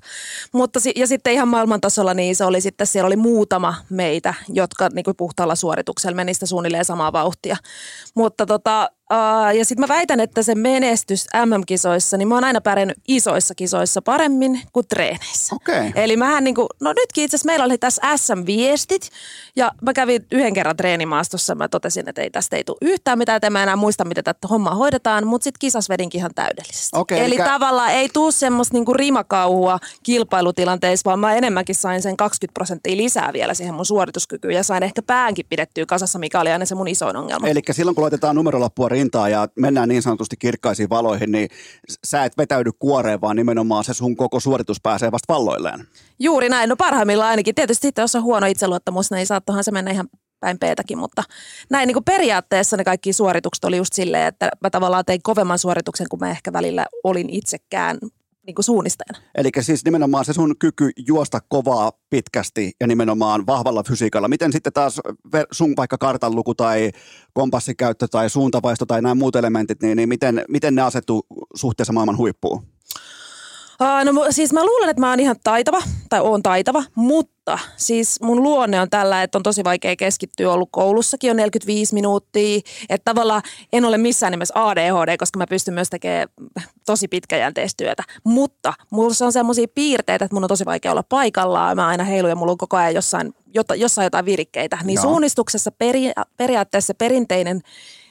Mutta 0.52 0.80
ja 0.96 1.06
sitten 1.06 1.32
ihan 1.32 1.48
maailman 1.48 1.80
tasolla 1.80 2.14
niin 2.14 2.36
se 2.36 2.44
oli 2.44 2.60
sitten, 2.60 2.86
siellä 2.86 3.06
oli 3.06 3.16
muutama 3.16 3.74
meitä, 3.90 4.34
jotka 4.48 4.88
niin 4.92 5.04
kuin 5.04 5.16
puhtaalla 5.16 5.54
suorituksella 5.54 6.16
meni 6.16 6.34
sitä 6.34 6.46
suunnilleen 6.46 6.84
samaa 6.84 7.12
vauhtia. 7.12 7.56
Mutta 8.14 8.46
tota, 8.46 8.90
Uh, 9.12 9.56
ja 9.56 9.64
sitten 9.64 9.88
mä 9.88 9.94
väitän, 9.94 10.20
että 10.20 10.42
se 10.42 10.54
menestys 10.54 11.26
MM-kisoissa, 11.46 12.16
niin 12.16 12.28
mä 12.28 12.34
oon 12.34 12.44
aina 12.44 12.60
pärjännyt 12.60 12.98
isoissa 13.08 13.54
kisoissa 13.54 14.02
paremmin 14.02 14.60
kuin 14.72 14.86
treeneissä. 14.88 15.56
Okay. 15.56 15.92
Eli 15.94 16.16
mähän 16.16 16.44
niinku, 16.44 16.68
no 16.80 16.92
nytkin 16.92 17.24
itse 17.24 17.34
asiassa 17.34 17.46
meillä 17.46 17.64
oli 17.64 17.78
tässä 17.78 18.16
SM-viestit 18.16 19.08
ja 19.56 19.72
mä 19.82 19.92
kävin 19.92 20.26
yhden 20.32 20.54
kerran 20.54 20.76
treenimaastossa. 20.76 21.54
Mä 21.54 21.68
totesin, 21.68 22.08
että 22.08 22.22
ei 22.22 22.30
tästä 22.30 22.56
ei 22.56 22.64
tule 22.64 22.76
yhtään 22.80 23.18
mitään, 23.18 23.36
että 23.36 23.50
mä 23.50 23.62
enää 23.62 23.76
muista, 23.76 24.04
miten 24.04 24.24
tätä 24.24 24.48
hommaa 24.48 24.74
hoidetaan, 24.74 25.26
mutta 25.26 25.44
sitten 25.44 25.58
kisas 25.60 25.88
vedinkin 25.88 26.18
ihan 26.18 26.30
täydellisesti. 26.34 26.98
Okay, 26.98 27.18
eli, 27.18 27.26
eli 27.26 27.36
tavallaan 27.36 27.90
ei 27.90 28.08
tule 28.08 28.32
semmoista 28.32 28.74
niinku 28.74 28.94
rimakauhua 28.94 29.78
kilpailutilanteissa, 30.02 31.04
vaan 31.04 31.18
mä 31.18 31.34
enemmänkin 31.34 31.74
sain 31.74 32.02
sen 32.02 32.16
20 32.16 32.54
prosenttia 32.54 32.96
lisää 32.96 33.32
vielä 33.32 33.54
siihen 33.54 33.74
mun 33.74 33.86
suorituskykyyn 33.86 34.54
ja 34.54 34.62
sain 34.62 34.82
ehkä 34.82 35.02
päänkin 35.02 35.46
pidettyä 35.48 35.86
kasassa, 35.86 36.18
mikä 36.18 36.40
oli 36.40 36.50
aina 36.50 36.64
se 36.64 36.74
mun 36.74 36.88
isoin 36.88 37.16
ongelma. 37.16 37.48
Eli 37.48 37.60
silloin 37.70 37.94
kun 37.94 38.02
laitetaan 38.02 38.36
numerolappua 38.36 38.88
rintaan 39.02 39.30
ja 39.30 39.48
mennään 39.58 39.88
niin 39.88 40.02
sanotusti 40.02 40.36
kirkkaisiin 40.36 40.90
valoihin, 40.90 41.32
niin 41.32 41.48
sä 42.06 42.24
et 42.24 42.38
vetäydy 42.38 42.70
kuoreen, 42.78 43.20
vaan 43.20 43.36
nimenomaan 43.36 43.84
se 43.84 43.94
sun 43.94 44.16
koko 44.16 44.40
suoritus 44.40 44.80
pääsee 44.82 45.12
vasta 45.12 45.32
valloilleen. 45.34 45.86
Juuri 46.18 46.48
näin, 46.48 46.68
no 46.68 46.76
parhaimmillaan 46.76 47.30
ainakin. 47.30 47.54
Tietysti 47.54 47.82
sitten 47.82 48.02
jos 48.02 48.14
on 48.14 48.22
huono 48.22 48.46
itseluottamus, 48.46 49.10
niin 49.10 49.26
saattohan 49.26 49.64
se 49.64 49.70
mennä 49.70 49.90
ihan 49.90 50.08
päin 50.40 50.58
peetäkin, 50.58 50.98
mutta 50.98 51.22
näin 51.70 51.86
niin 51.86 51.94
kuin 51.94 52.04
periaatteessa 52.04 52.76
ne 52.76 52.84
kaikki 52.84 53.12
suoritukset 53.12 53.64
oli 53.64 53.76
just 53.76 53.92
silleen, 53.92 54.26
että 54.26 54.50
mä 54.60 54.70
tavallaan 54.70 55.04
tein 55.04 55.22
kovemman 55.22 55.58
suorituksen, 55.58 56.06
kun 56.10 56.18
mä 56.18 56.30
ehkä 56.30 56.52
välillä 56.52 56.86
olin 57.04 57.30
itsekään 57.30 57.98
niin 58.46 58.54
kuin 58.54 58.64
suunnistajana. 58.64 59.18
Eli 59.34 59.50
siis 59.60 59.84
nimenomaan 59.84 60.24
se 60.24 60.32
sun 60.32 60.54
kyky 60.58 60.90
juosta 61.06 61.40
kovaa 61.48 61.92
pitkästi 62.10 62.72
ja 62.80 62.86
nimenomaan 62.86 63.46
vahvalla 63.46 63.82
fysiikalla. 63.82 64.28
Miten 64.28 64.52
sitten 64.52 64.72
taas 64.72 65.00
sun 65.52 65.74
vaikka 65.76 65.98
kartanluku 65.98 66.54
tai 66.54 66.90
kompassikäyttö 67.32 68.08
tai 68.08 68.30
suuntavaisto 68.30 68.86
tai 68.86 69.02
nämä 69.02 69.14
muut 69.14 69.36
elementit, 69.36 69.82
niin, 69.82 69.96
niin 69.96 70.08
miten, 70.08 70.44
miten 70.48 70.74
ne 70.74 70.82
asettuu 70.82 71.26
suhteessa 71.54 71.92
maailman 71.92 72.16
huippuun? 72.16 72.66
No 73.80 74.26
siis 74.30 74.52
mä 74.52 74.64
luulen, 74.64 74.88
että 74.88 75.00
mä 75.00 75.10
oon 75.10 75.20
ihan 75.20 75.36
taitava, 75.44 75.82
tai 76.08 76.20
oon 76.20 76.42
taitava, 76.42 76.84
mutta 76.94 77.58
siis 77.76 78.20
mun 78.20 78.42
luonne 78.42 78.80
on 78.80 78.90
tällä, 78.90 79.22
että 79.22 79.38
on 79.38 79.42
tosi 79.42 79.64
vaikea 79.64 79.96
keskittyä 79.96 80.52
ollut 80.52 80.68
koulussakin 80.72 81.30
on 81.30 81.36
45 81.36 81.94
minuuttia. 81.94 82.60
Että 82.88 83.04
tavallaan 83.04 83.42
en 83.72 83.84
ole 83.84 83.98
missään 83.98 84.30
nimessä 84.30 84.54
ADHD, 84.56 85.16
koska 85.16 85.38
mä 85.38 85.46
pystyn 85.46 85.74
myös 85.74 85.90
tekemään 85.90 86.28
tosi 86.86 87.08
pitkäjänteistä 87.08 87.84
työtä. 87.84 88.02
Mutta 88.24 88.72
mulla 88.90 89.26
on 89.26 89.32
semmoisia 89.32 89.66
piirteitä, 89.74 90.24
että 90.24 90.34
mun 90.34 90.44
on 90.44 90.48
tosi 90.48 90.64
vaikea 90.64 90.90
olla 90.92 91.04
paikallaan. 91.08 91.76
Mä 91.76 91.86
aina 91.86 92.04
heilun 92.04 92.30
ja 92.30 92.36
mulla 92.36 92.52
on 92.52 92.58
koko 92.58 92.76
ajan 92.76 92.94
jossain, 92.94 93.34
jossain 93.76 94.06
jotain 94.06 94.24
virikkeitä. 94.24 94.78
Niin 94.84 94.96
no. 94.96 95.02
suunnistuksessa 95.02 95.72
peri, 95.72 96.12
periaatteessa 96.36 96.94
perinteinen 96.94 97.60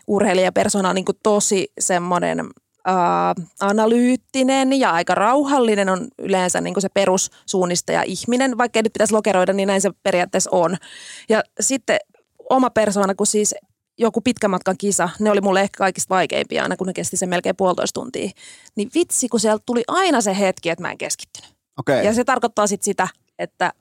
urheilijapersona 0.07 0.89
on 0.89 0.95
niin 0.95 1.05
tosi 1.23 1.71
semmoinen– 1.79 2.45
äh, 2.87 3.47
analyyttinen 3.59 4.79
ja 4.79 4.91
aika 4.91 5.15
rauhallinen 5.15 5.89
on 5.89 6.07
yleensä 6.17 6.61
niin 6.61 6.73
kuin 6.73 6.81
se 6.81 6.89
perussuunnistaja 6.89 8.03
ihminen, 8.03 8.57
vaikka 8.57 8.79
ei 8.79 8.83
nyt 8.83 8.93
pitäisi 8.93 9.13
lokeroida, 9.13 9.53
niin 9.53 9.67
näin 9.67 9.81
se 9.81 9.91
periaatteessa 10.03 10.49
on. 10.53 10.77
Ja 11.29 11.43
sitten 11.59 11.99
oma 12.49 12.69
persoona, 12.69 13.15
kun 13.15 13.27
siis 13.27 13.55
joku 13.97 14.21
pitkän 14.21 14.51
matkan 14.51 14.77
kisa, 14.77 15.09
ne 15.19 15.31
oli 15.31 15.41
mulle 15.41 15.61
ehkä 15.61 15.77
kaikista 15.77 16.15
vaikeimpia 16.15 16.63
aina, 16.63 16.77
kun 16.77 16.87
ne 16.87 16.93
kesti 16.93 17.17
sen 17.17 17.29
melkein 17.29 17.55
puolitoista 17.55 17.99
tuntia. 17.99 18.29
Niin 18.75 18.89
vitsi, 18.95 19.29
kun 19.29 19.39
sieltä 19.39 19.63
tuli 19.65 19.83
aina 19.87 20.21
se 20.21 20.39
hetki, 20.39 20.69
että 20.69 20.81
mä 20.81 20.91
en 20.91 20.97
keskittynyt. 20.97 21.51
Okay. 21.79 22.03
Ja 22.03 22.13
se 22.13 22.23
tarkoittaa 22.23 22.67
sitten 22.67 22.85
sitä, 22.85 23.07
että 23.39 23.73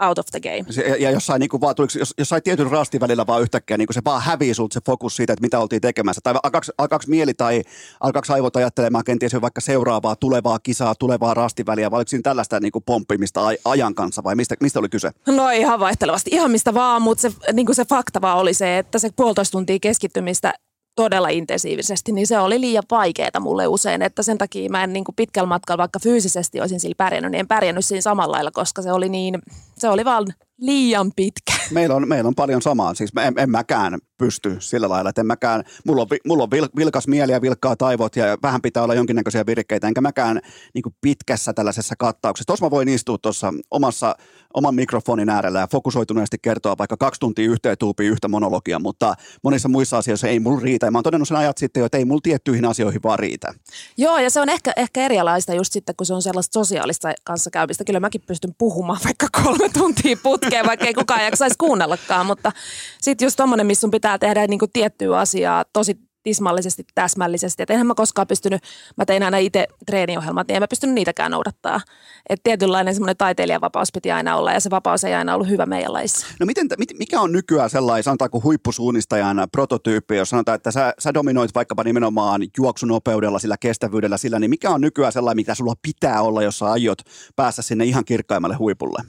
out 0.00 0.18
of 0.18 0.26
the 0.26 0.40
game. 0.40 0.64
Se, 0.70 0.82
ja 0.82 1.10
jossain, 1.10 1.40
niin 1.40 1.48
kuin 1.48 1.60
vaan, 1.60 1.74
tuliko, 1.74 1.92
jos, 1.98 2.14
jossain 2.18 2.42
tietyn 2.42 2.70
rastin 2.70 3.00
välillä 3.00 3.26
vaan 3.26 3.42
yhtäkkiä 3.42 3.76
niin 3.76 3.86
kuin 3.86 3.94
se 3.94 4.00
vaan 4.04 4.22
hävii 4.22 4.54
sulta 4.54 4.74
se 4.74 4.80
fokus 4.86 5.16
siitä, 5.16 5.32
että 5.32 5.42
mitä 5.42 5.58
oltiin 5.58 5.80
tekemässä. 5.80 6.20
Tai 6.24 6.34
alkaako, 6.42 6.66
alkaako 6.78 7.04
mieli 7.06 7.34
tai 7.34 7.62
alkaako 8.00 8.32
aivot 8.32 8.56
ajattelemaan 8.56 9.04
kenties 9.04 9.32
jo 9.32 9.40
vaikka 9.40 9.60
seuraavaa 9.60 10.16
tulevaa 10.16 10.58
kisaa, 10.58 10.94
tulevaa 10.94 11.34
rastiväliä, 11.34 11.90
vai 11.90 11.98
oliko 11.98 12.08
siinä 12.08 12.22
tällaista 12.22 12.60
niin 12.60 12.72
kuin 12.72 12.84
pomppimista 12.86 13.40
ajan 13.64 13.94
kanssa 13.94 14.24
vai 14.24 14.34
mistä, 14.34 14.54
mistä 14.60 14.78
oli 14.78 14.88
kyse? 14.88 15.10
No 15.26 15.50
ihan 15.50 15.80
vaihtelevasti, 15.80 16.30
ihan 16.32 16.50
mistä 16.50 16.74
vaan, 16.74 17.02
mutta 17.02 17.22
se, 17.22 17.30
niin 17.52 17.66
kuin 17.66 17.76
se 17.76 17.84
fakta 17.84 18.20
vaan 18.20 18.38
oli 18.38 18.54
se, 18.54 18.78
että 18.78 18.98
se 18.98 19.10
puolitoista 19.16 19.52
tuntia 19.52 19.78
keskittymistä 19.80 20.54
todella 20.96 21.28
intensiivisesti, 21.28 22.12
niin 22.12 22.26
se 22.26 22.38
oli 22.38 22.60
liian 22.60 22.82
vaikeaa 22.90 23.40
mulle 23.40 23.66
usein, 23.66 24.02
että 24.02 24.22
sen 24.22 24.38
takia 24.38 24.70
mä 24.70 24.84
en 24.84 24.92
niin 24.92 25.04
kuin 25.04 25.14
pitkällä 25.14 25.48
matkalla, 25.48 25.78
vaikka 25.78 25.98
fyysisesti 25.98 26.60
olisin 26.60 26.80
sillä 26.80 26.94
pärjännyt, 26.98 27.30
niin 27.32 27.40
en 27.40 27.48
pärjännyt 27.48 27.84
siinä 27.84 28.00
samalla 28.00 28.32
lailla, 28.32 28.50
koska 28.50 28.82
se 28.82 28.92
oli 28.92 29.08
niin, 29.08 29.42
se 29.80 29.88
oli 29.88 30.04
vaan 30.04 30.26
liian 30.60 31.12
pitkä. 31.16 31.52
Meillä 31.70 31.94
on, 31.94 32.08
meillä 32.08 32.28
on 32.28 32.34
paljon 32.34 32.62
samaa. 32.62 32.94
Siis 32.94 33.12
en, 33.26 33.34
en 33.36 33.50
mäkään 33.50 33.98
pysty 34.20 34.56
sillä 34.58 34.88
lailla, 34.88 35.10
että 35.10 35.22
en 35.22 35.26
mäkään, 35.26 35.64
mulla 35.86 36.02
on, 36.02 36.08
mulla 36.26 36.42
on 36.42 36.50
vilkas 36.76 37.08
mieli 37.08 37.32
ja 37.32 37.40
vilkkaa 37.40 37.76
taivot 37.76 38.16
ja 38.16 38.38
vähän 38.42 38.62
pitää 38.62 38.82
olla 38.82 38.94
jonkinnäköisiä 38.94 39.46
virkkeitä, 39.46 39.88
enkä 39.88 40.00
mäkään 40.00 40.40
niin 40.74 40.94
pitkässä 41.00 41.52
tällaisessa 41.52 41.94
kattauksessa. 41.98 42.46
Tuossa 42.46 42.66
mä 42.66 42.70
voin 42.70 42.88
istua 42.88 43.18
tuossa 43.18 43.54
omassa, 43.70 44.16
oman 44.54 44.74
mikrofonin 44.74 45.28
äärellä 45.28 45.60
ja 45.60 45.66
fokusoituneesti 45.66 46.36
kertoa 46.42 46.78
vaikka 46.78 46.96
kaksi 46.96 47.20
tuntia 47.20 47.50
yhteen 47.50 47.78
tuupiin 47.78 48.12
yhtä 48.12 48.28
monologia, 48.28 48.78
mutta 48.78 49.14
monissa 49.42 49.68
muissa 49.68 49.98
asioissa 49.98 50.28
ei 50.28 50.40
mulla 50.40 50.60
riitä. 50.60 50.86
Ja 50.86 50.90
mä 50.90 50.98
oon 50.98 51.04
todennut 51.04 51.28
sen 51.28 51.36
ajat 51.36 51.58
sitten 51.58 51.80
jo, 51.80 51.86
että 51.86 51.98
ei 51.98 52.04
mulla 52.04 52.20
tiettyihin 52.22 52.64
asioihin 52.64 53.02
vaan 53.02 53.18
riitä. 53.18 53.54
Joo, 53.96 54.18
ja 54.18 54.30
se 54.30 54.40
on 54.40 54.48
ehkä, 54.48 54.72
ehkä 54.76 55.00
erilaista 55.00 55.54
just 55.54 55.72
sitten, 55.72 55.96
kun 55.96 56.06
se 56.06 56.14
on 56.14 56.22
sellaista 56.22 56.52
sosiaalista 56.52 57.12
kanssakäymistä. 57.24 57.84
Kyllä 57.84 58.00
mäkin 58.00 58.22
pystyn 58.26 58.54
puhumaan 58.58 59.00
vaikka 59.04 59.26
kolme 59.42 59.68
tuntia 59.68 60.16
putkeen, 60.22 60.66
vaikka 60.66 60.86
ei 60.86 60.94
kukaan 60.94 61.24
jaksaisi 61.24 61.54
kuunnellakaan, 61.58 62.26
mutta 62.26 62.52
sitten 63.00 63.26
just 63.26 63.36
tommonen, 63.36 63.66
missä 63.66 63.80
sun 63.80 63.90
pitää 63.90 64.09
tehdä 64.18 64.46
niin 64.46 64.58
kuin 64.58 64.72
tiettyä 64.72 65.18
asiaa 65.18 65.64
tosi 65.72 65.96
tismallisesti, 66.22 66.84
täsmällisesti. 66.94 67.62
Että 67.62 67.74
enhän 67.74 67.86
mä 67.86 67.94
koskaan 67.94 68.26
pystynyt, 68.26 68.62
mä 68.96 69.04
tein 69.04 69.22
aina 69.22 69.36
itse 69.36 69.66
treeniohjelmat, 69.86 70.48
niin 70.48 70.56
en 70.56 70.62
mä 70.62 70.68
pystynyt 70.68 70.94
niitäkään 70.94 71.30
noudattaa. 71.30 71.80
Että 72.28 72.42
tietynlainen 72.42 72.94
semmoinen 72.94 73.16
taiteilijavapaus 73.16 73.92
piti 73.92 74.10
aina 74.10 74.36
olla 74.36 74.52
ja 74.52 74.60
se 74.60 74.70
vapaus 74.70 75.04
ei 75.04 75.14
aina 75.14 75.34
ollut 75.34 75.48
hyvä 75.48 75.66
meidän 75.66 75.92
laissa. 75.92 76.26
No 76.40 76.46
miten, 76.46 76.68
mikä 76.98 77.20
on 77.20 77.32
nykyään 77.32 77.70
sellainen, 77.70 78.02
sanotaanko 78.02 78.40
huippusuunnistajan 78.42 79.48
prototyyppi, 79.52 80.16
jos 80.16 80.30
sanotaan, 80.30 80.56
että 80.56 80.70
sä, 80.70 80.94
sä 80.98 81.14
dominoit 81.14 81.54
vaikkapa 81.54 81.84
nimenomaan 81.84 82.42
juoksunopeudella, 82.58 83.38
sillä 83.38 83.56
kestävyydellä, 83.60 84.16
sillä, 84.16 84.38
niin 84.38 84.50
mikä 84.50 84.70
on 84.70 84.80
nykyään 84.80 85.12
sellainen, 85.12 85.36
mitä 85.36 85.54
sulla 85.54 85.74
pitää 85.82 86.22
olla, 86.22 86.42
jos 86.42 86.58
sä 86.58 86.66
aiot 86.66 86.98
päästä 87.36 87.62
sinne 87.62 87.84
ihan 87.84 88.04
kirkkaimmalle 88.04 88.56
huipulle? 88.56 89.02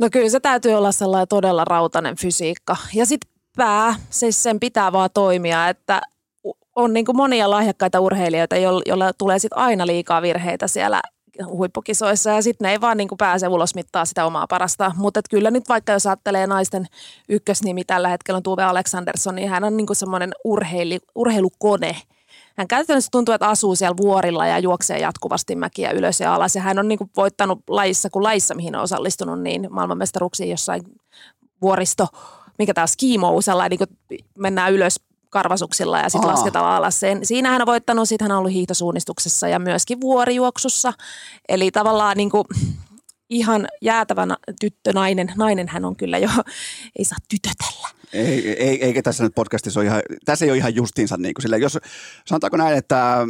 No 0.00 0.08
kyllä 0.12 0.28
se 0.28 0.40
täytyy 0.40 0.72
olla 0.72 0.92
sellainen 0.92 1.28
todella 1.28 1.64
rautainen 1.64 2.16
fysiikka. 2.16 2.76
Ja 2.94 3.06
sitten 3.06 3.33
pää, 3.56 3.94
siis 4.10 4.42
sen 4.42 4.60
pitää 4.60 4.92
vaan 4.92 5.10
toimia, 5.14 5.68
että 5.68 6.00
on 6.76 6.92
niin 6.92 7.04
kuin 7.04 7.16
monia 7.16 7.50
lahjakkaita 7.50 8.00
urheilijoita, 8.00 8.56
joilla 8.56 9.12
tulee 9.18 9.38
sit 9.38 9.52
aina 9.54 9.86
liikaa 9.86 10.22
virheitä 10.22 10.68
siellä 10.68 11.00
huippukisoissa 11.46 12.30
ja 12.30 12.42
sitten 12.42 12.64
ne 12.64 12.72
ei 12.72 12.80
vaan 12.80 12.96
niin 12.96 13.08
kuin 13.08 13.18
pääse 13.18 13.48
ulosmittaa 13.48 14.04
sitä 14.04 14.26
omaa 14.26 14.46
parasta. 14.46 14.92
Mutta 14.96 15.20
kyllä 15.30 15.50
nyt 15.50 15.68
vaikka 15.68 15.92
jos 15.92 16.06
ajattelee 16.06 16.46
naisten 16.46 16.86
ykkösnimi 17.28 17.84
tällä 17.84 18.08
hetkellä 18.08 18.36
on 18.36 18.42
Tuve 18.42 18.62
Aleksandersson, 18.62 19.34
niin 19.34 19.48
hän 19.48 19.64
on 19.64 19.76
niin 19.76 19.86
semmoinen 19.92 20.32
urheili, 20.44 20.98
urheilukone. 21.14 21.96
Hän 22.56 22.68
käytännössä 22.68 23.08
tuntuu, 23.12 23.34
että 23.34 23.48
asuu 23.48 23.76
siellä 23.76 23.96
vuorilla 23.96 24.46
ja 24.46 24.58
juoksee 24.58 24.98
jatkuvasti 24.98 25.56
mäkiä 25.56 25.90
ylös 25.90 26.20
ja 26.20 26.34
alas. 26.34 26.56
Ja 26.56 26.62
hän 26.62 26.78
on 26.78 26.88
niin 26.88 26.98
kuin 26.98 27.10
voittanut 27.16 27.58
lajissa 27.68 28.10
kuin 28.10 28.22
lajissa, 28.22 28.54
mihin 28.54 28.76
on 28.76 28.82
osallistunut, 28.82 29.42
niin 29.42 29.66
maailmanmestaruuksiin 29.70 30.50
jossain 30.50 30.82
vuoristo 31.62 32.06
mikä 32.58 32.74
tämä 32.74 32.86
skimo, 32.86 33.40
sellainen 33.40 33.78
niin 33.78 33.88
kuin 33.88 34.24
mennään 34.38 34.72
ylös 34.72 35.00
karvasuksilla 35.30 35.98
ja 35.98 36.08
sitten 36.08 36.30
lasketaan 36.30 36.66
alas 36.66 37.00
sen. 37.00 37.26
Siinä 37.26 37.50
hän 37.50 37.62
on 37.62 37.66
voittanut, 37.66 38.08
sitten 38.08 38.24
hän 38.24 38.32
on 38.32 38.38
ollut 38.38 38.52
hiihtosuunnistuksessa 38.52 39.48
ja 39.48 39.58
myöskin 39.58 40.00
vuorijuoksussa. 40.00 40.92
Eli 41.48 41.70
tavallaan 41.70 42.16
niin 42.16 42.30
kuin, 42.30 42.44
ihan 43.30 43.68
jäätävä 43.82 44.26
tyttö, 44.60 44.92
nainen. 44.92 45.32
Nainen 45.36 45.68
hän 45.68 45.84
on 45.84 45.96
kyllä 45.96 46.18
jo, 46.18 46.28
ei 46.98 47.04
saa 47.04 47.18
tytötellä. 47.28 47.88
Ei, 48.12 48.62
ei, 48.62 48.84
eikä 48.84 49.02
tässä 49.02 49.24
nyt 49.24 49.34
podcastissa 49.34 49.80
ole 49.80 49.86
ihan, 49.86 50.02
tässä 50.24 50.44
ei 50.44 50.50
ole 50.50 50.58
ihan 50.58 50.74
justiinsa 50.74 51.16
niin 51.16 51.34
kuin 51.34 51.42
sille, 51.42 51.58
jos 51.58 51.78
sanotaanko 52.26 52.56
näin, 52.56 52.78
että 52.78 53.26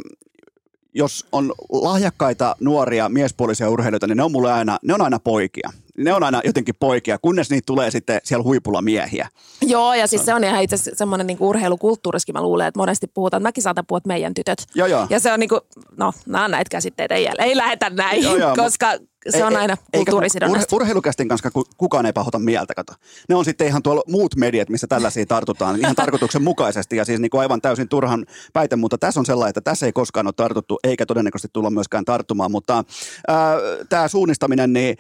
jos 0.94 1.26
on 1.32 1.54
lahjakkaita 1.72 2.56
nuoria 2.60 3.08
miespuolisia 3.08 3.70
urheilijoita, 3.70 4.06
niin 4.06 4.16
ne 4.16 4.22
on 4.22 4.32
mulle 4.32 4.52
aina, 4.52 4.78
ne 4.82 4.94
on 4.94 5.02
aina 5.02 5.18
poikia. 5.18 5.70
Ne 5.98 6.12
on 6.12 6.22
aina 6.22 6.40
jotenkin 6.44 6.74
poikia, 6.80 7.18
kunnes 7.18 7.50
niitä 7.50 7.66
tulee 7.66 7.90
sitten 7.90 8.20
siellä 8.24 8.42
huipulla 8.42 8.82
miehiä. 8.82 9.28
Joo, 9.62 9.94
ja 9.94 10.06
siis 10.06 10.24
se 10.24 10.34
on 10.34 10.44
ihan 10.44 10.62
itse 10.62 10.74
asiassa 10.74 10.98
semmoinen 10.98 11.26
niin 11.26 11.38
urheilukulttuuriskin, 11.40 12.32
mä 12.32 12.42
luulen, 12.42 12.66
että 12.66 12.78
monesti 12.80 13.06
puhutaan, 13.06 13.40
että 13.40 13.48
mäkin 13.48 13.62
saatan 13.62 13.86
puhua, 13.86 13.98
että 13.98 14.08
meidän 14.08 14.34
tytöt. 14.34 14.66
Joo, 14.74 14.86
joo. 14.86 15.06
Ja 15.10 15.20
se 15.20 15.32
on 15.32 15.40
niin 15.40 15.48
kuin, 15.48 15.60
no, 15.96 16.12
nämä 16.26 16.44
on 16.44 16.50
näitä 16.50 16.68
käsitteitä, 16.70 17.14
ei, 17.14 17.28
ei 17.38 17.56
lähetä 17.56 17.90
näin, 17.90 18.22
joo, 18.22 18.36
joo, 18.36 18.56
koska 18.56 18.98
se 19.30 19.44
on 19.44 19.56
aina 19.56 19.76
kulttuurisidonnaista. 19.94 20.76
Ur, 20.76 20.82
urheilukästin 20.82 21.28
kanssa 21.28 21.50
kukaan 21.76 22.06
ei 22.06 22.12
pahota 22.12 22.38
mieltä, 22.38 22.74
kato. 22.74 22.92
Ne 23.28 23.34
on 23.34 23.44
sitten 23.44 23.66
ihan 23.66 23.82
tuolla 23.82 24.02
muut 24.08 24.36
mediat, 24.36 24.68
missä 24.68 24.86
tällaisia 24.86 25.26
tartutaan 25.26 25.80
ihan 25.80 25.94
tarkoituksenmukaisesti 25.94 26.96
ja 26.96 27.04
siis 27.04 27.20
niin 27.20 27.30
kuin 27.30 27.40
aivan 27.40 27.60
täysin 27.60 27.88
turhan 27.88 28.26
päite, 28.52 28.76
mutta 28.76 28.98
tässä 28.98 29.20
on 29.20 29.26
sellainen, 29.26 29.50
että 29.50 29.60
tässä 29.60 29.86
ei 29.86 29.92
koskaan 29.92 30.26
ole 30.26 30.34
tartuttu 30.36 30.78
eikä 30.84 31.06
todennäköisesti 31.06 31.48
tulla 31.52 31.70
myöskään 31.70 32.04
tarttumaan, 32.04 32.50
mutta 32.50 32.78
äh, 32.78 33.36
tämä 33.88 34.08
suunnistaminen, 34.08 34.72
niin 34.72 34.96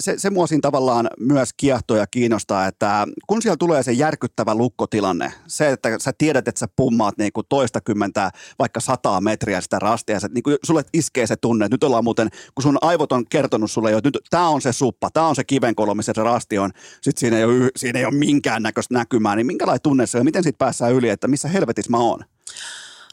se, 0.00 0.18
se 0.18 0.30
mua 0.30 0.46
siinä 0.46 0.60
tavallaan 0.60 1.10
myös 1.20 1.50
kiehtoo 1.56 1.96
ja 1.96 2.06
kiinnostaa, 2.06 2.66
että 2.66 3.06
kun 3.26 3.42
siellä 3.42 3.56
tulee 3.56 3.82
se 3.82 3.92
järkyttävä 3.92 4.54
lukkotilanne, 4.54 5.32
se, 5.46 5.70
että 5.70 5.98
sä 5.98 6.12
tiedät, 6.18 6.48
että 6.48 6.58
sä 6.58 6.66
pummaat 6.76 7.18
niin 7.18 7.32
kuin 7.32 7.46
toista 7.48 7.80
kymmentä, 7.80 8.30
vaikka 8.58 8.80
sataa 8.80 9.20
metriä 9.20 9.60
sitä 9.60 9.78
rastia, 9.78 10.20
sä, 10.20 10.28
niin 10.28 10.42
kuin 10.42 10.56
sulle 10.62 10.82
iskee 10.92 11.26
se 11.26 11.36
tunne, 11.36 11.64
että 11.64 11.74
nyt 11.74 11.84
ollaan 11.84 12.04
muuten, 12.04 12.28
kun 12.54 12.62
sun 12.62 12.78
aivot 12.80 13.12
on 13.12 13.24
kertonut 13.30 13.70
sulle 13.70 13.90
jo, 13.90 13.98
että 13.98 14.08
nyt 14.08 14.18
tämä 14.30 14.48
on 14.48 14.60
se 14.60 14.72
suppa, 14.72 15.10
tämä 15.10 15.26
on 15.26 15.36
se 15.36 15.44
kivenkolo, 15.44 15.94
missä 15.94 16.12
se 16.14 16.22
rasti 16.22 16.58
on, 16.58 16.70
sitten 17.02 17.20
siinä 17.20 17.38
ei 17.38 17.44
ole, 17.44 17.70
siinä 17.76 17.98
ei 17.98 18.04
ole 18.04 18.14
minkäännäköistä 18.14 18.94
näkymää, 18.94 19.36
niin 19.36 19.46
minkälainen 19.46 19.82
tunne 19.82 20.06
se 20.06 20.18
on, 20.18 20.24
miten 20.24 20.42
siitä 20.42 20.58
päässään 20.58 20.92
yli, 20.92 21.08
että 21.08 21.28
missä 21.28 21.48
helvetissä 21.48 21.90
mä 21.90 21.98
oon? 21.98 22.20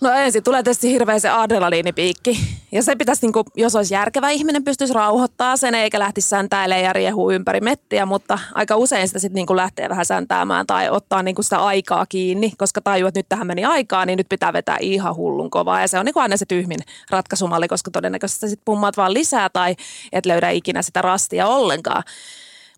No 0.03 0.11
ensin 0.11 0.43
tulee 0.43 0.63
tietysti 0.63 0.91
hirveä 0.91 1.19
se 1.19 1.29
adrenaliinipiikki. 1.29 2.39
Ja 2.71 2.83
se 2.83 2.95
pitäisi, 2.95 3.25
niin 3.25 3.33
kuin, 3.33 3.45
jos 3.55 3.75
olisi 3.75 3.93
järkevä 3.93 4.29
ihminen, 4.29 4.63
pystyisi 4.63 4.93
rauhoittaa 4.93 5.57
sen 5.57 5.75
eikä 5.75 5.99
lähtisi 5.99 6.29
säntäilemään 6.29 6.83
ja 6.83 6.93
riehuu 6.93 7.31
ympäri 7.31 7.61
mettiä, 7.61 8.05
mutta 8.05 8.39
aika 8.53 8.75
usein 8.75 9.07
sitä 9.07 9.19
sitten 9.19 9.35
niin 9.35 9.55
lähtee 9.55 9.89
vähän 9.89 10.05
säntäämään 10.05 10.67
tai 10.67 10.89
ottaa 10.89 11.23
niin 11.23 11.35
kuin 11.35 11.43
sitä 11.43 11.57
aikaa 11.57 12.05
kiinni, 12.05 12.51
koska 12.57 12.81
tajuu, 12.81 13.07
että 13.07 13.19
nyt 13.19 13.29
tähän 13.29 13.47
meni 13.47 13.65
aikaa, 13.65 14.05
niin 14.05 14.17
nyt 14.17 14.29
pitää 14.29 14.53
vetää 14.53 14.77
ihan 14.79 15.15
hullun 15.15 15.49
kovaa. 15.49 15.81
Ja 15.81 15.87
se 15.87 15.99
on 15.99 16.05
niin 16.05 16.13
kuin 16.13 16.23
aina 16.23 16.37
se 16.37 16.45
tyhmin 16.45 16.79
ratkaisumalli, 17.09 17.67
koska 17.67 17.91
todennäköisesti 17.91 18.49
sitten 18.49 18.65
pummaat 18.65 18.97
vaan 18.97 19.13
lisää 19.13 19.49
tai 19.49 19.75
et 20.11 20.25
löydä 20.25 20.49
ikinä 20.49 20.81
sitä 20.81 21.01
rastia 21.01 21.47
ollenkaan. 21.47 22.03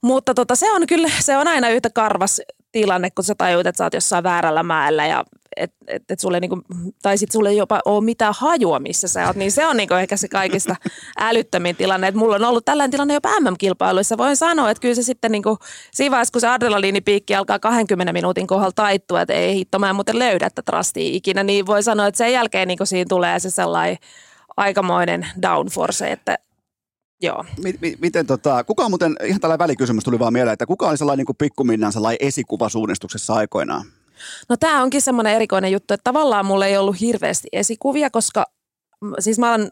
Mutta 0.02 0.34
tota, 0.34 0.56
se 0.56 0.72
on 0.72 0.88
kyllä, 0.88 1.10
se 1.20 1.38
on 1.38 1.48
aina 1.48 1.70
yhtä 1.70 1.90
karvas 1.90 2.42
tilanne, 2.72 3.10
kun 3.12 3.24
sä 3.24 3.36
tajuut, 3.38 3.68
että 3.68 3.78
sä 3.78 3.84
oot 3.84 3.94
jossain 3.94 4.24
väärällä 4.24 4.64
mäellä 4.64 5.06
ja 5.06 5.24
että 5.58 5.78
et, 5.88 6.04
et 6.10 6.20
sulle 6.20 6.40
niinku, 6.40 6.62
tai 7.02 7.18
sitten 7.18 7.34
sulle 7.34 7.50
ei 7.50 7.58
jopa 7.58 7.80
ole 7.86 8.04
mitään 8.04 8.34
hajua, 8.38 8.80
missä 8.80 9.08
sä 9.08 9.28
oot, 9.28 9.36
niin 9.36 9.52
se 9.52 9.68
on 9.68 9.78
niinku 9.78 9.94
ehkä 9.94 10.18
se 10.18 10.28
kaikista 10.28 10.76
älyttömin 11.20 11.76
tilanne. 11.76 12.08
Et 12.08 12.16
mulla 12.16 12.36
on 12.36 12.44
ollut 12.44 12.66
tällainen 12.66 12.92
tilanne 12.92 13.14
jopa 13.14 13.40
MM-kilpailuissa. 13.40 14.18
Voin 14.18 14.36
sanoa, 14.36 14.72
että 14.72 14.82
kyllä 14.82 14.96
se 14.96 15.04
sitten 15.04 15.32
niinku, 15.32 15.58
siinä 15.92 16.12
vaiheessa, 16.12 16.32
kun 16.32 16.42
se 16.42 16.48
adrenaliinipiikki 16.48 17.36
alkaa 17.36 17.60
20 17.60 18.14
minuutin 18.14 18.48
kohdalla 18.48 18.72
taittua, 18.76 19.22
että 19.22 19.34
ei 19.34 19.56
hitto, 19.56 19.80
mä 19.80 19.90
en 19.90 19.96
muuten 19.96 20.20
löydä 20.20 20.50
tätä 20.50 20.72
trustia 20.72 21.16
ikinä, 21.16 21.44
niin 21.44 21.66
voi 21.66 21.84
sanoa, 21.84 22.08
että 22.08 22.18
sen 22.18 22.34
jälkeen 22.34 22.68
niinku 22.68 22.86
siinä 22.86 23.06
tulee 23.10 23.40
se 23.40 23.50
sellainen 23.50 23.98
aikamoinen 24.58 25.28
downforce, 25.42 26.12
että 26.12 26.38
Joo. 27.22 27.44
M- 27.44 28.00
miten 28.02 28.28
tota, 28.28 28.64
kuka 28.64 28.86
on 28.86 28.92
muuten, 28.92 29.16
ihan 29.26 29.40
tällainen 29.40 29.64
välikysymys 29.64 30.04
tuli 30.04 30.20
vaan 30.20 30.34
mieleen, 30.34 30.54
että 30.54 30.66
kuka 30.66 30.90
oli 30.90 30.98
sellainen 30.98 31.26
niin 31.28 31.36
pikkuminnan 31.38 31.94
sellainen 31.94 32.28
esikuva 32.28 32.70
suunnistuksessa 32.70 33.34
aikoinaan? 33.34 33.86
No 34.50 34.58
tämä 34.58 34.84
onkin 34.84 35.02
semmoinen 35.02 35.34
erikoinen 35.34 35.72
juttu, 35.72 35.94
että 35.94 36.04
tavallaan 36.04 36.46
mulla 36.46 36.66
ei 36.66 36.78
ollut 36.78 37.02
hirveästi 37.02 37.48
esikuvia, 37.52 38.10
koska 38.10 38.46
siis 39.20 39.40
mä 39.40 39.54
olen 39.54 39.70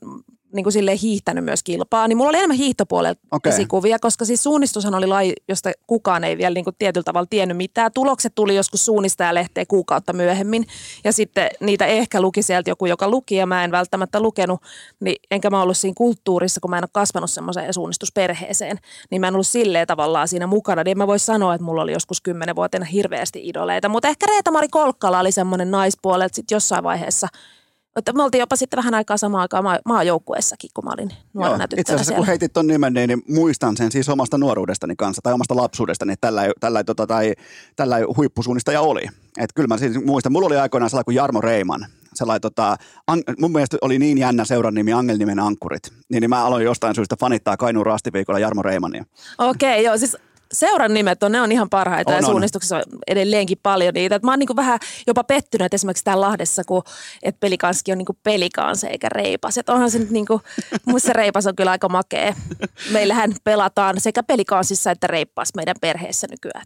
niin 0.53 0.63
kuin 0.63 0.73
silleen 0.73 0.97
hiihtänyt 0.97 1.45
myös 1.45 1.63
kilpaa, 1.63 2.07
niin 2.07 2.17
mulla 2.17 2.29
oli 2.29 2.37
enemmän 2.37 2.57
hiihtopuolella 2.57 3.19
okay. 3.31 3.51
esikuvia, 3.51 3.99
koska 3.99 4.25
siis 4.25 4.43
suunnistushan 4.43 4.95
oli 4.95 5.07
laji, 5.07 5.33
josta 5.47 5.71
kukaan 5.87 6.23
ei 6.23 6.37
vielä 6.37 6.53
niin 6.53 6.63
kuin 6.63 6.75
tietyllä 6.79 7.03
tavalla 7.03 7.27
tiennyt 7.29 7.57
mitään. 7.57 7.91
Tulokset 7.93 8.35
tuli 8.35 8.55
joskus 8.55 8.85
suunnistajalehteen 8.85 9.67
kuukautta 9.67 10.13
myöhemmin 10.13 10.65
ja 11.03 11.13
sitten 11.13 11.49
niitä 11.59 11.85
ehkä 11.85 12.21
luki 12.21 12.41
sieltä 12.41 12.69
joku, 12.69 12.85
joka 12.85 13.09
luki 13.09 13.35
ja 13.35 13.45
mä 13.45 13.63
en 13.63 13.71
välttämättä 13.71 14.19
lukenut, 14.19 14.61
niin 14.99 15.15
enkä 15.31 15.49
mä 15.49 15.61
ollut 15.61 15.77
siinä 15.77 15.93
kulttuurissa, 15.97 16.61
kun 16.61 16.69
mä 16.69 16.77
en 16.77 16.83
ole 16.83 16.89
kasvanut 16.93 17.31
semmoiseen 17.31 17.73
suunnistusperheeseen, 17.73 18.77
niin 19.11 19.21
mä 19.21 19.27
en 19.27 19.33
ollut 19.33 19.47
silleen 19.47 19.87
tavallaan 19.87 20.27
siinä 20.27 20.47
mukana. 20.47 20.83
Niin 20.83 20.97
mä 20.97 21.07
voisi 21.07 21.25
sanoa, 21.25 21.53
että 21.53 21.65
mulla 21.65 21.81
oli 21.81 21.91
joskus 21.91 22.21
kymmenenvuotiaana 22.21 22.85
hirveästi 22.85 23.49
idoleita, 23.49 23.89
mutta 23.89 24.07
ehkä 24.07 24.25
Reeta-Mari 24.25 24.67
Kolkkala 24.67 25.19
oli 25.19 25.31
semmoinen 25.31 25.71
naispuolelta 25.71 26.35
sitten 26.35 26.55
jossain 26.55 26.83
vaiheessa– 26.83 27.27
mutta 27.95 28.13
me 28.13 28.23
oltiin 28.23 28.39
jopa 28.39 28.55
sitten 28.55 28.77
vähän 28.77 28.93
aikaa 28.93 29.17
samaan 29.17 29.41
aikaan 29.41 29.63
maa, 29.63 29.79
maajoukkueessakin, 29.85 30.69
kun 30.73 30.85
mä 30.85 30.91
olin 30.93 31.11
nuorena 31.33 31.67
Joo, 31.71 31.79
Itse 31.79 31.93
asiassa 31.93 32.13
kun 32.13 32.25
heitit 32.25 32.53
ton 32.53 32.67
nimen, 32.67 32.93
niin, 32.93 33.07
niin 33.07 33.21
muistan 33.29 33.77
sen 33.77 33.91
siis 33.91 34.09
omasta 34.09 34.37
nuoruudestani 34.37 34.95
kanssa 34.95 35.21
tai 35.21 35.33
omasta 35.33 35.55
lapsuudestani, 35.55 36.13
että 36.13 36.27
tällä, 36.27 36.51
tällä, 36.59 36.83
tota, 36.83 37.07
tai, 37.07 37.33
tällä 37.75 37.97
huippusuunnistaja 38.17 38.81
oli. 38.81 39.01
Et 39.37 39.53
kyllä 39.55 39.67
mä 39.67 39.77
siis 39.77 40.05
muistan, 40.05 40.31
mulla 40.31 40.47
oli 40.47 40.57
aikoinaan 40.57 40.89
sellainen 40.89 41.05
kuin 41.05 41.15
Jarmo 41.15 41.41
Reiman, 41.41 41.85
sellainen, 42.13 42.41
tota, 42.41 42.77
an, 43.07 43.23
mun 43.39 43.51
mielestä 43.51 43.77
oli 43.81 43.99
niin 43.99 44.17
jännä 44.17 44.45
seuran 44.45 44.73
nimi 44.73 44.93
Angelnimen 44.93 45.39
Ankkurit, 45.39 45.93
niin, 46.09 46.21
niin 46.21 46.29
mä 46.29 46.45
aloin 46.45 46.65
jostain 46.65 46.95
syystä 46.95 47.15
fanittaa 47.19 47.57
Kainuun 47.57 47.85
rastiviikolla 47.85 48.39
Jarmo 48.39 48.61
Reimania. 48.61 49.05
Okei, 49.37 49.71
okay, 49.71 49.85
joo, 49.85 49.97
siis 49.97 50.17
seuran 50.53 50.93
nimet 50.93 51.23
on, 51.23 51.31
ne 51.31 51.41
on 51.41 51.51
ihan 51.51 51.69
parhaita 51.69 52.11
on, 52.11 52.17
ja 52.17 52.21
suunnistuksessa 52.21 52.75
on 52.75 52.83
edelleenkin 53.07 53.57
paljon 53.63 53.93
niitä. 53.93 54.15
Et 54.15 54.23
mä 54.23 54.31
oon 54.31 54.39
niin 54.39 54.55
vähän 54.55 54.79
jopa 55.07 55.23
pettynyt 55.23 55.65
että 55.65 55.75
esimerkiksi 55.75 56.03
täällä 56.03 56.21
Lahdessa, 56.21 56.63
kun 56.63 56.83
et 57.23 57.39
pelikanski 57.39 57.91
on 57.91 57.97
niin 57.97 58.17
pelikaanse 58.23 58.87
eikä 58.87 59.09
reipas. 59.09 59.57
Et 59.57 59.69
onhan 59.69 59.91
se 59.91 59.99
nyt 59.99 60.09
niin 60.17 60.25
kuin, 60.25 60.41
musta 60.85 61.13
reipas 61.13 61.47
on 61.47 61.55
kyllä 61.55 61.71
aika 61.71 61.89
makea. 61.89 62.35
Meillähän 62.91 63.35
pelataan 63.43 63.95
sekä 63.99 64.23
pelikansissa 64.23 64.91
että 64.91 65.07
reippas 65.07 65.49
meidän 65.55 65.75
perheessä 65.81 66.27
nykyään. 66.31 66.65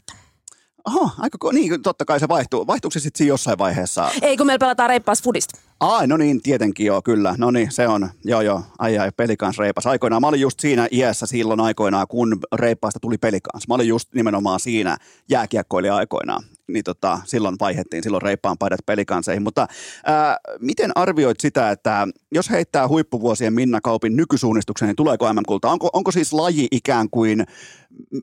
Oho, 0.88 1.10
aika, 1.20 1.38
niin 1.54 1.82
totta 1.82 2.06
kai 2.06 2.20
se 2.20 2.28
vaihtuu. 2.28 2.68
Vaihtuuko 2.68 2.92
se 2.92 3.00
sitten 3.00 3.28
jossain 3.28 3.58
vaiheessa? 3.58 4.10
Ei, 4.22 4.38
kun 4.38 4.46
meillä 4.48 4.60
pelataan 4.60 4.90
reippaas 4.90 5.24
fudista. 5.24 5.60
Ai, 5.80 6.08
no 6.08 6.18
niin, 6.18 6.42
tietenkin 6.42 6.86
joo, 6.86 7.02
kyllä. 7.02 7.36
No 7.38 7.52
niin, 7.52 7.72
se 7.72 7.88
on, 7.88 8.10
joo 8.24 8.42
joo, 8.42 8.62
ai 8.80 8.98
ai, 8.98 9.12
pelikans 9.18 9.58
reipas. 9.58 9.88
Aikoinaan, 9.88 10.22
mä 10.22 10.28
olin 10.28 10.42
just 10.42 10.60
siinä 10.60 10.88
iässä 10.92 11.26
silloin 11.26 11.60
aikoinaan, 11.60 12.08
kun 12.08 12.40
reippaasta 12.54 13.00
tuli 13.00 13.18
pelikans. 13.18 13.68
Mä 13.68 13.76
olin 13.76 13.88
just 13.88 14.14
nimenomaan 14.14 14.60
siinä 14.60 14.98
jääkiekkoili 15.30 15.90
aikoinaan. 15.90 16.44
Niin 16.68 16.84
tota, 16.84 17.20
silloin 17.26 17.56
vaihettiin, 17.60 18.04
silloin 18.04 18.22
reippaan 18.22 18.58
paidat 18.58 18.80
pelikanseihin. 18.86 19.44
Mutta 19.44 19.68
ää, 20.06 20.38
miten 20.60 20.92
arvioit 20.96 21.40
sitä, 21.40 21.72
että 21.72 22.08
jos 22.32 22.50
heittää 22.50 22.88
huippuvuosien 22.88 23.54
Minna 23.54 23.82
Kaupin 23.82 24.16
nykysuunnistuksen, 24.16 24.88
niin 24.88 24.96
tuleeko 24.96 25.34
MM-kulta? 25.34 25.72
Onko, 25.72 25.90
onko 25.94 26.12
siis 26.12 26.34
laji 26.34 26.68
ikään 26.72 27.10
kuin 27.10 27.46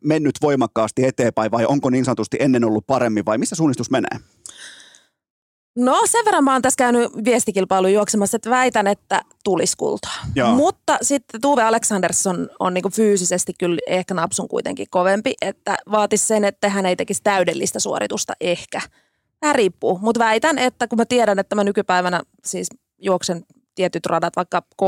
mennyt 0.04 0.34
voimakkaasti 0.42 1.04
eteenpäin 1.04 1.50
vai 1.50 1.66
onko 1.66 1.90
niin 1.90 2.04
sanotusti 2.04 2.36
ennen 2.40 2.64
ollut 2.64 2.86
paremmin 2.86 3.24
vai 3.26 3.38
missä 3.38 3.56
suunnistus 3.56 3.90
menee? 3.90 4.33
No 5.76 6.02
sen 6.06 6.24
verran 6.24 6.44
mä 6.44 6.52
oon 6.52 6.62
tässä 6.62 6.76
käynyt 6.76 7.12
viestikilpailu 7.24 7.86
juoksemassa, 7.86 8.36
että 8.36 8.50
väitän, 8.50 8.86
että 8.86 9.22
tulisi 9.44 9.76
kultaa. 9.76 10.16
Joo. 10.34 10.54
Mutta 10.54 10.98
sitten 11.02 11.40
Tuve 11.40 11.62
Aleksandersson 11.62 12.48
on 12.58 12.74
niinku 12.74 12.90
fyysisesti 12.90 13.52
kyllä 13.58 13.78
ehkä 13.86 14.14
napsun 14.14 14.48
kuitenkin 14.48 14.86
kovempi, 14.90 15.34
että 15.40 15.76
vaatisi 15.90 16.26
sen, 16.26 16.44
että 16.44 16.68
hän 16.68 16.86
ei 16.86 16.96
tekisi 16.96 17.22
täydellistä 17.22 17.80
suoritusta 17.80 18.32
ehkä. 18.40 18.80
Vähän 19.42 19.54
riippuu, 19.54 19.98
mutta 20.02 20.18
väitän, 20.18 20.58
että 20.58 20.88
kun 20.88 20.98
mä 20.98 21.04
tiedän, 21.04 21.38
että 21.38 21.54
mä 21.54 21.64
nykypäivänä 21.64 22.22
siis 22.44 22.68
juoksen 22.98 23.44
tietyt 23.74 24.06
radat 24.06 24.36
vaikka 24.36 24.62
3-5 24.82 24.86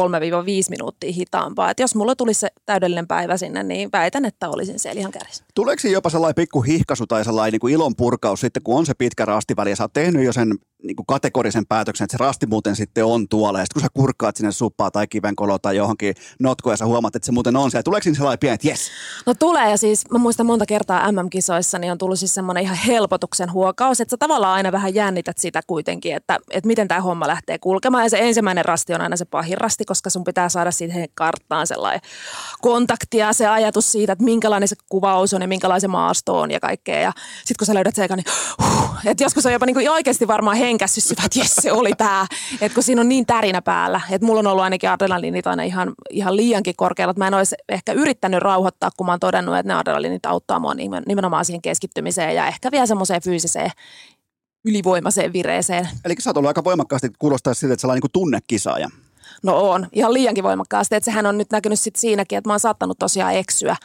minuuttia 0.71 1.13
hitaampaa. 1.13 1.71
Et 1.71 1.81
jos 1.81 1.95
mulla 1.95 2.17
tulisi 2.17 2.41
se 2.41 2.49
täydellinen 2.67 3.07
päivä 3.07 3.37
sinne, 3.37 3.63
niin 3.63 3.89
väitän, 3.93 4.25
että 4.25 4.49
olisin 4.49 4.79
siellä 4.79 5.01
ihan 5.01 5.13
kärjessä. 5.13 5.45
Tuleeko 5.55 5.89
jopa 5.89 6.11
sellainen 6.11 6.35
pikku 6.35 6.63
hihkasu 6.63 7.07
tai 7.07 7.25
sellainen 7.25 7.53
niin 7.53 7.61
kuin 7.61 7.75
ilon 7.75 7.97
purkaus 7.97 8.41
sitten, 8.41 8.63
kun 8.63 8.79
on 8.79 8.87
se 8.87 8.95
pitkä 8.95 9.25
rastiväli 9.25 9.71
ja 9.71 9.77
sä 9.77 9.85
oot 9.85 9.93
tehnyt 9.93 10.25
jo 10.25 10.33
sen 10.33 10.55
niin 10.83 10.97
kuin 10.97 11.07
kategorisen 11.07 11.67
päätöksen, 11.67 12.05
että 12.05 12.13
se 12.13 12.25
rasti 12.25 12.47
muuten 12.47 12.77
sitten 12.77 13.05
on 13.05 13.29
tuolla. 13.29 13.59
Ja 13.59 13.65
sitten 13.65 13.83
kun 13.83 13.87
sä 13.87 13.95
kurkkaat 13.95 14.37
sinne 14.37 14.53
suppaa 14.53 14.91
tai 14.91 15.07
kivenkoloa 15.07 15.59
tai 15.59 15.77
johonkin 15.77 16.15
notkoon 16.41 16.73
ja 16.73 16.77
sä 16.77 16.87
huomaat, 16.87 17.17
että 17.17 17.27
se 17.27 17.33
muuten 17.33 17.57
on 17.57 17.71
siellä. 17.71 17.83
Tuleeko 17.83 18.03
siinä 18.03 18.17
sellainen 18.17 18.39
pieni, 18.39 18.55
että 18.55 18.69
yes? 18.69 18.91
No 19.27 19.35
tulee 19.35 19.71
ja 19.71 19.77
siis 19.77 20.11
mä 20.11 20.19
muistan 20.19 20.47
monta 20.47 20.67
kertaa 20.67 21.13
MM-kisoissa, 21.13 21.79
niin 21.79 21.93
on 21.93 21.99
tullut 21.99 22.19
siis 22.19 22.35
semmoinen 22.35 22.63
ihan 22.63 22.77
helpotuksen 22.87 23.53
huokaus, 23.53 24.01
että 24.01 24.11
sä 24.11 24.17
tavallaan 24.17 24.55
aina 24.55 24.73
vähän 24.73 24.95
jännität 24.95 25.39
sitä 25.39 25.61
kuitenkin, 25.67 26.15
että, 26.15 26.39
että 26.51 26.67
miten 26.67 26.89
tämä 26.89 27.01
homma 27.01 27.27
lähtee 27.27 27.59
kulkemaan. 27.59 28.05
Ja 28.05 28.11
se 28.11 28.19
ensimmäinen 28.21 28.65
rasti 28.77 28.94
on 28.94 29.01
aina 29.01 29.16
se 29.16 29.24
pahin 29.24 29.59
rasti, 29.59 29.85
koska 29.85 30.11
sun 30.11 30.24
pitää 30.24 30.48
saada 30.48 30.70
siihen 30.70 31.09
karttaan 31.15 31.66
sellainen 31.66 32.01
kontaktia, 32.61 33.32
se 33.32 33.47
ajatus 33.47 33.93
siitä, 33.93 34.12
että 34.12 34.24
minkälainen 34.24 34.69
se 34.69 34.77
kuvaus 34.89 35.35
on 35.35 35.43
ja 35.43 35.48
minkälainen 35.48 35.90
maasto 35.90 36.40
on 36.40 36.51
ja 36.51 36.61
kaikkea. 36.61 37.01
Ja 37.01 37.12
sitten 37.39 37.55
kun 37.59 37.66
sä 37.66 37.74
löydät 37.74 37.94
sen, 37.94 38.09
niin 38.16 38.24
huh, 38.62 38.90
että 39.05 39.24
joskus 39.24 39.47
on 39.47 39.53
jopa 39.53 39.66
niin 39.66 39.90
oikeasti 39.90 40.27
varmaan 40.28 40.57
henkässyt 40.57 41.19
että 41.24 41.39
jes 41.39 41.55
se 41.57 41.73
oli 41.73 41.93
tämä. 41.98 42.27
Että 42.61 42.74
kun 42.74 42.82
siinä 42.82 43.01
on 43.01 43.09
niin 43.09 43.27
tärinä 43.27 43.62
päällä, 43.62 44.01
että 44.11 44.27
mulla 44.27 44.39
on 44.40 44.47
ollut 44.47 44.65
ainakin 44.65 44.90
adrenaliinit 44.90 45.47
aina 45.47 45.62
ihan, 45.62 45.93
ihan 46.11 46.36
liiankin 46.36 46.77
korkealla. 46.77 47.11
Että 47.11 47.20
mä 47.20 47.27
en 47.27 47.35
olisi 47.35 47.57
ehkä 47.69 47.93
yrittänyt 47.93 48.43
rauhoittaa, 48.43 48.90
kun 48.97 49.07
mä 49.07 49.12
oon 49.12 49.20
todennut, 49.20 49.57
että 49.57 49.73
ne 49.73 49.78
adrenaliinit 49.78 50.27
auttaa 50.27 50.59
mua 50.59 50.74
nimenomaan 51.07 51.44
siihen 51.44 51.62
keskittymiseen 51.62 52.35
ja 52.35 52.47
ehkä 52.47 52.70
vielä 52.70 52.86
semmoiseen 52.86 53.23
fyysiseen 53.23 53.70
ylivoimaiseen 54.67 55.33
vireeseen. 55.33 55.89
Eli 56.05 56.15
sä 56.19 56.31
oot 56.31 56.37
ollut 56.37 56.49
aika 56.49 56.65
voimakkaasti 56.65 57.11
kuulostaa 57.19 57.55
siltä, 57.55 57.73
että 57.73 57.81
sellainen 57.81 58.03
niin 58.03 58.13
tunnekisaaja. 58.13 58.89
No 59.43 59.71
on, 59.71 59.87
ihan 59.93 60.15
liiankin 60.15 60.45
voimakkaasti. 60.45 60.95
Että 60.95 61.05
sehän 61.05 61.27
on 61.27 61.39
nyt 61.39 61.51
näkynyt 61.51 61.81
sit 61.81 61.97
siinäkin, 61.97 62.39
että 62.39 62.49
mä 62.49 62.53
oon 62.53 62.61
saattanut 62.61 62.99
tosiaan 62.99 63.35
eksyä 63.35 63.77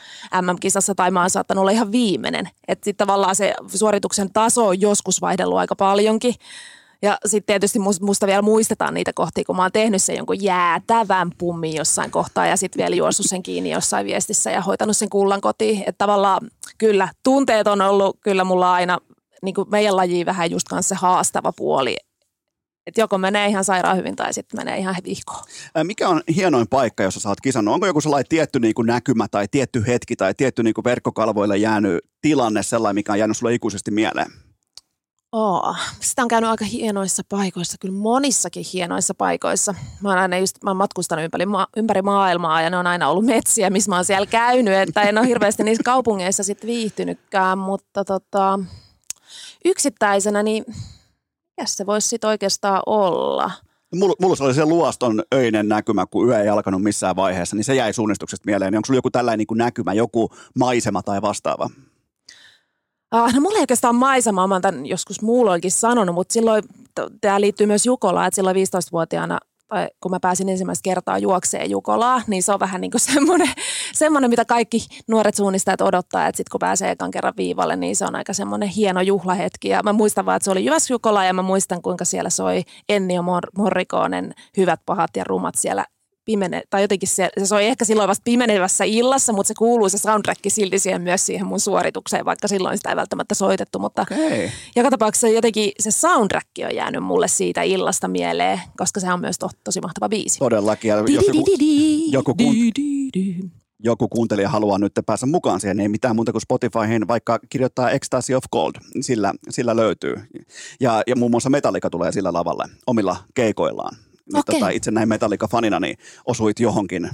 MM-kisassa 0.42 0.96
tai 0.96 1.12
mä 1.12 1.22
oon 1.22 1.30
saattanut 1.30 1.62
olla 1.62 1.72
ihan 1.72 1.92
viimeinen. 1.92 2.50
Että 2.68 2.86
sitten 2.86 3.08
tavallaan 3.08 3.36
se 3.36 3.54
suorituksen 3.68 4.34
taso 4.34 4.68
on 4.68 4.82
joskus 4.82 5.22
vaihdellut 5.22 5.58
aika 5.58 5.76
paljonkin. 5.76 6.34
Ja 7.02 7.18
sitten 7.26 7.46
tietysti 7.46 7.80
musta 8.02 8.28
vielä 8.28 8.42
muistetaan 8.42 8.94
niitä 8.94 9.14
kohtia, 9.14 9.44
kun 9.44 9.56
mä 9.56 9.62
oon 9.62 9.72
tehnyt 9.72 10.02
sen 10.02 10.18
jonkun 10.18 10.44
jäätävän 10.44 11.32
pummin 11.38 11.76
jossain 11.76 12.12
kohtaa 12.12 12.48
ja 12.48 12.58
sitten 12.58 12.82
vielä 12.82 12.96
juossut 12.96 13.26
sen 13.26 13.44
kiinni 13.44 13.72
jossain 13.72 14.06
viestissä 14.06 14.52
ja 14.52 14.62
hoitanut 14.62 14.98
sen 14.98 15.10
kullan 15.10 15.42
kotiin. 15.42 15.80
Että 15.80 15.98
tavallaan 15.98 16.52
kyllä 16.78 17.10
tunteet 17.24 17.68
on 17.68 17.82
ollut 17.82 18.18
kyllä 18.22 18.44
mulla 18.44 18.74
aina 18.74 18.98
niin 19.42 19.56
kuin 19.56 19.70
meidän 19.70 19.96
lajiin 19.96 20.26
vähän 20.26 20.52
just 20.52 20.68
kanssa 20.68 20.96
se 20.96 21.00
haastava 21.02 21.54
puoli. 21.58 21.98
Että 22.88 23.02
joko 23.02 23.18
menee 23.18 23.48
ihan 23.48 23.64
sairaan 23.64 23.98
hyvin 23.98 24.16
tai 24.16 24.34
sitten 24.34 24.60
menee 24.60 24.78
ihan 24.78 24.96
vihkoon. 25.06 25.44
Mikä 25.84 26.10
on 26.10 26.22
hienoin 26.36 26.68
paikka, 26.68 27.04
jossa 27.04 27.20
sä 27.20 27.30
oot 27.30 27.42
kisannut? 27.42 27.74
Onko 27.74 27.88
joku 27.88 28.02
sellainen 28.02 28.30
tietty 28.30 28.60
niin 28.60 28.74
kuin 28.74 28.88
näkymä 28.88 29.28
tai 29.32 29.48
tietty 29.52 29.84
hetki 29.88 30.16
tai 30.16 30.34
tietty 30.34 30.64
niin 30.64 30.74
kuin 30.74 30.86
verkkokalvoille 30.86 31.58
jäänyt 31.58 32.00
tilanne 32.22 32.64
sellainen, 32.64 32.96
mikä 32.96 33.12
on 33.12 33.20
jäänyt 33.20 33.38
sulle 33.38 33.54
ikuisesti 33.54 33.92
mieleen? 33.92 34.32
Oo, 35.32 35.76
sitä 36.00 36.22
on 36.22 36.28
käynyt 36.28 36.50
aika 36.50 36.66
hienoissa 36.66 37.24
paikoissa, 37.30 37.78
kyllä 37.80 37.96
monissakin 37.96 38.66
hienoissa 38.74 39.14
paikoissa. 39.14 39.76
Mä 40.02 40.10
oon 40.10 40.18
aina 40.18 40.38
just, 40.38 40.64
mä 40.64 40.70
oon 40.70 40.78
matkustanut 40.78 41.26
ympäri, 41.26 41.46
ma- 41.46 41.68
ympäri 41.78 42.02
maailmaa 42.02 42.62
ja 42.62 42.70
ne 42.70 42.78
on 42.78 42.88
aina 42.88 43.10
ollut 43.10 43.26
metsiä, 43.26 43.70
missä 43.70 43.90
mä 43.90 43.96
oon 43.96 44.06
siellä 44.06 44.26
käynyt, 44.26 44.74
että 44.74 45.02
en 45.02 45.18
ole 45.18 45.28
hirveästi 45.28 45.64
niissä 45.64 45.84
kaupungeissa 45.84 46.44
sitten 46.44 46.68
viihtynytkään, 46.68 47.58
mutta 47.58 48.06
tota, 48.06 48.60
yksittäisenä, 49.66 50.44
niin 50.44 50.64
mikä 50.68 51.66
se 51.66 51.86
voisi 51.86 52.10
sitten 52.10 52.28
oikeastaan 52.28 52.82
olla? 52.86 53.52
Mulla, 53.96 54.16
mulla 54.22 54.46
oli 54.46 54.54
se 54.54 54.66
luoston 54.66 55.24
öinen 55.34 55.70
näkymä, 55.70 56.06
kun 56.06 56.28
yö 56.28 56.42
ei 56.42 56.50
alkanut 56.50 56.84
missään 56.84 57.16
vaiheessa, 57.16 57.56
niin 57.56 57.64
se 57.64 57.76
jäi 57.76 57.94
suunnistuksesta 57.94 58.46
mieleen. 58.46 58.76
Onko 58.76 58.86
sulla 58.86 58.98
joku 58.98 59.12
tällainen 59.12 59.38
niin 59.38 59.48
kuin 59.48 59.58
näkymä, 59.58 59.94
joku 59.94 60.30
maisema 60.60 61.04
tai 61.04 61.22
vastaava? 61.22 61.70
Ah, 63.12 63.34
no 63.34 63.42
mulla 63.42 63.56
ei 63.56 63.62
oikeastaan 63.62 63.96
maisema, 63.96 64.48
mä 64.48 64.60
tämän 64.60 64.86
joskus 64.86 65.22
muulloinkin 65.22 65.72
sanonut, 65.72 66.16
mutta 66.16 66.34
silloin, 66.34 66.64
tämä 67.22 67.42
liittyy 67.42 67.68
myös 67.68 67.86
Jukolaan, 67.86 68.28
että 68.28 68.36
silloin 68.36 68.56
15-vuotiaana 68.56 69.40
kun 70.00 70.12
mä 70.12 70.20
pääsin 70.20 70.50
ensimmäistä 70.50 70.84
kertaa 70.84 71.18
juokseen 71.18 71.70
Jukolaa, 71.70 72.22
niin 72.28 72.44
se 72.44 72.54
on 72.54 72.60
vähän 72.60 72.82
niin 72.82 72.92
kuin 72.92 73.02
semmoinen, 73.02 73.50
semmoinen, 73.94 74.30
mitä 74.30 74.46
kaikki 74.46 74.86
nuoret 75.08 75.36
suunnistajat 75.36 75.82
odottaa, 75.82 76.28
että 76.28 76.38
sitten 76.38 76.52
kun 76.52 76.60
pääsee 76.60 76.92
ekan 76.92 77.12
kerran 77.12 77.34
viivalle, 77.38 77.76
niin 77.76 77.96
se 77.96 78.06
on 78.06 78.16
aika 78.16 78.34
semmoinen 78.34 78.70
hieno 78.70 79.02
juhlahetki. 79.02 79.70
Ja 79.70 79.84
mä 79.84 79.94
muistan 79.94 80.26
vaan, 80.26 80.36
että 80.36 80.44
se 80.44 80.52
oli 80.52 80.66
Jyväs 80.66 80.90
Jukola 80.90 81.24
ja 81.24 81.34
mä 81.34 81.42
muistan, 81.42 81.82
kuinka 81.82 82.06
siellä 82.06 82.30
soi 82.30 82.64
Ennio 82.90 83.22
Mor- 83.22 83.52
Morrikoonen 83.58 84.34
hyvät, 84.58 84.80
pahat 84.86 85.16
ja 85.16 85.24
rumat 85.24 85.56
siellä 85.56 85.86
pimene, 86.32 86.62
tai 86.70 86.82
jotenkin 86.82 87.10
se, 87.10 87.30
se 87.40 87.46
soi 87.46 87.66
ehkä 87.66 87.86
silloin 87.86 88.08
vasta 88.08 88.22
pimenevässä 88.24 88.84
illassa, 88.84 89.34
mutta 89.34 89.48
se 89.48 89.54
kuuluu 89.54 89.90
se 89.90 89.98
soundtrack 89.98 90.40
silti 90.48 90.80
siihen 90.80 91.02
myös 91.02 91.26
siihen 91.26 91.46
mun 91.46 91.60
suoritukseen, 91.60 92.26
vaikka 92.26 92.48
silloin 92.48 92.78
sitä 92.78 92.90
ei 92.90 92.96
välttämättä 92.96 93.36
soitettu, 93.36 93.80
mutta 93.80 94.02
Okay. 94.02 94.50
joka 94.76 94.90
tapauksessa 94.90 95.28
jotenkin 95.28 95.72
se 95.80 95.92
soundtrack 95.92 96.48
on 96.66 96.76
jäänyt 96.76 97.04
mulle 97.04 97.28
siitä 97.28 97.62
illasta 97.62 98.08
mieleen, 98.08 98.62
koska 98.78 99.00
se 99.00 99.14
on 99.14 99.22
myös 99.22 99.40
to, 99.40 99.50
tosi 99.64 99.82
mahtava 99.82 100.10
biisi. 100.10 100.40
Todellakin. 100.40 100.90
Ja 100.90 100.96
jos 100.96 101.28
joku, 101.28 101.46
joku 102.12 102.34
kuun- 102.34 103.52
joku 103.84 104.08
kuuntelija 104.08 104.50
haluaa 104.50 104.78
nyt 104.78 104.92
päästä 105.06 105.26
mukaan 105.26 105.60
siihen, 105.60 105.78
niin 105.78 105.84
ei 105.84 105.90
mitään 105.90 106.16
muuta 106.16 106.32
kuin 106.32 106.42
Spotifyhin, 106.42 107.08
vaikka 107.08 107.40
kirjoittaa 107.50 107.92
Ecstasy 107.92 108.34
of 108.34 108.44
Gold, 108.52 108.74
sillä, 109.02 109.34
sillä 109.50 109.76
löytyy. 109.76 110.16
Ja, 110.80 111.02
ja 111.08 111.16
muun 111.16 111.32
muassa 111.32 111.50
Metallica 111.50 111.90
tulee 111.90 112.12
sillä 112.12 112.34
lavalle 112.34 112.64
omilla 112.88 113.18
keikoillaan. 113.34 113.98
Okei. 114.40 114.60
tota, 114.60 114.70
itse 114.70 114.92
näin 114.92 115.10
Metallica-fanina, 115.10 115.80
niin 115.80 115.98
osuit 116.26 116.60
johonkin, 116.60 117.10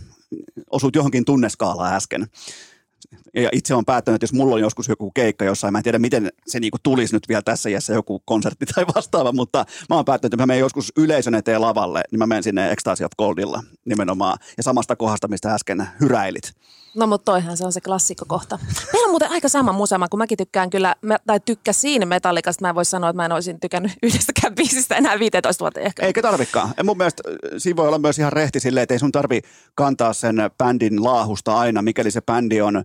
osuit 0.72 0.96
johonkin 0.96 1.26
tunneskaalaan 1.26 1.94
äsken. 1.94 2.28
Ja 3.36 3.50
itse 3.52 3.76
on 3.76 3.86
päättänyt, 3.86 4.16
että 4.16 4.24
jos 4.24 4.34
mulla 4.34 4.56
on 4.56 4.62
joskus 4.62 4.88
joku 4.88 5.12
keikka 5.12 5.46
jossain, 5.46 5.72
mä 5.72 5.78
en 5.78 5.84
tiedä 5.84 6.00
miten 6.00 6.30
se 6.48 6.60
niinku 6.60 6.78
tulisi 6.84 7.16
nyt 7.16 7.28
vielä 7.28 7.42
tässä 7.42 7.70
iässä 7.70 7.94
joku 7.94 8.20
konsertti 8.26 8.66
tai 8.66 8.86
vastaava, 8.96 9.32
mutta 9.32 9.66
mä 9.90 9.96
oon 9.96 10.06
päättänyt, 10.06 10.34
että 10.34 10.44
mä 10.44 10.48
menen 10.48 10.60
joskus 10.60 10.92
yleisön 10.98 11.36
eteen 11.36 11.62
lavalle, 11.62 12.04
niin 12.12 12.20
mä 12.20 12.28
menen 12.28 12.44
sinne 12.44 12.72
Ecstasy 12.72 13.04
of 13.04 13.12
Goldilla 13.18 13.64
nimenomaan. 13.86 14.38
Ja 14.58 14.64
samasta 14.64 14.96
kohdasta, 14.96 15.28
mistä 15.28 15.54
äsken 15.54 15.88
hyräilit. 16.02 16.54
No 16.98 17.08
mutta 17.08 17.32
toihan 17.32 17.58
se 17.58 17.66
on 17.66 17.74
se 17.74 17.82
klassikko 17.82 18.26
kohta. 18.28 18.60
Meillä 18.94 19.06
on 19.06 19.12
muuten 19.12 19.32
aika 19.32 19.50
sama 19.50 19.72
musema, 19.74 20.08
kun 20.08 20.18
mäkin 20.18 20.38
tykkään 20.38 20.70
kyllä, 20.70 20.96
me- 21.02 21.20
tai 21.28 21.40
tykkäsin 21.40 22.08
Metallicasta. 22.08 22.62
Mä 22.62 22.70
en 22.70 22.76
voi 22.76 22.86
sanoa, 22.86 23.10
että 23.10 23.18
mä 23.18 23.26
en 23.26 23.32
olisi 23.32 23.54
tykännyt 23.62 23.92
yhdestäkään 24.04 24.56
biisistä 24.56 24.96
enää 24.96 25.20
15 25.20 25.64
vuotta 25.64 25.80
ehkä. 25.80 26.06
Eikä 26.06 26.22
tarvikaan. 26.22 26.74
Ja 26.78 26.84
mun 26.84 26.98
mielestä 26.98 27.24
äh, 27.30 27.36
siinä 27.58 27.78
voi 27.78 27.88
olla 27.88 28.00
myös 28.00 28.20
ihan 28.20 28.34
rehti 28.34 28.60
silleen, 28.60 28.84
että 28.84 28.94
ei 28.94 29.00
sun 29.00 29.12
tarvi 29.12 29.42
kantaa 29.76 30.14
sen 30.14 30.36
bändin 30.58 31.04
laahusta 31.04 31.58
aina, 31.58 31.82
mikäli 31.82 32.12
se 32.12 32.22
bändi 32.22 32.62
on 32.62 32.84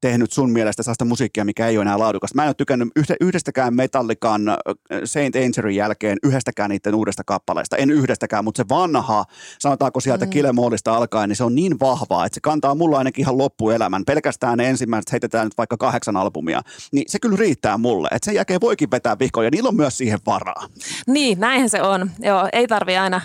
tehnyt 0.00 0.32
sun 0.32 0.50
mielestä 0.50 0.82
sellaista 0.82 1.04
musiikkia, 1.04 1.44
mikä 1.44 1.68
ei 1.68 1.78
ole 1.78 1.82
enää 1.82 1.98
laadukasta. 1.98 2.36
Mä 2.36 2.42
en 2.42 2.48
ole 2.48 2.54
tykännyt 2.54 2.88
yhdestäkään 3.20 3.74
Metallican 3.74 4.48
äh, 4.48 4.56
Saint 5.04 5.36
Angerin 5.36 5.76
jälkeen 5.76 6.18
yhdestäkään 6.22 6.70
niiden 6.70 6.94
uudesta 6.94 7.22
kappaleesta. 7.26 7.76
En 7.76 7.90
yhdestäkään, 7.90 8.44
mutta 8.44 8.62
se 8.62 8.68
vanha, 8.68 9.24
sanotaanko 9.58 10.00
sieltä 10.00 10.24
mm. 10.24 10.30
Kilemoolista 10.30 10.96
alkaen, 10.96 11.28
niin 11.28 11.36
se 11.36 11.44
on 11.44 11.54
niin 11.54 11.80
vahvaa, 11.80 12.26
että 12.26 12.34
se 12.34 12.40
kantaa 12.40 12.74
mulla 12.74 12.98
ainakin 12.98 13.22
ihan 13.22 13.38
loppuelämän. 13.38 14.04
Pelkästään 14.04 14.58
ne 14.58 14.68
ensimmäiset 14.68 15.12
heitetään 15.12 15.46
nyt 15.46 15.58
vaikka 15.58 15.76
kahdeksan 15.76 16.16
albumia, 16.16 16.62
niin 16.92 17.04
se 17.08 17.18
kyllä 17.18 17.36
riittää 17.36 17.78
mulle. 17.78 18.08
Että 18.10 18.24
sen 18.24 18.34
jälkeen 18.34 18.60
voikin 18.60 18.90
vetää 18.90 19.18
vihkoja, 19.18 19.46
ja 19.46 19.50
niillä 19.50 19.68
on 19.68 19.76
myös 19.76 19.98
siihen 19.98 20.18
varaa. 20.26 20.68
Niin, 21.06 21.40
näinhän 21.40 21.70
se 21.70 21.82
on. 21.82 22.10
Joo, 22.18 22.48
ei 22.52 22.66
tarvi 22.66 22.96
aina 22.96 23.20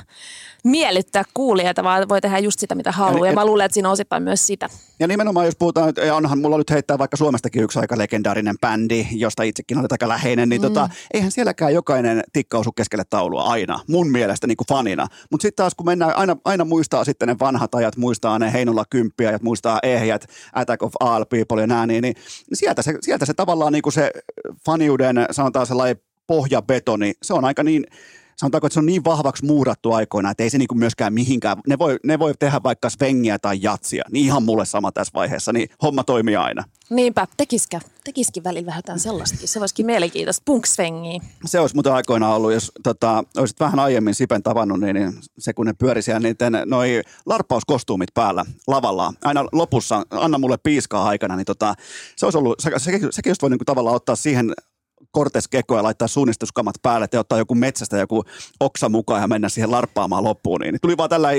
miellyttää 0.64 1.24
kuulijoita, 1.34 1.84
vaan 1.84 2.10
voi 2.10 2.22
tehdä 2.22 2.40
just 2.40 2.60
sitä, 2.60 2.76
mitä 2.76 2.92
haluaa. 2.92 3.26
Ja 3.26 3.32
et- 3.32 3.36
mä 3.36 3.46
luulen, 3.46 3.66
että 3.66 3.74
siinä 3.74 3.90
on 3.90 3.94
osittain 3.94 4.24
myös 4.24 4.48
sitä. 4.48 4.70
Ja 5.00 5.08
nimenomaan 5.08 5.46
jos 5.46 5.56
puhutaan, 5.56 5.90
että 5.90 6.02
ja 6.02 6.16
onhan 6.16 6.40
mulla 6.40 6.58
nyt 6.58 6.70
heittää 6.70 6.98
vaikka 6.98 7.18
Suomestakin 7.18 7.64
yksi 7.64 7.80
aika 7.80 7.98
legendaarinen 7.98 8.60
bändi, 8.60 9.08
josta 9.12 9.44
itsekin 9.44 9.78
olet 9.78 9.92
aika 9.92 10.08
läheinen, 10.08 10.50
niin 10.50 10.62
mm. 10.62 10.68
tota, 10.68 10.90
eihän 11.14 11.32
sielläkään 11.32 11.74
jokainen 11.74 12.24
tikka 12.34 12.58
osu 12.58 12.72
keskelle 12.72 13.04
taulua 13.10 13.44
aina, 13.44 13.80
mun 13.88 14.12
mielestä 14.12 14.48
niin 14.48 14.58
kuin 14.58 14.68
fanina. 14.68 15.08
Mutta 15.32 15.42
sitten 15.42 15.64
taas 15.64 15.76
kun 15.76 15.86
mennään, 15.86 16.16
aina, 16.16 16.36
aina 16.46 16.66
muistaa 16.66 17.06
sitten 17.06 17.28
ne 17.28 17.36
vanhat 17.40 17.76
ajat, 17.76 17.98
muistaa 17.98 18.40
ne 18.40 18.54
Heinola 18.54 18.86
kymppiajat, 18.90 19.42
muistaa 19.42 19.80
ehjät, 19.84 20.26
Attack 20.54 20.84
of 20.84 20.94
All 21.00 21.26
People 21.26 21.62
ja 21.62 21.68
nää, 21.68 21.86
niin, 21.86 22.02
niin 22.02 22.16
sieltä, 22.54 22.82
se, 22.82 22.94
sieltä 23.02 23.26
se 23.26 23.34
tavallaan 23.34 23.74
niin 23.74 23.82
kuin 23.82 23.94
se 23.94 24.12
faniuden, 24.66 25.26
sanotaan 25.32 25.68
sellainen 25.68 26.02
pohjabetoni, 26.28 27.14
se 27.24 27.34
on 27.34 27.46
aika 27.46 27.64
niin, 27.64 27.86
sanotaanko, 28.40 28.68
että 28.68 28.74
se 28.74 28.80
on 28.80 28.86
niin 28.86 29.04
vahvaksi 29.04 29.46
muurattu 29.46 29.94
aikoina, 29.94 30.32
että 30.32 30.44
ei 30.44 30.50
se 30.50 30.58
niinku 30.58 30.76
myöskään 30.76 31.14
mihinkään, 31.14 31.58
ne 31.68 31.80
voi, 31.80 31.98
ne 32.04 32.20
voi 32.20 32.34
tehdä 32.40 32.60
vaikka 32.64 32.90
svengiä 32.90 33.40
tai 33.40 33.58
jatsia, 33.62 34.04
niin 34.12 34.26
ihan 34.26 34.44
mulle 34.44 34.66
sama 34.66 34.92
tässä 34.92 35.12
vaiheessa, 35.14 35.54
niin 35.54 35.70
homma 35.82 36.04
toimii 36.04 36.36
aina. 36.36 36.64
Niinpä, 36.90 37.28
tekiskä, 37.38 37.80
tekisikin 38.04 38.44
välillä 38.44 38.66
vähän 38.66 38.80
jotain 38.80 39.00
sellaistakin. 39.00 39.48
Se 39.48 39.60
olisikin 39.60 39.86
mielenkiintoista. 39.86 40.42
Punksvengiä. 40.46 41.20
Se 41.46 41.60
olisi 41.60 41.76
muuten 41.76 41.94
aikoinaan 41.94 42.36
ollut, 42.36 42.54
jos 42.54 42.72
tota, 42.84 43.24
olisit 43.38 43.60
vähän 43.60 43.80
aiemmin 43.80 44.16
Sipen 44.16 44.44
tavannut, 44.44 44.80
niin, 44.80 44.96
niin 44.96 45.14
se 45.40 45.54
kun 45.54 45.66
ne 45.66 45.74
pyöri 45.74 46.02
siellä 46.02 46.20
niiden 46.20 46.54
noi 46.66 47.02
larppauskostuumit 47.26 48.10
päällä 48.14 48.46
lavalla, 48.68 49.14
aina 49.22 49.46
lopussa, 49.52 50.04
anna 50.12 50.38
mulle 50.38 50.58
piiskaa 50.58 51.08
aikana, 51.08 51.36
niin 51.36 51.46
tota, 51.46 51.76
se 52.16 52.26
olisi 52.26 52.38
ollut, 52.38 52.60
se, 52.60 52.72
se, 52.78 53.00
sekin 53.12 53.30
just 53.30 53.42
voi 53.42 53.50
niinku 53.50 53.66
tavallaan 53.66 53.96
ottaa 53.96 54.16
siihen 54.16 54.54
Cortes 55.16 55.48
Keko 55.48 55.78
ja 55.78 55.84
laittaa 55.84 56.08
suunnistuskamat 56.08 56.76
päälle 56.82 57.08
ja 57.14 57.20
ottaa 57.20 57.38
joku 57.38 57.56
metsästä 57.56 57.98
joku 57.98 58.24
oksa 58.60 58.90
mukaan 58.90 59.22
ja 59.22 59.28
mennä 59.28 59.50
siihen 59.50 59.72
larppaamaan 59.72 60.24
loppuun. 60.24 60.62
Niin 60.62 60.78
tuli 60.82 60.98
vaan 60.98 61.10
tällä 61.10 61.30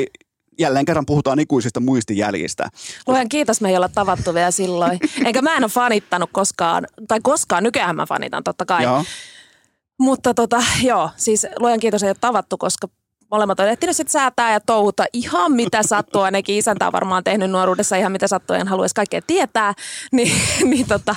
jälleen 0.58 0.84
kerran 0.84 1.06
puhutaan 1.06 1.40
ikuisista 1.40 1.80
muistijäljistä. 1.80 2.68
Luojan 3.06 3.28
kiitos, 3.28 3.60
me 3.60 3.68
ei 3.68 3.76
olla 3.76 3.88
tavattu 3.88 4.34
vielä 4.34 4.50
silloin. 4.50 4.98
Enkä 5.24 5.42
mä 5.42 5.56
en 5.56 5.64
ole 5.64 5.70
fanittanut 5.70 6.30
koskaan, 6.32 6.86
tai 7.08 7.18
koskaan, 7.22 7.62
nykyään 7.62 7.96
mä 7.96 8.06
fanitan 8.06 8.44
totta 8.44 8.66
kai. 8.66 8.82
Joo. 8.82 9.04
Mutta 9.98 10.34
tota, 10.34 10.62
joo, 10.82 11.10
siis 11.16 11.46
luojan 11.58 11.80
kiitos 11.80 12.02
ei 12.02 12.10
ole 12.10 12.16
tavattu, 12.20 12.58
koska 12.58 12.88
molemmat 13.30 13.60
on 13.60 13.68
ehtinyt 13.68 13.96
sit 13.96 14.08
säätää 14.08 14.52
ja 14.52 14.60
touhuta 14.60 15.04
ihan 15.12 15.52
mitä 15.52 15.82
sattuu. 15.92 16.20
Ainakin 16.20 16.56
isäntä 16.56 16.86
on 16.86 16.92
varmaan 16.92 17.24
tehnyt 17.24 17.50
nuoruudessa 17.50 17.96
ihan 17.96 18.12
mitä 18.12 18.28
sattuu, 18.28 18.56
en 18.56 18.68
halua 18.68 18.84
edes 18.84 18.94
kaikkea 18.94 19.22
tietää. 19.26 19.74
Niin, 20.12 20.32
niin 20.64 20.88
tota, 20.88 21.16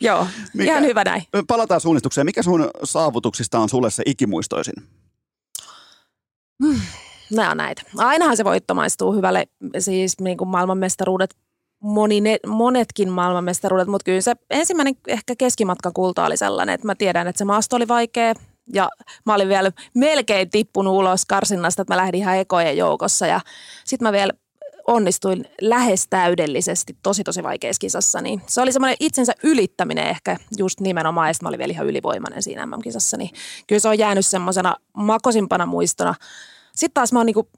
joo, 0.00 0.26
Mikä- 0.54 0.70
ihan 0.72 0.84
hyvä 0.84 1.04
näin. 1.04 1.22
Palataan 1.46 1.80
suunnistukseen. 1.80 2.24
Mikä 2.24 2.42
sun 2.42 2.70
saavutuksista 2.84 3.58
on 3.58 3.68
sulle 3.68 3.90
se 3.90 4.02
ikimuistoisin? 4.06 4.74
Nämä 7.32 7.50
on 7.50 7.56
näitä. 7.56 7.82
Ainahan 7.96 8.36
se 8.36 8.44
voitto 8.44 8.74
maistuu 8.74 9.12
hyvälle, 9.12 9.46
siis 9.78 10.20
niin 10.20 10.38
kuin 10.38 10.48
maailmanmestaruudet, 10.48 11.34
moni, 11.82 12.22
monetkin 12.46 13.12
maailmanmestaruudet, 13.12 13.88
mutta 13.88 14.04
kyllä 14.04 14.20
se 14.20 14.34
ensimmäinen 14.50 14.94
ehkä 15.06 15.34
keskimatkan 15.38 15.92
kulta 15.92 16.24
oli 16.24 16.36
sellainen, 16.36 16.74
että 16.74 16.86
mä 16.86 16.94
tiedän, 16.94 17.28
että 17.28 17.38
se 17.38 17.44
maasto 17.44 17.76
oli 17.76 17.88
vaikea 17.88 18.34
ja 18.72 18.88
mä 19.26 19.34
olin 19.34 19.48
vielä 19.48 19.72
melkein 19.94 20.50
tippunut 20.50 20.94
ulos 20.94 21.26
karsinnasta, 21.26 21.82
että 21.82 21.94
mä 21.94 22.00
lähdin 22.00 22.20
ihan 22.20 22.36
ekojen 22.36 22.76
joukossa 22.76 23.26
ja 23.26 23.40
sitten 23.84 24.08
mä 24.08 24.12
vielä 24.12 24.32
onnistuin 24.88 25.44
lähes 25.60 26.06
täydellisesti 26.10 26.96
tosi 27.02 27.24
tosi 27.24 27.42
vaikeassa 27.42 27.80
kisassa, 27.80 28.20
niin 28.20 28.42
se 28.46 28.60
oli 28.60 28.72
semmoinen 28.72 28.96
itsensä 29.00 29.32
ylittäminen 29.42 30.06
ehkä 30.06 30.36
just 30.58 30.80
nimenomaan, 30.80 31.34
sitten 31.34 31.44
mä 31.44 31.48
olin 31.48 31.58
vielä 31.58 31.72
ihan 31.72 31.86
ylivoimainen 31.86 32.42
siinä 32.42 32.66
MM-kisassa, 32.66 33.16
niin 33.16 33.30
kyllä 33.66 33.80
se 33.80 33.88
on 33.88 33.98
jäänyt 33.98 34.26
semmoisena 34.26 34.76
makosimpana 34.92 35.66
muistona. 35.66 36.14
Sitten 36.74 36.94
taas 36.94 37.12
mä 37.12 37.18
oon 37.18 37.26
niinku, 37.26 37.48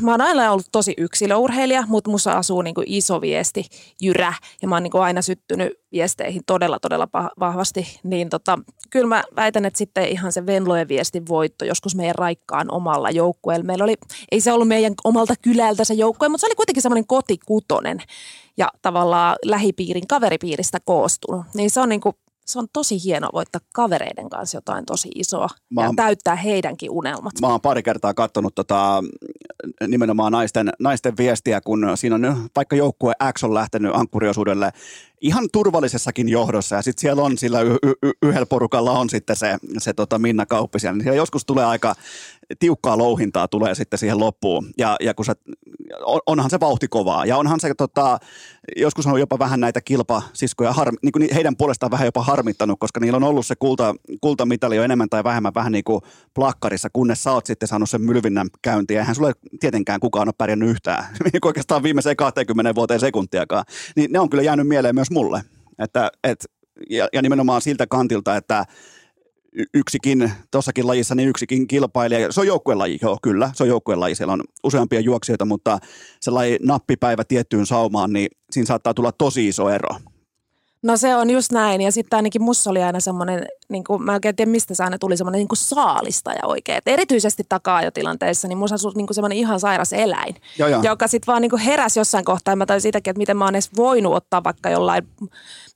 mä 0.00 0.10
oon 0.10 0.20
aina 0.20 0.52
ollut 0.52 0.68
tosi 0.72 0.94
yksilöurheilija, 0.98 1.84
mutta 1.88 2.10
musta 2.10 2.32
asuu 2.32 2.62
niinku 2.62 2.82
iso 2.86 3.20
viesti, 3.20 3.64
jyrä, 4.02 4.34
ja 4.62 4.68
mä 4.68 4.74
oon 4.74 4.82
niinku 4.82 4.98
aina 4.98 5.22
syttynyt 5.22 5.72
viesteihin 5.92 6.42
todella, 6.46 6.78
todella 6.78 7.08
vahvasti, 7.40 8.00
niin 8.02 8.28
tota, 8.28 8.58
kyllä 8.90 9.06
mä 9.06 9.24
väitän, 9.36 9.64
että 9.64 9.78
sitten 9.78 10.08
ihan 10.08 10.32
se 10.32 10.46
Venlojen 10.46 10.88
viestin 10.88 11.28
voitto 11.28 11.64
joskus 11.64 11.94
meidän 11.94 12.14
raikkaan 12.14 12.72
omalla 12.72 13.10
joukkueella. 13.10 13.64
Meillä 13.64 13.84
oli, 13.84 13.94
ei 14.32 14.40
se 14.40 14.52
ollut 14.52 14.68
meidän 14.68 14.94
omalta 15.04 15.34
kylältä 15.42 15.84
se 15.84 15.94
joukkue, 15.94 16.28
mutta 16.28 16.40
se 16.40 16.46
oli 16.46 16.54
kuitenkin 16.54 16.82
semmoinen 16.82 17.06
kotikutonen 17.06 17.98
ja 18.56 18.68
tavallaan 18.82 19.36
lähipiirin, 19.44 20.06
kaveripiiristä 20.06 20.78
koostunut. 20.84 21.44
Niin 21.54 21.70
se 21.70 21.80
on 21.80 21.88
niinku, 21.88 22.14
se 22.46 22.58
on 22.58 22.66
tosi 22.72 23.04
hieno 23.04 23.28
voittaa 23.32 23.60
kavereiden 23.74 24.28
kanssa 24.30 24.56
jotain 24.56 24.86
tosi 24.86 25.08
isoa 25.14 25.48
Mä 25.70 25.80
ja 25.82 25.86
oon- 25.86 25.96
täyttää 25.96 26.36
heidänkin 26.36 26.90
unelmat. 26.90 27.32
Mä 27.40 27.46
oon 27.46 27.60
pari 27.60 27.82
kertaa 27.82 28.14
katsonut 28.14 28.54
tota, 28.54 29.02
nimenomaan 29.88 30.32
naisten, 30.32 30.70
naisten 30.80 31.16
viestiä, 31.16 31.60
kun 31.60 31.86
siinä 31.94 32.14
on 32.14 32.48
vaikka 32.56 32.76
joukkue 32.76 33.12
X 33.38 33.44
on 33.44 33.54
lähtenyt 33.54 33.92
ankkuriosuudelle 33.94 34.72
ihan 35.20 35.48
turvallisessakin 35.52 36.28
johdossa 36.28 36.76
ja 36.76 36.82
sitten 36.82 37.00
siellä 37.00 37.22
on 37.22 37.38
sillä 37.38 37.60
y- 37.60 37.76
y- 38.02 38.12
yhdellä 38.22 38.46
porukalla 38.46 38.92
on 38.92 39.10
sitten 39.10 39.36
se, 39.36 39.56
se 39.78 39.92
tota 39.92 40.18
Minna 40.18 40.46
Kauppi 40.46 40.80
siellä, 40.80 40.96
niin 40.96 41.04
siellä 41.04 41.16
joskus 41.16 41.44
tulee 41.44 41.64
aika 41.64 41.94
tiukkaa 42.58 42.98
louhintaa 42.98 43.48
tulee 43.48 43.74
sitten 43.74 43.98
siihen 43.98 44.20
loppuun 44.20 44.66
ja, 44.78 44.96
ja 45.00 45.14
kun 45.14 45.24
sä, 45.24 45.34
on, 46.04 46.20
onhan 46.26 46.50
se 46.50 46.60
vauhti 46.60 46.88
kovaa 46.88 47.26
ja 47.26 47.36
onhan 47.36 47.60
se 47.60 47.74
tota, 47.74 48.18
joskus 48.76 49.06
on 49.06 49.20
jopa 49.20 49.38
vähän 49.38 49.60
näitä 49.60 49.80
kilpasiskoja 49.80 50.72
har, 50.72 50.92
niin 51.02 51.12
kuin 51.12 51.28
heidän 51.34 51.56
puolestaan 51.56 51.90
vähän 51.90 52.06
jopa 52.06 52.22
harmittanut, 52.22 52.80
koska 52.80 53.00
niillä 53.00 53.16
on 53.16 53.24
ollut 53.24 53.46
se 53.46 53.54
kulta, 53.58 53.94
kultamitali 54.20 54.76
jo 54.76 54.82
enemmän 54.82 55.08
tai 55.08 55.24
vähemmän 55.24 55.54
vähän 55.54 55.72
niin 55.72 55.84
kuin 55.84 56.00
plakkarissa, 56.34 56.88
kunnes 56.92 57.22
sä 57.22 57.32
oot 57.32 57.46
sitten 57.46 57.68
saanut 57.68 57.90
sen 57.90 58.02
mylvinnän 58.02 58.48
käyntiin. 58.62 59.00
Eihän 59.00 59.14
sulle 59.14 59.32
tietenkään 59.60 60.00
kukaan 60.00 60.28
ole 60.28 60.34
pärjännyt 60.38 60.68
yhtään, 60.68 61.04
oikeastaan 61.44 61.82
viimeiseen 61.82 62.16
20 62.16 62.74
vuoteen 62.74 63.00
sekuntiakaan. 63.00 63.64
Niin 63.96 64.12
ne 64.12 64.18
on 64.18 64.30
kyllä 64.30 64.42
jäänyt 64.42 64.68
mieleen 64.68 64.94
myös 64.94 65.05
mulle. 65.10 65.42
Että, 65.78 66.10
et, 66.24 66.44
ja, 66.90 67.08
ja 67.12 67.22
nimenomaan 67.22 67.62
siltä 67.62 67.86
kantilta, 67.86 68.36
että 68.36 68.64
yksikin, 69.74 70.32
tuossakin 70.50 70.86
lajissa, 70.86 71.14
niin 71.14 71.28
yksikin 71.28 71.66
kilpailija, 71.66 72.32
se 72.32 72.40
on 72.40 72.46
joukkuelaji, 72.46 72.98
joo 73.02 73.18
kyllä, 73.22 73.50
se 73.54 73.62
on 73.62 73.68
joukkuelaji, 73.68 74.14
siellä 74.14 74.32
on 74.32 74.44
useampia 74.64 75.00
juoksijoita, 75.00 75.44
mutta 75.44 75.78
sellainen 76.20 76.58
nappipäivä 76.62 77.24
tiettyyn 77.24 77.66
saumaan, 77.66 78.12
niin 78.12 78.28
siinä 78.50 78.66
saattaa 78.66 78.94
tulla 78.94 79.12
tosi 79.12 79.48
iso 79.48 79.70
ero. 79.70 79.96
No 80.86 80.96
se 80.96 81.14
on 81.14 81.30
just 81.30 81.52
näin. 81.52 81.80
Ja 81.80 81.92
sitten 81.92 82.16
ainakin 82.16 82.42
musta 82.42 82.70
oli 82.70 82.82
aina 82.82 83.00
semmoinen, 83.00 83.46
niin 83.68 83.84
kuin, 83.84 84.02
mä 84.02 84.12
oikein 84.12 84.36
tiedä 84.36 84.50
mistä 84.50 84.74
se 84.74 84.84
aina 84.84 84.98
tuli, 84.98 85.16
semmoinen 85.16 85.38
niin 85.38 85.48
saalistaja 85.54 86.40
oikein. 86.44 86.78
Et 86.78 86.88
erityisesti 86.88 87.42
takaa-ajotilanteessa, 87.48 88.48
niin 88.48 88.58
musta 88.58 88.74
asui 88.74 88.92
niin 88.94 89.06
semmoinen 89.10 89.38
ihan 89.38 89.60
sairas 89.60 89.92
eläin, 89.92 90.36
Joo, 90.58 90.68
joo. 90.68 90.82
joka 90.82 91.08
sitten 91.08 91.26
vaan 91.32 91.42
niin 91.42 91.50
kuin 91.50 91.62
heräsi 91.62 92.00
jossain 92.00 92.24
kohtaa. 92.24 92.52
Ja 92.52 92.56
mä 92.56 92.66
tajusin 92.66 92.88
sitäkin, 92.88 93.10
että 93.10 93.18
miten 93.18 93.36
mä 93.36 93.44
oon 93.44 93.54
edes 93.54 93.70
voinut 93.76 94.14
ottaa 94.14 94.44
vaikka 94.44 94.70
jollain 94.70 95.08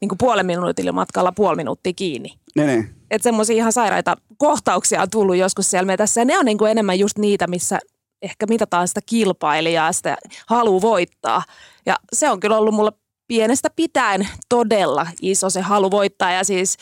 niin 0.00 0.08
kuin 0.08 0.18
puolen 0.18 0.46
minuutin 0.46 0.94
matkalla 0.94 1.32
puoli 1.32 1.56
minuuttia 1.56 1.92
kiinni. 1.92 2.34
Ne, 2.56 2.66
ne. 2.66 2.88
Että 3.10 3.22
semmoisia 3.22 3.56
ihan 3.56 3.72
sairaita 3.72 4.16
kohtauksia 4.38 5.02
on 5.02 5.10
tullut 5.10 5.36
joskus 5.36 5.70
siellä 5.70 5.86
metässä. 5.86 6.20
Ja 6.20 6.24
ne 6.24 6.38
on 6.38 6.44
niin 6.44 6.58
kuin 6.58 6.70
enemmän 6.70 6.98
just 6.98 7.18
niitä, 7.18 7.46
missä 7.46 7.78
ehkä 8.22 8.46
mitataan 8.46 8.88
sitä 8.88 9.00
kilpailijaa, 9.06 9.92
sitä 9.92 10.16
halu 10.46 10.82
voittaa. 10.82 11.42
Ja 11.86 11.96
se 12.12 12.30
on 12.30 12.40
kyllä 12.40 12.58
ollut 12.58 12.74
mulla 12.74 12.92
pienestä 13.30 13.68
pitäen 13.76 14.28
todella 14.48 15.06
iso 15.22 15.50
se 15.50 15.60
halu 15.60 15.90
voittaa. 15.90 16.32
Ja 16.32 16.44
siis 16.44 16.76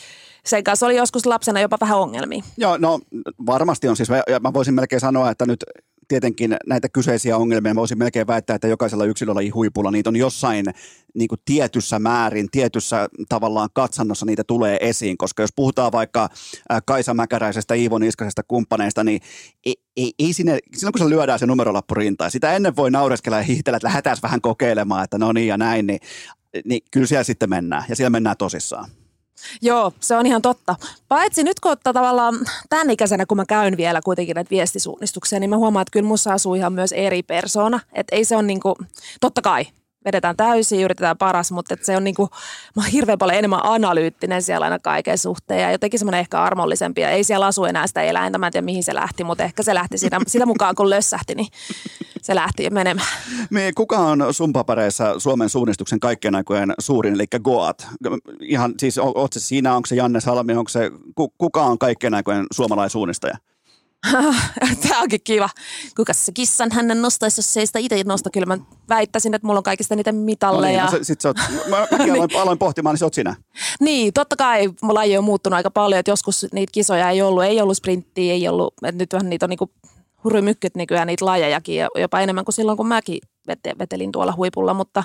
sen 0.45 0.63
kanssa 0.63 0.85
oli 0.85 0.95
joskus 0.95 1.25
lapsena 1.25 1.59
jopa 1.59 1.77
vähän 1.81 1.99
ongelmia. 1.99 2.43
Joo, 2.57 2.77
no 2.77 2.99
varmasti 3.45 3.87
on 3.87 3.95
siis, 3.95 4.09
ja 4.29 4.39
mä 4.39 4.53
voisin 4.53 4.73
melkein 4.73 4.99
sanoa, 4.99 5.31
että 5.31 5.45
nyt 5.45 5.63
tietenkin 6.07 6.57
näitä 6.67 6.89
kyseisiä 6.89 7.37
ongelmia 7.37 7.75
voisin 7.75 7.97
melkein 7.97 8.27
väittää, 8.27 8.55
että 8.55 8.67
jokaisella 8.67 9.05
yksilöllä 9.05 9.41
huipulla 9.53 9.91
niitä 9.91 10.09
on 10.09 10.15
jossain 10.15 10.65
niin 11.15 11.27
kuin 11.27 11.41
tietyssä 11.45 11.99
määrin, 11.99 12.47
tietyssä 12.51 13.07
tavallaan 13.29 13.69
katsannossa 13.73 14.25
niitä 14.25 14.43
tulee 14.43 14.77
esiin, 14.81 15.17
koska 15.17 15.43
jos 15.43 15.53
puhutaan 15.55 15.91
vaikka 15.91 16.29
Kaisa 16.85 17.13
Mäkäräisestä, 17.13 17.73
Iivo 17.73 17.97
Niskasesta 17.97 18.41
kumppaneista, 18.47 19.03
niin 19.03 19.21
ei, 19.65 19.75
ei, 19.97 20.13
ei 20.19 20.33
sinne, 20.33 20.59
silloin 20.75 20.93
kun 20.93 21.07
se 21.07 21.09
lyödään 21.09 21.39
se 21.39 21.45
numerolappu 21.45 21.93
rintaan, 21.95 22.31
sitä 22.31 22.53
ennen 22.53 22.75
voi 22.75 22.91
naureskella 22.91 23.37
ja 23.37 23.43
hiihtellä, 23.43 23.77
että 23.77 23.87
lähdetään 23.87 24.17
vähän 24.23 24.41
kokeilemaan, 24.41 25.03
että 25.03 25.17
no 25.17 25.31
niin 25.31 25.47
ja 25.47 25.57
näin, 25.57 25.87
niin, 25.87 25.99
niin 26.65 26.81
kyllä 26.91 27.07
siellä 27.07 27.23
sitten 27.23 27.49
mennään 27.49 27.83
ja 27.89 27.95
siellä 27.95 28.09
mennään 28.09 28.37
tosissaan. 28.37 28.89
Joo, 29.61 29.93
se 29.99 30.15
on 30.15 30.25
ihan 30.25 30.41
totta. 30.41 30.75
Paitsi 31.07 31.43
nyt 31.43 31.59
kun 31.59 31.71
ottaa 31.71 31.93
tavallaan 31.93 32.35
tämän 32.69 32.89
ikäisenä, 32.89 33.25
kun 33.25 33.37
mä 33.37 33.45
käyn 33.45 33.77
vielä 33.77 34.01
kuitenkin 34.01 34.35
näitä 34.35 34.49
viestisuunnistuksia, 34.49 35.39
niin 35.39 35.49
mä 35.49 35.57
huomaan, 35.57 35.81
että 35.81 35.91
kyllä 35.91 36.07
musta 36.07 36.33
asuu 36.33 36.55
ihan 36.55 36.73
myös 36.73 36.91
eri 36.91 37.23
persona. 37.23 37.79
Että 37.93 38.15
ei 38.15 38.25
se 38.25 38.35
on 38.35 38.47
niinku, 38.47 38.75
totta 39.21 39.41
kai, 39.41 39.65
vedetään 40.05 40.37
täysin, 40.37 40.81
yritetään 40.81 41.17
paras, 41.17 41.51
mutta 41.51 41.75
se 41.81 41.97
on 41.97 42.03
niinku, 42.03 42.29
mä 42.75 42.81
oon 42.81 42.91
hirveän 42.91 43.17
paljon 43.17 43.37
enemmän 43.37 43.59
analyyttinen 43.63 44.41
siellä 44.41 44.63
aina 44.63 44.79
kaiken 44.79 45.17
suhteen 45.17 45.61
ja 45.61 45.71
jotenkin 45.71 45.99
semmoinen 45.99 46.19
ehkä 46.19 46.41
armollisempi. 46.41 47.01
Ja 47.01 47.09
ei 47.09 47.23
siellä 47.23 47.45
asu 47.45 47.65
enää 47.65 47.87
sitä 47.87 48.01
eläintä, 48.01 48.37
mä 48.37 48.47
en 48.47 48.51
tiedä 48.51 48.65
mihin 48.65 48.83
se 48.83 48.95
lähti, 48.95 49.23
mutta 49.23 49.43
ehkä 49.43 49.63
se 49.63 49.73
lähti 49.73 49.97
sitä, 49.97 50.19
sitä 50.27 50.45
mukaan 50.45 50.75
kun 50.75 50.89
lössähti, 50.89 51.35
niin 51.35 51.47
se 52.21 52.35
lähti 52.35 52.69
menemään. 52.69 53.07
Me, 53.49 53.71
kuka 53.75 53.97
on 53.97 54.33
sun 54.33 54.53
papereissa 54.53 55.19
Suomen 55.19 55.49
suunnistuksen 55.49 55.99
kaikkien 55.99 56.35
aikojen 56.35 56.73
suurin, 56.79 57.13
eli 57.13 57.25
Goat? 57.43 57.87
Ihan 58.41 58.73
siis, 58.79 58.97
on, 58.97 59.13
siinä, 59.31 59.75
onko 59.75 59.85
se 59.85 59.95
Janne 59.95 60.19
Salmi, 60.19 60.53
onko 60.53 60.69
se, 60.69 60.91
kuka 61.37 61.63
on 61.63 61.77
kaikkien 61.79 62.13
aikojen 62.13 62.45
suomalaisuunnistaja? 62.51 63.37
Tämä 64.87 65.01
onkin 65.01 65.21
kiva. 65.23 65.49
Kuka 65.95 66.13
se 66.13 66.31
kissan 66.31 66.71
hänen 66.71 67.01
nostaisi, 67.01 67.39
jos 67.39 67.57
ei 67.57 67.67
sitä 67.67 67.79
itse 67.79 68.03
nosta? 68.05 68.29
Kyllä 68.29 68.45
mä 68.45 68.57
väittäisin, 68.89 69.33
että 69.33 69.47
mulla 69.47 69.57
on 69.57 69.63
kaikista 69.63 69.95
niitä 69.95 70.11
mitalleja. 70.11 70.85
No 70.85 70.91
niin, 70.91 70.97
no 70.97 71.03
sit 71.03 71.21
sä 71.21 71.29
oot, 71.29 71.37
mä, 71.69 71.87
mäkin 71.91 72.13
aloin, 72.15 72.35
aloin 72.41 72.57
pohtimaan, 72.57 72.93
niin 72.93 72.99
se 72.99 73.05
oot 73.05 73.13
sinä. 73.13 73.35
Niin, 73.79 74.13
totta 74.13 74.35
kai 74.35 74.69
laji 74.81 75.17
on 75.17 75.23
muuttunut 75.23 75.55
aika 75.55 75.71
paljon, 75.71 75.99
että 75.99 76.11
joskus 76.11 76.45
niitä 76.51 76.71
kisoja 76.71 77.09
ei 77.09 77.21
ollut, 77.21 77.43
ei 77.43 77.61
ollut 77.61 77.77
sprinttiä, 77.77 78.33
ei 78.33 78.47
ollut, 78.47 78.73
että 78.83 78.97
nyt 78.97 79.13
vähän 79.13 79.29
niitä 79.29 79.45
on 79.45 79.49
niinku 79.49 79.71
hurrymykkyt 80.23 80.75
nykyään 80.75 81.07
niitä 81.07 81.25
lajejakin, 81.25 81.75
ja 81.75 81.87
jopa 81.95 82.19
enemmän 82.19 82.45
kuin 82.45 82.55
silloin, 82.55 82.77
kun 82.77 82.87
mäkin 82.87 83.19
vetelin 83.79 84.11
tuolla 84.11 84.33
huipulla, 84.37 84.73
mutta 84.73 85.03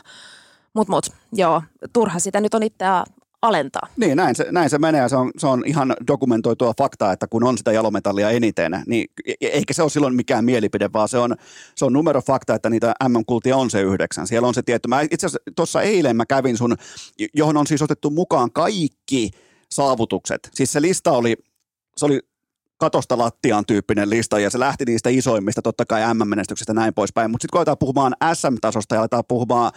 mut, 0.75 0.89
mut, 0.89 1.07
joo, 1.33 1.63
turha 1.93 2.19
sitä 2.19 2.41
nyt 2.41 2.55
on 2.55 2.63
itseä 2.63 3.05
alentaa. 3.45 3.89
Niin, 3.97 4.17
näin 4.17 4.35
se, 4.35 4.47
näin 4.51 4.71
se 4.71 4.79
menee 4.79 5.09
se 5.09 5.17
on, 5.17 5.31
se 5.39 5.47
on 5.47 5.63
ihan 5.67 5.97
dokumentoitua 6.07 6.75
faktaa, 6.79 7.13
että 7.13 7.27
kun 7.27 7.45
on 7.45 7.59
sitä 7.59 7.73
jalometallia 7.73 8.31
eniten, 8.31 8.83
niin 8.87 9.07
eikä 9.41 9.75
se 9.75 9.83
ole 9.83 9.91
silloin 9.91 10.15
mikään 10.15 10.45
mielipide, 10.45 10.91
vaan 10.93 11.09
se 11.09 11.19
on, 11.19 11.37
se 11.75 11.85
on 11.85 11.93
numero 11.93 12.21
fakta, 12.21 12.55
että 12.55 12.71
niitä 12.71 12.95
MM-kultia 13.09 13.57
on 13.57 13.71
se 13.71 13.83
yhdeksän. 13.83 14.27
Siellä 14.27 14.49
on 14.49 14.55
se 14.55 14.63
tietty. 14.63 14.89
Mä 14.89 15.01
itse 15.01 15.27
asiassa 15.27 15.39
tuossa 15.57 15.83
eilen 15.83 16.17
mä 16.17 16.27
kävin 16.27 16.57
sun, 16.57 16.77
johon 17.35 17.57
on 17.57 17.67
siis 17.67 17.83
otettu 17.83 18.11
mukaan 18.11 18.53
kaikki 18.53 19.31
saavutukset. 19.71 20.49
Siis 20.55 20.73
se 20.73 20.83
lista 20.83 21.13
oli, 21.13 21.37
se 21.97 22.07
oli 22.07 22.21
katosta 22.85 23.19
lattiaan 23.19 23.67
tyyppinen 23.67 24.11
lista 24.11 24.39
ja 24.39 24.51
se 24.51 24.59
lähti 24.59 24.85
niistä 24.85 25.11
isoimmista, 25.11 25.63
totta 25.63 25.85
kai 25.87 26.15
M-menestyksestä 26.15 26.75
näin 26.75 26.95
poispäin. 26.95 27.31
Mutta 27.31 27.43
sitten 27.43 27.53
kun 27.53 27.59
aletaan 27.59 27.79
puhumaan 27.79 28.15
SM-tasosta 28.35 28.95
ja 28.95 29.01
aletaan 29.01 29.25
puhumaan 29.29 29.73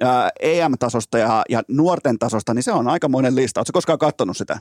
ää, 0.00 0.30
EM-tasosta 0.40 1.18
ja, 1.18 1.42
ja 1.48 1.62
nuorten 1.68 2.18
tasosta, 2.18 2.54
niin 2.54 2.62
se 2.62 2.72
on 2.72 2.88
aikamoinen 2.88 3.36
lista. 3.36 3.60
Oletko 3.60 3.72
koskaan 3.72 3.98
katsonut 3.98 4.36
sitä? 4.36 4.58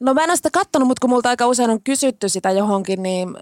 No 0.00 0.14
mä 0.14 0.24
en 0.24 0.30
ole 0.30 0.36
sitä 0.36 0.50
katsonut, 0.52 0.88
mutta 0.88 1.00
kun 1.00 1.10
multa 1.10 1.28
aika 1.28 1.46
usein 1.46 1.70
on 1.70 1.82
kysytty 1.82 2.28
sitä 2.28 2.50
johonkin, 2.50 3.02
niin, 3.02 3.36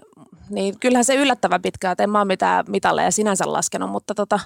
niin 0.49 0.79
kyllähän 0.79 1.05
se 1.05 1.15
yllättävän 1.15 1.61
pitkään, 1.61 1.91
että 1.91 2.03
en 2.03 2.09
mä 2.09 2.19
ole 2.19 2.25
mitään 2.25 2.65
mitalleja 2.67 3.11
sinänsä 3.11 3.53
laskenut, 3.53 3.89
mutta 3.89 4.15
tota, 4.15 4.39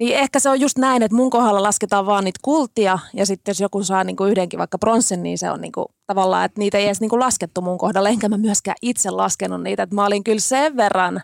niin 0.00 0.16
ehkä 0.16 0.40
se 0.40 0.48
on 0.50 0.60
just 0.60 0.78
näin, 0.78 1.02
että 1.02 1.16
mun 1.16 1.30
kohdalla 1.30 1.62
lasketaan 1.62 2.06
vaan 2.06 2.24
niitä 2.24 2.40
kultia 2.42 2.98
ja 3.14 3.26
sitten 3.26 3.50
jos 3.50 3.60
joku 3.60 3.84
saa 3.84 4.04
niinku 4.04 4.24
yhdenkin 4.24 4.58
vaikka 4.58 4.78
pronssin, 4.78 5.22
niin 5.22 5.38
se 5.38 5.50
on 5.50 5.60
niinku 5.60 5.86
tavallaan, 6.06 6.44
että 6.44 6.58
niitä 6.58 6.78
ei 6.78 6.86
edes 6.86 7.00
niinku 7.00 7.20
laskettu 7.20 7.60
mun 7.60 7.78
kohdalla, 7.78 8.08
enkä 8.08 8.28
mä 8.28 8.38
myöskään 8.38 8.76
itse 8.82 9.10
laskenut 9.10 9.62
niitä. 9.62 9.82
Että 9.82 9.94
mä 9.94 10.06
olin 10.06 10.24
kyllä 10.24 10.40
sen 10.40 10.76
verran 10.76 11.20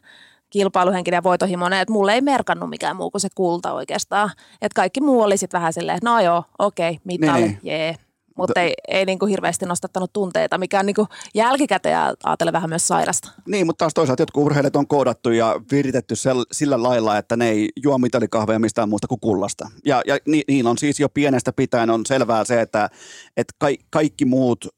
kilpailuhenkinen 0.50 1.18
ja 1.18 1.22
voitohimoinen, 1.22 1.80
että 1.80 1.92
mulle 1.92 2.14
ei 2.14 2.20
merkannut 2.20 2.70
mikään 2.70 2.96
muu 2.96 3.10
kuin 3.10 3.20
se 3.20 3.28
kulta 3.34 3.72
oikeastaan. 3.72 4.30
Että 4.62 4.76
kaikki 4.76 5.00
muu 5.00 5.22
oli 5.22 5.36
sitten 5.36 5.58
vähän 5.58 5.72
silleen, 5.72 5.96
että 5.96 6.10
no 6.10 6.20
joo, 6.20 6.44
okei, 6.58 6.90
okay, 6.90 7.00
mitali, 7.04 7.40
niin. 7.40 7.58
jee. 7.62 7.96
Mutta 8.36 8.60
ei, 8.60 8.74
ei 8.88 9.04
niin 9.04 9.18
kuin 9.18 9.30
hirveästi 9.30 9.66
nostattanut 9.66 10.12
tunteita, 10.12 10.58
mikä 10.58 10.80
on 10.80 10.86
niin 10.86 10.94
kuin 10.94 11.08
jälkikäteen 11.34 11.98
ajatellen 12.24 12.52
vähän 12.52 12.70
myös 12.70 12.88
sairasta. 12.88 13.30
Niin, 13.46 13.66
mutta 13.66 13.78
taas 13.78 13.94
toisaalta 13.94 14.22
jotkut 14.22 14.44
urheilijat 14.44 14.76
on 14.76 14.88
koodattu 14.88 15.30
ja 15.30 15.60
viritetty 15.72 16.16
sel, 16.16 16.44
sillä 16.52 16.82
lailla, 16.82 17.18
että 17.18 17.36
ne 17.36 17.48
ei 17.48 17.68
juo 17.82 17.98
mitalikahveja 17.98 18.58
mistään 18.58 18.88
muusta 18.88 19.06
kuin 19.06 19.20
kullasta. 19.20 19.70
Ja, 19.84 20.02
ja 20.06 20.18
ni, 20.26 20.42
niin 20.48 20.66
on 20.66 20.78
siis 20.78 21.00
jo 21.00 21.08
pienestä 21.08 21.52
pitäen 21.52 21.90
on 21.90 22.06
selvää 22.06 22.44
se, 22.44 22.60
että, 22.60 22.90
että 23.36 23.54
ka, 23.58 23.66
kaikki 23.90 24.24
muut 24.24 24.68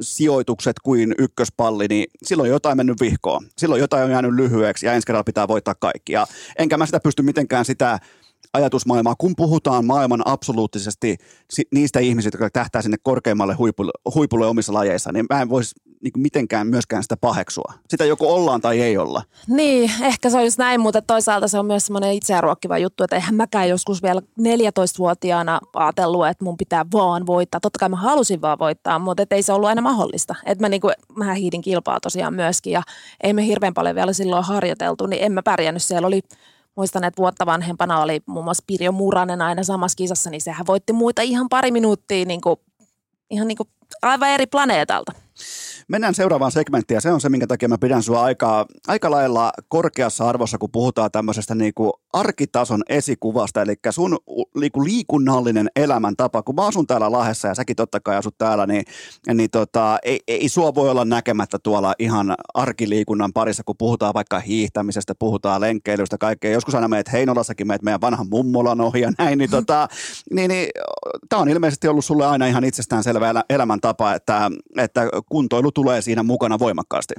sijoitukset 0.00 0.76
kuin 0.82 1.14
ykköspalli, 1.18 1.86
niin 1.88 2.06
silloin 2.22 2.50
jotain 2.50 2.76
mennyt 2.76 3.00
vihkoon. 3.00 3.46
Silloin 3.58 3.80
jotain 3.80 4.04
on 4.04 4.10
jäänyt 4.10 4.34
lyhyeksi 4.34 4.86
ja 4.86 4.92
ensi 4.92 5.06
kerralla 5.06 5.24
pitää 5.24 5.48
voittaa 5.48 5.74
kaikki. 5.74 6.12
Ja 6.12 6.26
enkä 6.58 6.76
mä 6.76 6.86
sitä 6.86 7.00
pysty 7.00 7.22
mitenkään 7.22 7.64
sitä 7.64 7.98
ajatusmaailmaa, 8.54 9.14
kun 9.18 9.32
puhutaan 9.36 9.84
maailman 9.84 10.22
absoluuttisesti 10.24 11.16
niistä 11.72 12.00
ihmisistä, 12.00 12.36
jotka 12.36 12.50
tähtää 12.50 12.82
sinne 12.82 12.96
korkeimmalle 13.02 13.54
huipulle, 13.54 13.92
huipulle 14.14 14.46
omissa 14.46 14.72
lajeissa, 14.72 15.12
niin 15.12 15.26
mä 15.30 15.42
en 15.42 15.48
voisi 15.48 15.74
niin 16.04 16.12
mitenkään 16.16 16.66
myöskään 16.66 17.02
sitä 17.02 17.16
paheksua. 17.16 17.72
Sitä 17.88 18.04
joko 18.04 18.34
ollaan 18.34 18.60
tai 18.60 18.80
ei 18.80 18.96
olla. 18.96 19.22
Niin, 19.48 19.90
ehkä 20.02 20.30
se 20.30 20.36
on 20.36 20.44
just 20.44 20.58
näin, 20.58 20.80
mutta 20.80 21.02
toisaalta 21.02 21.48
se 21.48 21.58
on 21.58 21.66
myös 21.66 21.86
semmoinen 21.86 22.12
itseään 22.12 22.42
ruokkiva 22.42 22.78
juttu, 22.78 23.04
että 23.04 23.16
eihän 23.16 23.34
mäkään 23.34 23.68
joskus 23.68 24.02
vielä 24.02 24.22
14-vuotiaana 24.40 25.60
ajatellut, 25.74 26.26
että 26.26 26.44
mun 26.44 26.56
pitää 26.56 26.86
vaan 26.92 27.26
voittaa. 27.26 27.60
Totta 27.60 27.78
kai 27.78 27.88
mä 27.88 27.96
halusin 27.96 28.40
vaan 28.40 28.58
voittaa, 28.58 28.98
mutta 28.98 29.26
ei 29.30 29.42
se 29.42 29.52
ollut 29.52 29.68
aina 29.68 29.82
mahdollista. 29.82 30.34
Että 30.46 30.64
mä, 30.64 30.68
niin 30.68 30.80
kuin, 30.80 30.94
mä 31.16 31.34
hiidin 31.34 31.62
kilpaa 31.62 32.00
tosiaan 32.00 32.34
myöskin 32.34 32.72
ja 32.72 32.82
ei 33.22 33.32
me 33.32 33.46
hirveän 33.46 33.74
paljon 33.74 33.94
vielä 33.94 34.12
silloin 34.12 34.44
harjoiteltu, 34.44 35.06
niin 35.06 35.22
en 35.22 35.32
mä 35.32 35.42
pärjännyt. 35.42 35.82
Siellä 35.82 36.06
oli 36.06 36.20
muistan, 36.76 37.04
että 37.04 37.18
vuotta 37.18 37.46
vanhempana 37.46 38.00
oli 38.00 38.22
muun 38.26 38.44
muassa 38.44 38.64
Pirjo 38.66 38.92
Muranen 38.92 39.42
aina 39.42 39.62
samassa 39.62 39.96
kisassa, 39.96 40.30
niin 40.30 40.40
sehän 40.40 40.66
voitti 40.66 40.92
muita 40.92 41.22
ihan 41.22 41.48
pari 41.48 41.70
minuuttia 41.70 42.24
niin 42.24 42.40
kuin, 42.40 42.56
ihan 43.30 43.48
niin 43.48 43.56
kuin 43.56 43.68
aivan 44.02 44.28
eri 44.28 44.46
planeetalta. 44.46 45.12
Mennään 45.88 46.14
seuraavaan 46.14 46.52
segmenttiin 46.52 46.96
ja 46.96 47.00
se 47.00 47.12
on 47.12 47.20
se, 47.20 47.28
minkä 47.28 47.46
takia 47.46 47.68
mä 47.68 47.78
pidän 47.78 48.02
sua 48.02 48.22
aika, 48.22 48.66
aika 48.86 49.10
lailla 49.10 49.52
korkeassa 49.68 50.28
arvossa, 50.28 50.58
kun 50.58 50.70
puhutaan 50.70 51.10
tämmöisestä 51.10 51.54
niinku 51.54 51.92
arkitason 52.12 52.82
esikuvasta, 52.88 53.62
eli 53.62 53.74
sun 53.90 54.18
niinku 54.60 54.84
liikunnallinen 54.84 55.68
elämäntapa. 55.76 56.42
Kun 56.42 56.54
mä 56.54 56.66
asun 56.66 56.86
täällä 56.86 57.12
Lahdessa 57.12 57.48
ja 57.48 57.54
säkin 57.54 57.76
totta 57.76 58.00
kai 58.00 58.16
asut 58.16 58.38
täällä, 58.38 58.66
niin, 58.66 58.84
niin 59.34 59.50
tota, 59.50 59.98
ei, 60.02 60.20
ei 60.28 60.48
sua 60.48 60.74
voi 60.74 60.90
olla 60.90 61.04
näkemättä 61.04 61.58
tuolla 61.58 61.94
ihan 61.98 62.34
arkiliikunnan 62.54 63.32
parissa, 63.32 63.62
kun 63.66 63.76
puhutaan 63.78 64.14
vaikka 64.14 64.40
hiihtämisestä, 64.40 65.14
puhutaan 65.18 65.60
lenkkeilystä, 65.60 66.18
kaikkea. 66.18 66.52
Joskus 66.52 66.74
aina 66.74 66.88
meet 66.88 67.12
Heinolassakin, 67.12 67.66
meet 67.66 67.82
meidän 67.82 68.00
vanhan 68.00 68.26
mummolan 68.30 68.80
ohi 68.80 69.00
ja 69.00 69.12
näin, 69.18 69.38
niin, 69.38 69.50
tota, 69.50 69.88
niin, 70.34 70.48
niin 70.48 70.68
tämä 71.28 71.42
on 71.42 71.48
ilmeisesti 71.48 71.88
ollut 71.88 72.04
sulle 72.04 72.26
aina 72.26 72.46
ihan 72.46 72.64
itsestäänselvä 72.64 73.44
elämäntapa, 73.50 74.14
että, 74.14 74.50
että 74.78 75.08
kuntoilu 75.28 75.72
tulee 75.74 76.02
siinä 76.02 76.22
mukana 76.22 76.58
voimakkaasti? 76.58 77.14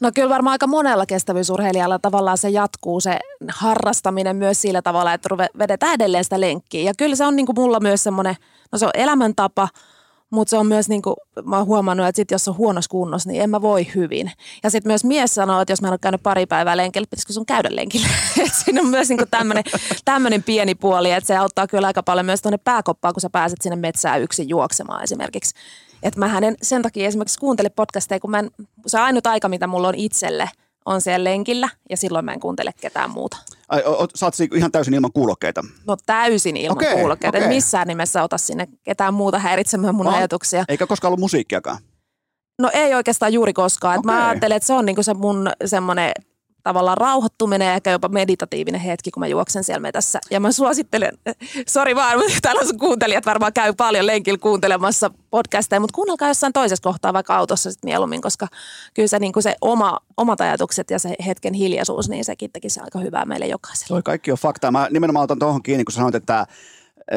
No 0.00 0.10
kyllä 0.14 0.28
varmaan 0.28 0.52
aika 0.52 0.66
monella 0.66 1.06
kestävyysurheilijalla 1.06 1.98
tavallaan 1.98 2.38
se 2.38 2.48
jatkuu 2.48 3.00
se 3.00 3.18
harrastaminen 3.48 4.36
myös 4.36 4.62
sillä 4.62 4.82
tavalla, 4.82 5.12
että 5.14 5.28
vedetään 5.58 5.94
edelleen 5.94 6.24
sitä 6.24 6.40
lenkkiä. 6.40 6.82
Ja 6.82 6.92
kyllä 6.98 7.16
se 7.16 7.24
on 7.24 7.36
niin 7.36 7.46
kuin 7.46 7.56
mulla 7.56 7.80
myös 7.80 8.04
semmoinen, 8.04 8.34
no 8.72 8.78
se 8.78 8.86
on 8.86 8.92
elämäntapa, 8.94 9.68
Mutta 10.30 10.50
se 10.50 10.56
on 10.56 10.66
myös, 10.66 10.88
niin 10.88 11.02
kuin, 11.02 11.16
mä 11.44 11.56
oon 11.56 11.66
huomannut, 11.66 12.06
että 12.06 12.16
sit 12.16 12.30
jos 12.30 12.48
on 12.48 12.56
huonossa 12.56 12.90
kunnossa, 12.90 13.28
niin 13.30 13.42
en 13.42 13.50
mä 13.50 13.62
voi 13.62 13.86
hyvin. 13.94 14.32
Ja 14.62 14.70
sitten 14.70 14.90
myös 14.90 15.04
mies 15.04 15.34
sanoo, 15.34 15.60
että 15.60 15.72
jos 15.72 15.82
mä 15.82 15.88
en 15.88 15.92
ole 15.92 15.98
käynyt 15.98 16.22
pari 16.22 16.46
päivää 16.46 16.76
lenkillä, 16.76 17.06
pitäisikö 17.10 17.32
sun 17.32 17.46
käydä 17.46 17.68
lenkillä? 17.72 18.08
Siinä 18.64 18.80
on 18.80 18.88
myös 18.88 19.08
niin 19.08 19.20
tämmöinen 20.04 20.42
pieni 20.42 20.74
puoli, 20.74 21.10
että 21.10 21.26
se 21.26 21.36
auttaa 21.36 21.66
kyllä 21.66 21.86
aika 21.86 22.02
paljon 22.02 22.26
myös 22.26 22.42
tuonne 22.42 22.58
pääkoppaan, 22.58 23.14
kun 23.14 23.20
sä 23.20 23.30
pääset 23.30 23.58
sinne 23.62 23.76
metsään 23.76 24.22
yksin 24.22 24.48
juoksemaan 24.48 25.02
esimerkiksi. 25.02 25.54
Että 26.02 26.20
mä 26.20 26.38
en 26.38 26.56
sen 26.62 26.82
takia 26.82 27.08
esimerkiksi 27.08 27.38
kuuntele 27.38 27.70
podcasteja, 27.70 28.20
kun 28.20 28.30
mä 28.30 28.38
en, 28.38 28.50
se 28.86 28.98
ainut 28.98 29.26
aika, 29.26 29.48
mitä 29.48 29.66
mulla 29.66 29.88
on 29.88 29.94
itselle, 29.94 30.50
on 30.86 31.00
siellä 31.00 31.24
lenkillä 31.24 31.68
ja 31.90 31.96
silloin 31.96 32.24
mä 32.24 32.32
en 32.32 32.40
kuuntele 32.40 32.72
ketään 32.80 33.10
muuta. 33.10 33.36
Ai, 33.68 33.82
o, 33.84 34.06
sä 34.14 34.26
oot 34.26 34.34
siis 34.34 34.50
ihan 34.54 34.72
täysin 34.72 34.94
ilman 34.94 35.12
kuulokkeita? 35.12 35.64
No 35.86 35.96
täysin 36.06 36.56
ilman 36.56 36.78
okay, 36.78 36.94
kuulokkeita. 36.94 37.38
Okay. 37.38 37.48
En 37.48 37.54
missään 37.54 37.88
nimessä 37.88 38.22
ota 38.22 38.38
sinne 38.38 38.68
ketään 38.82 39.14
muuta 39.14 39.38
häiritsemään 39.38 39.94
mun 39.94 40.06
on. 40.06 40.14
ajatuksia. 40.14 40.64
Eikä 40.68 40.86
koskaan 40.86 41.08
ollut 41.08 41.20
musiikkiakaan? 41.20 41.78
No 42.58 42.70
ei 42.72 42.94
oikeastaan 42.94 43.32
juuri 43.32 43.52
koskaan. 43.52 43.98
Okay. 43.98 44.14
mä 44.14 44.28
ajattelen, 44.28 44.56
että 44.56 44.66
se 44.66 44.72
on 44.72 44.86
niinku 44.86 45.02
se 45.02 45.14
mun 45.14 45.50
semmoinen 45.64 46.12
tavallaan 46.68 46.96
rauhoittuminen 46.96 47.66
ja 47.66 47.74
ehkä 47.74 47.90
jopa 47.90 48.08
meditatiivinen 48.08 48.80
hetki, 48.80 49.10
kun 49.10 49.20
mä 49.20 49.26
juoksen 49.26 49.64
siellä 49.64 49.80
metässä. 49.80 50.18
Ja 50.30 50.40
mä 50.40 50.52
suosittelen, 50.52 51.18
sori 51.68 51.94
vaan, 51.94 52.18
mutta 52.18 52.38
täällä 52.42 52.60
on 52.60 52.78
kuuntelijat 52.78 53.26
varmaan 53.26 53.52
käy 53.52 53.72
paljon 53.76 54.06
lenkillä 54.06 54.38
kuuntelemassa 54.38 55.10
podcasteja, 55.30 55.80
mutta 55.80 55.94
kuunnelkaa 55.94 56.28
jossain 56.28 56.52
toisessa 56.52 56.82
kohtaa 56.82 57.12
vaikka 57.12 57.36
autossa 57.36 57.72
sitten 57.72 57.88
mieluummin, 57.88 58.20
koska 58.20 58.46
kyllä 58.94 59.08
se, 59.08 59.18
niin 59.18 59.32
kuin 59.32 59.42
se 59.42 59.56
oma, 59.60 59.98
omat 60.16 60.40
ajatukset 60.40 60.90
ja 60.90 60.98
se 60.98 61.14
hetken 61.26 61.54
hiljaisuus, 61.54 62.08
niin 62.08 62.24
sekin 62.24 62.52
tekisi 62.52 62.80
aika 62.80 62.98
hyvää 62.98 63.24
meille 63.24 63.46
jokaiselle. 63.46 63.88
Toi 63.88 64.02
kaikki 64.02 64.32
on 64.32 64.38
faktaa. 64.38 64.70
Mä 64.70 64.88
nimenomaan 64.90 65.24
otan 65.24 65.38
tuohon 65.38 65.62
kiinni, 65.62 65.84
kun 65.84 65.92
sanoit, 65.92 66.14
että 66.14 66.46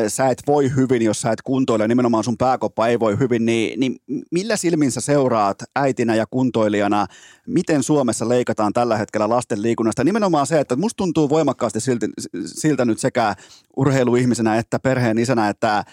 sä 0.07 0.27
et 0.27 0.43
voi 0.47 0.71
hyvin, 0.75 1.01
jos 1.01 1.21
sä 1.21 1.31
et 1.31 1.41
kuntoile, 1.41 1.87
nimenomaan 1.87 2.23
sun 2.23 2.37
pääkoppa 2.37 2.87
ei 2.87 2.99
voi 2.99 3.19
hyvin, 3.19 3.45
niin, 3.45 3.79
niin 3.79 3.95
millä 4.31 4.57
silmin 4.57 4.91
sä 4.91 5.01
seuraat 5.01 5.57
äitinä 5.75 6.15
ja 6.15 6.25
kuntoilijana, 6.25 7.07
miten 7.47 7.83
Suomessa 7.83 8.29
leikataan 8.29 8.73
tällä 8.73 8.97
hetkellä 8.97 9.29
lasten 9.29 9.61
liikunnasta? 9.61 10.03
Nimenomaan 10.03 10.47
se, 10.47 10.59
että 10.59 10.75
musta 10.75 10.97
tuntuu 10.97 11.29
voimakkaasti 11.29 11.79
siltä, 11.79 12.07
siltä 12.45 12.85
nyt 12.85 12.99
sekä 12.99 13.35
urheiluihmisenä 13.77 14.57
että 14.57 14.79
perheen 14.79 15.17
isänä, 15.17 15.49
että 15.49 15.83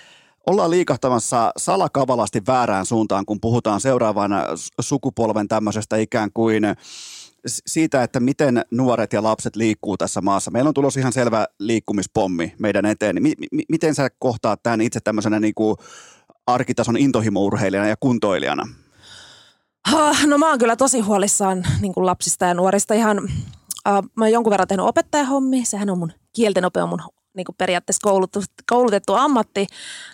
ollaan 0.46 0.70
liikahtamassa 0.70 1.52
salakavalasti 1.56 2.42
väärään 2.46 2.86
suuntaan, 2.86 3.26
kun 3.26 3.40
puhutaan 3.40 3.80
seuraavan 3.80 4.30
sukupolven 4.80 5.48
tämmöisestä 5.48 5.96
ikään 5.96 6.30
kuin– 6.34 6.62
siitä, 7.48 8.02
että 8.02 8.20
miten 8.20 8.62
nuoret 8.70 9.12
ja 9.12 9.22
lapset 9.22 9.56
liikkuu 9.56 9.96
tässä 9.96 10.20
maassa. 10.20 10.50
Meillä 10.50 10.68
on 10.68 10.74
tulossa 10.74 11.00
ihan 11.00 11.12
selvä 11.12 11.46
liikkumispommi 11.58 12.54
meidän 12.58 12.86
eteen. 12.86 13.22
Mi- 13.22 13.34
mi- 13.52 13.64
miten 13.68 13.94
sä 13.94 14.08
kohtaat 14.18 14.62
tämän 14.62 14.80
itse 14.80 15.00
tämmöisenä 15.00 15.40
niin 15.40 15.54
kuin 15.54 15.76
arkitason 16.46 16.96
intohimourheilijana 16.96 17.88
ja 17.88 17.96
kuntoilijana? 18.00 18.68
No 20.26 20.38
mä 20.38 20.48
oon 20.48 20.58
kyllä 20.58 20.76
tosi 20.76 21.00
huolissaan 21.00 21.66
niin 21.80 21.94
kuin 21.94 22.06
lapsista 22.06 22.44
ja 22.44 22.54
nuorista. 22.54 22.94
Ihan, 22.94 23.18
äh, 23.88 24.02
mä 24.14 24.24
oon 24.24 24.32
jonkun 24.32 24.50
verran 24.50 24.68
tehnyt 24.68 24.86
opettajahommi. 24.86 25.64
Sehän 25.64 25.90
on 25.90 25.98
mun 25.98 26.12
kielten 26.32 26.64
ope 26.64 26.82
on 26.82 26.88
mun 26.88 27.02
niin 27.38 27.44
kuin 27.44 27.56
periaatteessa 27.56 28.00
koulutettu, 28.02 28.40
koulutettu 28.70 29.14
ammatti, 29.14 29.66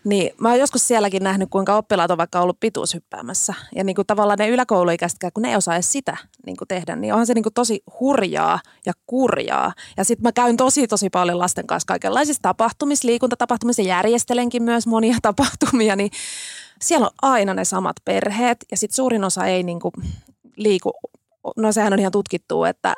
niin 0.05 0.31
mä 0.39 0.49
oon 0.49 0.59
joskus 0.59 0.89
sielläkin 0.89 1.23
nähnyt, 1.23 1.51
kuinka 1.51 1.77
oppilaat 1.77 2.11
on 2.11 2.19
vaikka 2.19 2.41
ollut 2.41 2.61
pituushyppäämässä. 2.61 3.55
Ja 3.77 3.85
niin 3.85 3.97
kuin 3.97 4.07
tavallaan 4.07 4.39
ne 4.39 4.49
yläkouluikäiset, 4.49 5.19
kun 5.35 5.43
ne 5.43 5.49
ei 5.49 5.57
osaa 5.57 5.75
edes 5.75 5.93
sitä 5.93 6.17
niin 6.47 6.57
kuin 6.57 6.69
tehdä, 6.69 6.97
niin 6.97 7.13
onhan 7.13 7.27
se 7.27 7.35
niin 7.35 7.43
kuin 7.43 7.55
tosi 7.55 7.83
hurjaa 8.01 8.61
ja 8.87 8.93
kurjaa. 9.07 9.73
Ja 9.97 10.05
sitten 10.05 10.23
mä 10.23 10.33
käyn 10.33 10.57
tosi 10.57 10.89
tosi 10.89 11.11
paljon 11.11 11.39
lasten 11.39 11.67
kanssa 11.67 11.87
kaikenlaisissa 11.87 12.43
tapahtumissa, 12.43 13.09
liikuntatapahtumissa 13.09 13.83
järjestelenkin 13.83 14.63
myös 14.63 14.87
monia 14.87 15.17
tapahtumia, 15.23 15.97
niin 15.97 16.11
siellä 16.83 17.07
on 17.07 17.13
aina 17.23 17.55
ne 17.55 17.65
samat 17.65 17.97
perheet 18.05 18.65
ja 18.71 18.77
sitten 18.77 18.97
suurin 18.97 19.25
osa 19.25 19.47
ei 19.47 19.63
niin 19.63 19.81
kuin 19.81 19.93
liiku 20.57 20.93
no 21.57 21.73
sehän 21.73 21.93
on 21.93 21.99
ihan 21.99 22.13
tutkittu, 22.13 22.65
että 22.65 22.95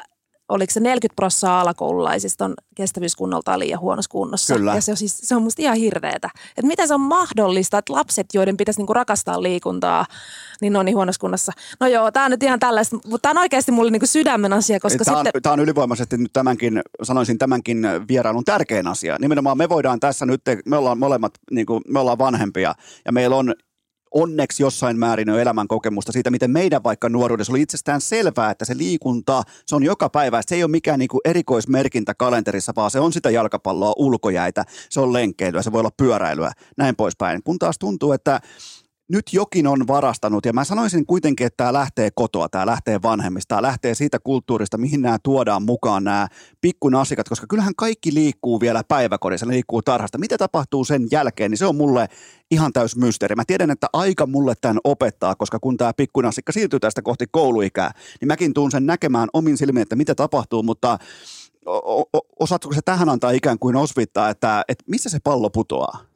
oliko 0.49 0.73
se 0.73 0.81
40 0.81 1.17
prosenttia 1.17 1.61
alakoululaisista 1.61 2.45
on 2.45 2.55
kestävyyskunnoltaan 2.75 3.59
liian 3.59 3.81
huonossa 3.81 4.11
kunnossa. 4.11 4.55
Kyllä. 4.55 4.75
Ja 4.75 4.81
se 4.81 4.91
on, 4.91 4.97
siis, 4.97 5.19
se 5.19 5.37
on 5.37 5.43
musta 5.43 5.63
ihan 5.63 5.77
hirveetä. 5.77 6.31
Että 6.49 6.67
miten 6.67 6.89
se 6.89 6.95
on 6.95 7.01
mahdollista, 7.01 7.79
että 7.79 7.93
lapset, 7.93 8.27
joiden 8.35 8.57
pitäisi 8.57 8.81
niinku 8.81 8.93
rakastaa 8.93 9.43
liikuntaa, 9.43 10.07
niin 10.61 10.73
ne 10.73 10.79
on 10.79 10.85
niin 10.85 10.97
huonossa 10.97 11.21
kunnossa. 11.21 11.53
No 11.81 11.87
joo, 11.87 12.11
tämä 12.11 12.25
on 12.25 12.31
nyt 12.31 12.43
ihan 12.43 12.61
tällaista, 12.61 12.97
mutta 12.97 13.19
tämä 13.23 13.31
on 13.31 13.43
oikeasti 13.43 13.73
mulle 13.73 13.91
niinku 13.91 14.07
sydämen 14.07 14.53
asia, 14.53 14.81
koska 14.81 15.05
tämä 15.05 15.19
on, 15.19 15.27
sitten... 15.27 15.43
Tämä 15.43 15.53
on 15.53 15.61
ylivoimaisesti 15.61 16.17
nyt 16.17 16.33
tämänkin, 16.33 16.83
sanoisin 17.03 17.39
tämänkin 17.39 17.87
vierailun 18.09 18.45
tärkein 18.45 18.87
asia. 18.87 19.17
Nimenomaan 19.21 19.59
me 19.59 19.69
voidaan 19.69 20.01
tässä 20.01 20.27
nyt, 20.27 20.41
me 20.65 20.77
ollaan 20.77 20.99
molemmat, 20.99 21.33
niin 21.51 21.67
kuin, 21.67 21.83
me 21.89 21.99
ollaan 21.99 22.19
vanhempia 22.19 22.75
ja 23.05 23.13
meillä 23.13 23.37
on 23.37 23.55
onneksi 24.17 24.63
jossain 24.63 24.99
määrin 24.99 25.29
jo 25.29 25.39
elämän 25.39 25.69
kokemusta 25.69 26.13
siitä, 26.13 26.31
miten 26.31 26.51
meidän 26.51 26.83
vaikka 26.83 27.09
nuoruudessa 27.09 27.53
oli 27.53 27.63
itsestään 27.63 28.01
selvää, 28.01 28.51
että 28.51 28.65
se 28.65 28.77
liikunta, 28.77 29.43
se 29.67 29.77
on 29.77 29.83
joka 29.83 30.09
päivä. 30.09 30.43
Se 30.47 30.55
ei 30.55 30.65
ole 30.65 30.71
mikään 30.71 30.99
niin 30.99 31.09
kuin 31.09 31.21
erikoismerkintä 31.25 32.15
kalenterissa, 32.15 32.73
vaan 32.77 32.91
se 32.91 33.01
on 33.01 33.13
sitä 33.13 33.31
jalkapalloa, 33.31 33.93
ulkojäitä, 33.97 34.65
se 34.91 35.01
on 35.01 35.13
lenkkeilyä, 35.13 35.63
se 35.63 35.73
voi 35.73 35.81
olla 35.81 35.91
pyöräilyä, 35.97 36.53
näin 36.77 36.97
poispäin. 36.97 37.43
Kun 37.43 37.59
taas 37.59 37.79
tuntuu, 37.79 38.13
että 38.13 38.41
nyt 39.09 39.33
jokin 39.33 39.67
on 39.67 39.87
varastanut, 39.87 40.47
ja 40.47 40.53
mä 40.53 40.65
sanoisin 40.65 41.07
kuitenkin, 41.07 41.47
että 41.47 41.57
tämä 41.57 41.73
lähtee 41.73 42.11
kotoa, 42.15 42.49
tämä 42.49 42.67
lähtee 42.67 43.03
vanhemmista, 43.03 43.49
tämä 43.49 43.63
lähtee 43.63 43.95
siitä 43.95 44.19
kulttuurista, 44.19 44.79
mihin 44.79 45.03
nämä 45.03 45.19
tuodaan 45.23 45.63
mukaan 45.63 46.05
nämä 46.05 46.29
pikkunasikat, 46.61 47.29
koska 47.29 47.47
kyllähän 47.47 47.75
kaikki 47.77 48.15
liikkuu 48.15 48.61
vielä 48.61 48.83
päiväkodissa, 48.89 49.47
ne 49.47 49.53
liikkuu 49.53 49.83
tarhasta. 49.83 50.19
Mitä 50.19 50.39
tapahtuu 50.39 50.85
sen 50.85 51.07
jälkeen, 51.11 51.51
niin 51.51 51.59
se 51.59 51.67
on 51.67 51.77
mulle 51.77 52.09
ihan 52.51 52.73
täys 52.73 52.97
mysteeri. 52.97 53.35
Mä 53.35 53.45
tiedän, 53.47 53.71
että 53.71 53.87
aika 53.93 54.27
mulle 54.27 54.55
tämän 54.61 54.79
opettaa, 54.85 55.35
koska 55.35 55.59
kun 55.59 55.77
tämä 55.77 55.93
pikkunasikka 55.93 56.53
siirtyy 56.53 56.81
tästä 56.81 57.03
kohti 57.03 57.25
kouluikää, 57.31 57.91
niin 58.21 58.29
mäkin 58.29 58.55
tuun 58.55 58.71
sen 58.71 58.87
näkemään 58.87 59.29
omin 59.33 59.57
silmin, 59.57 59.83
että 59.83 59.97
mitä 59.97 60.15
tapahtuu, 60.15 60.63
mutta 60.63 60.99
osaatko 62.41 62.73
se 62.73 62.81
tähän 62.85 63.09
antaa 63.09 63.31
ikään 63.31 63.59
kuin 63.59 63.77
osvittaa, 63.77 64.31
että, 64.31 64.65
että 64.69 64.85
missä 64.89 65.11
se 65.11 65.19
pallo 65.25 65.51
putoaa? 65.51 66.16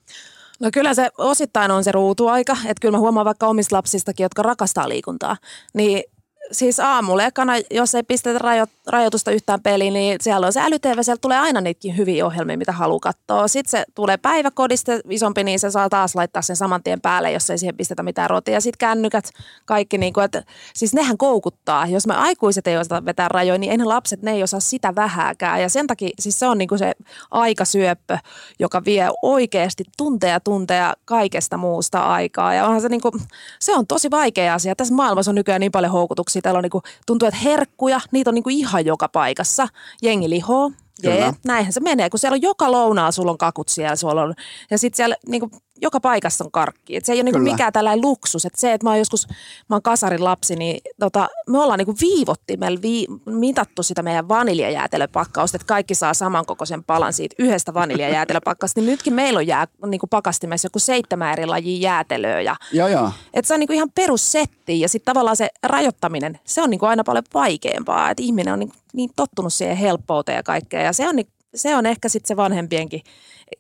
No 0.61 0.71
kyllä 0.73 0.95
se 0.95 1.11
osittain 1.19 1.71
on 1.71 1.85
se 1.85 1.93
ruutuaika, 1.93 2.53
että 2.53 2.81
kyllä 2.81 2.93
mä 2.93 2.99
huomaan 2.99 3.27
vaikka 3.27 3.47
omista 3.47 3.77
lapsistakin, 3.77 4.25
jotka 4.25 4.43
rakastaa 4.43 4.89
liikuntaa, 4.89 5.37
niin 5.75 6.03
siis 6.53 6.81
aamulla 6.81 7.25
ekana, 7.25 7.53
jos 7.71 7.95
ei 7.95 8.03
pistetä 8.03 8.39
rajo, 8.39 8.67
rajoitusta 8.87 9.31
yhtään 9.31 9.63
peliin, 9.63 9.93
niin 9.93 10.17
siellä 10.21 10.47
on 10.47 10.53
se 10.53 10.61
älytv, 10.61 10.99
sieltä 11.03 11.21
tulee 11.21 11.39
aina 11.39 11.61
niitäkin 11.61 11.97
hyviä 11.97 12.27
ohjelmia, 12.27 12.59
mitä 12.59 12.73
haluaa 12.73 13.01
katsoa. 13.01 13.49
Sitten 13.49 13.71
se 13.71 13.85
tulee 13.95 14.17
päiväkodista 14.17 14.93
isompi, 15.11 15.45
niin 15.45 15.59
se 15.59 15.71
saa 15.71 15.89
taas 15.89 16.15
laittaa 16.15 16.43
sen 16.43 16.57
saman 16.57 16.83
tien 16.83 17.01
päälle, 17.01 17.33
jos 17.33 17.51
ei 17.51 17.59
siihen 17.59 17.77
pistetä 17.77 18.03
mitään 18.03 18.31
rotia. 18.31 18.61
Sitten 18.61 18.79
kännykät, 18.79 19.31
kaikki, 19.65 19.99
niin 19.99 20.13
kuin, 20.13 20.25
että 20.25 20.43
siis 20.75 20.95
nehän 20.95 21.19
koukuttaa. 21.19 21.87
Jos 21.87 22.07
me 22.07 22.15
aikuiset 22.15 22.67
ei 22.67 22.77
osata 22.77 23.05
vetää 23.05 23.29
rajoja, 23.29 23.59
niin 23.59 23.71
ei 23.71 23.79
ne 23.79 23.85
lapset, 23.85 24.23
ne 24.23 24.33
ei 24.33 24.43
osaa 24.43 24.61
sitä 24.61 24.95
vähääkään. 24.95 25.63
Ja 25.63 25.69
sen 25.69 25.87
takia 25.87 26.11
siis 26.19 26.39
se 26.39 26.47
on 26.47 26.59
niin 26.59 26.69
kuin 26.69 26.79
se 26.79 26.93
aikasyöppö, 27.31 28.19
joka 28.59 28.85
vie 28.85 29.09
oikeasti 29.23 29.85
tunteja 29.97 30.41
tunteja 30.41 30.95
kaikesta 31.05 31.57
muusta 31.57 32.01
aikaa. 32.01 32.55
Ja 32.55 32.65
onhan 32.65 32.81
se, 32.81 32.89
niin 32.89 33.01
kuin, 33.01 33.13
se 33.59 33.75
on 33.75 33.87
tosi 33.87 34.11
vaikea 34.11 34.55
asia. 34.55 34.77
Tässä 34.77 34.95
maailmassa 34.95 35.31
on 35.31 35.35
nykyään 35.35 35.61
niin 35.61 35.73
paljon 35.73 35.93
houkutuksia 35.93 36.40
Täällä 36.43 36.59
on 36.59 36.63
niinku, 36.63 36.83
tuntuu, 37.07 37.29
että 37.29 37.41
herkkuja, 37.41 38.01
niitä 38.13 38.31
on 38.31 38.35
niinku 38.35 38.51
ihan 38.51 38.87
joka 38.87 39.09
paikassa. 39.09 39.69
Jengi 40.03 40.31
lihoo, 40.31 40.71
Jee, 41.03 41.33
näinhän 41.45 41.73
se 41.73 41.81
menee, 41.81 42.11
kun 42.11 42.19
siellä 42.19 42.35
on 42.35 42.43
joka 42.43 42.73
lounaa, 42.73 43.13
sulla 43.13 43.31
on 43.31 43.39
kakut 43.39 43.69
siellä, 43.69 43.97
sulla 43.97 44.23
on, 44.23 44.35
ja 44.71 44.79
sitten 44.79 44.97
siellä 44.97 45.17
niinku, 45.27 45.51
joka 45.83 46.01
paikassa 46.01 46.45
on 46.45 46.51
karkki. 46.51 46.97
Et 46.97 47.05
se 47.05 47.13
ei 47.13 47.17
ole 47.17 47.23
niinku 47.23 47.41
mikään 47.41 47.73
tällainen 47.73 48.03
luksus. 48.03 48.45
Et 48.45 48.55
se, 48.55 48.73
että 48.73 48.87
mä 48.87 48.91
oon 48.91 48.99
joskus, 48.99 49.29
mä 49.69 49.77
oon 49.77 49.83
kasarin 49.83 50.25
lapsi, 50.25 50.57
niin 50.57 50.81
tota, 51.01 51.29
me 51.49 51.59
ollaan 51.59 51.79
niinku 51.79 51.95
viivottimella 52.01 52.83
vii, 52.83 53.07
mitattu 53.27 53.83
sitä 53.83 54.03
meidän 54.03 54.29
vaniljajäätelöpakkausta, 54.29 55.57
että 55.57 55.67
kaikki 55.67 55.95
saa 55.95 56.15
samankokoisen 56.15 56.85
palan 56.85 57.13
siitä 57.13 57.37
yhdestä 57.39 57.75
vaniljajäätelöpakkausta. 57.75 58.81
Niin 58.81 58.91
nytkin 58.91 59.15
meillä 59.15 59.39
on 59.39 59.47
jää, 59.47 59.67
niinku 59.87 60.07
pakastimessa 60.07 60.67
joku 60.67 60.79
seitsemän 60.79 61.33
eri 61.33 61.47
lajia 61.47 61.81
jäätelöä. 61.81 62.41
Ja, 62.41 62.57
ja, 62.73 62.89
ja. 62.89 63.13
Et 63.35 63.45
se 63.45 63.55
on 63.55 63.61
niinku 63.61 63.73
ihan 63.73 63.91
perussetti 63.95 64.81
ja 64.81 64.89
sitten 64.89 65.13
tavallaan 65.13 65.37
se 65.37 65.49
rajoittaminen, 65.63 66.41
se 66.45 66.63
on 66.63 66.71
niinku 66.71 66.87
aina 66.87 67.05
paljon 67.05 67.25
vaikeampaa. 67.35 68.11
Että 68.11 68.23
ihminen 68.23 68.53
on 68.53 68.59
niinku 68.59 68.77
niin 68.93 69.11
tottunut 69.17 69.53
siihen 69.53 69.77
helppouteen 69.77 70.37
ja 70.37 70.43
kaikkea. 70.43 70.83
Ja 70.83 70.93
se 70.93 71.09
on, 71.09 71.17
se 71.55 71.77
on 71.77 71.87
ehkä 71.87 72.09
sitten 72.09 72.29
se 72.29 72.37
vanhempienkin. 72.37 73.03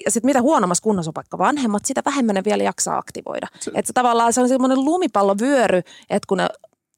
Ja 0.04 0.10
sitten 0.10 0.28
mitä 0.28 0.42
huonommassa 0.42 0.82
kunnossa 0.82 1.10
on 1.10 1.14
vaikka 1.14 1.38
vanhemmat, 1.38 1.84
sitä 1.84 2.02
vähemmän 2.04 2.34
ne 2.34 2.44
vielä 2.44 2.62
jaksaa 2.62 2.98
aktivoida. 2.98 3.46
Se, 3.60 3.70
että 3.74 3.86
se 3.86 3.92
tavallaan 3.92 4.32
se 4.32 4.40
on 4.40 4.48
semmoinen 4.48 4.84
lumipallovyöry, 4.84 5.78
että 6.10 6.26
kun 6.28 6.38
ne 6.38 6.48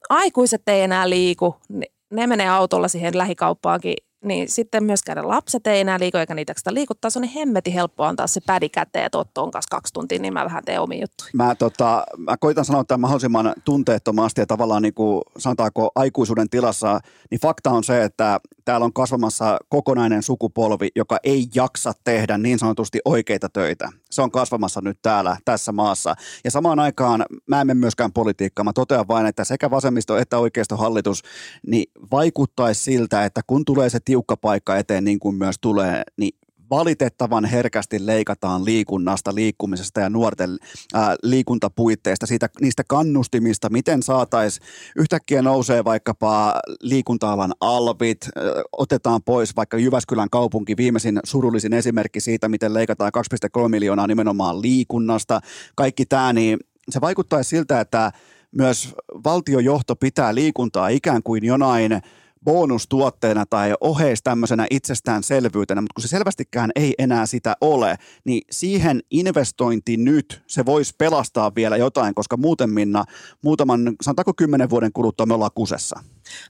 aikuiset 0.09 0.63
ei 0.67 0.81
enää 0.83 1.11
liiku, 1.11 1.57
ne, 1.69 1.87
ne 2.11 2.27
menee 2.27 2.49
autolla 2.49 2.89
siihen 2.89 3.19
lähikauppaankin 3.19 3.95
niin 4.25 4.49
sitten 4.49 4.85
myöskään 4.85 5.29
lapset 5.29 5.67
ei 5.67 5.81
enää 5.81 5.99
liiku 5.99 6.17
eikä 6.17 6.35
niitä 6.35 6.55
sitä 6.57 6.75
liikuttaa. 6.75 7.11
Se 7.11 7.19
on 7.19 7.23
niin 7.23 7.33
hemmeti 7.33 7.75
helppo 7.75 8.05
antaa 8.05 8.27
se 8.27 8.41
pädi 8.47 8.69
käteen, 8.69 9.07
että 9.07 9.19
on 9.37 9.51
kanssa 9.51 9.77
kaksi 9.77 9.93
tuntia, 9.93 10.19
niin 10.19 10.33
mä 10.33 10.45
vähän 10.45 10.65
teen 10.65 10.81
omiin 10.81 11.01
juttuja. 11.01 11.31
Mä, 11.35 11.55
tota, 11.55 12.05
mä 12.19 12.37
koitan 12.37 12.65
sanoa 12.65 12.85
tämän 12.85 13.01
mahdollisimman 13.01 13.55
tunteettomasti 13.65 14.41
ja 14.41 14.47
tavallaan 14.47 14.83
niin 14.83 14.95
kuin, 14.95 15.23
sanotaanko 15.39 15.91
aikuisuuden 15.95 16.51
tilassa, 16.51 17.01
niin 17.31 17.41
fakta 17.41 17.71
on 17.71 17.85
se, 17.85 18.05
että 18.05 18.41
täällä 18.65 18.85
on 18.85 18.93
kasvamassa 18.93 19.59
kokonainen 19.69 20.23
sukupolvi, 20.23 20.89
joka 20.97 21.19
ei 21.23 21.47
jaksa 21.55 21.93
tehdä 22.05 22.39
niin 22.39 22.59
sanotusti 22.59 22.99
oikeita 23.05 23.49
töitä. 23.49 23.89
Se 24.11 24.23
on 24.23 24.31
kasvamassa 24.31 24.81
nyt 24.81 24.99
täällä, 25.03 25.37
tässä 25.45 25.73
maassa. 25.73 26.15
Ja 26.45 26.51
samaan 26.51 26.79
aikaan 26.79 27.25
mä 27.47 27.61
en 27.61 27.77
myöskään 27.77 28.13
politiikkaan. 28.13 28.67
Mä 28.67 28.73
totean 28.73 29.09
vain, 29.09 29.27
että 29.27 29.45
sekä 29.45 29.71
vasemmisto 29.71 30.17
että 30.17 30.39
oikeistohallitus 30.39 31.23
niin 31.67 31.91
vaikuttaisi 32.11 32.83
siltä, 32.83 33.25
että 33.25 33.41
kun 33.47 33.65
tulee 33.65 33.91
se 33.91 33.99
tiukka 34.13 34.37
paikka 34.37 34.77
eteen, 34.77 35.05
niin 35.05 35.19
kuin 35.19 35.37
myös 35.37 35.57
tulee, 35.61 36.03
niin 36.17 36.39
valitettavan 36.71 37.45
herkästi 37.45 38.07
leikataan 38.07 38.65
liikunnasta, 38.65 39.35
liikkumisesta 39.35 40.01
ja 40.01 40.11
nuorten 40.11 40.57
ää, 40.95 41.17
liikuntapuitteista, 41.23 42.27
siitä, 42.27 42.49
niistä 42.61 42.83
kannustimista, 42.89 43.71
miten 43.71 44.03
saataisiin 44.03 44.67
yhtäkkiä 44.97 45.43
nousee 45.43 45.85
vaikkapa 45.85 46.61
liikunta-alan 46.81 47.53
alvit, 47.61 48.19
ää, 48.37 48.43
otetaan 48.73 49.23
pois 49.23 49.57
vaikka 49.57 49.77
Jyväskylän 49.77 50.31
kaupunki, 50.31 50.77
viimeisin 50.77 51.21
surullisin 51.25 51.73
esimerkki 51.73 52.21
siitä, 52.21 52.49
miten 52.49 52.75
leikataan 52.75 53.13
2,3 53.59 53.69
miljoonaa 53.69 54.07
nimenomaan 54.07 54.63
liikunnasta. 54.63 55.41
Kaikki 55.75 56.07
tämä, 56.07 56.33
niin 56.33 56.59
se 56.91 57.01
vaikuttaa 57.01 57.43
siltä, 57.43 57.81
että 57.81 58.13
myös 58.57 58.95
valtiojohto 59.25 59.97
pitää 59.97 60.35
liikuntaa 60.35 60.89
ikään 60.89 61.23
kuin 61.23 61.45
jonain– 61.45 61.93
bonustuotteena 62.45 63.47
tai 63.47 63.75
oheis 63.81 64.23
tämmöisenä 64.23 64.67
itsestäänselvyytenä, 64.71 65.81
mutta 65.81 65.95
kun 65.95 66.03
se 66.03 66.09
selvästikään 66.09 66.71
ei 66.77 66.95
enää 66.99 67.27
sitä 67.27 67.57
ole, 67.61 67.97
niin 68.25 68.43
siihen 68.51 69.01
investointi 69.11 69.97
nyt, 69.97 70.43
se 70.47 70.67
voisi 70.67 70.95
pelastaa 70.99 71.55
vielä 71.55 71.77
jotain, 71.77 72.15
koska 72.15 72.37
muuten 72.37 72.71
Minna, 72.71 73.05
muutaman, 73.43 73.93
sanotaanko 74.03 74.33
kymmenen 74.37 74.71
vuoden 74.71 74.93
kuluttua 74.93 75.27
me 75.27 75.35
ollaan 75.35 75.51
kusessa. 75.55 76.01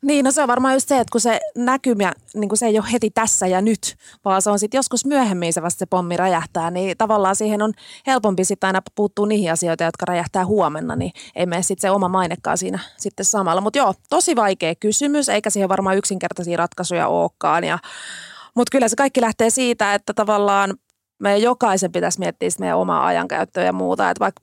Niin, 0.02 0.24
no 0.24 0.30
se 0.30 0.42
on 0.42 0.48
varmaan 0.48 0.74
just 0.74 0.88
se, 0.88 1.00
että 1.00 1.12
kun 1.12 1.20
se 1.20 1.40
näkymä, 1.56 2.12
niin 2.34 2.48
kun 2.48 2.58
se 2.58 2.66
ei 2.66 2.78
ole 2.78 2.92
heti 2.92 3.10
tässä 3.10 3.46
ja 3.46 3.60
nyt, 3.60 3.96
vaan 4.24 4.42
se 4.42 4.50
on 4.50 4.58
sitten 4.58 4.78
joskus 4.78 5.06
myöhemmin 5.06 5.52
se 5.52 5.62
vasta 5.62 5.78
se 5.78 5.86
pommi 5.86 6.16
räjähtää, 6.16 6.70
niin 6.70 6.96
tavallaan 6.96 7.36
siihen 7.36 7.62
on 7.62 7.72
helpompi 8.06 8.44
sitten 8.44 8.66
aina 8.68 8.82
puuttua 8.94 9.26
niihin 9.26 9.52
asioihin, 9.52 9.84
jotka 9.84 10.06
räjähtää 10.06 10.46
huomenna, 10.46 10.96
niin 10.96 11.12
ei 11.34 11.46
mene 11.46 11.62
sitten 11.62 11.82
se 11.82 11.90
oma 11.90 12.08
mainekaan 12.08 12.58
siinä 12.58 12.78
sitten 12.96 13.26
samalla. 13.26 13.60
Mutta 13.60 13.78
joo, 13.78 13.94
tosi 14.10 14.36
vaikea 14.36 14.74
kysymys, 14.74 15.28
eikä 15.28 15.50
siihen 15.50 15.68
varmaan 15.68 15.96
yksinkertaisia 15.96 16.56
ratkaisuja 16.56 17.08
olekaan. 17.08 17.64
Ja, 17.64 17.78
mutta 18.54 18.70
kyllä 18.70 18.88
se 18.88 18.96
kaikki 18.96 19.20
lähtee 19.20 19.50
siitä, 19.50 19.94
että 19.94 20.14
tavallaan 20.14 20.74
meidän 21.18 21.42
jokaisen 21.42 21.92
pitäisi 21.92 22.18
miettiä 22.18 22.48
meidän 22.58 22.78
omaa 22.78 23.06
ajankäyttöä 23.06 23.64
ja 23.64 23.72
muuta. 23.72 24.10
Että 24.10 24.20
vaikka 24.20 24.42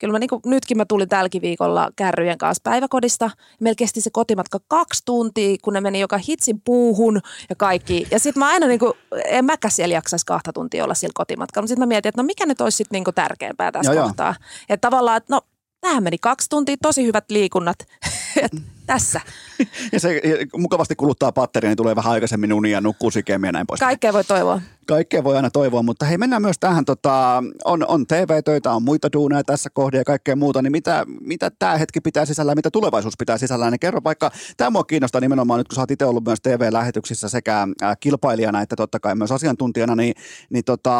kyllä 0.00 0.12
mä 0.12 0.18
niin 0.18 0.28
kuin, 0.28 0.42
nytkin 0.46 0.76
mä 0.76 0.84
tulin 0.84 1.08
tälläkin 1.08 1.42
viikolla 1.42 1.90
kärryjen 1.96 2.38
kanssa 2.38 2.60
päiväkodista. 2.64 3.30
Meillä 3.60 3.76
kesti 3.76 4.00
se 4.00 4.10
kotimatka 4.12 4.58
kaksi 4.68 5.02
tuntia, 5.04 5.56
kun 5.62 5.72
ne 5.72 5.80
meni 5.80 6.00
joka 6.00 6.18
hitsin 6.28 6.60
puuhun 6.64 7.20
ja 7.50 7.56
kaikki. 7.56 8.06
Ja 8.10 8.18
sitten 8.18 8.40
mä 8.40 8.48
aina, 8.48 8.66
niin 8.66 8.80
kuin, 8.80 8.92
en 9.24 9.44
mäkään 9.44 9.72
siellä 9.72 9.94
jaksaisi 9.94 10.26
kahta 10.26 10.52
tuntia 10.52 10.84
olla 10.84 10.94
sillä 10.94 11.12
kotimatkalla. 11.14 11.62
Mutta 11.62 11.68
sitten 11.68 11.82
mä 11.82 11.86
mietin, 11.86 12.08
että 12.08 12.22
no 12.22 12.26
mikä 12.26 12.46
nyt 12.46 12.60
olisi 12.60 12.76
sitten 12.76 13.02
niin 13.02 13.14
tärkeämpää 13.14 13.72
tässä 13.72 13.92
joo, 13.92 14.04
kohtaa. 14.04 14.34
Että 14.68 14.88
tavallaan, 14.88 15.16
että 15.16 15.34
no 15.34 15.40
tähän 15.80 16.02
meni 16.02 16.18
kaksi 16.18 16.48
tuntia, 16.50 16.76
tosi 16.82 17.06
hyvät 17.06 17.24
liikunnat. 17.30 17.78
tässä. 18.92 19.20
ja 19.92 20.00
se 20.00 20.20
mukavasti 20.56 20.96
kuluttaa 20.96 21.32
patteria, 21.32 21.68
niin 21.70 21.76
tulee 21.76 21.96
vähän 21.96 22.12
aikaisemmin 22.12 22.52
unia, 22.52 22.80
nukkuu 22.80 23.10
sikemmin 23.10 23.48
ja 23.48 23.52
näin 23.52 23.66
pois. 23.66 23.80
Kaikkea 23.80 24.12
voi 24.12 24.24
toivoa. 24.24 24.60
Kaikkea 24.86 25.24
voi 25.24 25.36
aina 25.36 25.50
toivoa, 25.50 25.82
mutta 25.82 26.06
hei 26.06 26.18
mennään 26.18 26.42
myös 26.42 26.58
tähän, 26.60 26.84
tota, 26.84 27.42
on, 27.64 27.86
on 27.88 28.06
TV-töitä, 28.06 28.72
on 28.72 28.82
muita 28.82 29.12
duuneja 29.12 29.44
tässä 29.44 29.70
kohdassa 29.70 30.00
ja 30.00 30.04
kaikkea 30.04 30.36
muuta, 30.36 30.62
niin 30.62 30.72
mitä, 30.72 31.04
mitä 31.20 31.50
tämä 31.58 31.76
hetki 31.76 32.00
pitää 32.00 32.24
sisällä, 32.24 32.54
mitä 32.54 32.70
tulevaisuus 32.70 33.14
pitää 33.18 33.38
sisällä, 33.38 33.70
niin 33.70 33.80
kerro 33.80 34.00
vaikka, 34.04 34.30
tämä 34.56 34.70
mua 34.70 34.84
kiinnostaa 34.84 35.20
nimenomaan 35.20 35.58
nyt, 35.58 35.68
kun 35.68 35.74
sä 35.74 35.80
oot 35.80 35.90
itse 35.90 36.04
ollut 36.04 36.24
myös 36.24 36.40
TV-lähetyksissä 36.40 37.28
sekä 37.28 37.68
äh, 37.82 37.96
kilpailijana 38.00 38.60
että 38.60 38.76
totta 38.76 39.00
kai 39.00 39.14
myös 39.14 39.32
asiantuntijana, 39.32 39.96
niin, 39.96 40.14
niin 40.50 40.64
tota, 40.64 40.94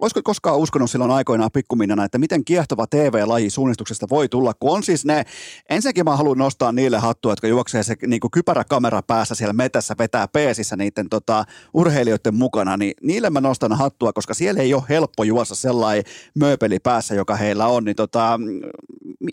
olisiko 0.00 0.20
koskaan 0.24 0.58
uskonut 0.58 0.90
silloin 0.90 1.10
aikoinaan 1.10 1.50
pikkuminnana, 1.52 2.04
että 2.04 2.18
miten 2.18 2.44
kiehtova 2.44 2.86
TV-laji 2.86 3.50
suunnistuksesta 3.50 4.06
voi 4.10 4.28
tulla, 4.28 4.54
kun 4.54 4.70
on 4.76 4.82
siis 4.82 5.04
ne, 5.04 5.24
ensinnäkin 5.70 6.04
mä 6.04 6.16
haluan 6.16 6.38
nostaa 6.38 6.72
niille 6.88 6.98
hattua, 6.98 7.32
jotka 7.32 7.48
juoksee 7.48 7.82
se 7.82 7.96
niin 8.06 8.20
kuin 8.20 8.30
kypäräkamera 8.30 9.02
päässä 9.02 9.34
siellä 9.34 9.52
metässä, 9.52 9.94
vetää 9.98 10.28
peesissä 10.28 10.76
niiden 10.76 11.08
tota, 11.08 11.44
urheilijoiden 11.74 12.34
mukana, 12.34 12.76
niin 12.76 12.94
niille 13.02 13.30
mä 13.30 13.40
nostan 13.40 13.72
hattua, 13.72 14.12
koska 14.12 14.34
siellä 14.34 14.62
ei 14.62 14.74
ole 14.74 14.82
helppo 14.88 15.24
juossa 15.24 15.54
sellainen 15.54 16.04
mööpeli 16.34 16.78
päässä, 16.78 17.14
joka 17.14 17.36
heillä 17.36 17.66
on, 17.66 17.84
niin 17.84 17.96
tota, 17.96 18.40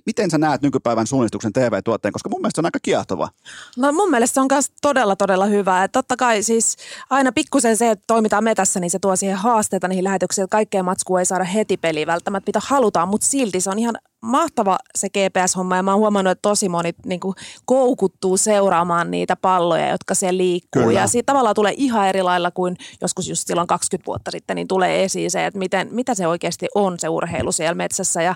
miten 0.06 0.32
sä 0.32 0.38
näet 0.38 0.62
nykypäivän 0.62 1.08
suunnistuksen 1.08 1.54
TV-tuotteen, 1.54 2.12
koska 2.12 2.30
mun 2.30 2.42
mielestä 2.42 2.58
se 2.58 2.62
on 2.62 2.66
aika 2.66 2.80
kiehtova. 2.82 3.30
No 3.78 3.92
mun 3.92 4.10
mielestä 4.10 4.34
se 4.34 4.42
on 4.42 4.48
myös 4.52 4.72
todella, 4.82 5.16
todella 5.16 5.46
hyvä. 5.46 5.84
että 5.84 6.00
totta 6.00 6.16
kai 6.18 6.44
siis 6.44 6.78
aina 7.10 7.32
pikkusen 7.32 7.78
se, 7.78 7.92
että 7.92 8.04
toimitaan 8.08 8.44
metässä, 8.44 8.80
niin 8.80 8.92
se 8.92 9.00
tuo 9.00 9.16
siihen 9.16 9.38
haasteita 9.38 9.88
niihin 9.88 10.04
lähetyksiin, 10.04 10.44
että 10.44 10.56
kaikkea 10.56 10.84
matskua 10.84 11.20
ei 11.20 11.26
saada 11.26 11.44
heti 11.44 11.78
peliin 11.78 12.08
välttämättä, 12.08 12.50
mitä 12.50 12.60
halutaan, 12.64 13.08
mutta 13.08 13.28
silti 13.28 13.62
se 13.62 13.70
on 13.70 13.80
ihan 13.80 13.96
mahtava 14.26 14.78
se 14.96 15.08
GPS-homma 15.10 15.76
ja 15.76 15.84
mä 15.84 15.92
oon 15.92 16.00
huomannut, 16.00 16.32
että 16.32 16.42
tosi 16.42 16.70
moni 16.70 16.94
niin 17.06 17.20
kuin, 17.20 17.36
koukuttuu 17.66 18.38
seuraamaan 18.38 19.12
niitä 19.12 19.36
palloja, 19.36 19.90
jotka 19.90 20.16
siellä 20.16 20.38
liikkuu. 20.38 20.84
Kyllä. 20.84 21.00
Ja 21.00 21.08
siitä 21.08 21.26
tavallaan 21.26 21.56
tulee 21.56 21.74
ihan 21.78 22.08
eri 22.08 22.22
lailla 22.22 22.52
kuin 22.52 22.78
joskus 23.02 23.30
just 23.30 23.48
silloin 23.48 23.68
20 23.68 24.08
vuotta 24.08 24.32
sitten, 24.32 24.56
niin 24.56 24.68
tulee 24.68 25.04
esiin 25.04 25.32
se, 25.32 25.46
että 25.46 25.60
miten, 25.60 25.88
mitä 25.92 26.16
se 26.16 26.28
oikeasti 26.28 26.68
on 26.76 27.00
se 27.00 27.10
urheilu 27.10 27.52
siellä 27.52 27.76
metsässä 27.76 28.22
ja 28.22 28.36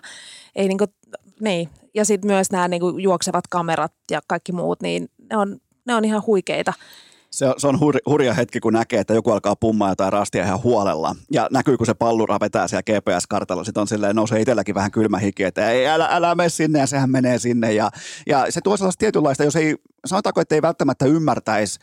ei 0.59 0.67
niin 0.67 0.77
kuin, 0.77 0.89
niin. 1.41 1.69
Ja 1.93 2.05
sitten 2.05 2.31
myös 2.31 2.51
nämä 2.51 2.67
niin 2.67 2.81
juoksevat 3.01 3.47
kamerat 3.47 3.93
ja 4.11 4.19
kaikki 4.27 4.51
muut, 4.51 4.81
niin 4.81 5.07
ne 5.29 5.37
on, 5.37 5.57
ne 5.85 5.95
on 5.95 6.05
ihan 6.05 6.23
huikeita 6.27 6.73
se, 7.31 7.45
se 7.57 7.67
on 7.67 7.79
hur, 7.79 7.95
hurja 8.05 8.33
hetki, 8.33 8.59
kun 8.59 8.73
näkee, 8.73 8.99
että 8.99 9.13
joku 9.13 9.31
alkaa 9.31 9.55
pummaa 9.55 9.89
jotain 9.89 10.13
rastia 10.13 10.43
ihan 10.43 10.63
huolella. 10.63 11.15
Ja 11.31 11.47
näkyy, 11.51 11.77
kun 11.77 11.85
se 11.85 11.93
pallura 11.93 12.39
vetää 12.39 12.67
siellä 12.67 12.83
GPS-kartalla. 12.83 13.63
Sitten 13.63 13.81
on 13.81 13.87
silleen, 13.87 14.15
nousee 14.15 14.41
itselläkin 14.41 14.75
vähän 14.75 14.91
kylmä 14.91 15.17
hiki, 15.17 15.43
että 15.43 15.69
ei, 15.71 15.87
älä, 15.87 16.07
älä 16.11 16.35
mene 16.35 16.49
sinne 16.49 16.79
ja 16.79 16.87
sehän 16.87 17.11
menee 17.11 17.39
sinne. 17.39 17.73
Ja, 17.73 17.91
ja 18.27 18.45
se 18.49 18.61
tuo 18.61 18.77
sellaista 18.77 18.99
tietynlaista, 18.99 19.43
jos 19.43 19.55
ei, 19.55 19.75
sanotaanko, 20.05 20.41
että 20.41 20.55
ei 20.55 20.61
välttämättä 20.61 21.05
ymmärtäisi 21.05 21.79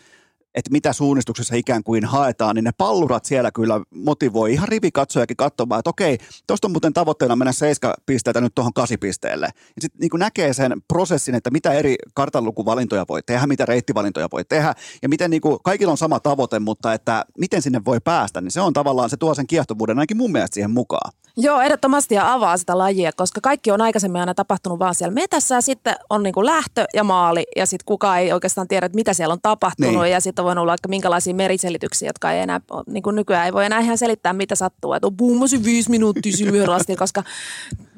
että 0.57 0.71
mitä 0.73 0.93
suunnistuksessa 0.93 1.55
ikään 1.55 1.83
kuin 1.83 2.05
haetaan, 2.05 2.55
niin 2.55 2.65
ne 2.65 2.73
pallurat 2.79 3.25
siellä 3.25 3.51
kyllä 3.51 3.81
motivoi 3.95 4.53
ihan 4.53 4.69
rivikatsojakin 4.69 5.37
katsomaan, 5.37 5.79
että 5.79 5.91
okei, 5.91 6.19
tuosta 6.47 6.67
on 6.67 6.73
muuten 6.73 6.93
tavoitteena 6.93 7.37
mennä 7.37 7.53
7 7.53 7.95
pisteitä 8.07 8.41
nyt 8.41 8.55
tuohon 8.55 8.73
8 8.73 8.99
pisteelle. 9.01 9.47
Ja 9.47 9.83
sitten 9.83 10.01
niin 10.01 10.11
näkee 10.19 10.53
sen 10.53 10.83
prosessin, 10.89 11.35
että 11.35 11.51
mitä 11.51 11.73
eri 11.73 11.97
kartanlukuvalintoja 12.15 13.05
voi 13.09 13.23
tehdä, 13.23 13.47
mitä 13.47 13.67
reittivalintoja 13.67 14.29
voi 14.33 14.45
tehdä, 14.45 14.75
ja 15.03 15.09
miten 15.09 15.31
niin 15.31 15.43
kuin, 15.43 15.59
kaikilla 15.65 15.91
on 15.91 15.99
sama 15.99 16.21
tavoite, 16.21 16.59
mutta 16.59 16.93
että 16.95 17.25
miten 17.39 17.63
sinne 17.63 17.81
voi 17.85 17.99
päästä, 18.05 18.41
niin 18.41 18.51
se 18.51 18.61
on 18.61 18.73
tavallaan, 18.73 19.11
se 19.11 19.17
tuo 19.17 19.35
sen 19.35 19.47
kiehtovuuden 19.47 19.99
ainakin 19.99 20.17
mun 20.17 20.33
mielestä 20.33 20.55
siihen 20.55 20.71
mukaan. 20.71 21.13
Joo, 21.39 21.61
ehdottomasti 21.61 22.15
ja 22.15 22.33
avaa 22.33 22.57
sitä 22.57 22.79
lajia, 22.79 23.11
koska 23.17 23.41
kaikki 23.41 23.71
on 23.71 23.81
aikaisemmin 23.81 24.21
aina 24.21 24.35
tapahtunut 24.35 24.79
vaan 24.79 24.95
siellä 24.95 25.15
metässä 25.15 25.55
ja 25.55 25.61
sitten 25.61 25.97
on 26.11 26.23
niin 26.23 26.35
kuin 26.35 26.47
lähtö 26.47 26.85
ja 26.95 27.05
maali 27.05 27.47
ja 27.57 27.67
sitten 27.67 27.85
kukaan 27.87 28.19
ei 28.19 28.33
oikeastaan 28.33 28.69
tiedä, 28.69 28.87
että 28.87 28.97
mitä 28.97 29.15
siellä 29.15 29.33
on 29.33 29.41
tapahtunut 29.43 30.03
niin. 30.03 30.13
ja 30.13 30.21
sitten 30.21 30.43
on 30.43 30.47
voinut 30.47 30.63
olla 30.63 30.71
vaikka 30.71 30.89
minkälaisia 30.89 31.35
meriselityksiä, 31.35 32.09
jotka 32.09 32.33
ei 32.33 32.41
enää, 32.41 32.61
niin 32.87 33.03
kuin 33.03 33.17
nykyään 33.17 33.47
ei 33.47 33.53
voi 33.53 33.65
enää 33.65 33.81
ihan 33.81 33.99
selittää, 33.99 34.33
mitä 34.33 34.55
sattuu, 34.55 34.93
että 34.93 35.07
on 35.07 35.17
puhumasin 35.17 35.65
viisi 35.65 35.91
minuuttia 35.91 36.33
yhdellä 36.47 36.79
koska 36.99 37.23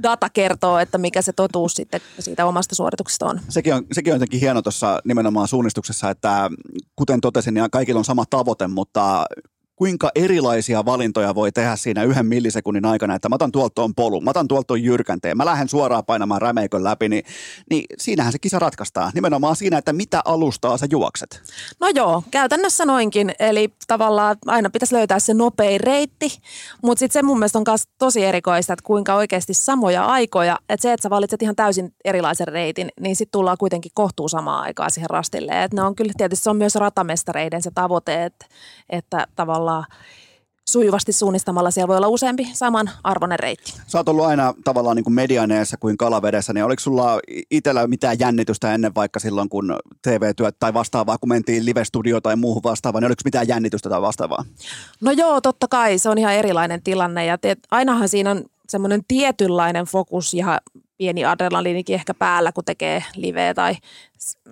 data 0.03 0.29
kertoo, 0.31 0.79
että 0.79 0.99
mikä 0.99 1.23
se 1.23 1.33
totuus 1.33 1.73
sitten 1.75 2.01
siitä 2.19 2.47
omasta 2.47 2.75
suorituksesta 2.75 3.27
on. 3.27 3.41
Sekin 3.49 3.75
on, 3.75 3.85
sekin 3.93 4.13
on 4.13 4.17
jotenkin 4.17 4.41
hieno 4.41 4.63
tuossa 4.63 5.01
nimenomaan 5.05 5.49
suunnistuksessa, 5.49 6.11
että 6.11 6.51
kuten 6.97 7.21
totesin, 7.21 7.55
niin 7.55 7.71
kaikilla 7.71 7.99
on 7.99 8.05
sama 8.05 8.25
tavoite, 8.31 8.67
mutta 8.67 9.27
kuinka 9.79 10.11
erilaisia 10.15 10.85
valintoja 10.85 11.35
voi 11.35 11.53
tehdä 11.53 11.77
siinä 11.77 12.05
yhden 12.05 12.27
millisekunnin 12.27 12.85
aikana, 12.85 13.15
että 13.15 13.29
mä 13.29 13.35
otan 13.35 13.53
tuolta 13.53 13.75
tuon 13.75 13.95
polun, 13.95 14.25
mä 14.25 14.31
otan 14.31 14.49
tuolta 14.49 14.67
tuon 14.67 14.83
jyrkänteen, 14.83 15.37
mä 15.37 15.45
lähden 15.45 15.69
suoraan 15.69 16.05
painamaan 16.05 16.43
rämeikön 16.43 16.85
läpi, 16.85 17.09
niin, 17.09 17.25
niin 17.71 17.85
siinähän 17.99 18.33
se 18.33 18.39
kisa 18.39 18.59
ratkaistaan. 18.59 19.13
Nimenomaan 19.15 19.57
siinä, 19.57 19.79
että 19.79 19.93
mitä 19.93 20.23
alustaa 20.25 20.79
sä 20.79 20.87
juokset. 20.91 21.43
No 21.81 21.89
joo, 21.95 22.23
käytännössä 22.31 22.85
noinkin. 22.85 23.33
Eli 23.39 23.73
tavallaan 23.87 24.37
aina 24.47 24.71
pitäisi 24.71 24.95
löytää 24.95 25.19
se 25.19 25.35
nopein 25.35 25.81
reitti, 25.81 26.39
mutta 26.83 26.99
sitten 26.99 27.21
se 27.21 27.23
mun 27.23 27.39
mielestä 27.39 27.59
on 27.59 27.65
myös 27.67 27.89
tosi 27.99 28.25
erikoista, 28.25 28.73
että 28.73 28.87
kuinka 28.87 29.15
oikeasti 29.15 29.55
samoja 29.55 30.05
aikoja, 30.05 30.59
että 30.69 30.83
se, 30.83 30.93
että 30.93 31.03
sä 31.03 31.11
valitset 31.11 31.43
ihan 31.43 31.57
täysin 31.57 31.95
erilaisen 32.05 32.49
reitin, 32.49 32.89
niin 33.01 33.17
sitten 33.17 33.33
tullaan 33.33 33.59
kuitenkin 33.59 33.93
kohtuu 33.95 34.29
samaan 34.29 34.63
aikaan 34.63 34.91
siihen 34.91 35.11
rastille. 35.11 35.63
Et 35.63 35.73
ne 35.73 35.83
on 35.83 35.95
kyllä 35.95 36.13
tietysti 36.17 36.45
se 36.45 36.51
on 36.51 36.57
myös 36.57 36.75
ratamestareiden 36.75 37.63
se 37.63 37.71
tavoite, 37.75 38.25
että, 38.25 38.47
että 38.91 39.27
tavallaan 39.37 39.68
tavallaan 39.69 39.85
sujuvasti 40.69 41.13
suunnistamalla 41.13 41.71
siellä 41.71 41.89
voi 41.89 41.97
olla 41.97 42.09
useampi 42.09 42.49
saman 42.53 42.91
arvoinen 43.05 43.39
reitti. 43.39 43.75
Sä 43.87 43.99
oot 43.99 44.09
ollut 44.09 44.25
aina 44.25 44.55
tavallaan 44.65 44.97
niin 44.97 45.05
kuin 45.05 45.15
medianeessa 45.15 45.77
kuin 45.77 45.97
kalavedessä, 45.97 46.53
niin 46.53 46.65
oliko 46.65 46.81
sulla 46.81 47.21
itsellä 47.51 47.87
mitään 47.87 48.19
jännitystä 48.19 48.75
ennen 48.75 48.95
vaikka 48.95 49.21
silloin, 49.21 49.49
kun 49.49 49.77
TV-työt 50.03 50.57
tai 50.59 50.75
vastaavaa, 50.75 51.19
kun 51.19 51.29
mentiin 51.29 51.65
live-studio 51.65 52.21
tai 52.21 52.37
muuhun 52.37 52.63
vastaavaan, 52.63 53.03
niin 53.03 53.09
oliko 53.09 53.23
mitään 53.25 53.49
jännitystä 53.49 53.89
tai 53.89 54.03
vastaavaa? 54.03 54.45
No 55.01 55.11
joo, 55.11 55.41
totta 55.41 55.69
kai, 55.69 55.99
se 55.99 56.09
on 56.09 56.19
ihan 56.19 56.35
erilainen 56.35 56.83
tilanne 56.83 57.27
ja 57.27 57.39
te, 57.39 57.57
ainahan 57.71 58.09
siinä 58.09 58.31
on 58.31 58.45
semmoinen 58.69 59.01
tietynlainen 59.09 59.85
fokus 59.87 60.35
ja 60.35 60.61
pieni 60.99 61.25
adrenaliinikin 61.25 61.95
ehkä 61.95 62.15
päällä, 62.15 62.53
kun 62.53 62.65
tekee 62.65 63.05
liveä 63.17 63.55
tai 63.55 63.75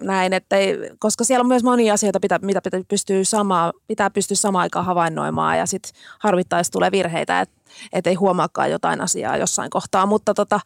näin, 0.00 0.32
ettei, 0.32 0.76
koska 0.98 1.24
siellä 1.24 1.42
on 1.42 1.48
myös 1.48 1.64
monia 1.64 1.94
asioita, 1.94 2.18
mitä, 2.22 2.38
mitä 2.42 2.60
pitää 2.60 2.80
pystyä, 2.88 3.24
sama, 3.24 3.72
pitää 3.86 4.10
pystyä 4.10 4.36
samaan 4.36 4.62
aikaan 4.62 4.86
havainnoimaan 4.86 5.58
ja 5.58 5.66
sitten 5.66 5.92
harvittaisi 6.18 6.70
tulee 6.70 6.90
virheitä, 6.90 7.40
että 7.40 7.60
et 7.92 8.06
ei 8.06 8.14
huomaakaan 8.14 8.70
jotain 8.70 9.00
asiaa 9.00 9.36
jossain 9.36 9.70
kohtaa, 9.70 10.06
mutta 10.06 10.34
tota, 10.34 10.60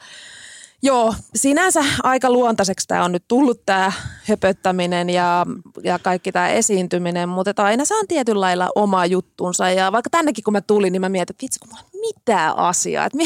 Joo, 0.83 1.15
sinänsä 1.35 1.85
aika 2.03 2.31
luontaiseksi 2.31 2.87
tämä 2.89 3.05
on 3.05 3.13
nyt 3.13 3.25
tullut 3.29 3.67
tämä 3.67 3.93
höpöttäminen 4.29 5.11
ja, 5.11 5.47
ja 5.85 5.99
kaikki 5.99 6.33
tämä 6.33 6.49
esiintyminen, 6.49 7.29
mutta 7.29 7.65
aina 7.65 7.85
se 7.85 7.95
on 7.95 8.07
tietyllä 8.09 8.41
lailla 8.41 8.69
oma 8.75 9.07
juttunsa. 9.07 9.71
Ja 9.71 9.93
vaikka 9.93 10.11
tännekin 10.11 10.45
kun 10.45 10.53
mä 10.53 10.61
tulin, 10.61 10.93
niin 10.93 11.01
mä 11.01 11.09
mietin, 11.09 11.33
että 11.33 11.43
vitsi 11.43 11.61
kun 11.61 11.69
mulla 11.69 11.90
mitään 12.01 12.57
asiaa, 12.57 13.07
että 13.07 13.17
mi, 13.17 13.25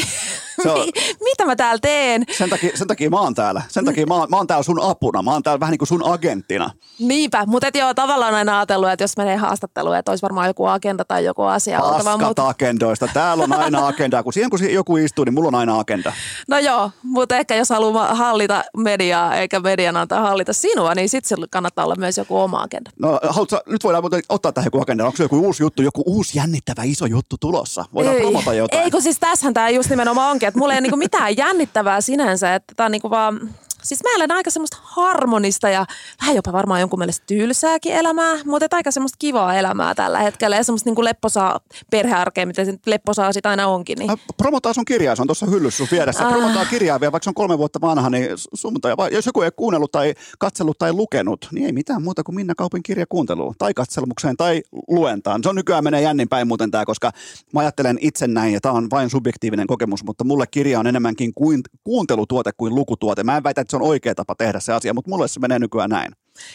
on, 0.65 0.79
mi, 0.79 0.91
mitä 1.23 1.45
mä 1.45 1.55
täällä 1.55 1.79
teen. 1.81 2.23
Sen 2.37 2.49
takia, 2.49 2.77
sen 2.77 2.87
takia 2.87 3.09
mä 3.09 3.19
oon 3.19 3.35
täällä. 3.35 3.61
Sen 3.67 3.85
takia 3.85 4.05
mä 4.05 4.13
oon, 4.13 4.29
mä 4.29 4.37
oon 4.37 4.47
täällä 4.47 4.63
sun 4.63 4.81
apuna. 4.81 5.21
Mä 5.21 5.31
oon 5.31 5.43
täällä 5.43 5.59
vähän 5.59 5.71
niin 5.71 5.79
kuin 5.79 5.87
sun 5.87 6.13
agenttina. 6.13 6.69
Niinpä, 6.99 7.45
mutta 7.45 7.67
et 7.67 7.75
joo, 7.75 7.93
tavallaan 7.93 8.35
aina 8.35 8.57
ajatellut, 8.57 8.89
että 8.89 9.03
jos 9.03 9.17
menee 9.17 9.35
haastatteluun, 9.35 9.95
että 9.95 10.11
olisi 10.11 10.21
varmaan 10.21 10.47
joku 10.47 10.65
agenda 10.65 11.05
tai 11.05 11.25
joku 11.25 11.43
asia. 11.43 11.79
Paskat 11.79 12.21
mutta... 12.21 12.49
agendoista. 12.49 13.07
Täällä 13.13 13.43
on 13.43 13.53
aina 13.53 13.87
agenda. 13.87 14.23
Kun 14.23 14.33
siihen 14.33 14.49
kun 14.49 14.73
joku 14.73 14.97
istuu, 14.97 15.25
niin 15.25 15.33
mulla 15.33 15.47
on 15.47 15.55
aina 15.55 15.79
agenda. 15.79 16.13
No 16.47 16.59
joo, 16.59 16.91
mutta 17.03 17.37
ehkä 17.37 17.55
jos 17.55 17.69
haluaa 17.69 18.15
hallita 18.15 18.63
mediaa, 18.77 19.35
eikä 19.35 19.59
median 19.59 19.97
antaa 19.97 20.21
hallita 20.21 20.53
sinua, 20.53 20.95
niin 20.95 21.09
sitten 21.09 21.37
kannattaa 21.49 21.85
olla 21.85 21.95
myös 21.95 22.17
joku 22.17 22.37
oma 22.37 22.61
agenda. 22.61 22.91
No 22.99 23.19
haluatko, 23.29 23.61
nyt 23.65 23.83
voidaan 23.83 24.03
ottaa 24.29 24.51
tähän 24.51 24.67
joku 24.67 24.81
agenda. 24.81 25.05
Onko 25.05 25.17
se 25.17 25.23
joku 25.23 25.39
uusi 25.39 25.63
juttu, 25.63 25.81
joku 25.81 26.03
uusi 26.05 26.37
jännittävä 26.37 26.83
iso 26.83 27.05
juttu 27.05 27.35
tulossa? 27.39 27.85
Voidaan 27.93 28.15
ei, 28.15 28.21
promota 28.21 28.53
jotain. 28.65 28.83
Ei, 28.83 28.91
kun 28.91 29.01
siis 29.01 29.19
tässähän 29.19 29.53
tämä 29.53 29.69
just 29.69 29.89
nimenomaan 29.89 30.31
onkin, 30.31 30.47
että 30.47 30.59
mulla 30.59 30.73
ei 30.73 30.81
niinku 30.81 30.97
mitään 30.97 31.37
jännittävää 31.37 32.01
sinänsä, 32.01 32.55
että 32.55 32.73
tämä 32.75 32.85
on 32.85 32.91
niinku 32.91 33.09
vaan 33.09 33.49
Siis 33.85 34.03
mä 34.03 34.15
elän 34.15 34.31
aika 34.31 34.49
semmoista 34.49 34.77
harmonista 34.81 35.69
ja 35.69 35.85
vähän 36.21 36.35
jopa 36.35 36.53
varmaan 36.53 36.79
jonkun 36.79 36.99
mielestä 36.99 37.23
tylsääkin 37.27 37.93
elämää, 37.93 38.35
mutta 38.45 38.67
aika 38.71 38.91
semmoista 38.91 39.15
kivaa 39.19 39.55
elämää 39.55 39.95
tällä 39.95 40.19
hetkellä 40.19 40.55
ja 40.55 40.63
semmoista 40.63 40.87
niin 40.87 40.95
kuin 40.95 41.05
lepposaa 41.05 41.59
perhearkea, 41.91 42.45
mitä 42.45 42.65
se 42.65 42.79
lepposaa 42.85 43.33
sitä 43.33 43.49
aina 43.49 43.67
onkin. 43.67 43.97
Niin. 43.99 44.11
Promotaa 44.37 44.73
sun 44.73 44.85
kirjaa, 44.85 45.15
se 45.15 45.21
on 45.21 45.27
tuossa 45.27 45.45
hyllyssä 45.45 45.77
sun 45.77 45.87
vieressä. 45.91 46.27
Ah. 46.27 46.33
Promotaa 46.33 46.65
kirjaa 46.65 46.99
vielä, 46.99 47.11
vaikka 47.11 47.23
se 47.23 47.29
on 47.29 47.33
kolme 47.33 47.57
vuotta 47.57 47.81
vanha, 47.81 48.09
niin 48.09 48.29
sunnuntai, 48.53 48.95
jos 49.11 49.25
joku 49.25 49.41
ei 49.41 49.51
kuunnellut 49.55 49.91
tai 49.91 50.13
katsellut 50.39 50.77
tai 50.77 50.93
lukenut, 50.93 51.47
niin 51.51 51.65
ei 51.65 51.71
mitään 51.71 52.03
muuta 52.03 52.23
kuin 52.23 52.35
Minna 52.35 52.55
Kaupin 52.55 52.83
kirja 52.83 53.05
kuunteluun 53.09 53.55
tai 53.57 53.73
katselmukseen 53.73 54.37
tai 54.37 54.63
luentaan. 54.87 55.43
Se 55.43 55.49
on 55.49 55.55
nykyään 55.55 55.83
menee 55.83 56.01
jännin 56.01 56.29
päin 56.29 56.47
muuten 56.47 56.71
tämä, 56.71 56.85
koska 56.85 57.11
mä 57.53 57.59
ajattelen 57.59 57.97
itse 58.01 58.27
näin 58.27 58.53
ja 58.53 58.61
tämä 58.61 58.75
on 58.75 58.89
vain 58.91 59.09
subjektiivinen 59.09 59.67
kokemus, 59.67 60.03
mutta 60.03 60.23
mulle 60.23 60.47
kirja 60.47 60.79
on 60.79 60.87
enemmänkin 60.87 61.33
kuin 61.33 61.61
kuuntelutuote 61.83 62.51
kuin 62.57 62.75
lukutuote. 62.75 63.23
Mä 63.23 63.37
en 63.37 63.43
väitä, 63.43 63.61
että 63.61 63.71
se 63.75 63.83
on 63.83 63.89
oikea 63.89 64.15
tapa 64.15 64.35
tehdä 64.35 64.59
se 64.59 64.73
asia, 64.73 64.93
mutta 64.93 65.09
mulle 65.09 65.27
se 65.27 65.39
menee 65.39 65.59
nykyään 65.59 65.89
näin. 65.89 66.11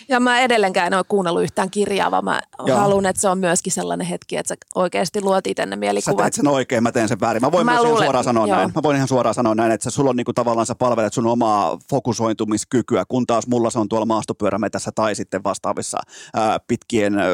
Ja 0.08 0.20
mä 0.20 0.40
edelleenkään 0.40 0.86
en 0.86 0.94
ole 0.94 1.04
kuunnellut 1.08 1.42
yhtään 1.42 1.70
kirjaa, 1.70 2.10
vaan 2.10 2.24
mä 2.24 2.40
Joo. 2.66 2.78
haluan, 2.78 3.06
että 3.06 3.22
se 3.22 3.28
on 3.28 3.38
myöskin 3.38 3.72
sellainen 3.72 4.06
hetki, 4.06 4.36
että 4.36 4.48
sä 4.48 4.56
oikeasti 4.74 5.20
luot 5.22 5.46
itse 5.46 5.66
ne 5.66 5.76
mielikuvat. 5.76 6.18
Sä 6.18 6.22
teet 6.22 6.34
sen 6.34 6.48
oikein, 6.48 6.82
mä 6.82 6.92
teen 6.92 7.08
sen 7.08 7.20
väärin. 7.20 7.42
Mä 7.42 7.52
voin 7.52 7.66
mä 7.66 7.72
myös 7.72 7.82
luulen, 7.82 7.96
ihan 7.96 8.04
suoraan 8.04 8.24
sanoa 8.24 8.46
Joo. 8.46 8.56
näin. 8.56 8.72
Mä 8.74 8.82
voin 8.82 8.96
ihan 8.96 9.08
suoraan 9.08 9.34
sanoa 9.34 9.54
näin, 9.54 9.72
että 9.72 9.90
sulla 9.90 10.10
on 10.10 10.16
niinku 10.16 10.32
tavallaan 10.32 10.66
sä 10.66 10.74
palvelet 10.74 11.12
sun 11.12 11.26
omaa 11.26 11.78
fokusointumiskykyä, 11.90 13.04
kun 13.08 13.26
taas 13.26 13.46
mulla 13.46 13.70
se 13.70 13.78
on 13.78 13.88
tuolla 13.88 14.06
maastopyörämetässä 14.06 14.90
tai 14.94 15.14
sitten 15.14 15.44
vastaavissa 15.44 15.98
ää, 16.34 16.58
pitkien 16.68 17.18
ää, 17.18 17.28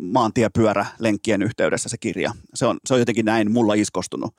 maantiepyörälenkkien 0.00 1.42
yhteydessä 1.42 1.88
se 1.88 1.98
kirja. 1.98 2.32
Se 2.54 2.66
on, 2.66 2.76
se 2.86 2.94
on 2.94 3.00
jotenkin 3.00 3.24
näin 3.24 3.52
mulla 3.52 3.74
iskostunut. 3.74 4.34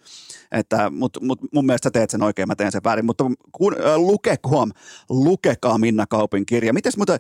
Että, 0.52 0.90
mut, 0.90 1.18
mut 1.22 1.40
mun 1.54 1.66
mielestä 1.66 1.86
sä 1.86 1.92
teet 1.92 2.10
sen 2.10 2.24
oikein, 2.24 2.48
mä 2.48 2.56
teen 2.56 2.72
sen 2.72 2.84
väärin. 2.84 3.06
Mutta 3.06 3.24
kun, 3.52 3.76
äh, 3.86 3.96
lukekaa, 3.96 4.68
lukekaa 5.10 5.78
Minna 5.78 6.06
Kaupin 6.08 6.46
kirja. 6.46 6.74
Mites 6.74 6.98
muuten, 6.98 7.19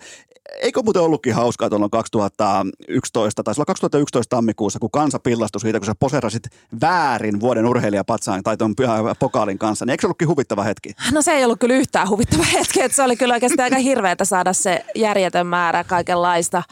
eikö 0.61 0.81
muuten 0.83 1.01
ollutkin 1.01 1.33
hauskaa 1.33 1.69
tuolla 1.69 1.89
2011, 1.89 3.43
tai 3.43 3.53
2011 3.65 4.35
tammikuussa, 4.35 4.79
kun 4.79 4.91
kansa 4.91 5.19
pillastui 5.19 5.61
siitä, 5.61 5.79
kun 5.79 5.85
sä 5.85 5.95
poserasit 5.99 6.43
väärin 6.81 7.39
vuoden 7.39 7.65
urheilijapatsaan 7.65 8.43
tai 8.43 8.57
tuon 8.57 8.75
pokaalin 9.19 9.57
kanssa, 9.57 9.85
niin 9.85 9.91
eikö 9.91 10.01
se 10.01 10.07
ollutkin 10.07 10.27
huvittava 10.27 10.63
hetki? 10.63 10.93
No 11.11 11.21
se 11.21 11.31
ei 11.31 11.45
ollut 11.45 11.59
kyllä 11.59 11.75
yhtään 11.75 12.09
huvittava 12.09 12.43
hetki, 12.57 12.81
että 12.81 12.95
se 12.95 13.03
oli 13.03 13.15
kyllä 13.15 13.33
oikeastaan 13.33 13.63
aika 13.63 13.77
hirveätä 13.77 14.25
saada 14.25 14.53
se 14.53 14.85
järjetön 14.95 15.47
määrä 15.47 15.83
kaikenlaista 15.83 16.63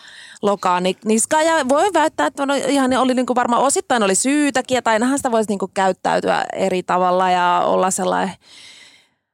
lokaa 0.41 0.80
niskaan. 1.06 1.45
Ja 1.45 1.70
voi 1.70 1.90
väittää, 1.94 2.28
että 2.28 2.45
no 2.45 2.54
ihan 2.54 2.94
oli 2.94 3.14
niin 3.14 3.26
kuin 3.26 3.36
varmaan 3.36 3.64
osittain 3.64 4.04
oli 4.04 4.16
syytäkin, 4.16 4.84
tai 4.84 4.99
sitä 5.18 5.32
voisi 5.32 5.49
niin 5.49 5.60
kuin 5.60 5.72
käyttäytyä 5.74 6.45
eri 6.54 6.84
tavalla 6.84 7.30
ja 7.30 7.62
olla 7.66 7.91
sellainen 7.91 8.36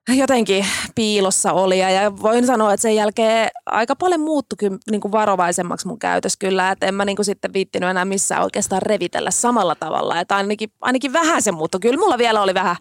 jotenkin 0.08 0.66
piilossa 0.96 1.54
oli 1.54 1.80
ja 1.80 2.18
voin 2.22 2.46
sanoa, 2.46 2.74
että 2.74 2.82
sen 2.82 2.96
jälkeen 2.96 3.50
aika 3.66 3.96
paljon 3.96 4.22
muuttui 4.22 4.58
niin 4.92 5.02
kuin 5.02 5.12
varovaisemmaksi 5.12 5.88
mun 5.88 6.00
käytös 6.00 6.38
kyllä, 6.38 6.72
että 6.72 6.86
en 6.86 6.96
mä 6.96 7.06
niin 7.06 7.16
kuin 7.16 7.26
sitten 7.26 7.54
viittinyt 7.54 7.90
enää 7.90 8.06
missään 8.06 8.44
oikeastaan 8.44 8.82
revitellä 8.82 9.32
samalla 9.32 9.76
tavalla, 9.76 10.20
että 10.20 10.36
ainakin, 10.36 10.70
ainakin 10.82 11.14
vähän 11.14 11.42
se 11.42 11.52
muuttui. 11.52 11.80
Kyllä 11.80 12.00
mulla 12.00 12.18
vielä 12.18 12.42
oli 12.42 12.54
vähän, 12.54 12.76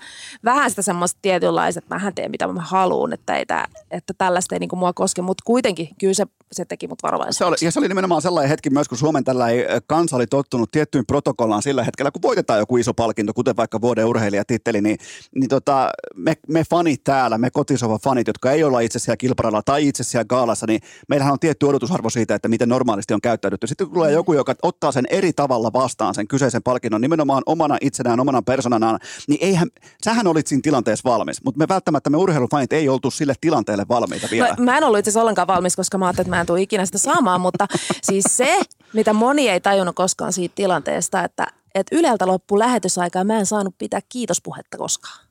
vähän 0.44 0.70
sitä 0.70 0.82
semmoista 0.82 1.19
tietynlaista, 1.23 1.78
että 1.78 1.94
mähän 1.94 2.15
teen 2.15 2.31
mitä 2.31 2.47
mä 2.47 2.61
haluan, 2.61 3.12
että, 3.12 3.36
ei 3.36 3.47
tää, 3.47 3.69
että 3.90 4.15
tällaista 4.19 4.55
ei 4.55 4.59
niin 4.59 4.69
kuin 4.69 4.81
mua 4.81 4.93
koske, 4.93 5.23
mutta 5.23 5.43
kuitenkin 5.47 5.89
kyllä 6.01 6.15
se, 6.15 6.27
se 6.53 6.65
teki 6.65 6.89
mut 6.89 7.03
varovaisemmaksi. 7.03 7.39
Se 7.39 7.44
oli, 7.44 7.57
ja 7.69 7.70
se 7.70 7.78
oli 7.78 7.89
nimenomaan 7.89 8.23
sellainen 8.23 8.51
hetki 8.51 8.70
myös, 8.70 8.89
kun 8.89 8.99
Suomen 8.99 9.24
tällä 9.24 9.47
kansa 9.86 10.16
oli 10.16 10.27
tottunut 10.27 10.70
tiettyyn 10.70 11.07
protokollaan 11.07 11.62
sillä 11.62 11.85
hetkellä, 11.85 12.11
kun 12.11 12.23
voitetaan 12.23 12.59
joku 12.59 12.77
iso 12.77 12.94
palkinto, 12.94 13.35
kuten 13.35 13.57
vaikka 13.57 13.81
vuoden 13.81 14.07
urheilijatitteli, 14.07 14.81
niin, 14.81 14.99
niin 15.35 15.49
tota, 15.49 15.90
me, 16.16 16.36
me 16.49 16.65
fanit 16.70 17.12
täällä, 17.13 17.39
me 17.39 17.51
kotisova 17.51 17.99
fanit, 17.99 18.27
jotka 18.27 18.51
ei 18.51 18.65
olla 18.65 18.81
itse 18.81 18.99
siellä 18.99 19.17
kilparalla 19.17 19.63
tai 19.63 19.89
itse 19.89 20.05
siellä 20.05 20.25
gaalassa, 20.25 20.67
niin 20.67 20.81
meillähän 21.09 21.33
on 21.33 21.39
tietty 21.39 21.67
odotusarvo 21.67 22.11
siitä, 22.11 22.35
että 22.35 22.49
miten 22.49 22.69
normaalisti 22.69 23.15
on 23.15 23.21
käyttäydytty. 23.21 23.67
Sitten 23.67 23.91
tulee 23.91 24.11
mm. 24.11 24.15
joku, 24.15 24.33
joka 24.33 24.55
ottaa 24.63 24.93
sen 24.93 25.05
eri 25.11 25.33
tavalla 25.33 25.73
vastaan, 25.73 26.15
sen 26.15 26.29
kyseisen 26.29 26.63
palkinnon 26.63 27.01
nimenomaan 27.01 27.43
omana 27.47 27.79
itsenään, 27.81 28.21
omana 28.21 28.43
persoonanaan, 28.43 28.99
niin 29.29 29.39
eihän, 29.43 29.69
sähän 30.05 30.27
olit 30.27 30.47
siinä 30.47 30.61
tilanteessa 30.63 31.11
valmis, 31.11 31.45
mutta 31.45 31.59
me 31.59 31.69
välttämättä 31.69 32.11
me 32.11 32.17
urheilufanit 32.17 32.73
ei 32.73 32.89
oltu 32.89 33.11
sille 33.11 33.35
tilanteelle 33.41 33.87
valmiita 33.89 34.29
vielä. 34.31 34.55
No, 34.59 34.65
mä 34.65 34.79
en 34.79 34.85
ollut 34.85 34.99
itse 34.99 35.09
asiassa 35.09 35.21
ollenkaan 35.21 35.49
valmis, 35.49 35.77
koska 35.77 35.99
mä 35.99 36.07
ajattelin, 36.07 36.27
että 36.27 36.37
mä 36.37 36.41
en 36.41 36.47
tule 36.47 36.63
ikinä 36.63 36.87
sitä 36.87 36.99
saamaan, 36.99 37.41
mutta 37.41 37.67
siis 38.09 38.25
se, 38.29 38.61
mitä 38.93 39.13
moni 39.13 39.49
ei 39.49 39.61
tajunnut 39.61 39.97
koskaan 39.97 40.33
siitä 40.33 40.55
tilanteesta, 40.55 41.25
että, 41.25 41.47
että 41.75 41.97
Yleltä 41.97 42.27
loppu 42.27 42.59
lähetysaikaa 42.59 43.25
mä 43.25 43.39
en 43.39 43.47
saanut 43.47 43.75
pitää 43.79 44.01
kiitospuhetta 44.09 44.79
koskaan. 44.79 45.27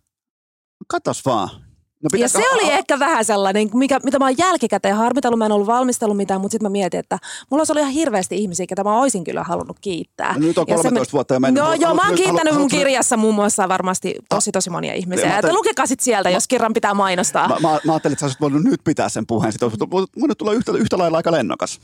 Katos 0.87 1.25
vaan. 1.25 1.70
No 2.03 2.19
ja 2.19 2.29
se 2.29 2.43
oli 2.53 2.71
ehkä 2.71 2.99
vähän 2.99 3.25
sellainen, 3.25 3.69
mikä, 3.73 3.99
mitä 4.03 4.19
mä 4.19 4.25
oon 4.25 4.37
jälkikäteen 4.37 4.95
harmitellut. 4.95 5.37
Mä 5.37 5.45
en 5.45 5.51
ollut 5.51 5.67
valmistellut 5.67 6.17
mitään, 6.17 6.41
mutta 6.41 6.53
sitten 6.53 6.65
mä 6.65 6.69
mietin, 6.69 6.99
että 6.99 7.19
mulla 7.49 7.61
olisi 7.61 7.71
ollut 7.71 7.81
ihan 7.81 7.93
hirveästi 7.93 8.37
ihmisiä, 8.37 8.65
ketä 8.67 8.83
mä 8.83 8.99
olisin 8.99 9.23
kyllä 9.23 9.43
halunnut 9.43 9.77
kiittää. 9.81 10.33
No, 10.33 10.39
nyt 10.39 10.57
on 10.57 10.65
13 10.65 11.05
se, 11.05 11.11
vuotta 11.13 11.33
ja 11.33 11.39
mennyt. 11.39 11.63
No, 11.63 11.73
joo, 11.73 11.95
mä 11.95 12.07
oon 12.07 12.15
kiittänyt 12.15 12.53
halu, 12.53 12.59
mun 12.59 12.69
kirjassa 12.69 13.17
muun 13.17 13.35
muassa 13.35 13.69
varmasti 13.69 14.15
tosi 14.29 14.51
tosi 14.51 14.69
monia 14.69 14.93
ihmisiä. 14.93 15.29
Mä 15.29 15.39
että 15.39 15.53
lukekaa 15.53 15.85
sit 15.85 15.99
sieltä, 15.99 16.29
mä, 16.29 16.33
jos 16.33 16.47
kerran 16.47 16.73
pitää 16.73 16.93
mainostaa. 16.93 17.47
Mä, 17.47 17.55
mä, 17.59 17.79
mä 17.85 17.93
ajattelin, 17.93 18.13
että 18.13 18.19
sä 18.19 18.25
olisit 18.25 18.41
voinut 18.41 18.63
nyt 18.63 18.81
pitää 18.83 19.09
sen 19.09 19.27
puheen. 19.27 19.51
Sitten 19.51 19.71
voinut 19.91 20.37
tulla 20.37 20.53
yhtä, 20.53 20.71
yhtä 20.71 20.97
lailla 20.97 21.17
aika 21.17 21.31
lennokas. 21.31 21.79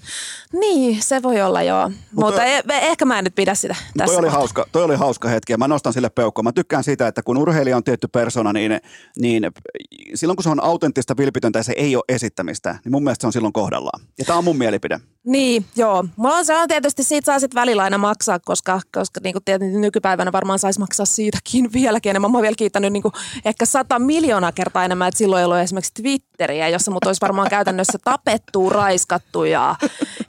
Niin, 0.53 1.03
se 1.03 1.23
voi 1.23 1.41
olla 1.41 1.63
joo. 1.63 1.89
Mutta, 1.89 2.25
mutta 2.25 2.43
e, 2.43 2.63
ehkä 2.67 3.05
mä 3.05 3.17
en 3.17 3.23
nyt 3.23 3.35
pidä 3.35 3.55
sitä 3.55 3.75
tässä 3.97 4.13
toi 4.13 4.19
oli, 4.19 4.27
hauska, 4.27 4.65
toi 4.71 4.83
oli 4.83 4.95
hauska 4.95 5.29
hetki 5.29 5.53
ja 5.53 5.57
mä 5.57 5.67
nostan 5.67 5.93
sille 5.93 6.09
peukkoa. 6.09 6.43
Mä 6.43 6.51
tykkään 6.51 6.83
siitä, 6.83 7.07
että 7.07 7.23
kun 7.23 7.37
urheilija 7.37 7.77
on 7.77 7.83
tietty 7.83 8.07
persona, 8.07 8.53
niin, 8.53 8.79
niin 9.19 9.51
silloin 10.15 10.35
kun 10.35 10.43
se 10.43 10.49
on 10.49 10.63
autenttista, 10.63 11.17
vilpitöntä 11.17 11.59
ja 11.59 11.63
se 11.63 11.73
ei 11.77 11.95
ole 11.95 12.03
esittämistä, 12.09 12.79
niin 12.83 12.91
mun 12.91 13.03
mielestä 13.03 13.23
se 13.23 13.27
on 13.27 13.33
silloin 13.33 13.53
kohdallaan. 13.53 14.01
Ja 14.17 14.25
tämä 14.25 14.37
on 14.37 14.43
mun 14.43 14.57
mielipide. 14.57 14.99
Niin, 15.25 15.65
joo. 15.75 16.05
Mulla 16.15 16.35
on 16.35 16.45
se 16.45 16.57
on 16.57 16.67
tietysti, 16.67 17.03
siitä 17.03 17.25
saa 17.25 17.39
sitten 17.39 17.61
välillä 17.61 17.83
aina 17.83 17.97
maksaa, 17.97 18.39
koska, 18.39 18.81
koska 18.93 19.19
niin 19.23 19.33
kuin 19.33 19.81
nykypäivänä 19.81 20.31
varmaan 20.31 20.59
saisi 20.59 20.79
maksaa 20.79 21.05
siitäkin 21.05 21.69
vieläkin 21.73 22.09
enemmän. 22.09 22.31
Mä 22.31 22.37
oon 22.37 22.41
vielä 22.41 22.55
kiittänyt 22.57 22.93
niin 22.93 23.03
ehkä 23.45 23.65
sata 23.65 23.99
miljoonaa 23.99 24.51
kertaa 24.51 24.85
enemmän, 24.85 25.07
että 25.07 25.17
silloin 25.17 25.39
ei 25.39 25.45
ollut 25.45 25.57
esimerkiksi 25.57 25.93
Twitteriä, 25.93 26.69
jossa 26.69 26.91
mut 26.91 27.05
olisi 27.05 27.21
varmaan 27.21 27.49
käytännössä 27.49 27.97
tapettu, 28.03 28.69
raiskattu 28.69 29.43
ja 29.43 29.75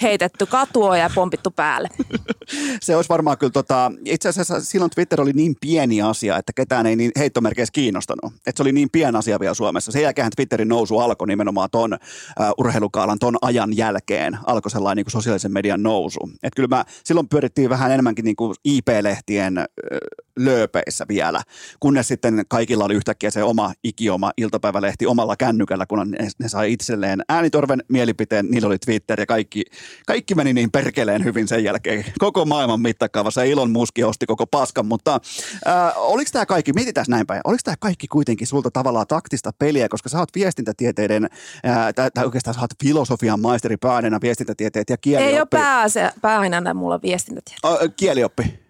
heitetty 0.03 0.47
katua 0.47 0.97
ja 0.97 1.11
pompittu 1.15 1.51
päälle. 1.51 1.89
se 2.81 2.97
olisi 2.97 3.09
varmaan 3.09 3.39
kyllä, 3.39 3.53
tota, 3.53 3.93
itse 4.05 4.29
asiassa 4.29 4.61
silloin 4.61 4.91
Twitter 4.91 5.21
oli 5.21 5.33
niin 5.33 5.57
pieni 5.61 6.03
asia, 6.03 6.37
että 6.37 6.53
ketään 6.53 6.87
ei 6.87 6.97
niin 6.97 7.11
heittomerkeissä 7.19 7.73
kiinnostanut. 7.73 8.33
Että 8.35 8.53
se 8.57 8.63
oli 8.63 8.73
niin 8.73 8.89
pieni 8.93 9.19
asia 9.19 9.41
vielä 9.41 9.55
Suomessa. 9.55 9.93
Sen 9.93 10.03
jälkeen 10.03 10.31
Twitterin 10.37 10.69
nousu 10.69 10.99
alkoi 10.99 11.27
nimenomaan 11.27 11.69
ton 11.71 11.93
uh, 11.93 12.47
urheilukaalan, 12.59 13.19
ton 13.19 13.37
ajan 13.43 13.77
jälkeen. 13.77 14.39
Alkoi 14.47 14.71
sellainen 14.71 14.97
niin 14.97 15.05
kuin 15.05 15.13
sosiaalisen 15.13 15.53
median 15.53 15.83
nousu. 15.83 16.31
Et 16.43 16.53
kyllä 16.57 16.77
mä, 16.77 16.85
silloin 17.05 17.29
pyörittiin 17.29 17.71
vähän 17.71 17.91
enemmänkin 17.91 18.25
niin 18.25 18.37
kuin 18.37 18.55
IP-lehtien 18.65 19.59
uh, 19.59 20.28
lööpeissä 20.39 21.05
vielä, 21.09 21.43
kunnes 21.81 22.09
sitten 22.09 22.45
kaikilla 22.49 22.85
oli 22.85 22.95
yhtäkkiä 22.95 23.31
se 23.31 23.43
oma 23.43 23.73
ikioma 23.85 24.33
iltapäivälehti 24.37 25.07
omalla 25.07 25.37
kännykällä, 25.37 25.87
kun 25.87 26.11
ne, 26.11 26.29
ne 26.39 26.49
sai 26.49 26.73
itselleen 26.73 27.23
äänitorven 27.29 27.83
mielipiteen, 27.89 28.47
niillä 28.51 28.67
oli 28.67 28.79
Twitter 28.79 29.21
ja 29.21 29.27
kaikki, 29.27 29.65
kaikki 30.07 30.35
meni 30.35 30.53
niin 30.53 30.71
perkeleen 30.71 31.25
hyvin 31.25 31.49
sen 31.49 31.65
jälkeen. 31.65 32.05
Koko 32.19 32.45
maailman 32.45 32.81
mittakaavassa. 32.81 33.45
Elon 33.45 33.71
Musk 33.71 33.95
osti 34.05 34.27
koko 34.27 34.47
paskan, 34.47 34.87
mutta 34.87 35.21
äh, 35.67 35.93
oliko 35.97 36.31
tämä 36.33 36.47
kaikki, 36.47 36.73
mietitään 36.73 37.07
näin 37.09 37.27
päin, 37.27 37.41
oliko 37.45 37.61
tämä 37.65 37.75
kaikki 37.81 38.09
kuitenkin 38.09 38.47
sulta 38.47 38.71
tavallaan 38.71 39.07
taktista 39.07 39.51
peliä, 39.59 39.89
koska 39.89 40.09
sä 40.09 40.19
oot 40.19 40.35
viestintätieteiden, 40.35 41.29
äh, 41.67 41.95
tai, 41.95 42.11
tai 42.15 42.25
oikeastaan 42.25 42.55
sä 42.55 42.61
oot 42.61 42.71
filosofian 42.85 43.41
maisteri 43.41 43.77
pääaineena 43.77 44.19
viestintätieteet 44.23 44.91
ja 44.91 44.97
kielioppi. 44.97 45.35
Ei 45.35 45.41
ole 45.41 45.47
pääase, 45.51 46.11
pääaineena 46.23 46.75
mulla 46.75 47.03
viestintätieteet. 47.03 47.83
Äh, 47.83 47.89
kielioppi. 47.97 48.68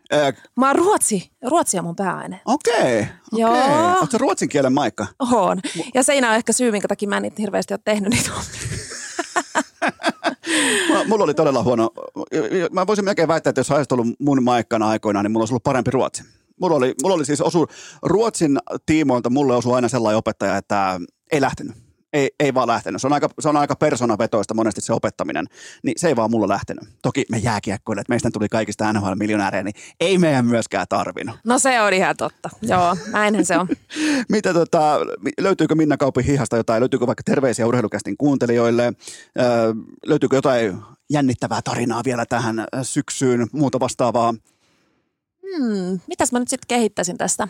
Mä 0.56 0.66
oon 0.66 0.76
ruotsi. 0.76 1.30
Ruotsi 1.46 1.78
on 1.78 1.84
mun 1.84 1.96
pääaine. 1.96 2.40
Okei, 2.44 2.74
okay, 2.74 2.92
okei. 2.92 3.06
Joo. 3.32 3.50
Okay. 3.50 3.98
Oletko 3.98 4.18
ruotsin 4.18 4.48
kielen 4.48 4.72
maikka? 4.72 5.06
On. 5.32 5.60
Ja 5.94 6.02
se 6.02 6.20
on 6.28 6.34
ehkä 6.34 6.52
syy, 6.52 6.70
minkä 6.70 6.88
takia 6.88 7.08
mä 7.08 7.16
en 7.16 7.22
niitä 7.22 7.42
hirveästi 7.42 7.74
ole 7.74 7.80
tehnyt 7.84 8.12
niitä 8.12 8.30
Mulla 11.08 11.24
oli 11.24 11.34
todella 11.34 11.62
huono. 11.62 11.90
Mä 12.72 12.86
voisin 12.86 13.04
melkein 13.04 13.28
väittää, 13.28 13.50
että 13.50 13.60
jos 13.60 13.70
olisit 13.70 13.92
ollut 13.92 14.06
mun 14.18 14.42
maikkana 14.42 14.88
aikoinaan, 14.88 15.24
niin 15.24 15.32
mulla 15.32 15.42
olisi 15.42 15.52
ollut 15.52 15.62
parempi 15.62 15.90
ruotsi. 15.90 16.22
Mulla 16.60 16.76
oli, 16.76 16.94
mulla 17.02 17.14
oli 17.14 17.24
siis 17.24 17.40
osu, 17.40 17.66
Ruotsin 18.02 18.58
tiimoilta 18.86 19.30
mulle 19.30 19.56
osui 19.56 19.74
aina 19.74 19.88
sellainen 19.88 20.18
opettaja, 20.18 20.56
että 20.56 21.00
ei 21.32 21.40
lähtenyt. 21.40 21.76
Ei, 22.12 22.30
ei 22.40 22.54
vaan 22.54 22.68
lähtenyt. 22.68 23.00
Se 23.00 23.06
on, 23.06 23.12
aika, 23.12 23.28
se 23.40 23.48
on 23.48 23.56
aika 23.56 23.76
persoonavetoista 23.76 24.54
monesti 24.54 24.80
se 24.80 24.92
opettaminen. 24.92 25.46
Niin 25.82 25.94
se 25.96 26.08
ei 26.08 26.16
vaan 26.16 26.30
mulla 26.30 26.48
lähtenyt. 26.48 26.84
Toki 27.02 27.24
me 27.30 27.38
jääkiekkoille, 27.38 28.00
että 28.00 28.12
meistä 28.12 28.30
tuli 28.30 28.48
kaikista 28.48 28.92
NHL-miljonäärejä, 28.92 29.62
niin 29.62 29.74
ei 30.00 30.18
meidän 30.18 30.46
myöskään 30.46 30.86
tarvinnut. 30.88 31.36
No 31.44 31.58
se 31.58 31.80
on 31.80 31.92
ihan 31.92 32.16
totta. 32.16 32.50
Joo, 32.62 32.96
näinhän 33.12 33.44
se 33.44 33.58
on. 33.58 33.68
Mitä 34.28 34.54
tota, 34.54 35.00
löytyykö 35.40 35.74
Minna 35.74 35.96
Kaupin 35.96 36.24
hihasta 36.24 36.56
jotain, 36.56 36.80
löytyykö 36.80 37.06
vaikka 37.06 37.22
terveisiä 37.22 37.66
urheilukästin 37.66 38.16
kuuntelijoille, 38.16 38.92
öö, 39.40 39.74
löytyykö 40.06 40.36
jotain 40.36 40.78
jännittävää 41.10 41.60
tarinaa 41.64 42.02
vielä 42.04 42.26
tähän 42.26 42.66
syksyyn, 42.82 43.46
muuta 43.52 43.80
vastaavaa? 43.80 44.34
Hmm, 45.42 46.00
mitäs 46.06 46.32
mä 46.32 46.38
nyt 46.38 46.48
sitten 46.48 46.68
kehittäisin 46.68 47.18
tästä? 47.18 47.48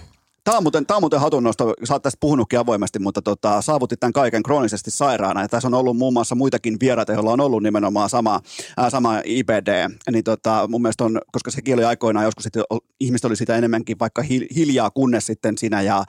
Tämä 0.48 0.58
on 0.58 0.64
muuten, 0.64 0.84
muuten 1.00 1.20
hatunnosto, 1.20 1.74
sä 1.84 1.94
oot 1.94 2.02
tästä 2.02 2.18
puhunutkin 2.20 2.58
avoimesti, 2.58 2.98
mutta 2.98 3.22
tota, 3.22 3.62
saavutit 3.62 4.00
tämän 4.00 4.12
kaiken 4.12 4.42
kroonisesti 4.42 4.90
sairaana. 4.90 5.42
Ja 5.42 5.48
tässä 5.48 5.68
on 5.68 5.74
ollut 5.74 5.96
muun 5.96 6.12
muassa 6.12 6.34
muitakin 6.34 6.76
vieraita, 6.80 7.12
joilla 7.12 7.32
on 7.32 7.40
ollut 7.40 7.62
nimenomaan 7.62 8.10
sama, 8.10 8.40
ää, 8.76 8.90
sama 8.90 9.20
IBD. 9.24 9.88
Niin 10.10 10.24
tota, 10.24 10.68
mun 10.68 10.82
mielestä 10.82 11.04
on, 11.04 11.20
koska 11.32 11.50
sekin 11.50 11.74
oli 11.74 11.84
aikoinaan 11.84 12.24
joskus, 12.24 12.46
että 12.46 12.60
ihmiset 13.00 13.24
oli 13.24 13.36
sitä 13.36 13.56
enemmänkin 13.56 13.98
vaikka 13.98 14.22
hi- 14.22 14.48
hiljaa, 14.56 14.90
kunnes 14.90 15.26
sitten 15.26 15.58
sinä 15.58 15.82
ja 15.82 16.04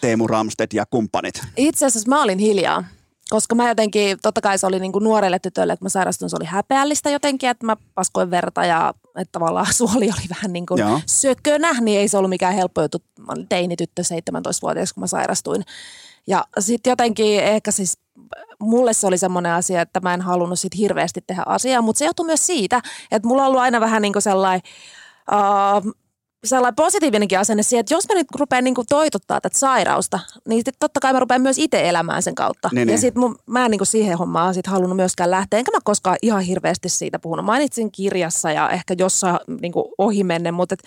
Teemu 0.00 0.26
Ramstedt 0.26 0.72
ja 0.72 0.86
kumppanit. 0.86 1.42
Itse 1.56 1.86
asiassa 1.86 2.08
mä 2.08 2.22
olin 2.22 2.38
hiljaa, 2.38 2.84
koska 3.30 3.54
mä 3.54 3.68
jotenkin, 3.68 4.18
totta 4.22 4.40
kai 4.40 4.58
se 4.58 4.66
oli 4.66 4.78
niinku 4.78 4.98
nuorelle 4.98 5.38
tytölle, 5.38 5.72
että 5.72 5.84
mä 5.84 5.88
sairastun, 5.88 6.30
se 6.30 6.36
oli 6.36 6.46
häpeällistä 6.46 7.10
jotenkin, 7.10 7.50
että 7.50 7.66
mä 7.66 7.76
paskoin 7.94 8.30
verta 8.30 8.64
ja 8.64 8.94
että 9.18 9.32
tavallaan 9.32 9.72
suoli 9.74 10.04
oli 10.04 10.28
vähän 10.30 10.52
niin 10.52 10.66
kuin 10.66 10.78
Joo. 10.78 11.00
sökönä, 11.06 11.80
niin 11.80 12.00
ei 12.00 12.08
se 12.08 12.18
ollut 12.18 12.28
mikään 12.28 12.54
helppo 12.54 12.82
juttu. 12.82 13.02
Mä 13.18 13.32
olin 13.32 13.48
teinityttö 13.48 14.02
17-vuotias, 14.02 14.92
kun 14.92 15.00
mä 15.00 15.06
sairastuin. 15.06 15.62
Ja 16.26 16.44
sitten 16.58 16.90
jotenkin 16.90 17.40
ehkä 17.40 17.70
siis 17.70 17.98
mulle 18.60 18.92
se 18.92 19.06
oli 19.06 19.18
semmoinen 19.18 19.52
asia, 19.52 19.82
että 19.82 20.00
mä 20.00 20.14
en 20.14 20.20
halunnut 20.20 20.58
sit 20.58 20.76
hirveästi 20.76 21.20
tehdä 21.26 21.42
asiaa, 21.46 21.82
mutta 21.82 21.98
se 21.98 22.04
johtui 22.04 22.26
myös 22.26 22.46
siitä, 22.46 22.82
että 23.10 23.28
mulla 23.28 23.42
on 23.42 23.48
ollut 23.48 23.60
aina 23.60 23.80
vähän 23.80 24.02
niin 24.02 24.12
kuin 24.12 24.22
sellainen, 24.22 24.60
uh, 25.32 25.92
sellainen 26.44 26.76
positiivinenkin 26.76 27.38
asenne 27.38 27.62
siihen, 27.62 27.80
että 27.80 27.94
jos 27.94 28.08
mä 28.08 28.14
nyt 28.14 28.26
rupean 28.34 28.64
niin 28.64 28.74
toitottaa 28.88 29.40
tätä 29.40 29.58
sairausta, 29.58 30.20
niin 30.48 30.62
sit 30.64 30.74
totta 30.78 31.00
kai 31.00 31.12
mä 31.12 31.20
rupean 31.20 31.42
myös 31.42 31.58
itse 31.58 31.88
elämään 31.88 32.22
sen 32.22 32.34
kautta. 32.34 32.70
Niin, 32.72 32.80
ja 32.80 32.86
niin. 32.86 32.98
sit 32.98 33.14
mun, 33.14 33.36
mä 33.46 33.64
en 33.64 33.70
niin 33.70 33.78
kuin 33.78 33.86
siihen 33.86 34.18
hommaan 34.18 34.54
sit 34.54 34.66
halunnut 34.66 34.96
myöskään 34.96 35.30
lähteä, 35.30 35.58
enkä 35.58 35.72
mä 35.72 35.78
koskaan 35.84 36.16
ihan 36.22 36.42
hirveästi 36.42 36.88
siitä 36.88 37.18
puhunut. 37.18 37.44
Mainitsin 37.44 37.92
kirjassa 37.92 38.52
ja 38.52 38.70
ehkä 38.70 38.94
jossain 38.98 39.38
niin 39.60 39.72
kuin 39.72 39.84
ohimennen, 39.98 40.54
mutta 40.54 40.74
et 40.74 40.82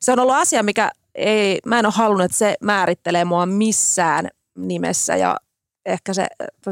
se 0.00 0.12
on 0.12 0.18
ollut 0.18 0.34
asia, 0.34 0.62
mikä 0.62 0.90
ei, 1.14 1.58
mä 1.66 1.78
en 1.78 1.86
ole 1.86 1.94
halunnut, 1.96 2.24
että 2.24 2.38
se 2.38 2.54
määrittelee 2.60 3.24
mua 3.24 3.46
missään 3.46 4.28
nimessä 4.58 5.16
ja 5.16 5.36
ehkä 5.86 6.14
se, 6.14 6.26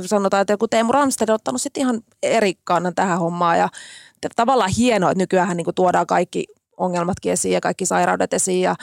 sanotaan, 0.07 0.41
että 0.41 0.53
joku 0.53 0.69
Teemu 0.69 0.93
Ramstedt 0.93 1.31
on 1.31 1.35
ottanut 1.35 1.63
sitten 1.63 1.81
ihan 1.81 2.01
eri 2.23 2.55
kannan 2.65 2.95
tähän 2.95 3.19
hommaan 3.19 3.59
ja 3.59 3.69
tavallaan 4.37 4.71
hienoa, 4.79 5.11
että 5.11 5.23
nykyään 5.23 5.57
niin 5.57 5.67
tuodaan 5.75 6.07
kaikki 6.07 6.45
ongelmatkin 6.85 7.33
esiin 7.33 7.53
ja 7.53 7.61
kaikki 7.61 7.87
sairaudet 7.87 8.35
esiin 8.35 8.61
ja 8.61 8.75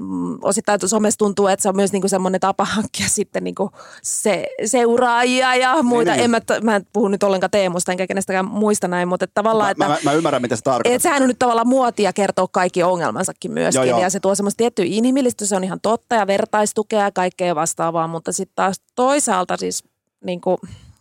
mm, 0.00 0.38
osittain 0.42 0.80
somessa 0.86 1.18
tuntuu, 1.18 1.46
että 1.46 1.62
se 1.62 1.68
on 1.68 1.76
myös 1.76 1.92
niinku 1.92 2.08
semmoinen 2.08 2.40
tapa 2.40 2.64
hankkia 2.74 3.08
sitten 3.08 3.44
niinku 3.44 3.70
se, 4.02 4.46
seuraajia 4.64 5.54
ja 5.54 5.82
muita. 5.82 6.12
niin. 6.12 6.24
En 6.24 6.30
mä, 6.30 6.40
mä 6.62 6.76
en 6.76 6.86
puhu 6.92 7.08
nyt 7.08 7.22
ollenkaan 7.22 7.50
Teemusta 7.50 7.92
enkä 7.92 8.06
kenestäkään 8.06 8.44
muista 8.44 8.88
näin, 8.88 9.08
mutta 9.08 9.24
että 9.24 9.34
tavallaan, 9.34 9.74
Mä, 9.76 9.86
että 9.86 10.04
mä, 10.04 10.10
mä 10.10 10.16
ymmärrän, 10.16 10.42
mitä 10.42 10.56
se 10.56 10.62
tarkoittaa. 10.62 10.92
et 10.96 11.02
sehän 11.02 11.22
on 11.22 11.28
nyt 11.28 11.38
tavallaan 11.38 11.68
muotia 11.68 12.12
kertoa 12.12 12.48
kaikki 12.52 12.82
ongelmansakin 12.82 13.52
myöskin. 13.52 13.78
Joo, 13.78 13.84
joo. 13.84 14.00
Ja 14.00 14.10
se 14.10 14.20
tuo 14.20 14.34
semmoista 14.34 14.58
tiettyä 14.58 14.84
inhimillistä, 14.88 15.46
se 15.46 15.56
on 15.56 15.64
ihan 15.64 15.80
totta 15.80 16.14
ja 16.14 16.26
vertaistukea 16.26 17.04
ja 17.04 17.10
kaikkea 17.10 17.54
vastaavaa. 17.54 18.06
Mutta 18.06 18.32
sitten 18.32 18.56
taas 18.56 18.80
toisaalta 18.94 19.56
siis, 19.56 19.84
niin 20.24 20.40
kuin, 20.40 20.56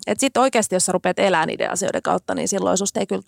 että 0.07 0.19
sitten 0.19 0.41
oikeasti 0.41 0.75
jos 0.75 0.85
sä 0.85 0.91
rupeat 0.91 1.19
elämään 1.19 1.47
niiden 1.47 1.71
asioiden 1.71 2.01
kautta, 2.01 2.35
niin 2.35 2.47
silloin 2.47 2.77
susta 2.77 2.99
ei 2.99 3.07
kyllä, 3.07 3.21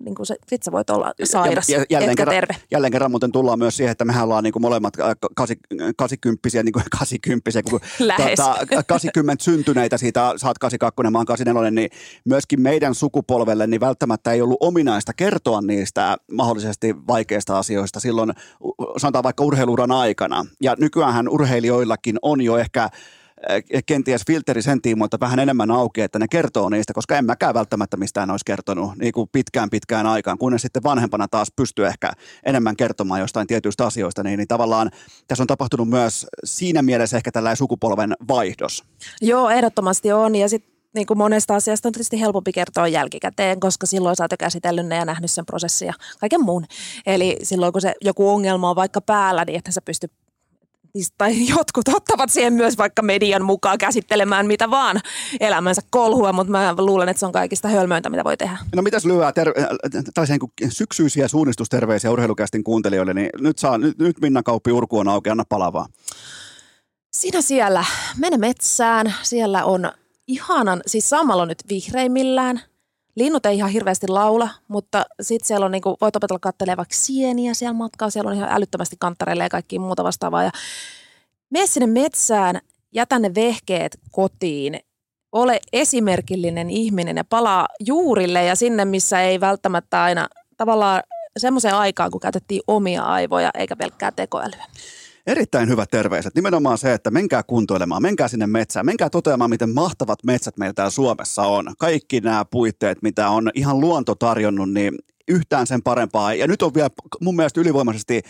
niin 0.00 0.14
kuin 0.14 0.26
se, 0.26 0.36
sit 0.46 0.62
sä 0.62 0.72
voit 0.72 0.90
olla 0.90 1.12
sairas, 1.24 1.68
ja, 1.68 1.78
ja 1.78 1.84
jälleen, 1.90 2.10
etkä 2.10 2.20
kerran, 2.20 2.34
terve. 2.34 2.56
jälleen 2.70 2.92
kerran 2.92 3.10
muuten 3.10 3.32
tullaan 3.32 3.58
myös 3.58 3.76
siihen, 3.76 3.92
että 3.92 4.04
mehän 4.04 4.24
ollaan 4.24 4.44
niin 4.44 4.52
kuin 4.52 4.62
molemmat 4.62 5.00
äh, 5.00 5.16
kasi, 5.36 5.58
kasikymppisiä, 5.96 6.62
niin 6.62 6.72
kuin 6.72 6.84
kasikymppisiä, 6.98 7.62
kun 7.62 7.80
Lähes. 7.98 8.38
80 8.86 9.44
syntyneitä, 9.44 9.98
siitä 9.98 10.32
sä 10.36 10.46
oot 10.46 10.58
82, 10.58 11.10
mä 11.10 11.18
oon 11.18 11.26
84, 11.26 11.70
niin 11.70 11.90
myöskin 12.24 12.60
meidän 12.60 12.94
sukupolvelle 12.94 13.66
niin 13.66 13.80
välttämättä 13.80 14.32
ei 14.32 14.42
ollut 14.42 14.58
ominaista 14.60 15.12
kertoa 15.12 15.60
niistä 15.60 16.16
mahdollisesti 16.32 16.94
vaikeista 17.08 17.58
asioista 17.58 18.00
silloin, 18.00 18.32
sanotaan 18.96 19.24
vaikka 19.24 19.44
urheiluuran 19.44 19.92
aikana. 19.92 20.46
Ja 20.62 20.74
nykyäänhän 20.78 21.28
urheilijoillakin 21.28 22.18
on 22.22 22.40
jo 22.40 22.56
ehkä 22.56 22.82
äh, 22.82 22.90
kenties 23.86 24.22
filteri 24.26 24.62
sen 24.62 24.82
tiimoilta 24.82 25.20
vähän 25.20 25.38
enemmän 25.38 25.70
auki, 25.70 26.00
että 26.00 26.18
ne 26.18 26.26
kertoo 26.28 26.68
niistä, 26.68 26.92
koska 26.92 27.18
en 27.18 27.24
mäkään 27.24 27.54
välttämättä 27.54 27.96
mistään 27.96 28.30
olisi 28.30 28.44
kertonut 28.44 28.96
niin 28.96 29.12
kuin 29.12 29.28
pitkään 29.32 29.70
pitkään 29.70 30.06
aikaan, 30.06 30.38
kunnes 30.38 30.62
sitten 30.62 30.82
vanhempana 30.82 31.28
taas 31.28 31.48
pystyy 31.56 31.86
ehkä 31.86 32.12
enemmän 32.46 32.76
kertomaan 32.76 33.20
jostain 33.20 33.46
tietyistä 33.46 33.86
asioista, 33.86 34.22
niin, 34.22 34.38
niin 34.38 34.48
tavallaan 34.48 34.90
tässä 35.28 35.42
on 35.42 35.46
tapahtunut 35.46 35.88
myös 35.88 36.26
siinä 36.44 36.82
mielessä 36.82 37.16
ehkä 37.16 37.32
tällainen 37.32 37.56
sukupolven 37.56 38.14
vaihdos. 38.28 38.84
Joo, 39.22 39.50
ehdottomasti 39.50 40.12
on. 40.12 40.34
Ja 40.34 40.48
sitten 40.48 40.76
niin 40.94 41.06
kuin 41.06 41.18
monesta 41.18 41.54
asiasta 41.54 41.88
on 41.88 41.92
tietysti 41.92 42.20
helpompi 42.20 42.52
kertoa 42.52 42.88
jälkikäteen, 42.88 43.60
koska 43.60 43.86
silloin 43.86 44.16
sä 44.16 44.24
oot 44.24 44.30
jo 44.30 44.36
käsitellyt 44.36 44.86
ne 44.86 44.96
ja 44.96 45.04
nähnyt 45.04 45.30
sen 45.30 45.46
prosessin 45.46 45.86
ja 45.86 45.92
kaiken 46.20 46.44
muun. 46.44 46.64
Eli 47.06 47.36
silloin 47.42 47.72
kun 47.72 47.82
se 47.82 47.94
joku 48.00 48.28
ongelma 48.28 48.70
on 48.70 48.76
vaikka 48.76 49.00
päällä, 49.00 49.44
niin 49.44 49.58
että 49.58 49.72
sä 49.72 49.82
pysty 49.82 50.10
tai 51.18 51.48
jotkut 51.48 51.88
ottavat 51.88 52.30
siihen 52.30 52.52
myös 52.52 52.78
vaikka 52.78 53.02
median 53.02 53.44
mukaan 53.44 53.78
käsittelemään 53.78 54.46
mitä 54.46 54.70
vaan 54.70 55.00
elämänsä 55.40 55.82
kolhua, 55.90 56.32
mutta 56.32 56.50
mä 56.50 56.74
luulen, 56.78 57.08
että 57.08 57.20
se 57.20 57.26
on 57.26 57.32
kaikista 57.32 57.68
hölmöintä, 57.68 58.10
mitä 58.10 58.24
voi 58.24 58.36
tehdä. 58.36 58.58
No 58.76 58.82
mitäs 58.82 59.04
lyöää 59.04 59.32
ter- 59.32 59.54
äh, 59.58 59.66
tällaisia 60.14 60.34
niin 60.34 60.40
kuin 60.40 60.72
syksyisiä 60.72 61.28
suunnistusterveisiä 61.28 62.10
urheilukästin 62.10 62.64
kuuntelijoille, 62.64 63.14
niin 63.14 63.30
nyt, 63.40 63.58
saa, 63.58 63.78
nyt, 63.78 63.98
nyt 63.98 64.20
Minna 64.20 64.42
Kauppi 64.42 64.72
Urku 64.72 64.98
on 64.98 65.08
auki, 65.08 65.30
anna 65.30 65.44
palavaa. 65.48 65.86
Sinä 67.12 67.42
siellä, 67.42 67.84
mene 68.16 68.36
metsään, 68.36 69.14
siellä 69.22 69.64
on 69.64 69.92
ihanan, 70.26 70.82
siis 70.86 71.08
Sammal 71.08 71.38
on 71.38 71.48
nyt 71.48 71.64
vihreimmillään. 71.68 72.60
Linnut 73.16 73.46
ei 73.46 73.56
ihan 73.56 73.70
hirveästi 73.70 74.08
laula, 74.08 74.48
mutta 74.68 75.04
sitten 75.20 75.46
siellä 75.48 75.66
on, 75.66 75.72
niinku, 75.72 75.96
voit 76.00 76.16
opetella 76.16 76.38
katselemaan 76.38 76.76
vaikka 76.76 76.94
sieniä 76.94 77.54
siellä 77.54 77.72
matkaa, 77.72 78.10
siellä 78.10 78.30
on 78.30 78.36
ihan 78.36 78.52
älyttömästi 78.52 78.96
kanttareille 78.98 79.44
ja 79.44 79.48
kaikki 79.48 79.78
muuta 79.78 80.04
vastaavaa. 80.04 80.42
Ja 80.42 80.50
mene 81.50 81.66
sinne 81.66 81.86
metsään, 81.86 82.60
jätä 82.92 83.18
ne 83.18 83.34
vehkeet 83.34 84.00
kotiin, 84.10 84.80
ole 85.32 85.60
esimerkillinen 85.72 86.70
ihminen 86.70 87.16
ja 87.16 87.24
palaa 87.24 87.68
juurille 87.80 88.44
ja 88.44 88.56
sinne, 88.56 88.84
missä 88.84 89.22
ei 89.22 89.40
välttämättä 89.40 90.02
aina 90.02 90.28
tavallaan 90.56 91.02
semmoiseen 91.36 91.74
aikaan, 91.74 92.10
kun 92.10 92.20
käytettiin 92.20 92.62
omia 92.66 93.02
aivoja 93.02 93.50
eikä 93.54 93.76
pelkkää 93.76 94.12
tekoälyä. 94.12 94.64
Erittäin 95.26 95.68
hyvät 95.68 95.90
terveiset. 95.90 96.34
Nimenomaan 96.34 96.78
se, 96.78 96.92
että 96.92 97.10
menkää 97.10 97.42
kuntoilemaan, 97.42 98.02
menkää 98.02 98.28
sinne 98.28 98.46
metsään, 98.46 98.86
menkää 98.86 99.10
toteamaan, 99.10 99.50
miten 99.50 99.74
mahtavat 99.74 100.24
metsät 100.24 100.56
meillä 100.56 100.74
täällä 100.74 100.90
Suomessa 100.90 101.42
on. 101.42 101.74
Kaikki 101.78 102.20
nämä 102.20 102.44
puitteet, 102.44 103.02
mitä 103.02 103.28
on 103.28 103.50
ihan 103.54 103.80
luonto 103.80 104.14
tarjonnut, 104.14 104.72
niin 104.72 104.94
yhtään 105.28 105.66
sen 105.66 105.82
parempaa. 105.82 106.34
Ja 106.34 106.46
nyt 106.46 106.62
on 106.62 106.74
vielä 106.74 106.88
mun 107.20 107.36
mielestä 107.36 107.60
ylivoimaisesti 107.60 108.22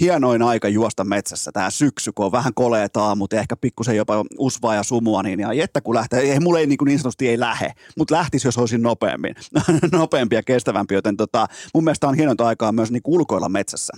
hienoin 0.00 0.42
aika 0.42 0.68
juosta 0.68 1.04
metsässä 1.04 1.52
tämä 1.52 1.70
syksy, 1.70 2.12
kun 2.12 2.26
on 2.26 2.32
vähän 2.32 2.54
koleet 2.54 2.96
aamut 2.96 3.32
ja 3.32 3.40
ehkä 3.40 3.56
pikkusen 3.56 3.96
jopa 3.96 4.24
usvaa 4.38 4.74
ja 4.74 4.82
sumua, 4.82 5.22
niin 5.22 5.40
ja 5.40 5.64
että 5.64 5.80
kun 5.80 5.94
lähtee, 5.94 6.20
ei, 6.20 6.40
mulle 6.40 6.60
ei 6.60 6.66
niin, 6.66 6.78
kuin 6.78 6.86
niin 6.86 6.98
sanotusti 6.98 7.28
ei 7.28 7.40
lähe, 7.40 7.72
mutta 7.96 8.14
lähtisi, 8.14 8.48
jos 8.48 8.58
olisin 8.58 8.82
nopeammin, 8.82 9.34
nopeampi 9.92 10.36
ja 10.36 10.42
kestävämpi, 10.42 10.94
joten 10.94 11.16
tota, 11.16 11.46
mun 11.74 11.84
mielestä 11.84 12.08
on 12.08 12.14
hienointa 12.14 12.46
aikaa 12.46 12.72
myös 12.72 12.90
niin 12.90 13.02
ulkoilla 13.04 13.48
metsässä. 13.48 13.92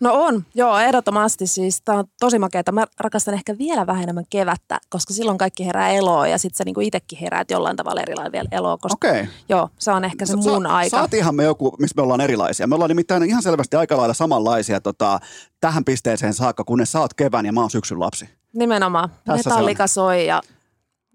No 0.00 0.10
on, 0.12 0.44
joo, 0.54 0.78
ehdottomasti. 0.78 1.46
Siis 1.46 1.82
tämä 1.84 1.98
on 1.98 2.04
tosi 2.20 2.38
makeata. 2.38 2.72
Mä 2.72 2.84
rakastan 3.00 3.34
ehkä 3.34 3.58
vielä 3.58 3.86
vähän 3.86 4.02
enemmän 4.02 4.24
kevättä, 4.30 4.78
koska 4.90 5.14
silloin 5.14 5.38
kaikki 5.38 5.66
herää 5.66 5.90
eloa 5.90 6.28
ja 6.28 6.38
sitten 6.38 6.58
sä 6.58 6.64
niinku 6.64 6.80
itsekin 6.80 7.18
heräät 7.18 7.50
jollain 7.50 7.76
tavalla 7.76 8.00
erilainen 8.00 8.32
vielä 8.32 8.48
eloa. 8.52 8.76
Koska, 8.78 9.08
Okei. 9.08 9.28
Joo, 9.48 9.68
se 9.78 9.90
on 9.90 10.04
ehkä 10.04 10.26
se 10.26 10.36
mun 10.36 10.62
Sa- 10.62 10.76
aika. 10.76 10.96
Saatiinhan 10.96 11.34
me 11.34 11.44
joku, 11.44 11.76
missä 11.78 11.94
me 11.96 12.02
ollaan 12.02 12.20
erilaisia. 12.20 12.66
Me 12.66 12.74
ollaan 12.74 12.88
nimittäin 12.88 13.22
ihan 13.22 13.42
selvästi 13.42 13.76
aika 13.76 13.96
lailla 13.96 14.14
samanlaisia 14.14 14.80
tota, 14.80 15.20
tähän 15.60 15.84
pisteeseen 15.84 16.34
saakka, 16.34 16.64
kunnes 16.64 16.92
sä 16.92 17.00
oot 17.00 17.14
kevään 17.14 17.46
ja 17.46 17.52
mä 17.52 17.60
oon 17.60 17.70
syksyn 17.70 18.00
lapsi. 18.00 18.28
Nimenomaan. 18.52 19.08
Tässä 19.24 19.50
Metallika 19.50 19.86
soi 19.86 20.26
ja, 20.26 20.42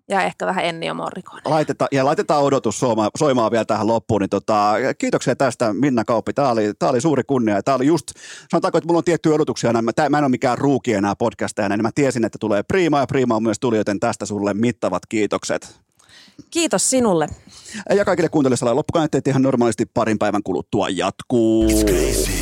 ja 0.09 0.21
ehkä 0.21 0.45
vähän 0.45 0.65
Ennio 0.65 0.93
Morricone. 0.93 1.41
Laiteta, 1.45 1.87
ja 1.91 2.05
laitetaan 2.05 2.43
odotus 2.43 2.79
soimaan, 2.79 3.11
soimaan 3.17 3.51
vielä 3.51 3.65
tähän 3.65 3.87
loppuun. 3.87 4.21
Niin 4.21 4.29
tota, 4.29 4.73
kiitoksia 4.97 5.35
tästä 5.35 5.73
Minna 5.73 6.05
Kauppi. 6.05 6.33
Tämä 6.33 6.49
oli, 6.49 6.73
tämä 6.79 6.89
oli 6.89 7.01
suuri 7.01 7.23
kunnia. 7.23 7.55
Ja 7.55 7.63
Tämä 7.63 7.75
oli 7.75 7.87
just, 7.87 8.07
sanotaanko, 8.51 8.77
että 8.77 8.87
mulla 8.87 8.97
on 8.97 9.03
tiettyjä 9.03 9.35
odotuksia. 9.35 9.81
Mä, 9.81 9.93
tää, 9.93 10.09
mä 10.09 10.17
en 10.17 10.23
ole 10.23 10.29
mikään 10.29 10.57
ruuki 10.57 10.93
enää 10.93 11.15
podcastajana, 11.15 11.77
niin 11.77 11.83
mä 11.83 11.91
tiesin, 11.95 12.25
että 12.25 12.37
tulee 12.39 12.63
Prima 12.63 12.99
ja 12.99 13.07
Prima 13.07 13.35
on 13.35 13.43
myös 13.43 13.59
tuli, 13.59 13.77
joten 13.77 13.99
tästä 13.99 14.25
sulle 14.25 14.53
mittavat 14.53 15.05
kiitokset. 15.09 15.79
Kiitos 16.51 16.89
sinulle. 16.89 17.27
Ja 17.95 18.05
kaikille 18.05 18.29
kuuntelijoille 18.29 18.73
loppukaneetteet 18.73 19.27
ihan 19.27 19.41
normaalisti 19.41 19.85
parin 19.85 20.19
päivän 20.19 20.43
kuluttua 20.43 20.89
jatkuu. 20.89 21.67
Crazy. 21.67 22.38